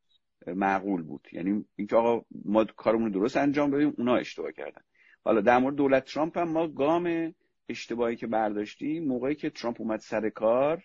معقول 0.48 1.04
بود. 1.04 1.28
یعنی 1.32 1.66
اینکه 1.76 1.96
آقا 1.96 2.26
ما 2.46 2.66
کارمون 2.66 3.12
درست 3.12 3.38
انجام 3.38 3.72
بدیم 3.72 3.94
اونا 3.98 4.16
اشتباه 4.16 4.52
کردن. 4.52 4.82
حالا 5.24 5.42
در 5.42 5.58
مورد 5.58 5.76
دولت 5.76 6.06
ترامپ 6.06 6.38
هم 6.38 6.50
ما 6.50 6.68
گام 6.68 7.36
اشتباهی 7.70 8.16
که 8.16 8.28
برداشتیم 8.28 9.08
موقعی 9.08 9.36
که 9.36 9.50
ترامپ 9.50 9.82
اومد 9.82 10.00
سر 10.00 10.30
کار 10.30 10.84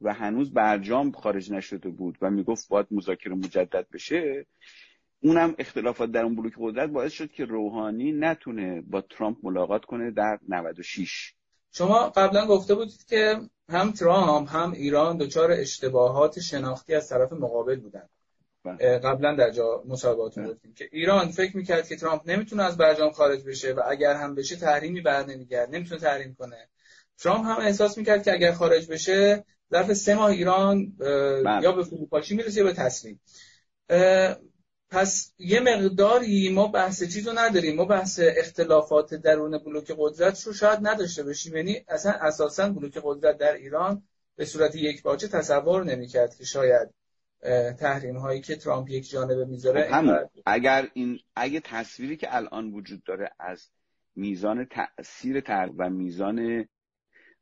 و 0.00 0.14
هنوز 0.14 0.52
برجام 0.52 1.12
خارج 1.12 1.52
نشده 1.52 1.88
بود 1.88 2.18
و 2.20 2.30
می‌گفت 2.30 2.68
باید 2.68 2.86
مذاکره 2.90 3.34
مجدد 3.34 3.86
بشه 3.92 4.46
اونم 5.22 5.54
اختلافات 5.58 6.10
در 6.10 6.22
اون 6.22 6.36
بلوک 6.36 6.52
قدرت 6.58 6.90
باعث 6.90 7.12
شد 7.12 7.30
که 7.30 7.44
روحانی 7.44 8.12
نتونه 8.12 8.80
با 8.80 9.00
ترامپ 9.00 9.38
ملاقات 9.42 9.84
کنه 9.84 10.10
در 10.10 10.38
96 10.48 11.34
شما 11.72 12.08
قبلا 12.08 12.46
گفته 12.46 12.74
بودید 12.74 13.04
که 13.08 13.40
هم 13.68 13.92
ترامپ 13.92 14.56
هم 14.56 14.72
ایران 14.72 15.16
دچار 15.16 15.52
اشتباهات 15.52 16.40
شناختی 16.40 16.94
از 16.94 17.08
طرف 17.08 17.32
مقابل 17.32 17.80
بودن 17.80 18.08
بله. 18.64 18.98
قبلا 18.98 19.34
در 19.34 19.50
جا 19.50 19.82
مصاحبهاتون 19.86 20.44
بله. 20.44 20.52
گفتیم 20.52 20.74
که 20.74 20.88
ایران 20.92 21.28
فکر 21.28 21.56
می‌کرد 21.56 21.88
که 21.88 21.96
ترامپ 21.96 22.22
نمی‌تونه 22.30 22.62
از 22.62 22.76
برجام 22.76 23.12
خارج 23.12 23.44
بشه 23.44 23.72
و 23.72 23.82
اگر 23.88 24.14
هم 24.14 24.34
بشه 24.34 24.56
تحریمی 24.56 25.00
بر 25.00 25.26
نمیگرد 25.26 25.74
نمی‌تونه 25.74 26.00
تحریم 26.00 26.34
کنه 26.38 26.68
ترامپ 27.18 27.46
هم 27.46 27.56
احساس 27.60 27.98
می‌کرد 27.98 28.22
که 28.22 28.32
اگر 28.32 28.52
خارج 28.52 28.86
بشه 28.86 29.44
ظرف 29.72 29.92
سه 29.92 30.14
ماه 30.14 30.30
ایران 30.30 30.92
بله. 30.96 31.62
یا 31.62 31.72
به 31.72 31.84
فروپاشی 31.84 32.36
می‌رسه 32.36 32.58
یا 32.58 32.64
به 32.64 32.72
تسلیم 32.72 33.20
پس 34.94 35.32
یه 35.38 35.60
مقداری 35.60 36.48
ما 36.48 36.66
بحث 36.66 37.02
چیزو 37.02 37.32
نداریم. 37.32 37.76
ما 37.76 37.84
بحث 37.84 38.20
اختلافات 38.22 39.14
درون 39.14 39.58
بلوک 39.58 39.94
قدرت 39.98 40.42
رو 40.42 40.52
شاید 40.52 40.78
نداشته 40.82 41.22
باشیم. 41.22 41.56
یعنی 41.56 41.84
اصلا 41.88 42.12
اساسا 42.12 42.68
بلوک 42.68 43.00
قدرت 43.04 43.38
در 43.38 43.52
ایران 43.52 44.02
به 44.36 44.44
صورت 44.44 44.76
یک 44.76 45.02
باچه 45.02 45.28
تصور 45.28 45.84
نمی‌کرد 45.84 46.34
که 46.34 46.44
شاید 46.44 46.88
تحریم 47.78 48.16
هایی 48.16 48.40
که 48.40 48.56
ترامپ 48.56 48.90
یک 48.90 49.10
جانبه 49.10 49.44
می‌ذاره 49.44 49.90
خب 49.92 50.30
اگر 50.46 50.88
این 50.94 51.18
اگه 51.36 51.60
تصویری 51.60 52.16
که 52.16 52.36
الان 52.36 52.72
وجود 52.72 53.04
داره 53.04 53.30
از 53.38 53.68
میزان 54.16 54.66
تاثیر 54.66 55.40
تر 55.40 55.70
و 55.76 55.90
میزان 55.90 56.68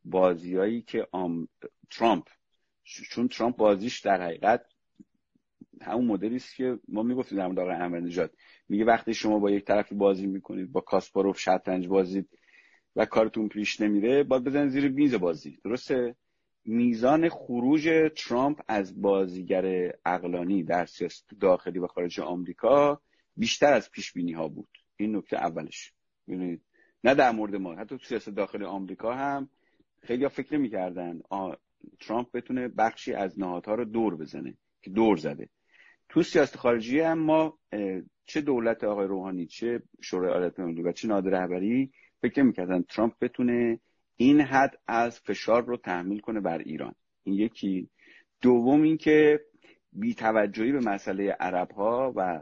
بازیایی 0.05 0.83
که 0.83 1.07
آم... 1.13 1.49
ترامپ 1.91 2.25
چون 3.11 3.29
ترامپ 3.29 3.57
بازیش 3.57 4.01
در 4.01 4.23
حقیقت 4.23 4.65
همون 5.81 6.07
مدلی 6.07 6.37
است 6.37 6.57
که 6.57 6.79
ما 6.89 7.03
می‌گفتیم 7.03 7.39
در 7.39 7.47
مورد 7.47 7.59
آقای 7.59 7.75
احمدی 7.75 8.29
میگه 8.69 8.85
وقتی 8.85 9.15
شما 9.15 9.39
با 9.39 9.51
یک 9.51 9.65
طرفی 9.65 9.95
بازی 9.95 10.27
می‌کنید 10.27 10.73
با 10.73 10.81
کاسپاروف 10.81 11.39
شطرنج 11.39 11.89
بازید 11.89 12.29
و 12.97 13.05
کارتون 13.05 13.49
پیش 13.49 13.81
نمیره 13.81 14.23
باید 14.23 14.45
بزنید 14.45 14.69
زیر 14.69 14.89
میز 14.89 15.15
بازی. 15.15 15.59
درسته؟ 15.65 16.17
میزان 16.65 17.29
خروج 17.29 18.13
ترامپ 18.17 18.61
از 18.69 19.03
بازیگر 19.03 19.95
اقلانی 20.07 20.63
در 20.63 20.87
سیاست 20.87 21.31
داخلی 21.41 21.79
و 21.79 21.87
خارج 21.87 22.21
آمریکا 22.21 23.01
بیشتر 23.37 23.73
از 23.73 23.91
پیش 23.91 24.13
بینی 24.13 24.33
ها 24.33 24.49
بود. 24.49 24.69
این 24.97 25.17
نکته 25.17 25.37
اولش. 25.37 25.93
می‌دونید 26.27 26.63
نه 27.05 27.15
در 27.15 27.31
مورد 27.31 27.57
ما 27.57 27.75
حتی 27.75 27.99
تو 27.99 28.05
سیاست 28.05 28.31
داخلی 28.31 28.65
آمریکا 28.65 29.15
هم 29.15 29.49
خیلی 30.03 30.23
ها 30.23 30.29
فکر 30.29 30.55
نمی‌کردن 30.55 31.21
ترامپ 32.01 32.33
بتونه 32.33 32.69
بخشی 32.69 33.13
از 33.13 33.39
نهادها 33.39 33.75
رو 33.75 33.85
دور 33.85 34.17
بزنه 34.17 34.55
که 34.83 34.91
دور 34.91 35.17
زده. 35.17 35.49
تو 36.13 36.23
سیاست 36.23 36.57
خارجی 36.57 37.01
هم 37.01 37.19
ما 37.19 37.59
چه 38.25 38.41
دولت 38.41 38.85
آقای 38.85 39.07
روحانی 39.07 39.47
چه 39.47 39.83
شورای 40.03 40.33
عالت 40.33 40.61
ملی 40.61 40.83
و 40.83 40.93
چه 40.93 41.09
نادر 41.09 41.31
رهبری 41.31 41.93
فکر 42.23 42.43
می‌کردن 42.43 42.83
ترامپ 42.83 43.13
بتونه 43.21 43.81
این 44.17 44.41
حد 44.41 44.79
از 44.87 45.21
فشار 45.21 45.65
رو 45.65 45.77
تحمیل 45.77 46.21
کنه 46.21 46.41
بر 46.41 46.59
ایران. 46.59 46.95
این 47.23 47.35
یکی. 47.35 47.89
دوم 48.41 48.83
اینکه 48.83 49.41
بیتوجهی 49.93 50.73
به 50.73 50.81
مسئله 50.81 51.31
عرب 51.41 51.71
ها 51.71 52.13
و 52.17 52.41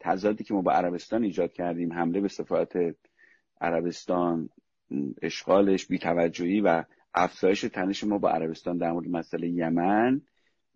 تضادی 0.00 0.44
که 0.44 0.54
ما 0.54 0.62
با 0.62 0.72
عربستان 0.72 1.24
ایجاد 1.24 1.52
کردیم 1.52 1.92
حمله 1.92 2.20
به 2.20 2.28
سفارت 2.28 2.72
عربستان 3.60 4.48
اشغالش 5.22 5.86
بیتوجهی 5.86 6.60
و 6.60 6.84
افزایش 7.14 7.60
تنش 7.60 8.04
ما 8.04 8.18
با 8.18 8.30
عربستان 8.30 8.76
در 8.76 8.92
مورد 8.92 9.08
مسئله 9.08 9.48
یمن. 9.48 10.22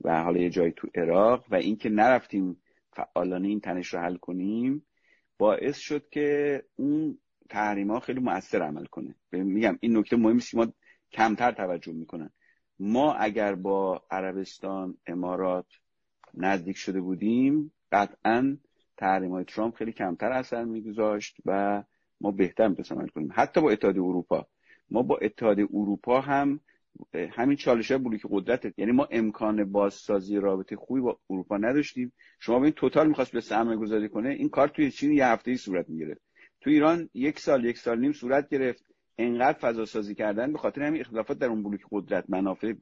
و 0.05 0.22
حالا 0.22 0.40
یه 0.40 0.51
جایی 0.51 0.72
تو 0.76 0.89
عراق 0.94 1.44
و 1.51 1.55
اینکه 1.55 1.89
نرفتیم 1.89 2.62
فعالانه 2.93 3.48
این 3.48 3.60
تنش 3.60 3.94
رو 3.94 4.01
حل 4.01 4.16
کنیم 4.16 4.86
باعث 5.39 5.78
شد 5.78 6.09
که 6.09 6.62
اون 6.76 7.18
تحریم 7.48 7.90
ها 7.90 8.01
خیلی 8.01 8.20
مؤثر 8.20 8.62
عمل 8.62 8.85
کنه. 8.85 9.14
میگم 9.32 9.78
این 9.81 9.97
نکته 9.97 10.16
مهمی 10.16 10.39
است 10.39 10.55
ما 10.55 10.72
کمتر 11.12 11.52
توجه 11.52 11.93
می‌کنن. 11.93 12.31
ما 12.78 13.14
اگر 13.14 13.55
با 13.55 14.02
عربستان 14.10 14.97
امارات 15.06 15.66
نزدیک 16.35 16.76
شده 16.76 17.01
بودیم 17.01 17.72
قطعا 17.93 18.56
تحریم 18.97 19.31
های 19.31 19.44
ترامپ 19.44 19.74
خیلی 19.74 19.93
کمتر 19.93 20.32
اثر 20.32 20.64
میگذاشت 20.64 21.36
و 21.47 21.82
ما 22.20 22.31
بهتر 22.31 22.68
می‌تونستیم 22.68 22.98
عمل 22.98 23.09
کنیم. 23.09 23.31
حتی 23.32 23.60
با 23.60 23.70
اتحاد 23.70 23.98
اروپا. 23.98 24.47
ما 24.90 25.02
با 25.02 25.18
اتحاد 25.22 25.60
اروپا 25.60 26.20
هم 26.20 26.60
همین 27.33 27.57
چالش 27.57 27.91
های 27.91 28.01
بلوک 28.01 28.21
قدرت 28.31 28.79
یعنی 28.79 28.93
ما 28.93 29.09
امکان 29.11 29.73
بازسازی 29.73 30.37
رابطه 30.37 30.77
خوبی 30.77 31.01
با 31.01 31.19
اروپا 31.31 31.57
نداشتیم. 31.57 32.12
شما 32.41 32.59
ببین 32.59 32.73
توتال 32.73 33.09
می‌خواست 33.09 33.33
به 33.33 33.41
سرمایه 33.41 33.79
گذاری 33.79 34.09
کنه 34.09 34.29
این 34.29 34.49
کار 34.49 34.69
توی 34.69 34.91
چین 34.91 35.12
یه 35.12 35.27
هفته 35.27 35.51
ای 35.51 35.57
صورت 35.57 35.89
می‌گرفت. 35.89 36.23
تو 36.61 36.71
ایران 36.71 37.09
یک 37.15 37.39
سال 37.39 37.65
یک 37.65 37.79
سال 37.79 38.01
نیم 38.01 38.12
صورت 38.12 38.49
گرفت. 38.49 38.85
انقدر 39.19 39.59
فضا 39.59 39.85
سازی 39.85 40.15
کردن 40.15 40.53
به 40.53 40.59
خاطر 40.59 40.83
همین 40.83 41.01
اختلافات 41.01 41.39
در 41.39 41.47
اون 41.47 41.62
بلوک 41.62 41.81
قدرت 41.91 42.25
منافع 42.29 42.73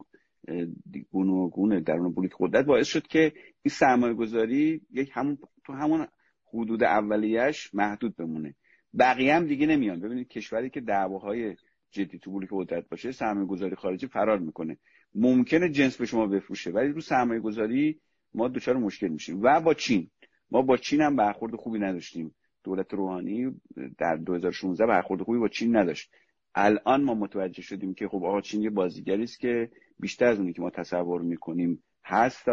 گونه 1.51 1.81
در 1.81 1.95
اون 1.97 2.15
بلوک 2.15 2.31
قدرت 2.39 2.65
باعث 2.65 2.87
شد 2.87 3.07
که 3.07 3.33
این 3.63 3.71
سرمایه 3.71 4.15
گذاری 4.15 4.81
یک 4.91 5.11
همون 5.13 5.39
تو 5.67 5.73
همون 5.73 6.07
حدود 6.55 6.83
اولیش 6.83 7.75
محدود 7.75 8.17
بمونه. 8.17 8.55
بقیه 8.99 9.35
هم 9.35 9.47
دیگه 9.47 9.67
نمیان. 9.67 10.01
ببینید 10.01 10.29
کشوری 10.29 10.71
که 10.71 10.81
دعواهای 10.81 11.57
جدی 11.93 12.19
تو 12.19 12.33
بلوک 12.33 12.49
قدرت 12.53 12.89
باشه 12.89 13.13
سرمایه 13.13 13.47
گذاری 13.47 13.77
خارجی 13.77 14.07
فرار 14.07 14.39
می‌کنه. 14.39 14.79
ممکنه 15.15 15.69
جنس 15.69 15.97
به 15.97 16.07
شما 16.07 16.27
بفروشه 16.27 16.71
ولی 16.71 16.89
رو 16.89 17.01
سرمایه 17.01 17.41
گذاری 17.41 18.01
ما 18.35 18.49
دچار 18.49 18.77
مشکل 18.77 19.09
میشیم. 19.09 19.43
و 19.43 19.61
با 19.61 19.75
چین. 19.75 20.11
ما 20.51 20.63
با 20.63 20.77
چین 20.77 21.01
هم 21.01 21.17
برخورد 21.17 21.57
خوبی 21.57 21.79
نداشتیم. 21.79 22.35
دولت 22.65 22.95
روحانی 22.95 23.61
در 23.99 24.17
2016 24.17 24.87
برخورد 24.87 25.23
خوبی 25.23 25.39
با 25.39 25.49
چین 25.49 25.77
نداشت. 25.77 26.11
الان 26.55 27.03
ما 27.03 27.15
متوجه 27.15 27.63
شدیم 27.63 27.95
که 27.95 28.09
خب 28.09 28.25
آقا 28.25 28.41
چین 28.41 28.63
یه 28.63 28.71
بازیگری 28.71 29.23
است 29.23 29.41
که 29.41 29.71
بیشتر 30.01 30.27
از 30.27 30.39
اونی 30.39 30.53
که 30.53 30.63
ما 30.63 30.71
تصور 30.71 31.23
می‌کنیم 31.23 31.83
هست 32.05 32.47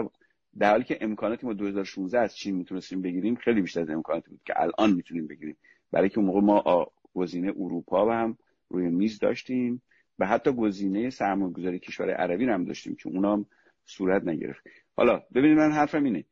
در 0.57 0.71
حالی 0.71 0.83
که 0.83 0.97
امکاناتی 1.01 1.47
ما 1.47 1.53
2016 1.53 2.19
از 2.19 2.35
چین 2.35 2.55
می‌تونستیم 2.55 3.01
بگیریم 3.01 3.35
خیلی 3.35 3.61
بیشتر 3.61 3.81
از 3.81 3.89
امکاناتی 3.89 4.29
بود 4.29 4.41
که 4.45 4.53
الان 4.61 4.93
می‌تونیم 4.93 5.27
بگیریم. 5.27 5.57
برای 5.91 6.09
که 6.09 6.19
موقع 6.19 6.41
ما 6.41 6.87
گزینه 7.13 7.53
اروپا 7.57 8.07
و 8.07 8.09
هم 8.11 8.37
روی 8.69 8.87
میز 8.87 9.19
داشتیم 9.19 9.81
و 10.19 10.25
حتی 10.25 10.51
گزینه 10.51 11.09
سرمایه‌گذاری 11.09 11.79
کشور 11.79 12.09
عربی 12.11 12.45
هم 12.45 12.65
داشتیم 12.65 12.95
که 12.95 13.09
اونام 13.09 13.45
صورت 13.85 14.23
نگرفت. 14.23 14.63
حالا 14.95 15.23
ببینید 15.35 15.57
من 15.57 15.71
حرفم 15.71 16.03
اینه. 16.03 16.25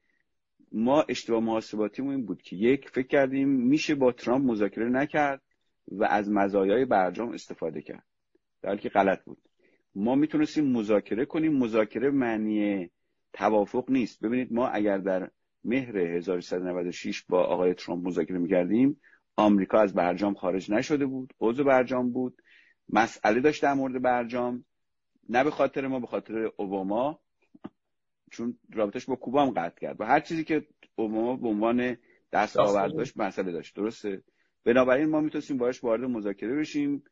ما 0.71 1.05
اشتباه 1.09 1.43
محاسباتیمون 1.43 2.15
این 2.15 2.25
بود 2.25 2.41
که 2.41 2.55
یک 2.55 2.89
فکر 2.89 3.07
کردیم 3.07 3.49
میشه 3.49 3.95
با 3.95 4.11
ترامپ 4.11 4.51
مذاکره 4.51 4.89
نکرد 4.89 5.41
و 5.87 6.03
از 6.03 6.31
مزایای 6.31 6.85
برجام 6.85 7.29
استفاده 7.29 7.81
کرد. 7.81 8.03
در 8.61 8.69
حالی 8.69 8.81
که 8.81 8.89
غلط 8.89 9.23
بود. 9.23 9.37
ما 9.95 10.15
می‌تونستیم 10.15 10.71
مذاکره 10.71 11.25
کنیم. 11.25 11.57
مذاکره 11.57 12.09
معنی 12.09 12.89
توافق 13.33 13.85
نیست. 13.89 14.25
ببینید 14.25 14.53
ما 14.53 14.67
اگر 14.67 14.97
در 14.97 15.29
مهر 15.63 15.97
1396 15.97 17.23
با 17.29 17.43
آقای 17.43 17.73
ترامپ 17.73 18.07
مذاکره 18.07 18.37
می‌کردیم 18.37 19.01
آمریکا 19.37 19.79
از 19.79 19.93
برجام 19.93 20.33
خارج 20.33 20.71
نشده 20.71 21.05
بود 21.05 21.33
عضو 21.39 21.63
برجام 21.63 22.11
بود. 22.11 22.41
مسئله 22.89 23.39
داشت 23.39 23.63
در 23.63 23.73
مورد 23.73 24.01
برجام 24.01 24.65
نه 25.29 25.43
به 25.43 25.51
خاطر 25.51 25.87
ما 25.87 25.99
به 25.99 26.07
خاطر 26.07 26.51
اوباما 26.57 27.19
چون 28.31 28.57
رابطش 28.73 29.05
با 29.05 29.15
کوبا 29.15 29.45
هم 29.45 29.51
قطع 29.51 29.79
کرد. 29.79 30.01
و 30.01 30.05
هر 30.05 30.19
چیزی 30.19 30.43
که 30.43 30.67
اوباما 30.95 31.35
به 31.35 31.47
عنوان 31.47 31.97
دست 32.31 32.57
آورد 32.57 32.95
داشت 32.95 33.17
مسئله 33.17 33.51
داشت. 33.51 33.75
درسته. 33.75 34.23
بنابراین 34.63 35.09
ما 35.09 35.21
می‌تونستیم 35.21 35.57
باش 35.57 35.83
وارد 35.83 36.03
مذاکره 36.03 36.55
بشیم. 36.55 37.03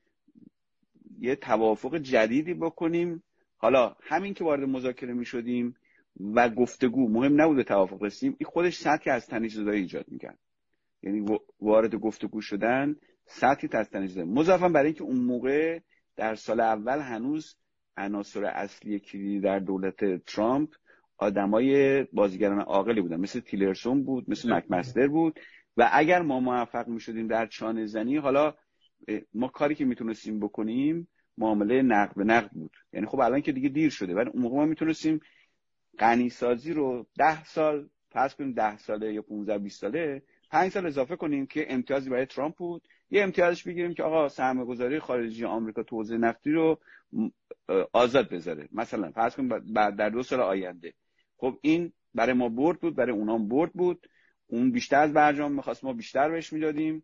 یه 1.20 1.36
توافق 1.36 1.98
جدیدی 1.98 2.54
بکنیم. 2.54 3.24
حالا 3.58 3.96
همین 4.02 4.34
که 4.34 4.44
وارد 4.44 4.64
مذاکره 4.64 5.14
می 5.14 5.26
شدیم 5.26 5.76
و 6.20 6.50
گفتگو 6.50 7.10
مهم 7.10 7.42
نبود 7.42 7.62
توافق 7.62 8.04
رسیم 8.04 8.36
این 8.40 8.50
خودش 8.50 8.78
سطحی 8.78 9.12
از 9.12 9.28
تنش 9.28 9.54
زدایی 9.54 9.82
ایجاد 9.82 10.06
می‌کرد. 10.08 10.40
یعنی 11.06 11.26
وارد 11.62 11.96
گفتگو 11.96 12.42
شدن 12.42 12.96
سطحی 13.26 13.70
از 13.72 13.90
تنش 13.90 14.10
زدایی 14.10 14.30
مضافا 14.30 14.70
برای 14.70 14.86
اینکه 14.86 15.04
اون 15.04 15.20
موقع 15.20 15.80
در 16.16 16.36
سال 16.36 16.60
اول 16.60 17.00
هنوز 17.00 17.56
عناصر 17.98 18.46
اصلی 18.46 19.00
کلیدی 19.00 19.40
در 19.40 19.60
دولت 19.60 20.26
ترامپ 20.26 20.70
آدمای 21.18 22.04
بازیگران 22.04 22.60
عاقلی 22.60 23.02
بودن. 23.02 23.20
مثل 23.20 23.40
تیلرسون 23.40 24.04
بود 24.04 24.30
مثل 24.30 24.54
مکمستر 24.54 25.08
بود. 25.08 25.40
و 25.78 25.90
اگر 25.94 26.22
ما 26.22 26.40
موفق 26.40 26.88
می 26.88 27.00
شدیم 27.00 27.28
در 27.28 27.46
چانه 27.46 27.86
زنی 27.86 28.18
حالا 28.18 28.56
ما 29.34 29.48
کاری 29.48 29.76
که 29.76 29.86
می‌تونستیم 29.86 30.40
بکنیم 30.40 31.08
معامله 31.38 31.82
نقد 31.82 32.16
به 32.16 32.24
نقد 32.24 32.50
بود. 32.50 32.72
یعنی 32.94 33.06
خب 33.06 33.20
الان 33.20 33.42
که 33.42 33.52
دیگه 33.52 33.70
دیر 33.70 33.90
شده 33.90 34.16
ولی 34.16 34.30
اون 34.30 34.42
موقع 34.42 34.56
ما 34.56 34.66
می‌تونستیم 34.66 35.20
غنی 36.00 36.30
سازی 36.30 36.74
رو 36.74 37.06
ده 37.18 37.44
سال 37.44 37.90
پس 38.12 38.36
کنیم 38.36 38.52
ده 38.52 38.78
ساله 38.78 39.14
یا 39.14 39.22
15 39.22 39.58
20 39.58 39.82
ساله 39.82 40.24
پنج 40.52 40.72
سال 40.72 40.86
اضافه 40.86 41.16
کنیم 41.16 41.46
که 41.46 41.74
امتیازی 41.74 42.10
برای 42.10 42.26
ترامپ 42.26 42.56
بود. 42.56 42.88
یه 43.10 43.24
امتیازش 43.24 43.64
بگیریم 43.64 43.94
که 43.94 44.04
آقا 44.04 44.30
سرمایه 44.30 44.68
گذاری 44.68 45.00
خارجی 45.00 45.46
آمریکا 45.46 45.84
تو 45.84 46.04
نفتی 46.04 46.52
رو 46.52 46.80
آزاد 47.94 48.30
بذاره. 48.30 48.70
مثلا 48.72 49.12
فرض 49.12 49.36
کنیم 49.36 49.50
بعد 49.74 49.96
در 49.96 50.10
دو 50.10 50.24
سال 50.24 50.40
آینده. 50.40 50.94
خب 51.38 51.60
این 51.62 51.94
برای 52.16 52.34
ما 52.34 52.50
برد 52.50 52.80
بود 52.80 52.96
برای 52.96 53.12
اونام 53.12 53.48
برد 53.48 53.74
بود. 53.74 54.08
اون 54.48 54.72
بیشتر 54.72 55.00
از 55.00 55.14
برجام 55.14 55.52
می‌خواست 55.52 55.84
ما 55.84 55.94
بیشتر 55.94 56.30
بهش 56.30 56.54
می‌دادیم. 56.54 57.04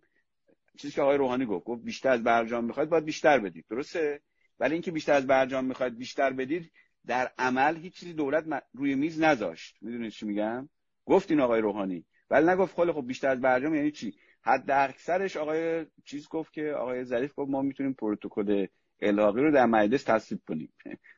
چیزی 0.78 0.94
که 0.94 1.02
آقای 1.02 1.18
روحانی 1.18 1.46
گفت 1.46 1.66
گفت 1.66 1.84
بیشتر 1.84 2.10
از 2.10 2.24
برجام 2.24 2.66
می‌خواید 2.66 2.90
باید 2.90 3.06
بیشتر 3.06 3.40
بدید. 3.40 3.66
درسته؟ 3.70 4.22
ولی 4.60 4.74
اینکه 4.74 4.92
بیشتر 4.92 5.14
از 5.14 5.28
برجام 5.28 5.66
می‌خواید 5.66 5.98
بیشتر 5.98 6.34
بدید 6.34 6.72
در 7.06 7.32
عمل 7.38 7.78
هیچ 7.78 7.94
چیزی 7.94 8.14
دولت 8.14 8.64
روی 8.74 8.96
میز 8.96 9.22
نذاشت. 9.22 9.78
می‌دونید 9.82 10.12
چی 10.12 10.26
میگم؟ 10.26 10.70
گفت 11.06 11.32
این 11.32 11.40
آقای 11.40 11.62
روحانی. 11.62 12.06
ولی 12.32 12.48
نگفت 12.48 12.76
خیلی 12.76 12.92
خب 12.92 13.08
بیشتر 13.08 13.28
از 13.28 13.42
برجام 13.42 13.76
یعنی 13.76 13.92
چی؟ 13.92 14.14
حد 14.42 14.72
اکثرش 14.72 15.38
آقای 15.38 15.86
چیز 16.06 16.28
گفت 16.28 16.54
که 16.54 16.72
آقای 16.72 17.04
ظریف 17.04 17.34
گفت 17.38 17.52
ما 17.52 17.62
می‌تونیم 17.62 17.94
پروتکل 17.94 18.68
الحاقی 19.02 19.42
رو 19.42 19.52
در 19.52 19.66
مجلس 19.66 20.04
تصویب 20.04 20.42
کنیم. 20.48 20.74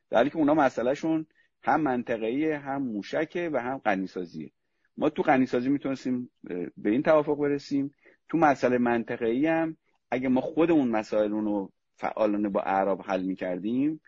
در 0.09 0.17
حالی 0.17 0.29
که 0.29 0.37
اونا 0.37 0.53
مسئلهشون 0.53 1.25
هم 1.63 1.81
منطقه‌ای 1.81 2.51
هم 2.51 2.81
موشکه 2.81 3.49
و 3.53 3.61
هم 3.61 3.77
غنیسازیه. 3.77 4.51
ما 4.97 5.09
تو 5.09 5.21
غنیسازی 5.21 5.69
می‌تونستیم 5.69 6.29
به 6.77 6.89
این 6.89 7.03
توافق 7.03 7.37
برسیم. 7.37 7.95
تو 8.29 8.37
مسئله 8.37 8.77
منطقه‌ای 8.77 9.47
هم 9.47 9.77
اگه 10.11 10.29
ما 10.29 10.41
خودمون 10.41 10.87
مسائل 10.87 11.31
رو 11.31 11.71
فعالانه 11.95 12.49
با 12.49 12.61
اعراب 12.61 13.01
حل 13.01 13.23
می‌کردیم 13.23 14.01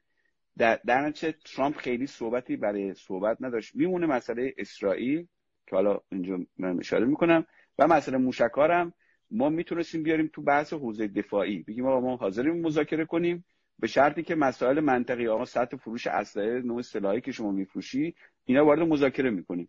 در, 0.57 0.79
در 0.85 1.11
ترامپ 1.55 1.77
خیلی 1.77 2.07
صحبتی 2.07 2.55
برای 2.55 2.93
صحبت 2.93 3.37
نداشت. 3.41 3.75
میمونه 3.75 4.07
مسئله 4.07 4.53
اسرائیل. 4.57 5.27
که 5.67 5.75
حالا 5.75 5.99
اینجا 6.11 6.39
من 6.57 6.79
اشاره 6.79 7.05
می‌کنم. 7.05 7.45
و 7.79 7.87
مسئله 7.87 8.17
موشکارم 8.17 8.93
ما 9.31 9.49
می‌تونستیم 9.49 10.03
بیاریم 10.03 10.29
تو 10.33 10.41
بحث 10.41 10.73
حوزه 10.73 11.07
دفاعی. 11.07 11.63
بگیم 11.63 11.85
آقا 11.85 11.99
ما 11.99 12.15
حاضریم 12.15 12.61
مذاکره 12.61 13.05
کنیم. 13.05 13.45
به 13.79 13.87
شرطی 13.87 14.23
که 14.23 14.35
مسائل 14.35 14.79
منطقی 14.79 15.27
آقا 15.27 15.45
سطح 15.45 15.77
فروش 15.77 16.07
اسلحه 16.07 16.61
نوع 16.61 16.81
سلاحی 16.81 17.21
که 17.21 17.31
شما 17.31 17.51
میفروشی 17.51 18.15
اینا 18.45 18.65
وارد 18.65 18.79
مذاکره 18.79 19.29
می‌کنیم. 19.29 19.67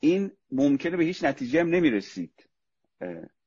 این 0.00 0.30
ممکنه 0.50 0.96
به 0.96 1.04
هیچ 1.04 1.24
نتیجه 1.24 1.60
هم 1.60 1.68
نمی‌رسید. 1.68 2.48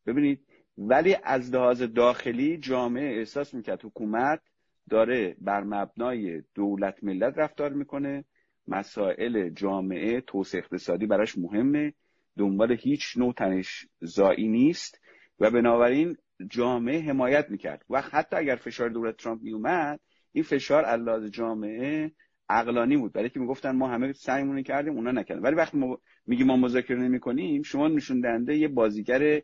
ببینید 0.06 0.46
ولی 0.78 1.18
از 1.24 1.54
لحاظ 1.54 1.82
داخلی 1.82 2.58
جامعه 2.58 3.18
احساس 3.18 3.54
می‌کرد 3.54 3.86
حکومت 3.86 4.42
داره 4.90 5.36
بر 5.42 5.64
مبنای 5.64 6.44
دولت 6.56 7.04
ملت 7.04 7.38
رفتار 7.38 7.74
می‌کنه. 7.74 8.26
مسائل 8.68 9.50
جامعه 9.50 10.22
توسعه 10.22 10.62
اقتصادی 10.62 11.06
براش 11.06 11.38
مهمه. 11.38 11.94
دنبال 12.38 12.72
هیچ 12.72 13.18
نوع 13.18 13.34
تنش 13.34 13.86
زایی 14.02 14.48
نیست 14.48 15.02
و 15.40 15.52
بنابراین 15.52 16.18
جامعه 16.50 17.02
حمایت 17.02 17.50
می‌کرد. 17.50 17.86
و 17.90 18.02
حتی 18.02 18.36
اگر 18.36 18.56
فشار 18.56 18.90
دولت 18.90 19.18
ترامپ 19.18 19.42
میومد 19.42 20.00
این 20.32 20.44
فشار 20.44 20.86
علاوه 20.86 21.30
جامعه 21.30 22.12
عقلانی 22.50 22.98
بود. 22.98 23.14
برای 23.14 23.30
که 23.30 23.40
می‌گفتن 23.40 23.72
ما 23.72 23.88
همه 23.88 24.14
سعیمون 24.14 24.64
کردیم 24.64 24.94
اونا 24.94 25.12
نکردن. 25.12 25.42
ولی 25.42 25.56
وقتی 25.56 25.78
ما 25.78 26.02
میگیم 26.26 26.48
ما 26.48 26.58
مذاکره 26.58 26.98
نمی‌کنیم 26.98 27.62
شما 27.62 27.88
نشون 27.88 28.22
دهنده 28.22 28.58
یه 28.58 28.68
بازیگر 28.68 29.42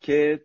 که 0.00 0.44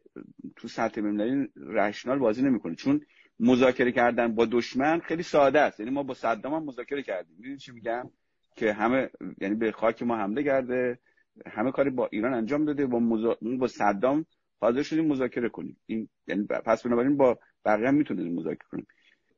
تو 0.55 0.67
سطح 0.67 1.01
بین‌المللی 1.01 1.47
رشنال 1.55 2.19
بازی 2.19 2.41
نمی‌کنه. 2.41 2.75
چون 2.75 3.01
مذاکره 3.39 3.91
کردن 3.91 4.35
با 4.35 4.45
دشمن 4.45 4.99
خیلی 4.99 5.23
ساده 5.23 5.59
است. 5.59 5.79
یعنی 5.79 5.91
ما 5.91 6.03
با 6.03 6.13
صدام 6.13 6.53
هم 6.53 6.63
مذاکره 6.63 7.03
کردیم. 7.03 7.35
می‌دونید 7.37 7.59
چی 7.59 7.71
میگم؟ 7.71 8.09
که 8.55 8.73
همه 8.73 9.09
یعنی 9.41 9.55
به 9.55 9.71
خاک 9.71 10.03
ما 10.03 10.17
حمله 10.17 10.43
کرده 10.43 10.99
همه 11.45 11.71
کاری 11.71 11.89
با 11.89 12.09
ایران 12.11 12.33
انجام 12.33 12.65
داده 12.65 12.85
با 12.85 12.99
مزا... 12.99 13.37
با 13.59 13.67
صدام 13.67 14.25
حاضر 14.61 14.83
شدیم 14.83 15.05
مذاکره 15.05 15.49
کنیم. 15.49 15.77
این 15.85 16.09
یعنی 16.27 16.43
پس 16.65 16.83
بنابراین 16.83 17.17
با 17.17 17.39
بقیه 17.65 17.87
هم 17.87 17.95
می‌تونیم 17.95 18.33
مذاکره 18.33 18.67
کنیم. 18.71 18.87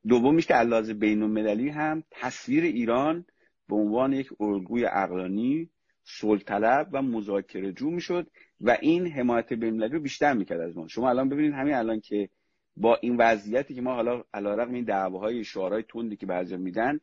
دومیش 0.08 0.48
که 0.48 0.54
علاوه 0.54 0.94
بین 0.94 1.22
المللی 1.22 1.70
هم 1.70 2.04
تصویر 2.12 2.64
ایران 2.64 3.26
به 3.70 3.76
عنوان 3.76 4.14
یک 4.14 4.30
الگوی 4.42 4.84
عقلانی 4.84 5.70
صلح 6.04 6.42
طلب 6.42 6.90
و 6.92 7.02
مذاکره 7.02 7.72
جو 7.72 7.90
می‌شد 7.90 8.28
و 8.62 8.78
این 8.82 9.08
حمایت 9.08 9.54
بین 9.54 9.82
رو 9.82 10.00
بیشتر 10.00 10.34
می‌کرد 10.34 10.62
از 10.62 10.78
ما. 10.78 10.88
شما 10.88 11.10
الان 11.10 11.30
ببینید 11.30 11.54
همین 11.54 11.74
الان 11.74 12.00
که 12.00 12.30
با 12.78 12.96
این 12.96 13.18
وضعیتی 13.18 13.76
که 13.76 13.82
ما 13.82 13.94
حالا 13.96 14.24
علیرغم 14.34 14.74
این 14.74 14.84
دعواهای 14.84 15.44
شعارهای 15.44 15.84
تندی 15.84 16.16
که 16.16 16.26
بعضی 16.26 16.58
میدن 16.58 17.00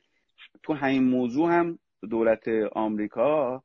تو 0.63 0.75
همین 0.75 1.05
موضوع 1.05 1.51
هم 1.51 1.79
دولت 2.11 2.49
آمریکا 2.73 3.63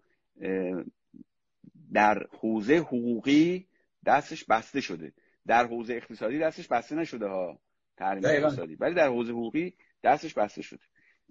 در 1.94 2.27
حوزه 2.40 2.77
حقوقی 2.77 3.68
دستش 4.06 4.45
بسته 4.45 4.81
شده. 4.81 5.14
در 5.48 5.68
حوزه 5.68 5.94
اقتصادی 5.94 6.40
دستش 6.40 6.68
بسته 6.68 6.95
نشده 6.95 7.27
ها 7.27 7.60
تحریم 7.98 8.23
اقتصادی. 8.26 8.76
ولی 8.76 8.95
در 8.95 9.07
حوزه 9.07 9.31
حقوقی 9.31 9.73
دستش 10.03 10.34
بسته 10.34 10.61
شده. 10.61 10.84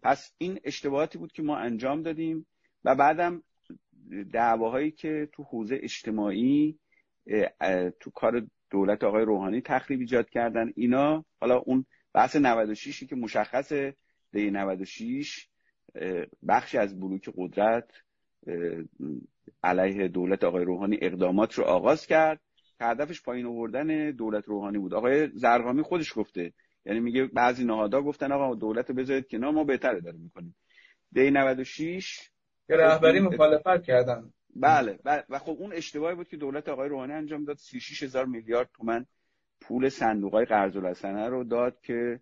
پس 0.03 0.33
این 0.39 0.61
اشتباهاتی 0.65 1.19
بود 1.19 1.33
که 1.33 1.43
ما 1.43 1.57
انجام 1.57 2.03
دادیم 2.03 2.47
و 2.85 2.95
بعدم 2.95 3.43
دعواهایی 4.33 4.91
که 4.91 5.29
تو 5.33 5.43
حوزه 5.43 5.79
اجتماعی 5.83 6.79
تو 8.01 8.11
کار 8.11 8.47
دولت 8.71 9.05
آقای 9.05 9.25
روحانی 9.25 9.61
تخریب 9.61 10.01
ایجاد 10.01 10.31
کردن. 10.31 10.73
اینا 10.77 11.25
حالا 11.41 11.57
اون 11.57 11.87
بحث 12.15 12.37
96 12.37 13.05
که 13.05 13.17
مشخصه 13.17 13.97
دی 14.33 14.51
96 14.51 15.49
بخشی 16.49 16.79
از 16.79 17.01
بلوک 17.01 17.31
قدرت 17.37 17.91
علیه 19.63 20.09
دولت 20.09 20.45
آقای 20.45 20.65
روحانی 20.65 20.99
اقدامات 21.03 21.55
رو 21.55 21.65
آغاز 21.65 22.07
کرد. 22.07 22.41
که 22.79 22.85
هدفش 22.85 23.23
پایین 23.23 23.47
آوردن 23.47 24.11
دولت 24.11 24.45
روحانی 24.45 24.79
بود. 24.79 24.95
آقای 24.95 25.29
زرقامی 25.35 25.83
خودش 25.83 26.19
گفته. 26.19 26.53
یعنی 26.85 27.01
میگه 27.01 27.27
بعضی 27.27 27.65
نهادها 27.65 28.03
گفتن 28.03 28.33
آقا 28.33 28.55
دولت 28.55 28.91
بذارید 28.91 29.29
کنار 29.29 29.53
ما 29.53 29.65
بهتره 29.65 30.01
داریم 30.01 30.21
می‌کنیم. 30.21 30.57
دی 31.13 31.31
96 31.31 32.31
که 32.67 32.77
رهبری 32.77 33.21
مخالفت 33.21 33.83
کردن. 33.83 34.33
بله, 34.61 34.99
بله. 35.05 35.25
و 35.29 35.39
خب 35.39 35.57
اون 35.59 35.73
اشتباهی 35.73 36.15
بود 36.15 36.29
که 36.29 36.37
دولت 36.37 36.69
آقای 36.69 36.89
روحانی 36.89 37.13
انجام 37.13 37.45
داد. 37.45 37.57
36 37.57 38.03
هزار 38.03 38.27
میلیارد 38.27 38.71
تومن 38.75 39.07
پول 39.61 39.89
صندوق 39.89 40.33
های 40.33 40.45
قرض 40.45 40.77
رو 41.05 41.45
داد 41.45 41.81
که 41.81 42.21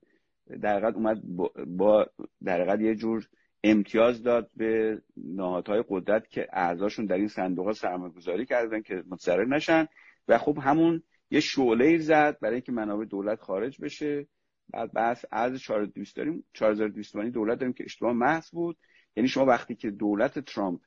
در 0.63 0.87
اومد 0.87 1.23
با 1.67 2.07
در 2.45 2.81
یه 2.81 2.95
جور 2.95 3.29
امتیاز 3.65 4.23
داد 4.23 4.51
به 4.57 5.03
نهادهای 5.17 5.85
قدرت 5.89 6.29
که 6.29 6.49
اعضاشون 6.53 7.07
در 7.07 7.17
این 7.17 7.29
صندوق 7.29 7.67
ها 7.67 7.73
سرمایه 7.73 8.13
گذاری 8.13 8.47
کردن 8.47 8.83
که 8.83 9.05
متضرر 9.09 9.45
نشن. 9.45 9.87
و 10.29 10.39
خب 10.39 10.59
همون 10.63 11.03
یه 11.31 11.41
شعله 11.41 11.99
زد 11.99 12.39
برای 12.41 12.55
اینکه 12.55 12.73
منابع 12.73 13.05
دولت 13.05 13.41
خارج 13.41 13.81
بشه. 13.81 14.27
بعد 14.71 14.93
بحث 14.93 15.25
از 15.31 15.59
4200 15.59 16.17
داریم. 16.17 16.45
4200 16.53 17.17
دولت 17.17 17.59
داریم 17.59 17.73
که 17.73 17.85
اشتباه 17.85 18.13
محض 18.13 18.51
بود. 18.51 18.77
یعنی 19.17 19.29
شما 19.29 19.45
وقتی 19.45 19.75
که 19.75 19.91
دولت 19.91 20.39
ترامپ 20.39 20.81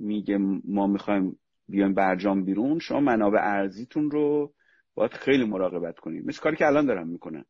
میگه 0.00 0.38
ما 0.64 0.86
می‌خوایم 0.86 1.38
بیایم 1.68 1.94
برجام 1.94 2.44
بیرون 2.44 2.78
شما 2.78 3.00
منابع 3.00 3.38
ارزیتون 3.42 4.10
رو 4.10 4.54
باید 4.94 5.12
خیلی 5.12 5.44
مراقبت 5.44 5.98
کنید. 5.98 6.26
مثل 6.26 6.40
کاری 6.40 6.56
که 6.56 6.66
الان 6.66 6.86
دارم 6.86 7.08
می‌کنن. 7.08 7.44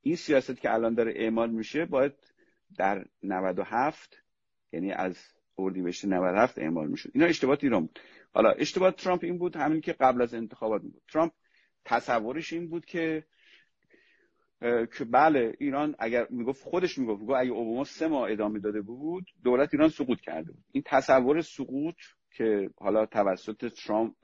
این 0.00 0.16
سیاست 0.16 0.60
که 0.60 0.74
الان 0.74 0.94
داره 0.94 1.12
اعمال 1.16 1.50
میشه 1.50 1.84
باید 1.84 2.12
در 2.78 3.04
97 3.22 4.22
یعنی 4.72 4.92
از 4.92 5.18
اردیبهشت 5.58 6.04
97 6.04 6.58
اعمال 6.58 6.88
می‌شد. 6.88 7.10
اینا 7.14 7.26
اشتباهات 7.26 7.64
ایران 7.64 7.80
بود. 7.80 7.98
حالا 8.34 8.50
اشتباه 8.50 8.90
ترامپ 8.90 9.24
این 9.24 9.38
بود 9.38 9.56
همین 9.56 9.80
که 9.80 9.92
قبل 9.92 10.22
از 10.22 10.34
انتخابات 10.34 10.82
بود. 10.82 11.02
ترامپ 11.12 11.32
تصورش 11.84 12.52
این 12.52 12.68
بود 12.68 12.84
که 12.84 13.24
که 14.60 15.04
بله 15.10 15.54
ایران 15.58 15.94
اگر 15.98 16.26
می‌گفت 16.30 16.64
خودش 16.64 16.98
می‌گفت 16.98 17.20
می‌گفت 17.20 17.38
اگه 17.40 17.50
اوباما 17.50 17.84
سه 17.84 18.08
ماه 18.08 18.30
ادامه 18.30 18.58
داده 18.58 18.80
بود 18.80 19.24
دولت 19.44 19.74
ایران 19.74 19.88
سقوط 19.88 20.20
کرده 20.20 20.52
بود. 20.52 20.64
این 20.72 20.82
تصور 20.86 21.40
سقوط 21.40 21.94
که 22.30 22.70
حالا 22.78 23.06
توسط 23.06 23.72
ترامپ 23.72 24.14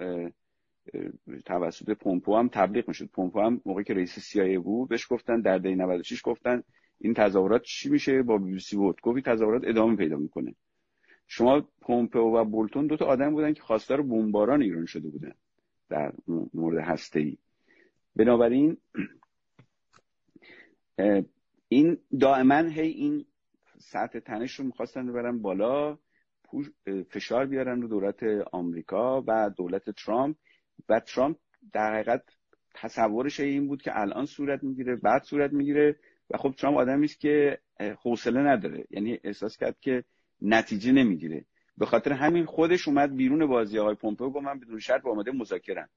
توسط 1.44 1.90
پومپو 1.90 2.36
هم 2.36 2.48
تبلیغ 2.48 2.88
می‌شد. 2.88 3.06
پومپو 3.06 3.40
هم 3.40 3.60
موقعی 3.64 3.84
که 3.84 3.94
رئیس 3.94 4.18
سیایه 4.18 4.58
بود 4.58 4.88
بهش 4.88 5.06
گفتن 5.10 5.40
در 5.40 5.58
دی 5.58 5.74
96 5.74 6.20
گفتن 6.24 6.62
این 7.00 7.14
تظاهرات 7.14 7.62
چی 7.62 7.88
میشه؟ 7.88 8.22
با 8.22 8.38
بی 8.38 8.52
بی 8.52 8.60
سی 8.60 8.76
وودکوف 8.76 9.20
تظاهرات 9.20 9.62
ادامه 9.64 9.96
پیدا 9.96 10.16
می‌کنه. 10.16 10.54
شما 11.26 11.68
پومپئو 11.80 12.36
و 12.36 12.44
بولتون 12.44 12.86
دو 12.86 12.96
تا 12.96 13.04
آدم 13.04 13.30
بودن 13.30 13.52
که 13.52 13.62
خواستار 13.62 14.02
بمباران 14.02 14.62
ایران 14.62 14.86
شده 14.86 15.08
بودن 15.08 15.32
در 15.88 16.12
مورد 16.54 16.78
هسته 16.78 17.20
ای 17.20 17.38
بنابراین 18.16 18.76
این 21.68 21.98
دائما 22.20 22.54
هی 22.54 22.88
این 22.88 23.24
سطح 23.78 24.18
تنش 24.18 24.54
رو 24.54 24.64
می‌خواستن 24.64 25.06
ببرن 25.06 25.42
بالا 25.42 25.98
فشار 27.10 27.46
بیارن 27.46 27.82
رو 27.82 27.88
دولت 27.88 28.22
آمریکا 28.52 29.24
و 29.26 29.50
دولت 29.56 29.90
ترامپ. 29.90 30.36
و 30.88 31.00
ترامپ 31.00 31.36
در 31.72 31.94
حقیقت 31.94 32.22
تصورش 32.74 33.40
این 33.40 33.66
بود 33.68 33.82
که 33.82 34.00
الان 34.00 34.26
صورت 34.26 34.62
می‌گیره 34.62 34.96
بعد 34.96 35.22
صورت 35.22 35.52
می‌گیره. 35.52 35.96
و 36.30 36.38
خب 36.38 36.54
ترامپ 36.58 36.76
آدمی 36.76 37.04
است 37.04 37.20
که 37.20 37.58
حوصله 38.02 38.40
نداره. 38.40 38.84
یعنی 38.90 39.18
احساس 39.24 39.56
کرد 39.56 39.76
که 39.80 40.04
نتیجه 40.42 40.92
نمی‌گیره. 40.92 41.44
به 41.78 41.86
خاطر 41.86 42.12
همین 42.12 42.44
خودش 42.44 42.88
اومد 42.88 43.16
بیرون 43.16 43.46
بازی 43.46 43.78
آقای 43.78 43.94
پومپئو 43.94 44.30
گفت 44.30 44.44
من 44.44 44.58
بدون 44.60 44.78
شرط 44.78 45.06
آماده 45.06 45.32
مذاکرم. 45.32 45.88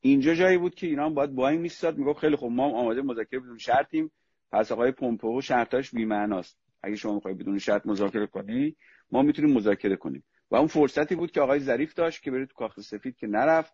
اینجا 0.00 0.34
جایی 0.34 0.58
بود 0.58 0.74
که 0.74 0.86
ایران 0.86 1.14
باید 1.14 1.34
با 1.34 1.48
این 1.48 1.60
میستاد 1.60 1.98
می‌گفت 1.98 2.18
خیلی 2.18 2.36
خب 2.36 2.46
ما 2.46 2.64
آماده 2.64 3.02
مذاکره 3.02 3.40
بدون 3.40 3.58
شرطیم. 3.58 4.10
پس 4.52 4.72
آقای 4.72 4.92
پومپئو 4.92 5.40
شرطاش 5.40 5.90
بی‌معناست. 5.90 6.58
اگه 6.82 6.96
شما 6.96 7.14
می‌خوای 7.14 7.34
بدون 7.34 7.58
شرط 7.58 7.86
مذاکره 7.86 8.26
کنی 8.26 8.76
ما 9.10 9.22
می‌تونیم 9.22 9.56
مذاکره 9.56 9.96
کنیم. 9.96 10.24
و 10.50 10.56
اون 10.56 10.66
فرصتی 10.66 11.14
بود 11.14 11.30
که 11.30 11.40
آقای 11.40 11.60
ظریف 11.60 11.94
داشت 11.94 12.22
که 12.22 12.30
بره 12.30 12.46
تو 12.46 12.54
کاخ 12.54 12.80
سفید 12.80 13.16
که 13.16 13.26
نرفت 13.26 13.72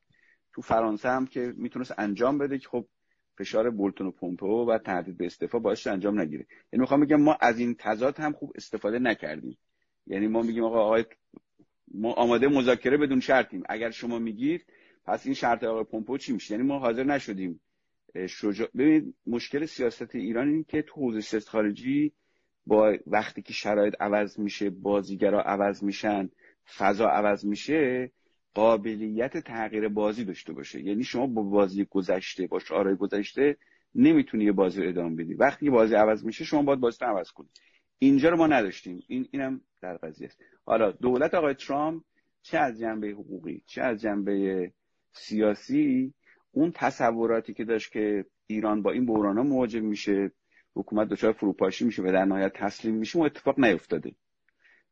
تو 0.55 0.63
فرانسه 0.63 1.09
هم 1.09 1.27
که 1.27 1.55
می‌تونست 1.57 1.95
انجام 1.99 2.39
بده 2.39 2.59
که 2.59 2.69
خب 2.69 2.87
فشار 3.39 3.71
بولتون 3.71 4.07
و 4.07 4.11
پومپئو 4.11 4.71
و 4.71 4.79
تهدید 4.79 5.17
به 5.17 5.27
استعفا 5.27 5.59
باعث 5.59 5.87
انجام 5.87 6.21
نگیره. 6.21 6.47
یعنی 6.73 6.81
می‌خوام 6.81 7.01
بگم 7.01 7.21
ما 7.21 7.37
از 7.41 7.59
این 7.59 7.75
تضاد 7.79 8.19
هم 8.19 8.33
خوب 8.33 8.53
استفاده 8.55 8.99
نکردیم. 8.99 9.59
یعنی 10.07 10.27
ما 10.27 10.43
میگیم 10.43 10.65
آقا 10.65 10.81
آقای 10.81 11.05
ما 11.95 12.13
آماده 12.13 12.49
مذاکره 12.49 12.97
بدون 12.97 13.21
شرطیم. 13.21 13.63
اگر 13.69 13.91
شما 13.91 14.19
میگید 14.19 14.67
پس 15.05 15.27
این 15.27 15.35
شرط 15.35 15.65
آقای 15.65 15.85
پومپئو 15.85 16.19
چی 16.19 16.33
میشه؟ 16.33 16.55
یعنی 16.55 16.67
ما 16.67 16.79
حاضر 16.79 17.05
نشدیم. 17.05 17.61
شجاع 18.29 18.69
ببینید 18.77 19.15
مشکل 19.27 19.67
سیاست 19.67 20.15
ایران 20.15 20.49
این 20.49 20.65
که 20.65 20.83
تو 20.83 21.01
حوزه 21.01 21.21
سیاست 21.21 21.49
خارجی 21.49 22.13
با 22.67 22.97
وقتی 23.07 23.43
که 23.43 23.53
شرایط 23.53 23.95
عوض 24.01 24.39
میشه 24.39 24.71
بازیگرا 24.71 25.43
عوض 25.43 25.83
میشن 25.83 26.31
فضا 26.79 27.09
عوض 27.09 27.45
میشه 27.45 28.13
قابلیت 28.55 29.39
تغییر 29.39 29.89
بازی 29.89 30.25
داشته 30.25 30.53
باشه. 30.53 30.83
یعنی 30.83 31.05
شما 31.05 31.27
با 31.27 31.43
بازی 31.43 31.87
گذشته 31.91 32.47
با 32.47 32.59
شعارهای 32.59 32.97
گذشته 32.97 33.57
نمی‌تونی 33.95 34.45
یه 34.45 34.53
بازی 34.53 34.83
رو 34.83 34.89
ادامه 34.89 35.17
بدی. 35.17 35.35
وقتی 35.35 35.71
بازی 35.71 35.95
عوض 35.95 36.25
میشه 36.25 36.45
شما 36.45 36.63
باید 36.63 36.81
بازی 36.81 37.05
عوض 37.05 37.31
کنید 37.31 37.51
اینجا 37.99 38.29
رو 38.29 38.37
ما 38.37 38.47
نداشتیم. 38.47 39.03
این 39.09 39.29
اینم 39.31 39.61
در 39.81 39.97
قضیه 39.97 40.27
است. 40.27 40.41
حالا 40.65 40.91
دولت 40.93 41.35
آقای 41.35 41.55
ترامپ 41.55 42.03
چه 42.43 42.59
از 42.59 42.81
جنبه 42.81 43.09
حقوقی 43.09 43.63
چه 43.67 43.83
از 43.83 44.01
جنبه 44.01 44.73
سیاسی 45.13 46.15
اون 46.53 46.73
تصوراتی 46.75 47.55
که 47.55 47.65
داشت 47.65 47.93
که 47.93 48.25
ایران 48.47 48.83
با 48.83 48.91
این 48.91 49.07
بحران 49.07 49.37
ها 49.37 49.43
مواجه 49.43 49.81
میشه 49.81 50.33
حکومت 50.75 51.09
دچار 51.09 51.33
فروپاشی 51.33 51.85
میشه 51.85 52.03
و 52.03 52.13
در 52.13 52.25
نهایت 52.25 52.53
تسلیم 52.53 52.95
میشه 52.95 53.17
اون 53.17 53.27
اتفاق 53.27 53.61
نیفتاده. 53.61 54.15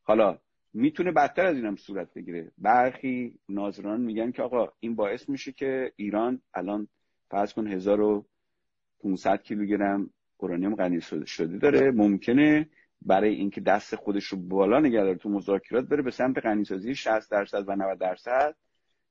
حالا 0.03 0.39
می‌تونه 0.73 1.11
بدتر 1.11 1.45
از 1.45 1.55
اینم 1.55 1.75
صورت 1.75 2.13
بگیره. 2.13 2.51
برخی 2.57 3.39
ناظران 3.49 4.01
میگن 4.01 4.31
که 4.31 4.41
آقا 4.41 4.69
این 4.79 4.95
باعث 4.95 5.29
میشه 5.29 5.51
که 5.51 5.93
ایران 5.95 6.41
الان 6.53 6.87
فرض 7.29 7.53
کن 7.53 7.67
1500 7.67 9.41
کیلوگرم 9.43 10.09
اورانیوم 10.37 10.75
غنی 10.75 11.01
شده 11.25 11.57
داره. 11.57 11.91
ممکنه 11.91 12.69
برای 13.01 13.35
اینکه 13.35 13.61
دست 13.61 13.95
خودش 13.95 14.25
رو 14.25 14.37
بالا 14.37 14.79
نگه 14.79 14.99
داره 15.03 15.15
تو 15.15 15.29
مذاکرات 15.29 15.85
بره 15.85 16.01
به 16.01 16.11
سمت 16.11 16.37
غنیسازی 16.37 16.95
60 16.95 17.31
درصد 17.31 17.69
و 17.69 17.75
90 17.75 17.99
درصد. 17.99 18.55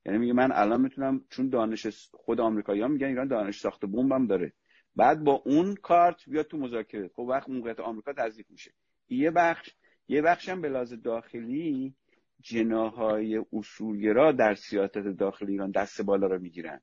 یعنی 0.06 0.18
میگه 0.18 0.32
من 0.32 0.52
الان 0.52 0.81
می‌تونم 0.81 1.24
چون 1.31 1.48
دانش 1.48 1.86
خود 2.12 2.40
آمریکایی‌ها 2.40 2.89
میگن 2.89 3.06
ایران 3.06 3.28
دانش 3.28 3.60
ساخت 3.60 3.85
بمبم 3.85 4.27
داره. 4.27 4.52
بعد 4.97 5.24
با 5.24 5.32
اون 5.32 5.74
کارت 5.74 6.28
بیاد 6.28 6.47
تو 6.47 6.59
مذاکره. 6.59 7.09
خب 7.09 7.20
وقت 7.20 7.48
موقعیت 7.48 7.81
آمریکا 7.81 8.12
تضعیف 8.12 8.51
میشه. 8.51 8.72
یه 9.09 9.31
بخش 9.31 9.70
یه 10.09 10.22
بخش 10.22 10.48
هم 10.48 10.60
به 10.60 10.68
لحاظ 10.68 10.93
داخلی 10.93 11.94
جناهای 12.40 13.44
اصولگرا 13.52 14.32
در 14.32 14.55
سیاست 14.55 14.98
داخلی 14.98 15.52
ایران 15.52 15.70
دست 15.70 16.02
بالا 16.02 16.27
رو 16.27 16.39
می‌گیرن. 16.39 16.81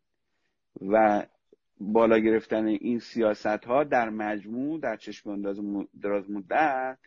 و 0.82 1.26
بالا 1.80 2.20
گرفتن 2.20 2.66
این 2.66 3.00
سیاست 3.00 3.66
ها 3.66 3.84
در 3.84 4.10
مجموع 4.10 4.80
در 4.80 4.98
چشم 4.98 5.30
انداز 5.30 5.60
دراز 6.02 6.32
مدت 6.32 6.98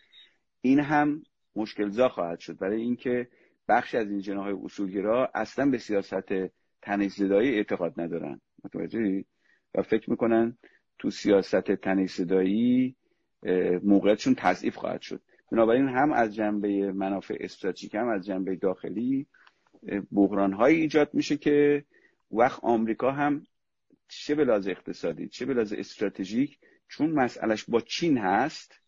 این 0.61 0.81
هم 0.81 1.23
مشکل 1.57 1.89
زا 1.89 2.09
خواهد 2.09 2.39
شد. 2.39 2.59
برای 2.59 2.81
اینکه 2.81 3.29
بخش 3.71 3.95
از 3.95 4.11
این 4.11 4.21
جناهای 4.21 4.55
اصولگرا 4.65 5.31
اصلا 5.35 5.71
به 5.71 5.79
سیاست 5.79 6.35
تنش 6.83 7.13
زدایی 7.13 7.55
اعتقاد 7.55 8.01
ندارن. 8.01 8.41
متوجه 8.65 9.25
و 9.75 9.83
فکر 9.83 10.11
می‌کنن 10.11 10.59
تو 10.99 11.11
سیاست 11.11 11.73
تنش 11.73 12.15
زدایی 12.15 12.97
موقعیتشون 13.83 14.35
تضعیف 14.35 14.77
خواهد 14.77 15.01
شد. 15.01 15.21
بنابراین 15.53 15.89
هم 15.89 16.13
از 16.13 16.35
جنبه 16.35 16.93
منافع 16.93 17.37
استراتژیک 17.41 17.95
هم 17.95 18.09
از 18.09 18.27
جنبه 18.27 18.57
داخلی 18.57 19.27
بحران 20.13 20.63
ایجاد 20.63 21.11
میشه 21.13 21.37
که 21.37 21.85
وقت 22.31 22.65
آمریکا 22.65 23.13
هم 23.13 23.47
چه 24.09 24.35
به 24.35 24.45
لحاظ 24.45 24.69
اقتصادی 24.69 25.29
چه 25.29 25.47
به 25.47 25.55
لحاظ 25.55 25.73
استراتژیک 25.73 26.59
چون 26.89 27.11
مسئلهش 27.11 27.65
با 27.69 27.81
چین 27.81 28.19
هست 28.19 28.81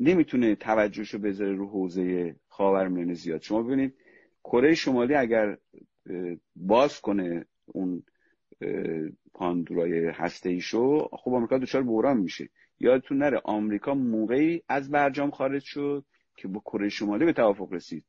نمی‌تونه 0.00 0.54
توجهشو 0.54 1.18
بذاره 1.18 1.52
رو 1.52 1.68
حوزه 1.68 2.36
خاورمیانه 2.48 3.14
زیاد. 3.14 3.42
شما 3.42 3.62
ببینید 3.62 3.94
کره 4.44 4.74
شمالی 4.74 5.14
اگر 5.14 5.58
باز 6.56 7.00
کنه 7.00 7.44
اون 7.66 8.02
پاندورای 9.34 10.06
هسته 10.06 10.48
ایشو 10.48 11.08
خب 11.12 11.34
آمریکا 11.34 11.58
دچار 11.58 11.82
بحران 11.82 12.16
میشه. 12.16 12.48
یادتون 12.80 13.18
نره 13.18 13.40
آمریکا 13.44 13.94
موقعی 13.94 14.62
از 14.68 14.90
برجام 14.90 15.30
خارج 15.30 15.62
شد 15.62 16.04
که 16.36 16.48
با 16.48 16.60
کره 16.60 16.88
شمالی 16.88 17.24
به 17.24 17.32
توافق 17.32 17.72
رسید. 17.72 18.04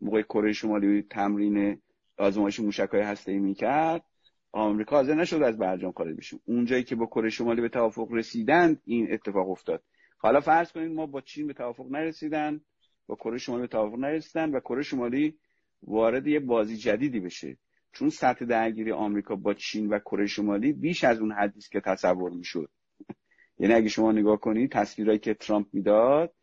موقع 0.00 0.22
کره 0.22 0.52
شمالی 0.52 1.02
تمرین 1.02 1.78
آزمایش 2.18 2.60
موشک‌های 2.60 3.02
هسته‌ای 3.02 3.38
می‌کرد 3.38 4.04
آمریکا 4.52 4.96
حاضر 4.96 5.14
نشد 5.14 5.42
از 5.42 5.58
برجام 5.58 5.92
خارج 5.92 6.16
بشه. 6.16 6.38
اونجایی 6.44 6.82
که 6.82 6.96
با 6.96 7.06
کره 7.06 7.30
شمالی 7.30 7.60
به 7.60 7.68
توافق 7.68 8.12
رسیدند 8.12 8.80
این 8.84 9.12
اتفاق 9.12 9.50
افتاد. 9.50 9.82
حالا 10.16 10.40
فرض 10.40 10.72
کنید 10.72 10.92
ما 10.92 11.06
با 11.06 11.20
چین 11.20 11.46
به 11.46 11.52
توافق 11.52 11.86
نرسیدن 11.90 12.60
با 13.06 13.14
کره 13.14 13.38
شمالی 13.38 13.60
به 13.60 13.68
توافق 13.68 13.98
نرسیدن 13.98 14.50
و 14.50 14.60
کره 14.60 14.82
شمالی 14.82 15.38
وارد 15.82 16.26
یه 16.26 16.40
بازی 16.40 16.76
جدیدی 16.76 17.20
بشه. 17.20 17.58
چون 17.92 18.10
سطح 18.10 18.44
درگیری 18.44 18.92
آمریکا 18.92 19.36
با 19.36 19.54
چین 19.54 19.88
و 19.88 19.98
کره 19.98 20.26
شمالی 20.26 20.72
بیش 20.72 21.04
از 21.04 21.20
اون 21.20 21.32
حدی 21.32 21.60
که 21.72 21.80
تصور 21.80 22.30
می‌شد. 22.30 22.70
یعنی 23.58 23.74
اگه 23.74 23.88
شما 23.88 24.12
نگاه 24.12 24.40
کنید 24.40 24.72
تصویرهایی 24.72 25.18
که 25.18 25.34
ترامپ 25.34 25.66
می‌داد 25.72 26.34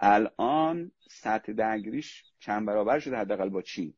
الان 0.00 0.90
سطح 1.10 1.52
درگیریش 1.52 2.24
چند 2.38 2.66
برابر 2.66 2.98
شده 2.98 3.16
حداقل 3.16 3.48
با 3.48 3.62
چین. 3.62 3.94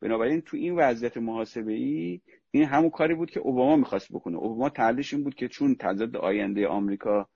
بنابراین 0.00 0.40
تو 0.40 0.56
این 0.56 0.74
وضعیت 0.76 1.16
محاسبه 1.16 1.72
ای 1.72 2.20
این 2.50 2.64
همون 2.64 2.90
کاری 2.90 3.14
بود 3.14 3.30
که 3.30 3.40
اوباما 3.40 3.76
می‌خواست 3.76 4.12
بکنه. 4.12 4.36
اوباما 4.36 4.68
تحلیلش 4.68 5.14
این 5.14 5.24
بود 5.24 5.34
که 5.34 5.48
چون 5.48 5.74
تضاد 5.74 6.16
آینده 6.16 6.68
آمریکا 6.68 7.28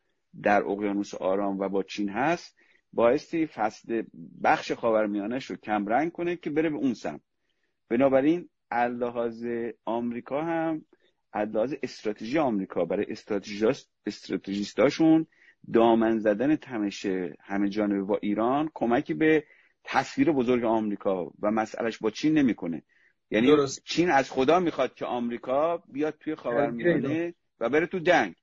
در 0.43 0.63
اقیانوس 0.63 1.15
آرام 1.15 1.59
و 1.59 1.69
با 1.69 1.83
چین 1.83 2.09
هست 2.09 2.57
بایستی 2.93 3.47
فصل 3.47 4.03
بخش 4.45 4.73
خاورمیانه 4.73 5.39
رو 5.39 5.57
کم 5.57 5.87
رنگ 5.87 6.13
کنه 6.13 6.37
که 6.37 6.51
بره 6.51 6.71
به 6.71 6.77
اون 6.77 6.95
سمت. 6.95 7.21
بنابراین 7.89 8.49
اللحاظ 8.71 9.47
آمریکا 9.85 10.43
هم 10.43 10.85
لحاظ 11.35 11.75
استراتژی 11.83 12.39
آمریکا 12.39 12.85
برای 12.85 13.07
استراتژیستاشون 14.07 15.27
دامن 15.73 16.19
زدن 16.19 16.57
تمش 16.57 17.07
همه 17.41 17.69
جانبه 17.69 18.03
با 18.03 18.19
ایران 18.23 18.71
کمکی 18.75 19.15
به 19.15 19.45
تصویر 19.85 20.33
بزرگ 20.33 20.65
آمریکا 20.65 21.33
و 21.43 21.51
مسئلهش 21.51 21.99
با 21.99 22.11
چین 22.11 22.39
نمی‌کنه. 22.39 22.83
یعنی 23.31 23.47
درست. 23.47 23.85
چین 23.85 24.11
از 24.11 24.31
خدا 24.31 24.61
می‌خواد 24.61 24.95
که 24.95 25.05
آمریکا 25.05 25.83
بیاد 25.89 26.17
توی 26.21 26.35
خاورمیانه 26.35 27.35
و 27.61 27.69
بره 27.69 27.87
تو 27.87 27.99
جنگ 27.99 28.35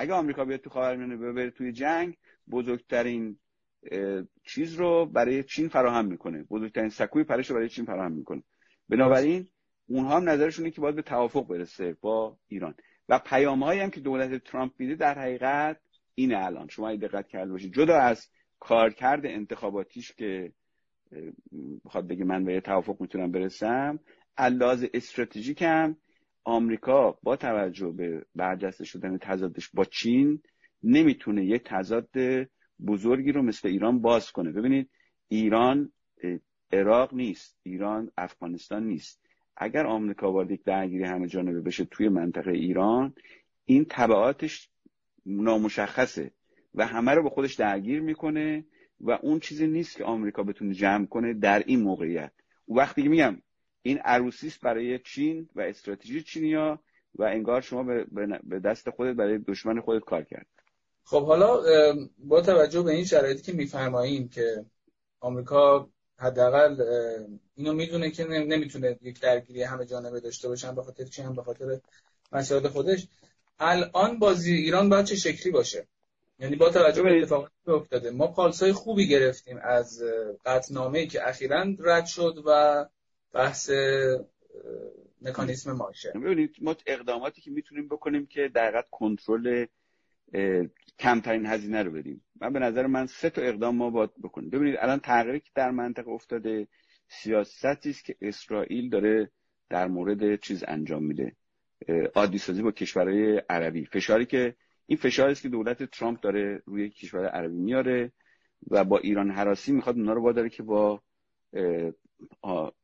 اگه 0.00 0.14
آمریکا 0.14 0.44
بیاد 0.44 0.60
تو 0.60 0.70
خاورمیانه 0.70 1.16
و 1.16 1.32
بره 1.32 1.50
توی 1.50 1.72
جنگ 1.72 2.16
بزرگترین 2.50 3.38
چیز 4.44 4.74
رو 4.74 5.06
برای 5.06 5.42
چین 5.42 5.68
فراهم 5.68 6.04
می‌کنه. 6.04 6.42
بزرگترین 6.42 6.88
سکوی 6.88 7.24
پرش 7.24 7.50
رو 7.50 7.56
برای 7.56 7.68
چین 7.68 7.84
فراهم 7.84 8.12
می‌کنه. 8.12 8.42
بنابراین 8.88 9.48
اونها 9.86 10.16
هم 10.16 10.28
نظرشونه 10.28 10.70
که 10.70 10.80
باید 10.80 10.94
به 10.94 11.02
توافق 11.02 11.46
برسه 11.46 11.96
با 12.00 12.38
ایران. 12.48 12.74
و 13.08 13.18
پیام 13.18 13.62
هم 13.62 13.90
که 13.90 14.00
دولت 14.00 14.44
ترامپ 14.44 14.72
میده 14.78 14.94
در 14.94 15.18
حقیقت 15.18 15.80
اینه 16.14 16.44
الان. 16.44 16.68
شما 16.68 16.88
اگه 16.88 17.08
دقت 17.08 17.28
کرده 17.28 17.52
باشید 17.52 17.74
جدا 17.74 17.98
از 17.98 18.28
کارکرد 18.58 19.26
انتخاباتیش 19.26 20.12
که 20.12 20.52
بخواد 21.84 22.06
بگه 22.06 22.24
من 22.24 22.44
به 22.44 22.60
توافق 22.60 23.00
می‌تونم 23.00 23.32
برسم 23.32 23.98
الاز 24.36 24.86
استراتژیک 24.94 25.62
هم 25.62 25.96
آمریکا 26.44 27.18
با 27.22 27.36
توجه 27.36 27.90
به 27.90 28.24
برجسته 28.34 28.84
شدن 28.84 29.18
تضادش 29.18 29.70
با 29.74 29.84
چین 29.84 30.42
نمی‌تونه 30.82 31.44
یه 31.44 31.58
تضاد 31.58 32.08
بزرگی 32.86 33.32
رو 33.32 33.42
مثل 33.42 33.68
ایران 33.68 34.00
باز 34.00 34.32
کنه. 34.32 34.52
ببینید 34.52 34.90
ایران 35.28 35.92
عراق 36.72 37.14
نیست 37.14 37.58
ایران 37.62 38.10
افغانستان 38.16 38.86
نیست. 38.86 39.20
اگر 39.56 39.86
آمریکا 39.86 40.32
وارد 40.32 40.50
یک 40.50 40.64
درگیری 40.64 41.04
همه 41.04 41.26
جانبه 41.26 41.60
بشه 41.60 41.84
توی 41.84 42.08
منطقه 42.08 42.50
ایران 42.50 43.14
این 43.64 43.86
تبعاتش 43.88 44.70
نامشخصه 45.26 46.30
و 46.74 46.86
همه 46.86 47.12
رو 47.12 47.22
به 47.22 47.30
خودش 47.30 47.54
درگیر 47.54 48.00
می‌کنه 48.00 48.64
و 49.00 49.10
اون 49.10 49.40
چیزی 49.40 49.66
نیست 49.66 49.96
که 49.96 50.04
آمریکا 50.04 50.42
بتونه 50.42 50.74
جمع 50.74 51.06
کنه 51.06 51.34
در 51.34 51.62
این 51.66 51.80
موقعیت. 51.80 52.32
وقتی 52.68 53.08
میگم 53.08 53.36
این 53.82 53.98
عروسی 53.98 54.52
برای 54.62 54.98
چین 54.98 55.48
و 55.54 55.60
استراتژی 55.60 56.22
چینیا 56.22 56.80
و 57.14 57.22
انگار 57.22 57.60
شما 57.60 57.82
به 58.42 58.58
دست 58.58 58.90
خودت 58.90 59.16
برای 59.16 59.38
دشمن 59.38 59.80
خودت 59.80 60.04
کار 60.04 60.24
کرد. 60.24 60.46
خب 61.04 61.26
حالا 61.26 61.62
با 62.18 62.40
توجه 62.40 62.82
به 62.82 62.90
این 62.90 63.04
شرایطی 63.04 63.42
که 63.42 63.52
میفرماییم 63.52 64.28
که 64.28 64.64
آمریکا 65.20 65.88
حداقل 66.16 66.76
اینو 67.54 67.72
می‌دونه 67.72 68.10
که 68.10 68.24
نمی‌تونه 68.24 68.98
یک 69.02 69.20
درگیری 69.20 69.62
همه 69.62 69.84
جانبه 69.86 70.20
داشته 70.20 70.48
باشن 70.48 70.74
به 70.74 70.82
خاطر 70.82 71.04
چی 71.04 71.22
هم 71.22 71.34
به 71.34 71.42
خاطر 71.42 71.80
مسائل 72.32 72.68
خودش. 72.68 73.06
الان 73.58 74.18
بازی 74.18 74.54
ایران 74.54 74.88
باید 74.88 75.04
چه 75.04 75.16
شکلی 75.16 75.52
باشه؟ 75.52 75.86
یعنی 76.38 76.56
با 76.56 76.70
توجه 76.70 77.02
به 77.02 77.18
اتفاقاتی 77.18 77.54
که 77.64 77.72
افتاده 77.72 78.10
ما 78.10 78.26
پالسای 78.26 78.72
خوبی 78.72 79.08
گرفتیم 79.08 79.58
از 79.62 80.02
قطنامه 80.44 81.06
که 81.06 81.28
اخیرا 81.28 81.64
رد 81.78 82.06
شد 82.06 82.42
و 82.46 82.86
بحث 83.32 83.70
مکانیسم 85.22 85.72
ماشه. 85.72 86.12
ببینید 86.14 86.56
ما 86.60 86.76
اقداماتی 86.86 87.40
که 87.40 87.50
می‌تونیم 87.50 87.88
بکنیم 87.88 88.26
که 88.26 88.48
در 88.48 88.84
کنترل 88.90 89.66
کمترین 90.98 91.46
هزینه 91.46 91.82
رو 91.82 91.90
بدیم. 91.90 92.24
من 92.40 92.52
به 92.52 92.58
نظر 92.58 92.86
من 92.86 93.06
سه 93.06 93.30
تا 93.30 93.42
اقدام 93.42 93.76
ما 93.76 93.90
باید 93.90 94.10
بکنیم. 94.22 94.50
ببینید 94.50 94.76
الان 94.78 94.98
تغییری 94.98 95.40
که 95.40 95.50
در 95.54 95.70
منطقه 95.70 96.10
افتاده 96.10 96.66
سیاستی 97.08 97.90
است 97.90 98.04
که 98.04 98.16
اسرائیل 98.20 98.88
داره 98.90 99.30
در 99.68 99.88
مورد 99.88 100.40
چیز 100.40 100.64
انجام 100.68 101.04
میده. 101.04 101.36
عادی 102.14 102.38
سازی 102.38 102.62
با 102.62 102.70
کشورهای 102.70 103.42
عربی. 103.50 103.84
فشاری 103.84 104.26
که 104.26 104.54
این 104.86 104.98
فشاری 104.98 105.32
است 105.32 105.42
که 105.42 105.48
دولت 105.48 105.82
ترامپ 105.82 106.20
داره 106.20 106.62
روی 106.66 106.90
کشور 106.90 107.26
عربی 107.26 107.56
میاره 107.56 108.12
و 108.70 108.84
با 108.84 108.98
ایران 108.98 109.30
حراسی 109.30 109.72
می‌خواد 109.72 109.96
اونا 109.96 110.12
رو 110.12 110.22
واداره 110.22 110.48
که 110.48 110.62
با 110.62 111.02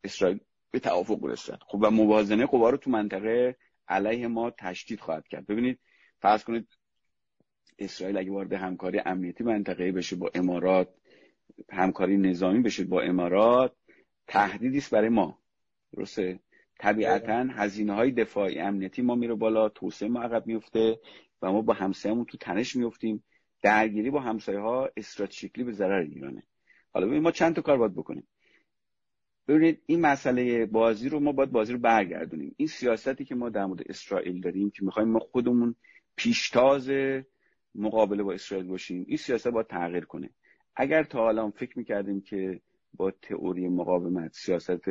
اسرائیل 0.04 0.40
به 0.70 0.78
توافق 0.78 1.20
برسن. 1.20 1.58
خب 1.66 1.78
و 1.82 1.90
موازنه 1.90 2.46
قوا 2.46 2.70
رو 2.70 2.76
تو 2.76 2.90
منطقه 2.90 3.56
علیه 3.88 4.28
ما 4.28 4.50
تشدید 4.50 5.00
خواهد 5.00 5.28
کرد. 5.28 5.46
ببینید 5.46 5.78
فرض 6.20 6.44
کنید 6.44 6.68
اسرائیل 7.78 8.18
اگه 8.18 8.30
وارد 8.30 8.52
همکاری 8.52 8.98
امنیتی 8.98 9.44
منطقه 9.44 9.92
بشه 9.92 10.16
با 10.16 10.30
امارات 10.34 10.88
همکاری 11.70 12.16
نظامی 12.16 12.60
بشه 12.60 12.84
با 12.84 13.00
امارات 13.00 13.76
تهدیدی 14.26 14.78
است 14.78 14.90
برای 14.90 15.08
ما. 15.08 15.38
درسته؟ 15.92 16.40
طبیعتا 16.78 17.46
هزینه 17.50 17.92
های 17.92 18.10
دفاعی 18.10 18.58
امنیتی 18.58 19.02
ما 19.02 19.14
میره 19.14 19.34
بالا 19.34 19.68
توسعه 19.68 20.08
ما 20.08 20.22
عقب 20.22 20.46
میفته 20.46 21.00
و 21.42 21.52
ما 21.52 21.62
با 21.62 21.72
همسایه‌مون 21.72 22.24
تو 22.24 22.38
تنش 22.38 22.76
میفتیم. 22.76 23.24
درگیری 23.62 24.10
با 24.10 24.20
همسایه 24.20 24.58
ها 24.58 24.90
استراتژیکلی 24.96 25.64
به 25.64 25.72
ضرر 25.72 26.00
ایرانه. 26.00 26.42
حالا 26.92 27.06
ما 27.06 27.30
چند 27.30 27.54
تا 27.54 27.62
کار 27.62 27.78
باید 27.78 27.94
بکنیم. 27.94 28.28
ببینید 29.48 29.82
این 29.86 30.00
مسئله 30.00 30.66
بازی 30.66 31.08
رو 31.08 31.20
ما 31.20 31.32
باید 31.32 31.50
بازی 31.50 31.72
رو 31.72 31.78
برگردونیم. 31.78 32.54
این 32.56 32.68
سیاستی 32.68 33.24
که 33.24 33.34
ما 33.34 33.48
در 33.48 33.66
مورد 33.66 33.82
اسرائیل 33.90 34.40
داریم 34.40 34.70
که 34.70 34.84
می‌خوایم 34.84 35.08
ما 35.08 35.18
خودمون 35.18 35.74
پیشتاز 36.16 36.90
مقابله 37.74 38.22
با 38.22 38.32
اسرائیل 38.32 38.66
باشیم 38.66 39.04
این 39.08 39.16
سیاست 39.16 39.48
باید 39.48 39.66
تغییر 39.66 40.04
کنه. 40.04 40.30
اگر 40.76 41.02
تا 41.02 41.18
حالا 41.18 41.50
فکر 41.50 41.78
می‌کردیم 41.78 42.20
که 42.20 42.60
با 42.94 43.10
تئوری 43.10 43.68
مقاومت 43.68 44.34
سیاست 44.34 44.88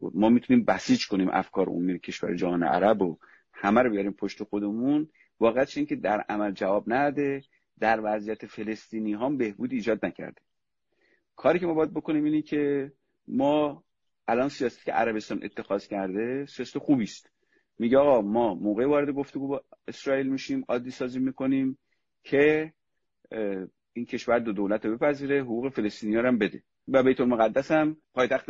ما 0.00 0.28
می‌تونیم 0.28 0.64
بسیج 0.64 1.06
کنیم 1.06 1.28
افکار 1.32 1.66
عمومی 1.66 1.98
کشور 1.98 2.34
جهان 2.34 2.62
عرب 2.62 3.02
و 3.02 3.18
همه 3.52 3.82
رو 3.82 3.90
بیاریم 3.90 4.12
پشت 4.12 4.42
خودمون 4.42 5.08
واقعا 5.40 5.64
این 5.76 5.86
که 5.86 5.96
در 5.96 6.20
عمل 6.20 6.52
جواب 6.52 6.84
نده 6.86 7.42
در 7.80 8.00
وضعیت 8.04 8.46
فلسطینی 8.46 9.12
هم 9.12 9.36
بهبود 9.36 9.72
ایجاد 9.72 10.06
نکرده. 10.06 10.40
کاری 11.36 11.58
که 11.58 11.66
ما 11.66 11.74
باید 11.74 11.94
بکنیم 11.94 12.24
اینه 12.24 12.42
که 12.42 12.92
ما 13.28 13.84
الان 14.30 14.48
سیاستی 14.48 14.84
که 14.84 14.92
عربستان 14.92 15.44
اتخاذ 15.44 15.86
کرده 15.86 16.46
سیاست 16.46 16.78
خوبی 16.78 17.04
است 17.04 17.30
میگه 17.78 17.98
آقا 17.98 18.20
ما 18.20 18.54
موقع 18.54 18.86
وارد 18.86 19.10
گفتگو 19.10 19.48
با 19.48 19.64
اسرائیل 19.88 20.26
میشیم 20.26 20.64
عادی 20.68 20.90
سازی 20.90 21.18
می‌کنیم 21.18 21.78
که 22.24 22.72
این 23.92 24.06
کشور 24.06 24.38
دو 24.38 24.52
دولت 24.52 24.86
رو 24.86 24.96
بپذیره 24.96 25.42
حقوق 25.42 25.68
فلسطینی 25.68 26.16
هم 26.16 26.38
بده. 26.38 26.62
و 26.88 27.02
بیت 27.02 27.20
المقدس 27.20 27.70
هم 27.70 27.96
پایتخت 28.14 28.46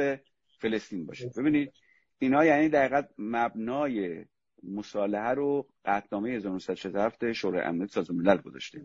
فلسطین 0.58 1.06
باشه. 1.06 1.30
ببینید 1.36 1.72
اینا 2.18 2.44
یعنی 2.44 2.68
دقیقا 2.68 3.02
مبنای 3.18 4.24
مصالحه 4.62 5.30
رو 5.30 5.66
قطنامه 5.84 6.30
1967 6.30 7.32
شورای 7.32 7.62
امنیت 7.62 7.90
سازمان 7.90 8.18
ملل 8.18 8.36
گذاشته 8.36 8.80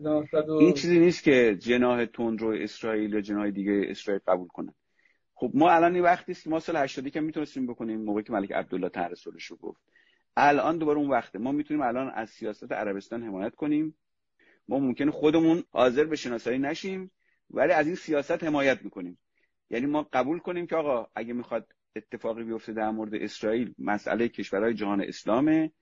این 0.60 0.72
چیزی 0.72 0.98
نیست 0.98 1.22
که 1.24 1.56
جناه 1.60 2.06
تندرو 2.06 2.48
اسرائیل 2.48 3.12
یا 3.12 3.20
جناه 3.20 3.50
دیگه 3.50 3.82
اسرائیل 3.88 4.22
قبول 4.26 4.48
کنن. 4.48 4.74
خب 5.38 5.50
ما 5.54 5.70
الان 5.70 5.94
این 5.94 6.04
وقتی 6.04 6.32
است 6.32 6.44
که 6.44 6.50
ما 6.50 6.60
سال 6.60 6.76
80 6.76 7.08
که 7.08 7.20
می‌تونستیم 7.20 7.66
بکنیم 7.66 8.00
موقعی 8.00 8.24
که 8.24 8.32
ملک 8.32 8.52
عبدالله 8.52 8.88
طرح 8.88 9.12
رو 9.50 9.56
گفت. 9.56 9.82
الان 10.36 10.78
دوباره 10.78 10.98
اون 10.98 11.10
وقته. 11.10 11.38
ما 11.38 11.52
می‌تونیم 11.52 11.82
الان 11.82 12.10
از 12.14 12.30
سیاست 12.30 12.72
عربستان 12.72 13.22
حمایت 13.22 13.54
کنیم. 13.54 13.94
ما 14.68 14.78
ممکنه 14.78 15.10
خودمون 15.10 15.64
حاضر 15.70 16.04
به 16.04 16.16
شناسایی 16.16 16.58
نشیم 16.58 17.10
ولی 17.50 17.72
از 17.72 17.86
این 17.86 17.94
سیاست 17.94 18.44
حمایت 18.44 18.82
می‌کنیم. 18.82 19.18
یعنی 19.70 19.86
ما 19.86 20.08
قبول 20.12 20.38
کنیم 20.38 20.66
که 20.66 20.76
آقا 20.76 21.06
اگه 21.14 21.32
می‌خواد 21.32 21.72
اتفاقی 21.96 22.44
بیفته 22.44 22.72
در 22.72 22.90
مورد 22.90 23.14
اسرائیل 23.14 23.74
مسئله 23.78 24.28
کشورهای 24.28 24.74
جهان 24.74 25.00
اسلامه 25.00 25.72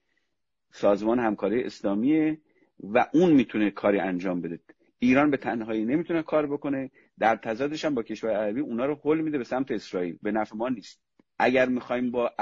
سازمان 0.73 1.19
همکاری 1.19 1.65
اسلامیه 1.65 2.41
و 2.81 3.07
اون 3.15 3.33
می‌تونه 3.33 3.71
کاری 3.71 3.99
انجام 3.99 4.41
بده. 4.41 4.61
ایران 5.05 5.31
به 5.31 5.37
تنهایی 5.37 5.85
نمی‌تونه 5.85 6.23
کار 6.23 6.47
بکنه. 6.47 6.91
در 7.19 7.37
تضادش 7.37 7.85
هم 7.85 7.95
با 7.95 8.03
کشور 8.03 8.31
عربی 8.31 8.61
اونا 8.61 8.87
رو 8.87 9.01
حل 9.05 9.21
میده 9.21 9.39
به 9.39 9.45
سمت 9.45 9.71
اسرائیل. 9.71 10.19
به 10.23 10.33
نفع 10.33 10.57
ما 10.57 10.69
نیست. 10.69 11.01
اگر 11.39 11.69
می‌خوایم 11.69 12.11
با 12.11 12.33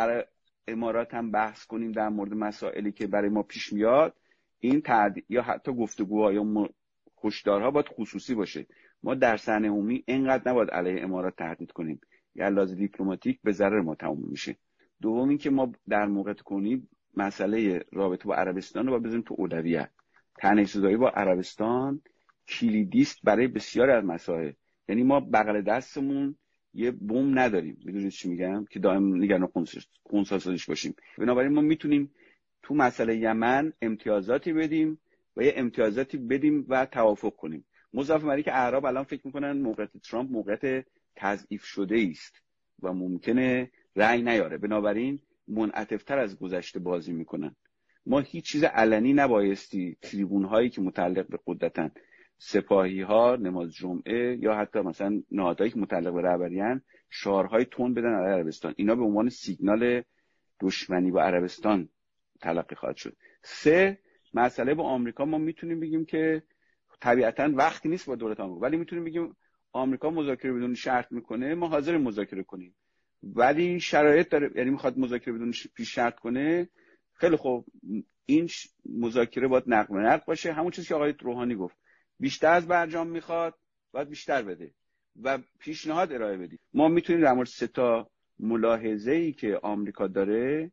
امارات 0.69 1.15
هم 1.15 1.31
بحث 1.31 1.65
کنیم 1.67 1.93
در 1.93 2.09
مورد 2.09 2.33
مسائلی 2.33 2.93
که 2.93 3.07
برای 3.07 3.29
ما 3.29 3.43
پیش 3.43 3.73
میاد 3.73 4.15
این 4.59 4.81
تعدی... 4.81 5.25
یا 5.29 5.43
حتی 5.43 5.73
گفتگوها 5.73 6.33
یا 6.33 6.69
هشدارها 7.25 7.71
باید 7.71 7.89
خصوصی 7.89 8.35
باشه. 8.35 8.67
ما 9.03 9.15
در 9.15 9.37
صحنه 9.37 9.69
عمومی 9.69 10.05
اینقدر 10.07 10.51
نباید 10.51 10.71
علیه 10.71 11.03
امارات 11.03 11.37
تهدید 11.37 11.73
کنیم. 11.73 12.01
یا 12.35 12.49
لحاظ 12.49 12.75
دیپلماتیک 12.75 13.41
به 13.43 13.53
ضرر 13.53 13.81
ما 13.81 13.95
تموم 13.95 14.29
میشه. 14.31 14.57
دوم 15.01 15.29
اینکه 15.29 15.51
ما 15.51 15.73
در 15.89 16.07
موقع 16.07 16.33
کنیم 16.33 16.89
مسئله 17.17 17.85
رابطه 17.93 18.25
با 18.25 18.35
عربستان 18.35 18.87
رو 18.87 18.91
باید 18.91 19.03
بزنیم 19.03 19.23
تو 19.23 19.35
اولویت. 19.39 19.91
تنش 20.39 20.77
با 20.77 21.09
عربستان 21.09 22.01
کلیدیست 22.61 23.19
برای 23.25 23.49
بسیاری 23.49 23.93
از 23.93 24.05
مسائل. 24.05 24.53
یعنی 24.89 25.03
ما 25.03 25.21
بغل 25.21 25.61
دستمون 25.61 26.37
یه 26.75 26.91
بوم 26.91 27.39
نداریم. 27.39 27.77
می‌دونید 27.85 28.11
چی 28.11 28.29
میگم؟ 28.29 28.65
که 28.71 28.79
دائم 28.79 29.23
نگران 29.23 29.49
خونساسازیش 30.03 30.67
باشیم. 30.67 30.95
بنابراین 31.19 31.53
ما 31.53 31.61
می‌تونیم 31.61 32.11
تو 32.63 32.75
مسئله 32.75 33.17
یمن 33.17 33.73
امتیازاتی 33.83 34.53
بدیم 34.53 34.99
و 35.37 35.43
یه 35.43 35.53
امتیازاتی 35.57 36.17
بدیم 36.17 36.67
و 36.69 36.87
توافق 36.87 37.37
کنیم. 37.37 37.65
مضاف 37.95 38.23
بر 38.25 38.41
که 38.41 38.55
اعراب 38.55 38.85
الان 38.85 39.05
فکر 39.05 39.23
می‌کنن 39.25 39.53
موقعیت 39.53 39.91
ترامپ 39.97 40.31
موقعیت 40.31 40.87
تضعیف 41.17 41.65
شده 41.65 42.09
است 42.11 42.43
و 42.83 42.93
ممکنه 42.93 43.71
رأی 43.97 44.23
نیاره. 44.23 44.59
بنابراین 44.59 45.19
منعطفتر 45.49 46.19
از 46.19 46.39
گذشته 46.39 46.79
بازی 46.79 47.13
می‌کنن. 47.13 47.57
ما 48.07 48.21
هیچ 48.21 48.45
چیز 48.45 48.65
علنی 48.65 49.13
نبایستی 49.13 49.97
تریبون 50.03 50.45
هایی 50.45 50.71
که 50.71 50.81
متعلق 50.81 51.27
به 51.29 51.39
قدرتن 51.47 51.91
سپاهی 52.45 53.01
ها 53.01 53.37
نماز 53.37 53.75
جمعه 53.75 54.39
یا 54.41 54.55
حتی 54.55 54.81
مثلا 54.81 55.23
نهادهایی 55.31 55.71
که 55.71 55.79
متعلق 55.79 56.15
به 56.15 56.23
رهبریان 56.23 56.83
شعارهای 57.11 57.65
تون 57.65 57.95
بدن 57.95 58.15
علیه 58.15 58.35
عربستان. 58.35 58.75
اینا 58.77 58.95
به 58.95 59.03
عنوان 59.03 59.29
سیگنال 59.29 60.03
دشمنی 60.61 61.11
با 61.11 61.23
عربستان 61.23 61.89
تلقی 62.41 62.75
خواهد 62.75 62.97
شد. 62.97 63.17
سه 63.43 63.99
مسئله 64.35 64.75
با 64.75 64.85
آمریکا. 64.85 65.25
ما 65.25 65.39
می‌تونیم 65.39 65.81
بگیم 65.81 66.05
که 66.05 66.43
طبیعتا 67.01 67.51
وقتی 67.55 67.89
نیست 67.89 68.07
با 68.07 68.15
دولت 68.15 68.41
آمریکا. 68.41 68.61
ولی 68.61 68.77
می‌تونیم 68.77 69.05
بگیم 69.05 69.37
آمریکا 69.73 70.11
مذاکره 70.11 70.53
بدون 70.53 70.75
شرط 70.75 71.13
می‌کنه. 71.13 71.55
ما 71.55 71.69
حاضر 71.69 71.99
مذاکره 71.99 72.43
کنیم. 72.43 72.75
ولی 73.23 73.81
شرایط 73.81 74.29
داره 74.29 74.51
یعنی 74.55 74.71
می‌خواد 74.71 74.99
مذاکره 74.99 75.35
بدون 75.35 75.53
پیش 75.75 75.95
شرط 75.95 76.19
کنه 76.19 76.69
خیلی 77.13 77.37
خوب. 77.37 77.67
این 78.27 78.49
مذاکره 78.87 79.49
باید 79.49 79.65
نقل 79.67 79.97
نقل 79.97 80.25
باشه. 80.27 80.53
همون 80.53 80.71
چیزی 80.71 80.89
که 80.89 80.95
آقای 80.95 81.15
روحانی 81.21 81.55
گفت. 81.55 81.77
بیشتر 82.23 82.53
از 82.53 82.67
برجام 82.67 83.07
می‌خواد 83.07 83.55
باید 83.93 84.09
بیشتر 84.09 84.43
بده 84.43 84.71
و 85.23 85.39
پیشنهاد 85.59 86.13
ارائه 86.13 86.37
بدی 86.37 86.59
ما 86.75 86.89
می‌تونیم 86.89 87.23
در 87.23 87.33
مورد 87.33 87.49
سه 87.49 87.67
تا 87.67 88.11
ملاحظه 88.39 89.13
ای 89.13 89.33
که 89.33 89.61
آمریکا 89.63 90.07
داره 90.07 90.73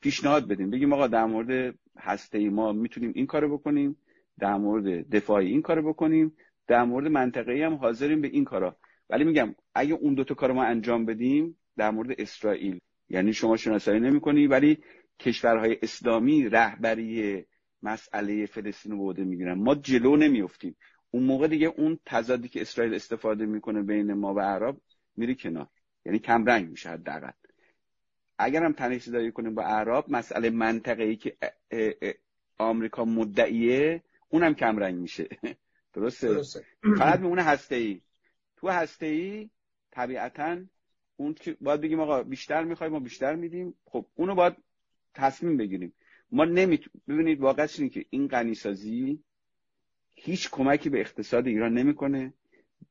پیشنهاد 0.00 0.48
بدیم. 0.48 0.70
بگیم 0.70 0.92
آقا 0.92 1.06
در 1.06 1.24
مورد 1.24 1.74
هسته 1.98 2.38
ای 2.38 2.48
ما 2.48 2.72
می‌تونیم 2.72 3.12
این 3.14 3.26
کارو 3.26 3.58
بکنیم 3.58 3.96
در 4.38 4.54
مورد 4.54 5.10
دفاعی 5.10 5.50
این 5.50 5.62
کارو 5.62 5.88
بکنیم 5.88 6.36
در 6.66 6.84
مورد 6.84 7.06
منطقه 7.06 7.64
هم 7.66 7.74
حاضریم 7.74 8.20
به 8.20 8.28
این 8.28 8.44
کارا. 8.44 8.76
ولی 9.10 9.24
میگم 9.24 9.54
اگه 9.74 9.94
اون 9.94 10.14
دوتا 10.14 10.34
کار 10.34 10.52
ما 10.52 10.64
انجام 10.64 11.06
بدیم 11.06 11.58
در 11.76 11.90
مورد 11.90 12.20
اسرائیل 12.20 12.80
یعنی 13.08 13.32
شما 13.32 13.56
شناسایی 13.56 14.00
نمی‌کنی 14.00 14.46
ولی 14.46 14.78
کشورهای 15.20 15.78
اسلامی 15.82 16.48
رهبری 16.48 17.44
مسئله 17.82 18.46
فلسطین 18.46 18.92
رو 18.92 19.12
به 19.12 19.24
می‌گیرن. 19.24 19.54
ما 19.54 19.74
جلو 19.74 20.16
نمیفتیم 20.16 20.76
اون 21.10 21.22
موقع 21.22 21.46
دیگه 21.46 21.66
اون 21.66 21.98
تضادی 22.06 22.48
که 22.48 22.60
اسرائیل 22.60 22.94
استفاده 22.94 23.46
می‌کنه 23.46 23.82
بین 23.82 24.12
ما 24.12 24.34
و 24.34 24.40
عرب 24.40 24.80
میری 25.16 25.34
کنار. 25.34 25.66
یعنی 26.04 26.18
کمرنگ 26.18 26.70
میشه 26.70 26.90
حداقل. 26.90 27.30
اگر 28.38 28.64
هم 28.64 28.72
تنش 28.72 29.08
کنیم 29.08 29.54
با 29.54 29.62
عرب 29.62 30.04
مسئله 30.08 30.50
منطقه 30.50 31.02
ای 31.02 31.16
که 31.16 31.36
آمریکا 32.58 33.04
مدعیه 33.04 34.02
اونم 34.28 34.54
کمرنگ 34.54 34.94
میشه. 34.94 35.28
درسته, 35.94 36.28
درسته. 36.28 36.64
فقط 36.98 37.20
میمونه 37.20 37.42
هسته 37.42 37.74
ای 37.74 38.00
تو 38.56 38.68
هسته 38.68 39.06
ای 39.06 39.50
طبیعتا 39.90 40.56
اون 41.16 41.34
که 41.34 41.56
باید 41.60 41.80
بگیم 41.80 42.00
آقا 42.00 42.22
بیشتر 42.22 42.64
می‌خوایم 42.64 42.92
ما 42.92 42.98
بیشتر 43.00 43.34
میدیم. 43.34 43.74
خب 43.84 44.06
اونو 44.14 44.34
باید 44.34 44.56
تصمیم 45.14 45.56
بگیریم. 45.56 45.92
ما 46.32 46.44
نمیت 46.44 46.80
ببینید 47.08 47.40
واقعا 47.40 47.66
اینه 47.78 47.90
که 47.90 48.04
این 48.10 48.28
غنیسازی 48.28 49.24
هیچ 50.14 50.50
کمکی 50.50 50.88
به 50.88 51.00
اقتصاد 51.00 51.46
ایران 51.46 51.74
نمی‌کنه 51.74 52.34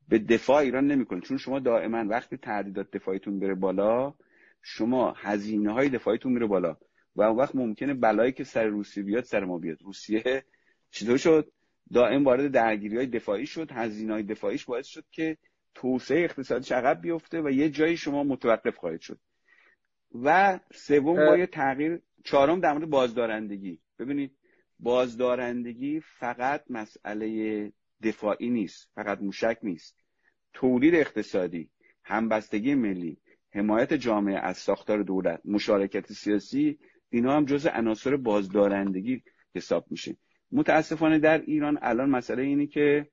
به 0.08 0.20
دفاع 0.20 0.58
ایران 0.58 0.88
نمی‌کنه. 0.88 1.22
چون 1.22 1.38
شما 1.38 1.60
دائما 1.60 2.06
وقتی 2.08 2.38
تهدیدات 2.38 2.92
دفاعیتون 2.92 3.40
بره 3.40 3.56
بالا 3.56 4.14
شما 4.62 5.12
هزینه 5.18 5.74
های 5.74 5.90
دفاعیتون 5.90 6.34
میره 6.34 6.46
بالا. 6.46 6.78
و 7.16 7.22
اون 7.22 7.38
وقت 7.38 7.56
ممکنه 7.56 7.94
بلایی 7.94 8.32
که 8.32 8.44
سر 8.44 8.66
روسیه 8.66 9.04
بیاد 9.04 9.24
سر 9.24 9.46
ما 9.46 9.58
بیاد. 9.58 9.82
روسیه 9.82 10.44
چطور 10.92 11.18
شد؟ 11.18 11.52
دائم 11.94 12.24
وارد 12.24 12.52
درگیری 12.52 12.98
های 12.98 13.08
دفاعی 13.08 13.46
شد 13.46 13.72
هزینه 13.72 14.14
های 14.14 14.24
دفاعیش 14.24 14.66
باعث 14.66 14.88
شد 14.88 15.06
که 15.12 15.38
توسعه 15.76 16.24
اقتصادی 16.24 16.74
عقب 16.74 17.02
بیفته 17.02 17.42
و 17.42 17.50
یه 17.50 17.70
جایی 17.70 17.98
شما 17.98 18.24
متوقف 18.24 18.78
خواهید 18.78 19.02
شد. 19.02 19.20
و 20.16 20.60
سوم 20.74 21.16
با 21.16 21.38
یه 21.38 21.46
تغییر 21.46 22.02
چهارم 22.24 22.60
در 22.60 22.74
مورد 22.74 22.90
بازدارندگی. 22.90 23.80
ببینید 24.00 24.32
بازدارندگی 24.80 26.00
فقط 26.00 26.64
مسئله 26.70 27.72
دفاعی 28.04 28.50
نیست 28.50 28.92
فقط 28.96 29.22
موشک 29.22 29.58
نیست. 29.64 30.00
تولید 30.54 30.96
اقتصادی 30.96 31.70
همبستگی 32.04 32.76
ملی 32.76 33.18
حمایت 33.52 33.94
جامعه 33.94 34.40
از 34.40 34.58
ساختار 34.58 35.04
دولت 35.04 35.42
مشارکت 35.46 36.12
سیاسی 36.14 36.80
اینا 37.10 37.36
هم 37.36 37.46
جز 37.46 37.66
عناصر 37.66 38.18
بازدارندگی 38.18 39.24
حساب 39.56 39.86
میشه. 39.90 40.18
متاسفانه 40.52 41.20
در 41.20 41.42
ایران 41.42 41.80
الان 41.82 42.10
مسئله 42.10 42.44
اینه 42.44 42.68
که 42.68 43.08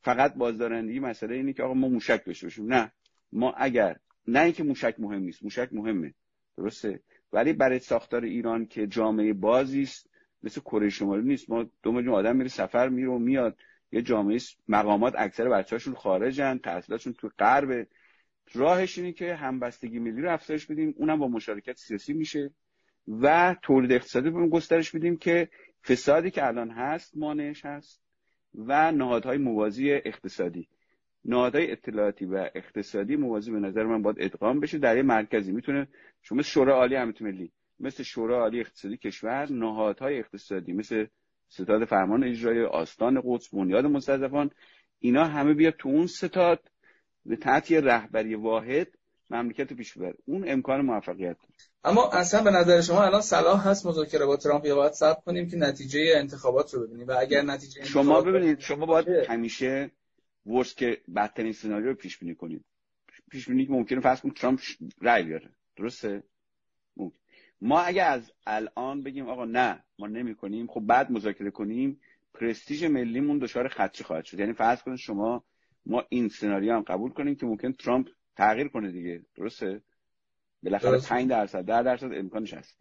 فقط 0.00 0.34
بازدارندگی 0.34 1.00
مسئله 1.00 1.34
اینه 1.34 1.52
که 1.52 1.62
آقا 1.62 1.74
ما 1.74 1.88
موشک 1.88 2.24
داشته 2.26 2.46
باشیم. 2.46 2.72
نه. 2.72 2.92
ما 3.32 3.52
اگر 3.52 3.96
نه 4.26 4.40
اینکه 4.40 4.62
موشک 4.62 4.94
مهم 4.98 5.22
نیست 5.22 5.42
موشک 5.42 5.68
مهمه. 5.72 6.14
درسته؟ 6.56 7.00
ولی 7.32 7.52
برای 7.52 7.78
ساختار 7.78 8.24
ایران 8.24 8.66
که 8.66 8.86
جامعه 8.86 9.32
بازی 9.32 9.82
است 9.82 10.10
مثل 10.42 10.60
کره 10.60 10.88
شمالی 10.88 11.28
نیست. 11.28 11.50
ما 11.50 11.66
دو 11.82 11.92
میلیون 11.92 12.14
آدم 12.14 12.36
میره 12.36 12.48
سفر 12.48 12.88
میره 12.88 13.08
و 13.08 13.18
میاد. 13.18 13.58
یه 13.92 14.02
جامعه 14.02 14.38
مقامات 14.68 15.14
اکثر 15.18 15.48
بچه‌هاشون 15.48 15.94
خارجن 15.94 16.58
تحصیلاتشون 16.58 17.12
تو 17.12 17.30
غرب. 17.38 17.86
راهش 18.54 18.98
اینه 18.98 19.12
که 19.12 19.34
همبستگی 19.34 19.98
ملی 19.98 20.22
رو 20.22 20.32
افزایش 20.32 20.66
بدیم. 20.66 20.94
اونم 20.96 21.18
با 21.18 21.28
مشارکت 21.28 21.76
سیاسی 21.76 22.12
میشه. 22.12 22.50
و 23.08 23.56
تولید 23.62 23.92
اقتصادی 23.92 24.28
رو 24.28 24.48
گسترش 24.48 24.90
بدیم 24.90 25.16
که 25.16 25.48
فسادی 25.84 26.30
که 26.30 26.46
الان 26.46 26.70
هست 26.70 27.16
مانعش 27.16 27.64
هست. 27.64 28.02
و 28.54 28.92
نهادهای 28.92 29.38
موازی 29.38 29.92
اقتصادی. 29.92 30.68
نهادهای 31.26 31.72
اطلاعاتی 31.72 32.24
و 32.24 32.50
اقتصادی 32.54 33.16
موازی 33.16 33.50
به 33.50 33.58
نظر 33.58 33.84
من 33.84 34.02
باید 34.02 34.16
ادغام 34.20 34.60
بشه 34.60 34.78
در 34.78 34.96
یه 34.96 35.02
مرکزی. 35.02 35.52
می‌تونه 35.52 35.88
شما 36.22 36.42
شورای 36.42 36.74
عالی 36.74 36.96
امنیت 36.96 37.22
ملی 37.22 37.52
مثل 37.80 38.02
شورای 38.02 38.40
عالی 38.40 38.60
اقتصادی 38.60 38.96
کشور 38.96 39.52
نهادهای 39.52 40.18
اقتصادی 40.18 40.72
مثل 40.72 41.06
ستاد 41.48 41.84
فرمان 41.84 42.24
اجرایی 42.24 42.62
آستان 42.62 43.22
قدس 43.24 43.54
بنیاد 43.54 43.84
مستضعفان 43.84 44.50
اینا 44.98 45.24
همه 45.24 45.54
بیاد 45.54 45.74
تو 45.78 45.88
اون 45.88 46.06
ستاد 46.06 46.60
به 47.26 47.36
تحت 47.36 47.72
رهبری 47.72 48.34
واحد 48.34 48.88
مملکت 49.30 49.72
پیش 49.72 49.98
ببره 49.98 50.14
اون 50.26 50.44
امکان 50.48 50.80
موفقیت 50.80 51.36
اما 51.84 52.10
اصلا 52.10 52.42
به 52.42 52.50
نظر 52.50 52.80
شما 52.80 53.04
الان 53.04 53.20
صلاح 53.20 53.68
هست 53.68 53.86
مذاکره 53.86 54.26
با 54.26 54.36
ترامپ 54.36 54.64
یا 54.64 54.74
باید 54.74 54.92
صبر 54.92 55.20
کنیم 55.26 55.48
که 55.48 55.56
نتیجه 55.56 56.00
انتخابات 56.16 56.74
رو 56.74 56.86
ببینیم؟ 56.86 57.08
و 57.08 57.14
اگر 57.18 57.42
نتیجه 57.42 57.84
شما 57.84 58.20
ببینید 58.20 58.60
شما 58.60 58.86
باید 58.86 59.08
همیشه 59.08 59.90
ورس 60.46 60.74
که 60.74 61.00
بدترین 61.16 61.52
سناریو 61.52 61.88
رو 61.88 61.94
پیش 61.94 62.18
بینی 62.18 62.34
کنید 62.34 62.64
پیش 63.30 63.48
بینی 63.48 63.66
که 63.66 63.72
ممکنه 63.72 64.00
فرض 64.00 64.20
کنید 64.20 64.34
ترامپ 64.34 64.60
رای 65.00 65.22
بیاره. 65.22 65.50
درسته؟ 65.76 66.22
ممکن. 66.96 67.18
ما 67.60 67.80
اگر 67.80 68.10
از 68.10 68.32
الان 68.46 69.02
بگیم 69.02 69.28
آقا 69.28 69.44
نه 69.44 69.84
ما 69.98 70.06
نمی 70.06 70.34
کنیم 70.34 70.66
خب 70.66 70.80
بعد 70.80 71.12
مذاکره 71.12 71.50
کنیم 71.50 72.00
پرستیژ 72.34 72.84
ملیمون 72.84 73.38
دچار 73.38 73.68
خدشه 73.68 74.04
خواهد 74.04 74.24
شد. 74.24 74.40
یعنی 74.40 74.52
فرض 74.52 74.82
کنید 74.82 74.98
شما 74.98 75.44
ما 75.86 76.04
این 76.08 76.28
سناریو 76.28 76.72
هم 76.74 76.82
قبول 76.82 77.10
کنیم 77.10 77.34
که 77.34 77.46
ممکن 77.46 77.72
ترامپ 77.72 78.08
تغییر 78.36 78.68
کنه 78.68 78.92
دیگه. 78.92 79.22
درسته؟ 79.34 79.82
بالاخره 80.62 80.98
5 80.98 81.30
درصد 81.30 81.64
10 81.64 81.82
درصد 81.82 82.12
امکانش 82.12 82.54
هست. 82.54 82.78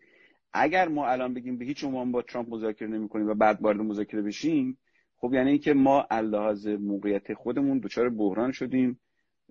اگر 0.53 0.87
ما 0.87 1.07
الان 1.07 1.33
بگیم 1.33 1.57
به 1.57 1.65
هیچ 1.65 1.83
عنوان 1.83 2.11
با 2.11 2.21
ترامپ 2.21 2.49
مذاکره 2.49 2.87
نمی 2.87 3.09
کنیم 3.09 3.27
و 3.27 3.33
بعد 3.33 3.61
وارد 3.61 3.77
مذاکره 3.77 4.21
بشیم 4.21 4.77
خب 5.25 5.33
یعنی 5.33 5.49
اینکه 5.49 5.73
ما 5.73 6.07
لحاظ 6.11 6.67
موقعیت 6.67 7.33
خودمون 7.33 7.79
دچار 7.79 8.09
بحران 8.09 8.51
شدیم 8.51 8.99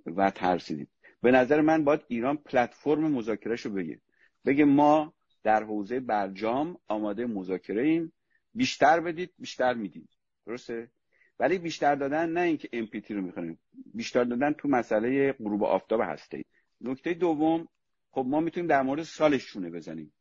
و 0.07 0.31
ترسیدیم. 0.31 0.89
به 1.23 1.31
نظر 1.31 1.61
من 1.61 1.85
باید 1.85 2.01
ایران 2.09 2.37
پلتفرم 2.37 3.13
مذاکرهش 3.13 3.61
رو 3.61 3.73
بگه. 3.73 4.01
بگه 4.47 4.65
ما 4.65 5.15
در 5.43 5.63
حوزه 5.63 6.01
برجام 6.01 6.79
آماده 6.89 7.27
مذاکره 7.27 7.83
ایم 7.83 8.13
بیشتر 8.55 9.01
بدید 9.01 9.33
بیشتر 9.39 9.75
میدیم 9.75 10.09
درسته؟ 10.47 10.91
ولی 11.39 11.59
بیشتر 11.59 11.95
دادن 11.95 12.31
نه 12.31 12.41
اینکه 12.41 12.69
امپیتی 12.73 13.15
رو 13.15 13.23
می‌خوایم. 13.23 13.59
بیشتر 13.95 14.25
دادن 14.25 14.53
تو 14.53 14.69
مسئله 14.69 15.33
غروب 15.33 15.65
آفتاب 15.65 16.01
هسته 16.01 16.45
نکته 16.81 17.15
دوم 17.15 17.69
خب 18.11 18.25
ما 18.29 18.41
می‌تونیم 18.41 18.69
در 18.69 18.83
مورد 18.83 19.03
سالش 19.03 19.43
شونه 19.43 19.71
بزنیم. 19.71 20.13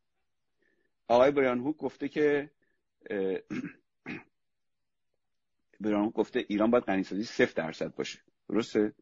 آقای 1.08 1.30
بریان 1.30 1.60
هوک 1.60 1.76
گفته 1.76 2.08
که 2.08 2.50
هوک 5.84 6.12
گفته 6.12 6.44
ایران 6.48 6.70
باید 6.70 6.84
غنیسازی 6.84 7.24
صفر 7.24 7.52
درصد 7.62 7.94
باشه. 7.94 8.18
درسته؟ 8.48 8.92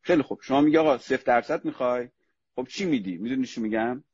خیلی 0.00 0.22
خوب. 0.22 0.40
شما 0.42 0.60
میگه 0.60 0.78
آقا 0.78 0.98
صفر 0.98 1.22
درصد 1.26 1.64
می‌خوای؟ 1.64 2.08
خب 2.54 2.66
چی 2.68 2.84
میدی؟ 2.84 3.16
می‌دونی 3.16 3.46
چی 3.46 3.60
میگم؟ 3.60 4.04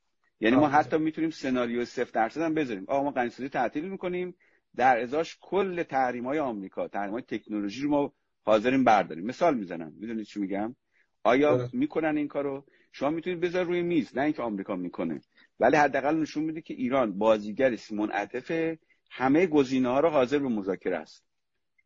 یعنی 0.40 0.56
ما 0.56 0.68
حتی 0.68 0.98
می‌تونیم 0.98 1.30
سناریو 1.30 1.84
صفر 1.84 2.10
درصد 2.12 2.40
هم 2.40 2.54
بذاریم. 2.54 2.84
آقا 2.88 3.02
ما 3.02 3.10
غنیسازی 3.10 3.48
تعطیل 3.48 3.88
می‌کنیم. 3.88 4.34
در 4.76 4.98
ازاش 4.98 5.38
کل 5.40 5.82
تحریم 5.82 6.26
های 6.26 6.38
آمریکا 6.38 6.88
تحریم 6.88 7.12
های 7.12 7.22
تکنولوژی 7.22 7.82
رو 7.82 7.90
ما 7.90 8.12
حاضریم 8.44 8.84
برداریم. 8.84 9.26
مثال 9.26 9.56
می‌زنم. 9.56 9.92
می‌دونید 9.96 10.26
چی 10.26 10.40
میگم؟ 10.40 10.76
آیا 11.24 11.68
می‌کنن 11.72 12.16
این 12.16 12.28
کارو؟ 12.28 12.66
شما 12.92 13.10
می‌تونید 13.10 13.40
بذار 13.40 13.64
روی 13.64 13.82
میز. 13.82 14.16
نه 14.18 14.22
اینکه 14.22 14.42
آمریکا 14.42 14.76
می‌کنه. 14.76 15.20
ولی 15.60 15.76
حداقل 15.76 16.16
نشون 16.16 16.44
میده 16.44 16.60
که 16.60 16.74
ایران 16.74 17.18
بازیگر 17.18 17.76
منعطف 17.90 18.76
همه 19.10 19.46
گزینه 19.46 19.88
ها 19.88 20.00
رو 20.00 20.08
حاضر 20.08 20.38
به 20.38 20.48
مذاکره 20.48 20.96
است. 20.96 21.24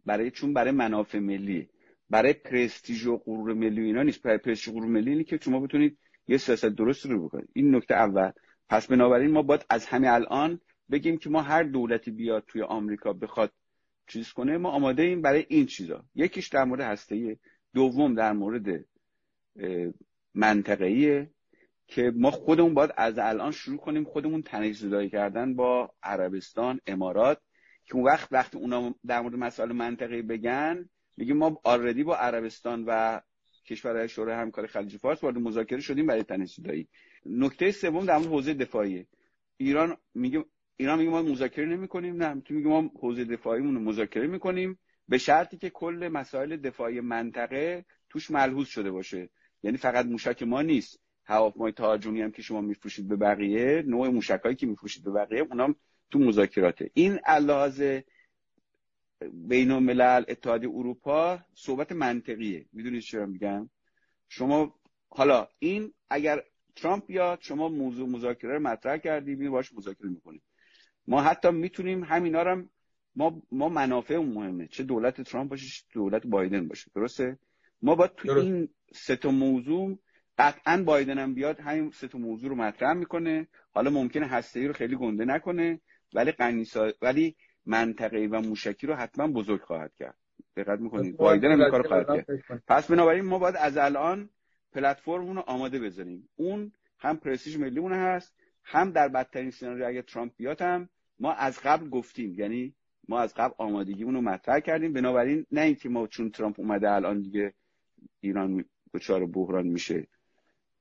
برای 0.07 0.31
چون 0.31 0.53
برای 0.53 0.71
منافع 0.71 1.19
ملی 1.19 1.69
برای 2.11 2.33
پرستیژ 2.33 3.07
و 3.07 3.17
غرور 3.17 3.55
ملی 3.55 3.83
اینا 3.83 4.03
نیست. 4.03 4.23
برای 4.23 4.39
پرستیژ 4.39 4.75
غرور 4.75 4.89
ملی 4.89 5.11
اینه 5.11 5.25
که 5.25 5.39
شما 5.43 5.61
بتونید 5.61 5.99
یه 6.29 6.37
سیاست 6.37 6.67
درست 6.67 7.07
رو 7.07 7.25
بکنید. 7.25 7.49
این 7.53 7.75
نکته 7.75 7.95
اول. 7.95 8.31
پس 8.69 8.87
بنابراین 8.87 9.31
ما 9.31 9.43
باید 9.43 9.67
از 9.71 9.87
همه 9.87 10.13
الان 10.13 10.61
بگیم 10.91 11.19
که 11.19 11.31
ما 11.31 11.43
هر 11.43 11.63
دولتی 11.63 12.11
بیاد 12.11 12.45
توی 12.49 12.63
آمریکا 12.63 13.13
بخواد 13.13 13.53
چیز 14.07 14.33
کنه 14.33 14.59
ما 14.59 14.71
آماده 14.71 15.03
ایم 15.03 15.23
برای 15.23 15.47
این 15.49 15.67
چیزا. 15.67 16.05
یکیش 16.15 16.49
در 16.49 16.65
مورد 16.65 16.81
هسته 16.81 17.39
دوم 17.75 18.15
در 18.15 18.33
مورد 18.33 18.85
منطقه‌ایه 20.35 21.31
که 21.87 22.13
ما 22.17 22.31
خودمون 22.31 22.75
باید 22.75 22.91
از 22.97 23.19
الان 23.19 23.51
شروع 23.51 23.79
کنیم 23.79 24.05
خودمون 24.05 24.43
تنش 24.43 24.77
زدایی 24.77 25.11
کردن 25.11 25.55
با 25.55 25.95
عربستان 26.03 26.81
امارات. 26.87 27.41
که 27.87 27.95
اون 27.95 28.05
وقت 28.05 28.29
وقتی 28.33 28.59
اونا 28.59 28.95
در 29.07 29.21
مورد 29.21 29.35
مسائل 29.35 29.73
منطقه‌ای 29.73 30.23
بگن 30.23 30.89
میگیم 31.17 31.37
ما 31.37 31.61
آردی 31.65 32.05
با 32.05 32.17
عربستان 32.17 32.85
و 32.87 33.21
کشورهای 33.67 34.09
شورای 34.09 34.35
همکاری 34.35 34.69
خلیج 34.69 34.97
فارس 34.97 35.25
وارد 35.25 35.39
مذاکره 35.39 35.81
شدیم 35.81 36.07
برای 36.07 36.23
تنش 36.23 36.55
زدایی 36.55 36.89
نکته 37.27 37.71
سوم 37.71 38.05
در 38.05 38.17
مورد 38.17 38.29
حوزه 38.29 38.55
دفاعی 38.55 39.07
ایران 39.57 39.97
میگه 40.15 40.45
ایران 40.77 40.99
میگه 40.99 41.11
ما 41.11 41.23
مذاکره 41.23 41.67
نمی‌کنیم 41.67 42.23
نه 42.23 42.41
تو 42.41 42.55
میگه 42.55 42.69
ما 42.69 42.91
حوزه 43.01 43.25
دفاعیمون 43.25 43.75
رو 43.75 43.81
مذاکره 43.81 44.27
می‌کنیم 44.27 44.79
به 45.09 45.19
شرطی 45.19 45.57
که 45.57 45.71
کل 45.71 46.09
مسائل 46.13 46.57
دفاعی 46.57 47.01
منطقه 47.01 47.85
توش 48.11 48.31
ملحوظ 48.31 48.67
شده 48.69 48.91
باشه. 48.91 49.31
یعنی 49.63 49.77
فقط 49.77 50.07
موشک 50.07 50.43
ما 50.43 50.63
نیست. 50.63 51.01
هواپیمای 51.25 51.73
تهاجمی 51.73 52.23
هم 52.23 52.31
که 52.31 52.43
شما 52.43 52.61
میفروشید 52.61 53.09
به 53.09 53.17
بقیه 53.17 53.83
نوع 53.87 54.09
موشکایی 54.09 54.55
که 54.57 54.67
میفروشید 54.67 55.05
به 55.05 55.11
بقیه 55.11 55.41
اونام 55.41 55.77
تو 56.11 56.19
مذاکراته 56.19 56.91
این 56.95 57.19
علاوه 57.25 58.03
بین 59.33 59.71
الملل 59.71 60.25
اتحادیه 60.29 60.71
اروپا 60.71 61.39
صحبت 61.55 61.93
منطقیه. 61.93 62.67
می‌دونید 62.73 63.03
چرا 63.03 63.27
میگم؟ 63.27 63.71
شما 64.29 64.75
حالا 65.09 65.49
این 65.59 65.93
اگر 66.11 66.43
ترامپ 66.77 67.07
بیاد 67.07 67.39
شما 67.41 67.69
موضوع 67.69 68.09
مذاکره 68.09 68.55
رو 68.55 68.61
مطرح 68.61 68.97
کردیم 68.97 69.51
باش 69.51 69.73
مذاکره 69.75 70.11
می‌کنیم 70.11 70.43
ما 71.07 71.23
حتی 71.23 71.51
می‌تونیم 71.51 72.05
همینا 72.05 72.43
رو 72.43 72.65
ما 73.17 73.43
ما 73.53 73.69
منافع 73.69 74.17
مهمه. 74.17 74.67
چه 74.67 74.83
دولت 74.83 75.21
ترامپ 75.21 75.51
باشه 75.51 75.67
چه 75.67 75.83
دولت 75.93 76.27
بایدن 76.27 76.69
باشه. 76.69 76.91
درسته؟ 76.95 77.39
ما 77.83 77.95
باید 77.95 78.15
تو 78.15 78.33
این 78.33 78.69
سه 78.93 79.17
تا 79.17 79.31
موضوع 79.31 79.99
قطعا 80.39 80.83
بایدن 80.83 81.19
هم 81.19 81.35
بیاد 81.35 81.61
همین 81.61 81.91
سه 81.91 82.09
تا 82.09 82.19
موضوع 82.19 82.51
رو 82.51 82.57
مطرح 82.57 82.93
می‌کنه. 82.93 83.49
حالا 83.71 83.91
ممکنه 83.91 84.27
هسته 84.27 84.67
رو 84.67 84.73
خیلی 84.73 84.97
گنده 84.97 85.25
نکنه. 85.25 85.81
ولی 86.15 86.33
قنیسا 86.33 86.93
ولی 87.03 87.37
منطقه 87.67 88.29
و 88.31 88.41
موشکی 88.41 88.87
رو 88.87 88.95
حتما 88.95 89.29
بزرگ 89.29 89.61
خواهد 89.61 89.95
کرد. 89.95 90.17
دقت 90.57 90.81
می‌کنید. 90.81 91.17
بایدن 91.17 91.61
هم 91.61 91.71
کار 91.71 91.89
خواهد 91.89 92.07
کرد. 92.07 92.63
پس 92.69 92.91
بنابراین 92.91 93.25
ما 93.25 93.39
باید 93.39 93.57
از 93.57 93.77
الان 93.77 94.31
پلتفرم 94.73 95.37
رو 95.37 95.41
آماده 95.47 95.79
بذاریم. 95.79 96.29
اون 96.37 96.73
هم 96.99 97.17
پرستیژ 97.17 97.57
ملیمون 97.57 97.93
هست 97.93 98.35
هم 98.65 98.91
در 98.91 99.09
بدترین 99.09 99.51
سناریو 99.51 99.87
اگه 99.87 100.03
ترامپ 100.03 100.33
بیاد 100.37 100.63
هم 100.63 100.89
ما 101.21 101.33
از 101.33 101.61
قبل 101.65 101.89
گفتیم. 101.89 102.35
یعنی 102.35 102.75
ما 103.09 103.21
از 103.21 103.35
قبل 103.35 103.55
آمادگیمون 103.59 104.15
رو 104.15 104.21
مطرح 104.21 104.61
کردیم. 104.61 104.93
بنابراین 104.93 105.47
نه 105.53 105.61
اینکه 105.61 105.89
ما 105.89 106.07
چون 106.07 106.31
ترامپ 106.31 106.61
اومده 106.61 106.91
الان 106.91 107.21
دیگه 107.21 107.55
ایران 108.21 108.65
دچار 108.95 109.27
بحران 109.27 109.67
میشه. 109.67 110.07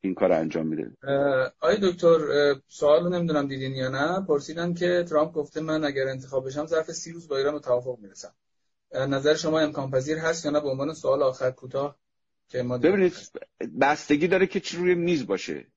این 0.05 0.15
کار 0.15 0.31
انجام 0.31 0.67
میده. 0.67 0.91
آی 1.59 1.77
دکتر 1.81 2.19
سوال 2.67 3.15
نمی‌دونم 3.15 3.47
دیدین 3.47 3.75
یا 3.75 3.89
نه. 3.89 4.25
پرسیدن 4.25 4.73
که 4.73 5.05
ترامپ 5.09 5.33
گفته 5.33 5.61
من 5.61 5.83
اگر 5.83 6.07
انتخاب 6.07 6.47
بشم 6.47 6.65
ظرف 6.65 6.91
سی 6.91 7.11
روز 7.11 7.27
با 7.27 7.37
ایران 7.37 7.53
به 7.53 7.59
توافق 7.59 7.99
می‌رسم. 7.99 8.33
نظر 8.93 9.33
شما 9.33 9.59
امکان 9.59 9.91
پذیر 9.91 10.17
هست 10.17 10.45
یا 10.45 10.51
نه؟ 10.51 10.59
به 10.59 10.69
عنوان 10.69 10.93
سوال 10.93 11.23
آخر 11.23 11.51
کوتاه 11.51 11.97
که 12.47 12.63
ما 12.63 12.77
ببینید 12.77 13.13
بستگی 13.81 14.27
داره 14.27 14.47
که 14.47 14.59
چی 14.59 14.77
روی 14.77 14.95
میز 14.95 15.27
باشه. 15.27 15.67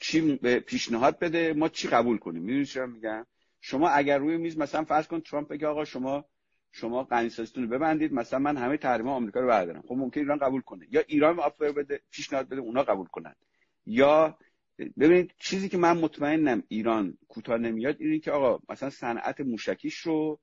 چی 0.00 0.36
پیشنهاد 0.66 1.18
بده 1.18 1.52
ما 1.52 1.68
چی 1.68 1.88
قبول 1.88 2.18
کنیم. 2.18 2.42
می‌دونید 2.42 2.66
چرا 2.66 2.86
میگم؟ 2.86 3.26
شما 3.60 3.88
اگر 3.88 4.18
روی 4.18 4.36
میز 4.36 4.58
مثلا 4.58 4.84
فرض 4.84 5.06
کن 5.06 5.20
ترامپ 5.20 5.48
بگه 5.48 5.66
آقا 5.66 5.84
شما 5.84 6.24
شما 6.72 7.04
قنیسازتون 7.04 7.62
رو 7.62 7.68
ببندید 7.70 8.12
مثلا 8.12 8.38
من 8.38 8.56
همه 8.56 8.76
تحریم 8.76 9.08
آمریکا 9.08 9.40
رو 9.40 9.46
بردارم. 9.46 9.82
خب 9.88 9.94
ممکن 9.94 10.20
ایران 10.20 10.38
قبول 10.38 10.60
کنه. 10.60 10.86
یا 10.90 11.02
ایران 11.06 11.40
آفر 11.40 11.72
بده 11.72 12.00
پیشنهاد 12.10 12.48
بده 12.48 12.60
اونا 12.60 12.82
قبول 12.82 13.06
کنن. 13.06 13.34
یا 13.86 14.38
ببینید 14.78 15.32
چیزی 15.38 15.68
که 15.68 15.78
من 15.78 15.98
مطمئنم 15.98 16.62
ایران 16.68 17.18
کوتاه 17.28 17.58
نمیاد 17.58 17.96
اینه 18.00 18.18
که 18.18 18.30
آقا 18.30 18.62
مثلا 18.68 18.90
صنعت 18.90 19.40
موشکیش 19.40 19.98
رو 19.98 20.40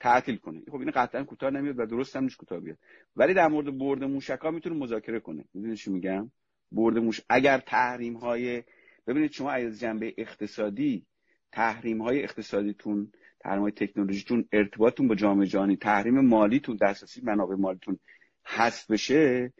تعطیل 0.00 0.36
کنه. 0.36 0.62
خب 0.70 0.76
این 0.76 0.90
قطعا 0.90 1.24
کوتاه 1.24 1.50
نمیاد 1.50 1.78
و 1.78 1.86
درست 1.86 2.16
هم 2.16 2.24
نیست 2.24 2.36
کوتاه 2.36 2.60
بیاد. 2.60 2.78
ولی 3.16 3.34
در 3.34 3.48
مورد 3.48 3.78
برد 3.78 4.04
موشکا 4.04 4.50
می‌تونه 4.50 4.76
مذاکره 4.76 5.20
کنه. 5.20 5.44
می‌دونید 5.54 5.76
چی 5.76 5.90
میگم؟ 5.90 6.30
برد 6.72 6.98
موش 6.98 7.20
اگر 7.28 7.58
تحریم 7.58 8.16
های 8.16 8.62
ببینید 9.06 9.32
شما 9.32 9.50
از 9.50 9.80
جنبه 9.80 10.14
اقتصادی 10.18 11.06
تحریم 11.52 12.02
های 12.02 12.22
اقتصادیتون 12.22 13.12
تحریم 13.40 13.62
های 13.62 13.72
تکنولوژیتون 13.72 14.48
ارتباطتون 14.52 15.08
با 15.08 15.14
جامعه 15.14 15.46
جهانی 15.46 15.76
تحریم 15.76 16.20
مالیتون 16.20 16.76
دسترسی 16.76 17.20
منابع 17.24 17.54
مالیتون 17.54 17.98
هست 18.44 18.92
بشه 18.92 19.52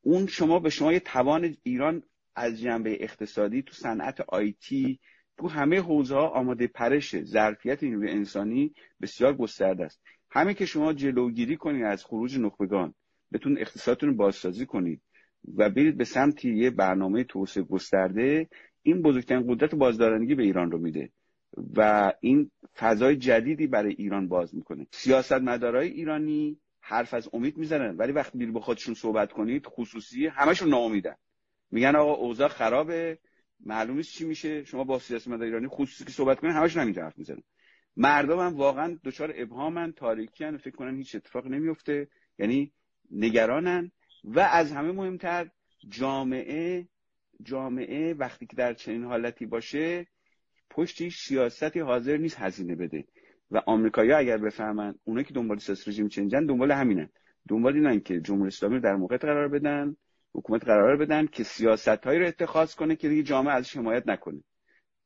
اون 0.00 0.26
شما 0.26 0.58
به 0.58 0.70
شما 0.70 0.92
یه 0.92 1.00
توان 1.00 1.56
ایران 1.62 2.02
از 2.34 2.60
جنبه 2.60 2.96
اقتصادی 3.00 3.62
تو 3.62 3.74
صنعت 3.74 4.20
آیتی 4.20 5.00
تو 5.38 5.48
همه 5.48 5.80
حوزه 5.80 6.14
ها 6.14 6.28
آماده 6.28 6.66
پرشه 6.66 7.24
ظرفیت 7.24 7.82
نیروی 7.82 8.10
انسانی 8.10 8.74
بسیار 9.02 9.36
گسترده 9.36 9.84
است. 9.84 10.02
همه 10.30 10.54
که 10.54 10.66
شما 10.66 10.92
جلوگیری 10.92 11.56
کنید 11.56 11.84
از 11.84 12.04
خروج 12.04 12.38
نخبگان 12.38 12.94
بتون 13.32 13.58
اقتصادتون 13.58 14.08
رو 14.08 14.14
بازسازی 14.14 14.66
کنید 14.66 15.02
و 15.56 15.70
برید 15.70 15.96
به 15.96 16.04
سمت 16.04 16.44
یه 16.44 16.70
برنامه 16.70 17.24
توسعه 17.24 17.62
گسترده 17.62 18.48
این 18.82 19.02
بزرگترین 19.02 19.44
قدرت 19.48 19.74
بازدارندگی 19.74 20.34
به 20.34 20.42
ایران 20.42 20.70
رو 20.70 20.78
میده 20.78 21.10
و 21.76 22.12
این 22.20 22.50
فضای 22.76 23.16
جدیدی 23.16 23.66
برای 23.66 23.94
ایران 23.98 24.28
باز 24.28 24.54
می‌کنه. 24.54 24.86
سیاستمدارای 24.92 25.88
ایرانی 25.88 26.58
حرف 26.80 27.14
از 27.14 27.28
امید 27.32 27.56
می‌زنن 27.56 27.96
ولی 27.96 28.12
وقتی 28.12 28.38
میری 28.38 28.50
با 28.50 28.60
خودشون 28.60 28.94
صحبت 28.94 29.32
کنید 29.32 29.66
خصوصی 29.66 30.26
همشون 30.26 30.68
ناامیدن. 30.68 31.14
میگن 31.74 31.96
آقا 31.96 32.12
اوضاع 32.12 32.48
خرابه 32.48 33.18
معلوم 33.60 33.96
نیست 33.96 34.12
چی 34.12 34.24
میشه. 34.24 34.64
شما 34.64 34.84
با 34.84 34.98
سیاستمدار 34.98 35.42
ایرانی 35.42 35.68
خصوصی 35.68 36.04
که 36.04 36.12
صحبت 36.12 36.40
کنید 36.40 36.54
همشون 36.54 36.82
همین 36.82 36.98
حرف 36.98 37.18
می‌زنن. 37.18 37.42
مردم 37.96 38.38
هم 38.38 38.56
واقعا 38.56 38.98
دچار 39.04 39.32
ابهامن 39.36 39.92
تاریکیان 39.92 40.56
فکر 40.56 40.76
کنن 40.76 40.96
هیچ 40.96 41.14
اتفاق 41.14 41.46
نمیفته 41.46 42.08
یعنی 42.38 42.72
نگرانن. 43.10 43.92
و 44.24 44.40
از 44.40 44.72
همه 44.72 44.92
مهمتر 44.92 45.50
جامعه 45.88 46.88
جامعه 47.42 48.14
وقتی 48.14 48.46
که 48.46 48.56
در 48.56 48.74
چنین 48.74 49.04
حالتی 49.04 49.46
باشه 49.46 50.06
پشتی 50.70 51.10
سیاستی 51.10 51.80
حاضر 51.80 52.16
نیست 52.16 52.38
هزینه 52.38 52.74
بده. 52.74 53.04
و 53.50 53.62
آمریکایی 53.66 54.12
اگر 54.12 54.36
بفهمن 54.36 54.94
اونا 55.04 55.22
که 55.22 55.34
دنبال 55.34 55.58
سیاست 55.58 55.88
رژیم 55.88 56.08
چنجن 56.08 56.46
دنبال 56.46 56.72
همینن. 56.72 57.08
دنبال 57.48 57.74
اینن 57.74 58.00
که 58.00 58.20
جمهوری 58.20 58.48
اسلامی 58.48 58.80
در 58.80 58.96
موقع 58.96 59.16
قرار 59.16 59.48
بدن. 59.48 59.96
حکومت 60.34 60.64
قرار 60.64 60.96
بدن 60.96 61.26
که 61.26 61.44
سیاست 61.44 61.88
هایی 61.88 62.18
رو 62.18 62.26
اتخاذ 62.26 62.74
کنه 62.74 62.96
که 62.96 63.08
دیگه 63.08 63.22
جامعه 63.22 63.54
ازش 63.54 63.76
حمایت 63.76 64.02
نکنه. 64.06 64.44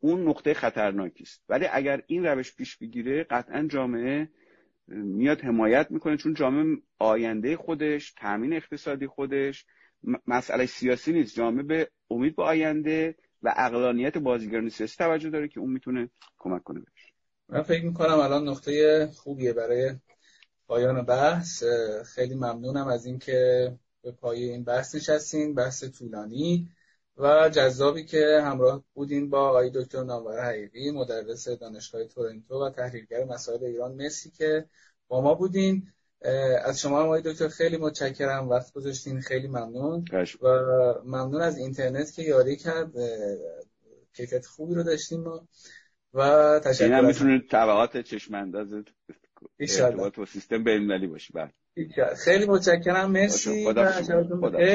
اون 0.01 0.29
نقطه 0.29 0.55
خطرناکی 0.55 1.23
است. 1.23 1.43
ولی 1.49 1.67
اگر 1.73 2.03
این 2.07 2.27
روش 2.27 2.57
پیش 2.57 2.77
بگیره 2.77 3.25
قطعا 3.25 3.67
جامعه 3.67 4.29
میاد 4.89 5.41
حمایت 5.41 5.91
می‌کنه 5.91 6.17
چون 6.17 6.35
جامعه 6.35 6.77
آینده 6.99 7.57
خودش 7.57 8.13
تامین 8.13 8.53
اقتصادی 8.53 9.07
خودش 9.07 9.67
مسئله 10.27 10.67
سیاسی 10.67 11.13
نیست. 11.13 11.37
جامعه 11.37 11.63
به 11.63 11.89
امید 12.11 12.37
به 12.37 12.43
آینده 12.43 13.17
و 13.43 13.55
اقلانیت 13.57 14.19
بازیگران 14.19 14.69
سیاسی 14.69 14.97
توجه 14.99 15.31
داره 15.31 15.49
که 15.49 15.61
اون 15.61 15.71
می‌تونه 15.71 16.11
کمک 16.39 16.63
کنه 16.63 16.81
بهش. 16.81 17.13
من 17.49 17.63
فکر 17.63 17.85
می‌کنم 17.85 18.19
الان 18.19 18.49
نقطه 18.49 19.07
خوبیه 19.07 19.53
برای 19.53 19.95
پایان 20.67 21.03
بحث. 21.03 21.65
خیلی 22.15 22.35
ممنونم 22.35 22.87
از 22.87 23.07
اینکه 23.07 23.73
به 24.03 24.12
پای 24.12 24.43
این 24.43 24.65
بحث 24.65 24.95
نشستین 24.95 25.55
بحث 25.55 25.85
طولانی 25.85 26.69
و 27.16 27.49
جذابی 27.49 28.05
که 28.05 28.41
همراه 28.45 28.85
بودین 28.95 29.31
با 29.31 29.49
آقای 29.49 29.70
دکتر 29.75 30.05
نامور 30.05 30.45
حقیقی 30.45 30.91
مدرس 30.91 31.49
دانشگاه 31.49 32.05
تورنتو 32.05 32.66
و 32.66 32.70
تحلیلگر 32.70 33.25
مسائل 33.25 33.65
ایران. 33.65 33.95
مسی 33.95 34.31
که 34.31 34.65
با 35.09 35.20
ما 35.20 35.35
بودین. 35.35 35.93
از 36.65 36.81
شما 36.81 37.01
آقای 37.01 37.23
دکتر 37.25 37.49
خیلی 37.49 37.77
متشکرم. 37.77 38.49
وقت 38.49 38.73
گذاشتین. 38.73 39.20
خیلی 39.20 39.49
ممنون. 39.49 40.05
و 40.43 40.49
ممنون 41.05 41.41
از 41.41 41.59
اینترنت 41.59 42.12
که 42.12 42.23
یاری 42.23 42.57
کرد. 42.57 42.93
کیفیت 44.12 44.47
خوبی 44.47 44.75
رو 44.75 44.83
داشتیم 44.83 45.20
ما. 45.20 45.49
و 46.15 46.61
تشکر. 46.65 46.85
این 46.85 46.93
هم 46.93 47.07
می‌تونه 47.07 47.43
طبقات 47.51 47.97
چشم 47.97 48.35
انداز 48.35 48.69
ارتباط 49.59 50.19
و 50.19 50.27
سیستم 50.27 50.65
بین 50.65 51.09
باشه 51.09 51.33
بله. 51.35 51.53
خیلی 52.25 52.47
متشکرم 52.47 53.11
مرسی. 53.11 53.65
خدا, 53.65 53.93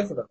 خدا. 0.05 0.27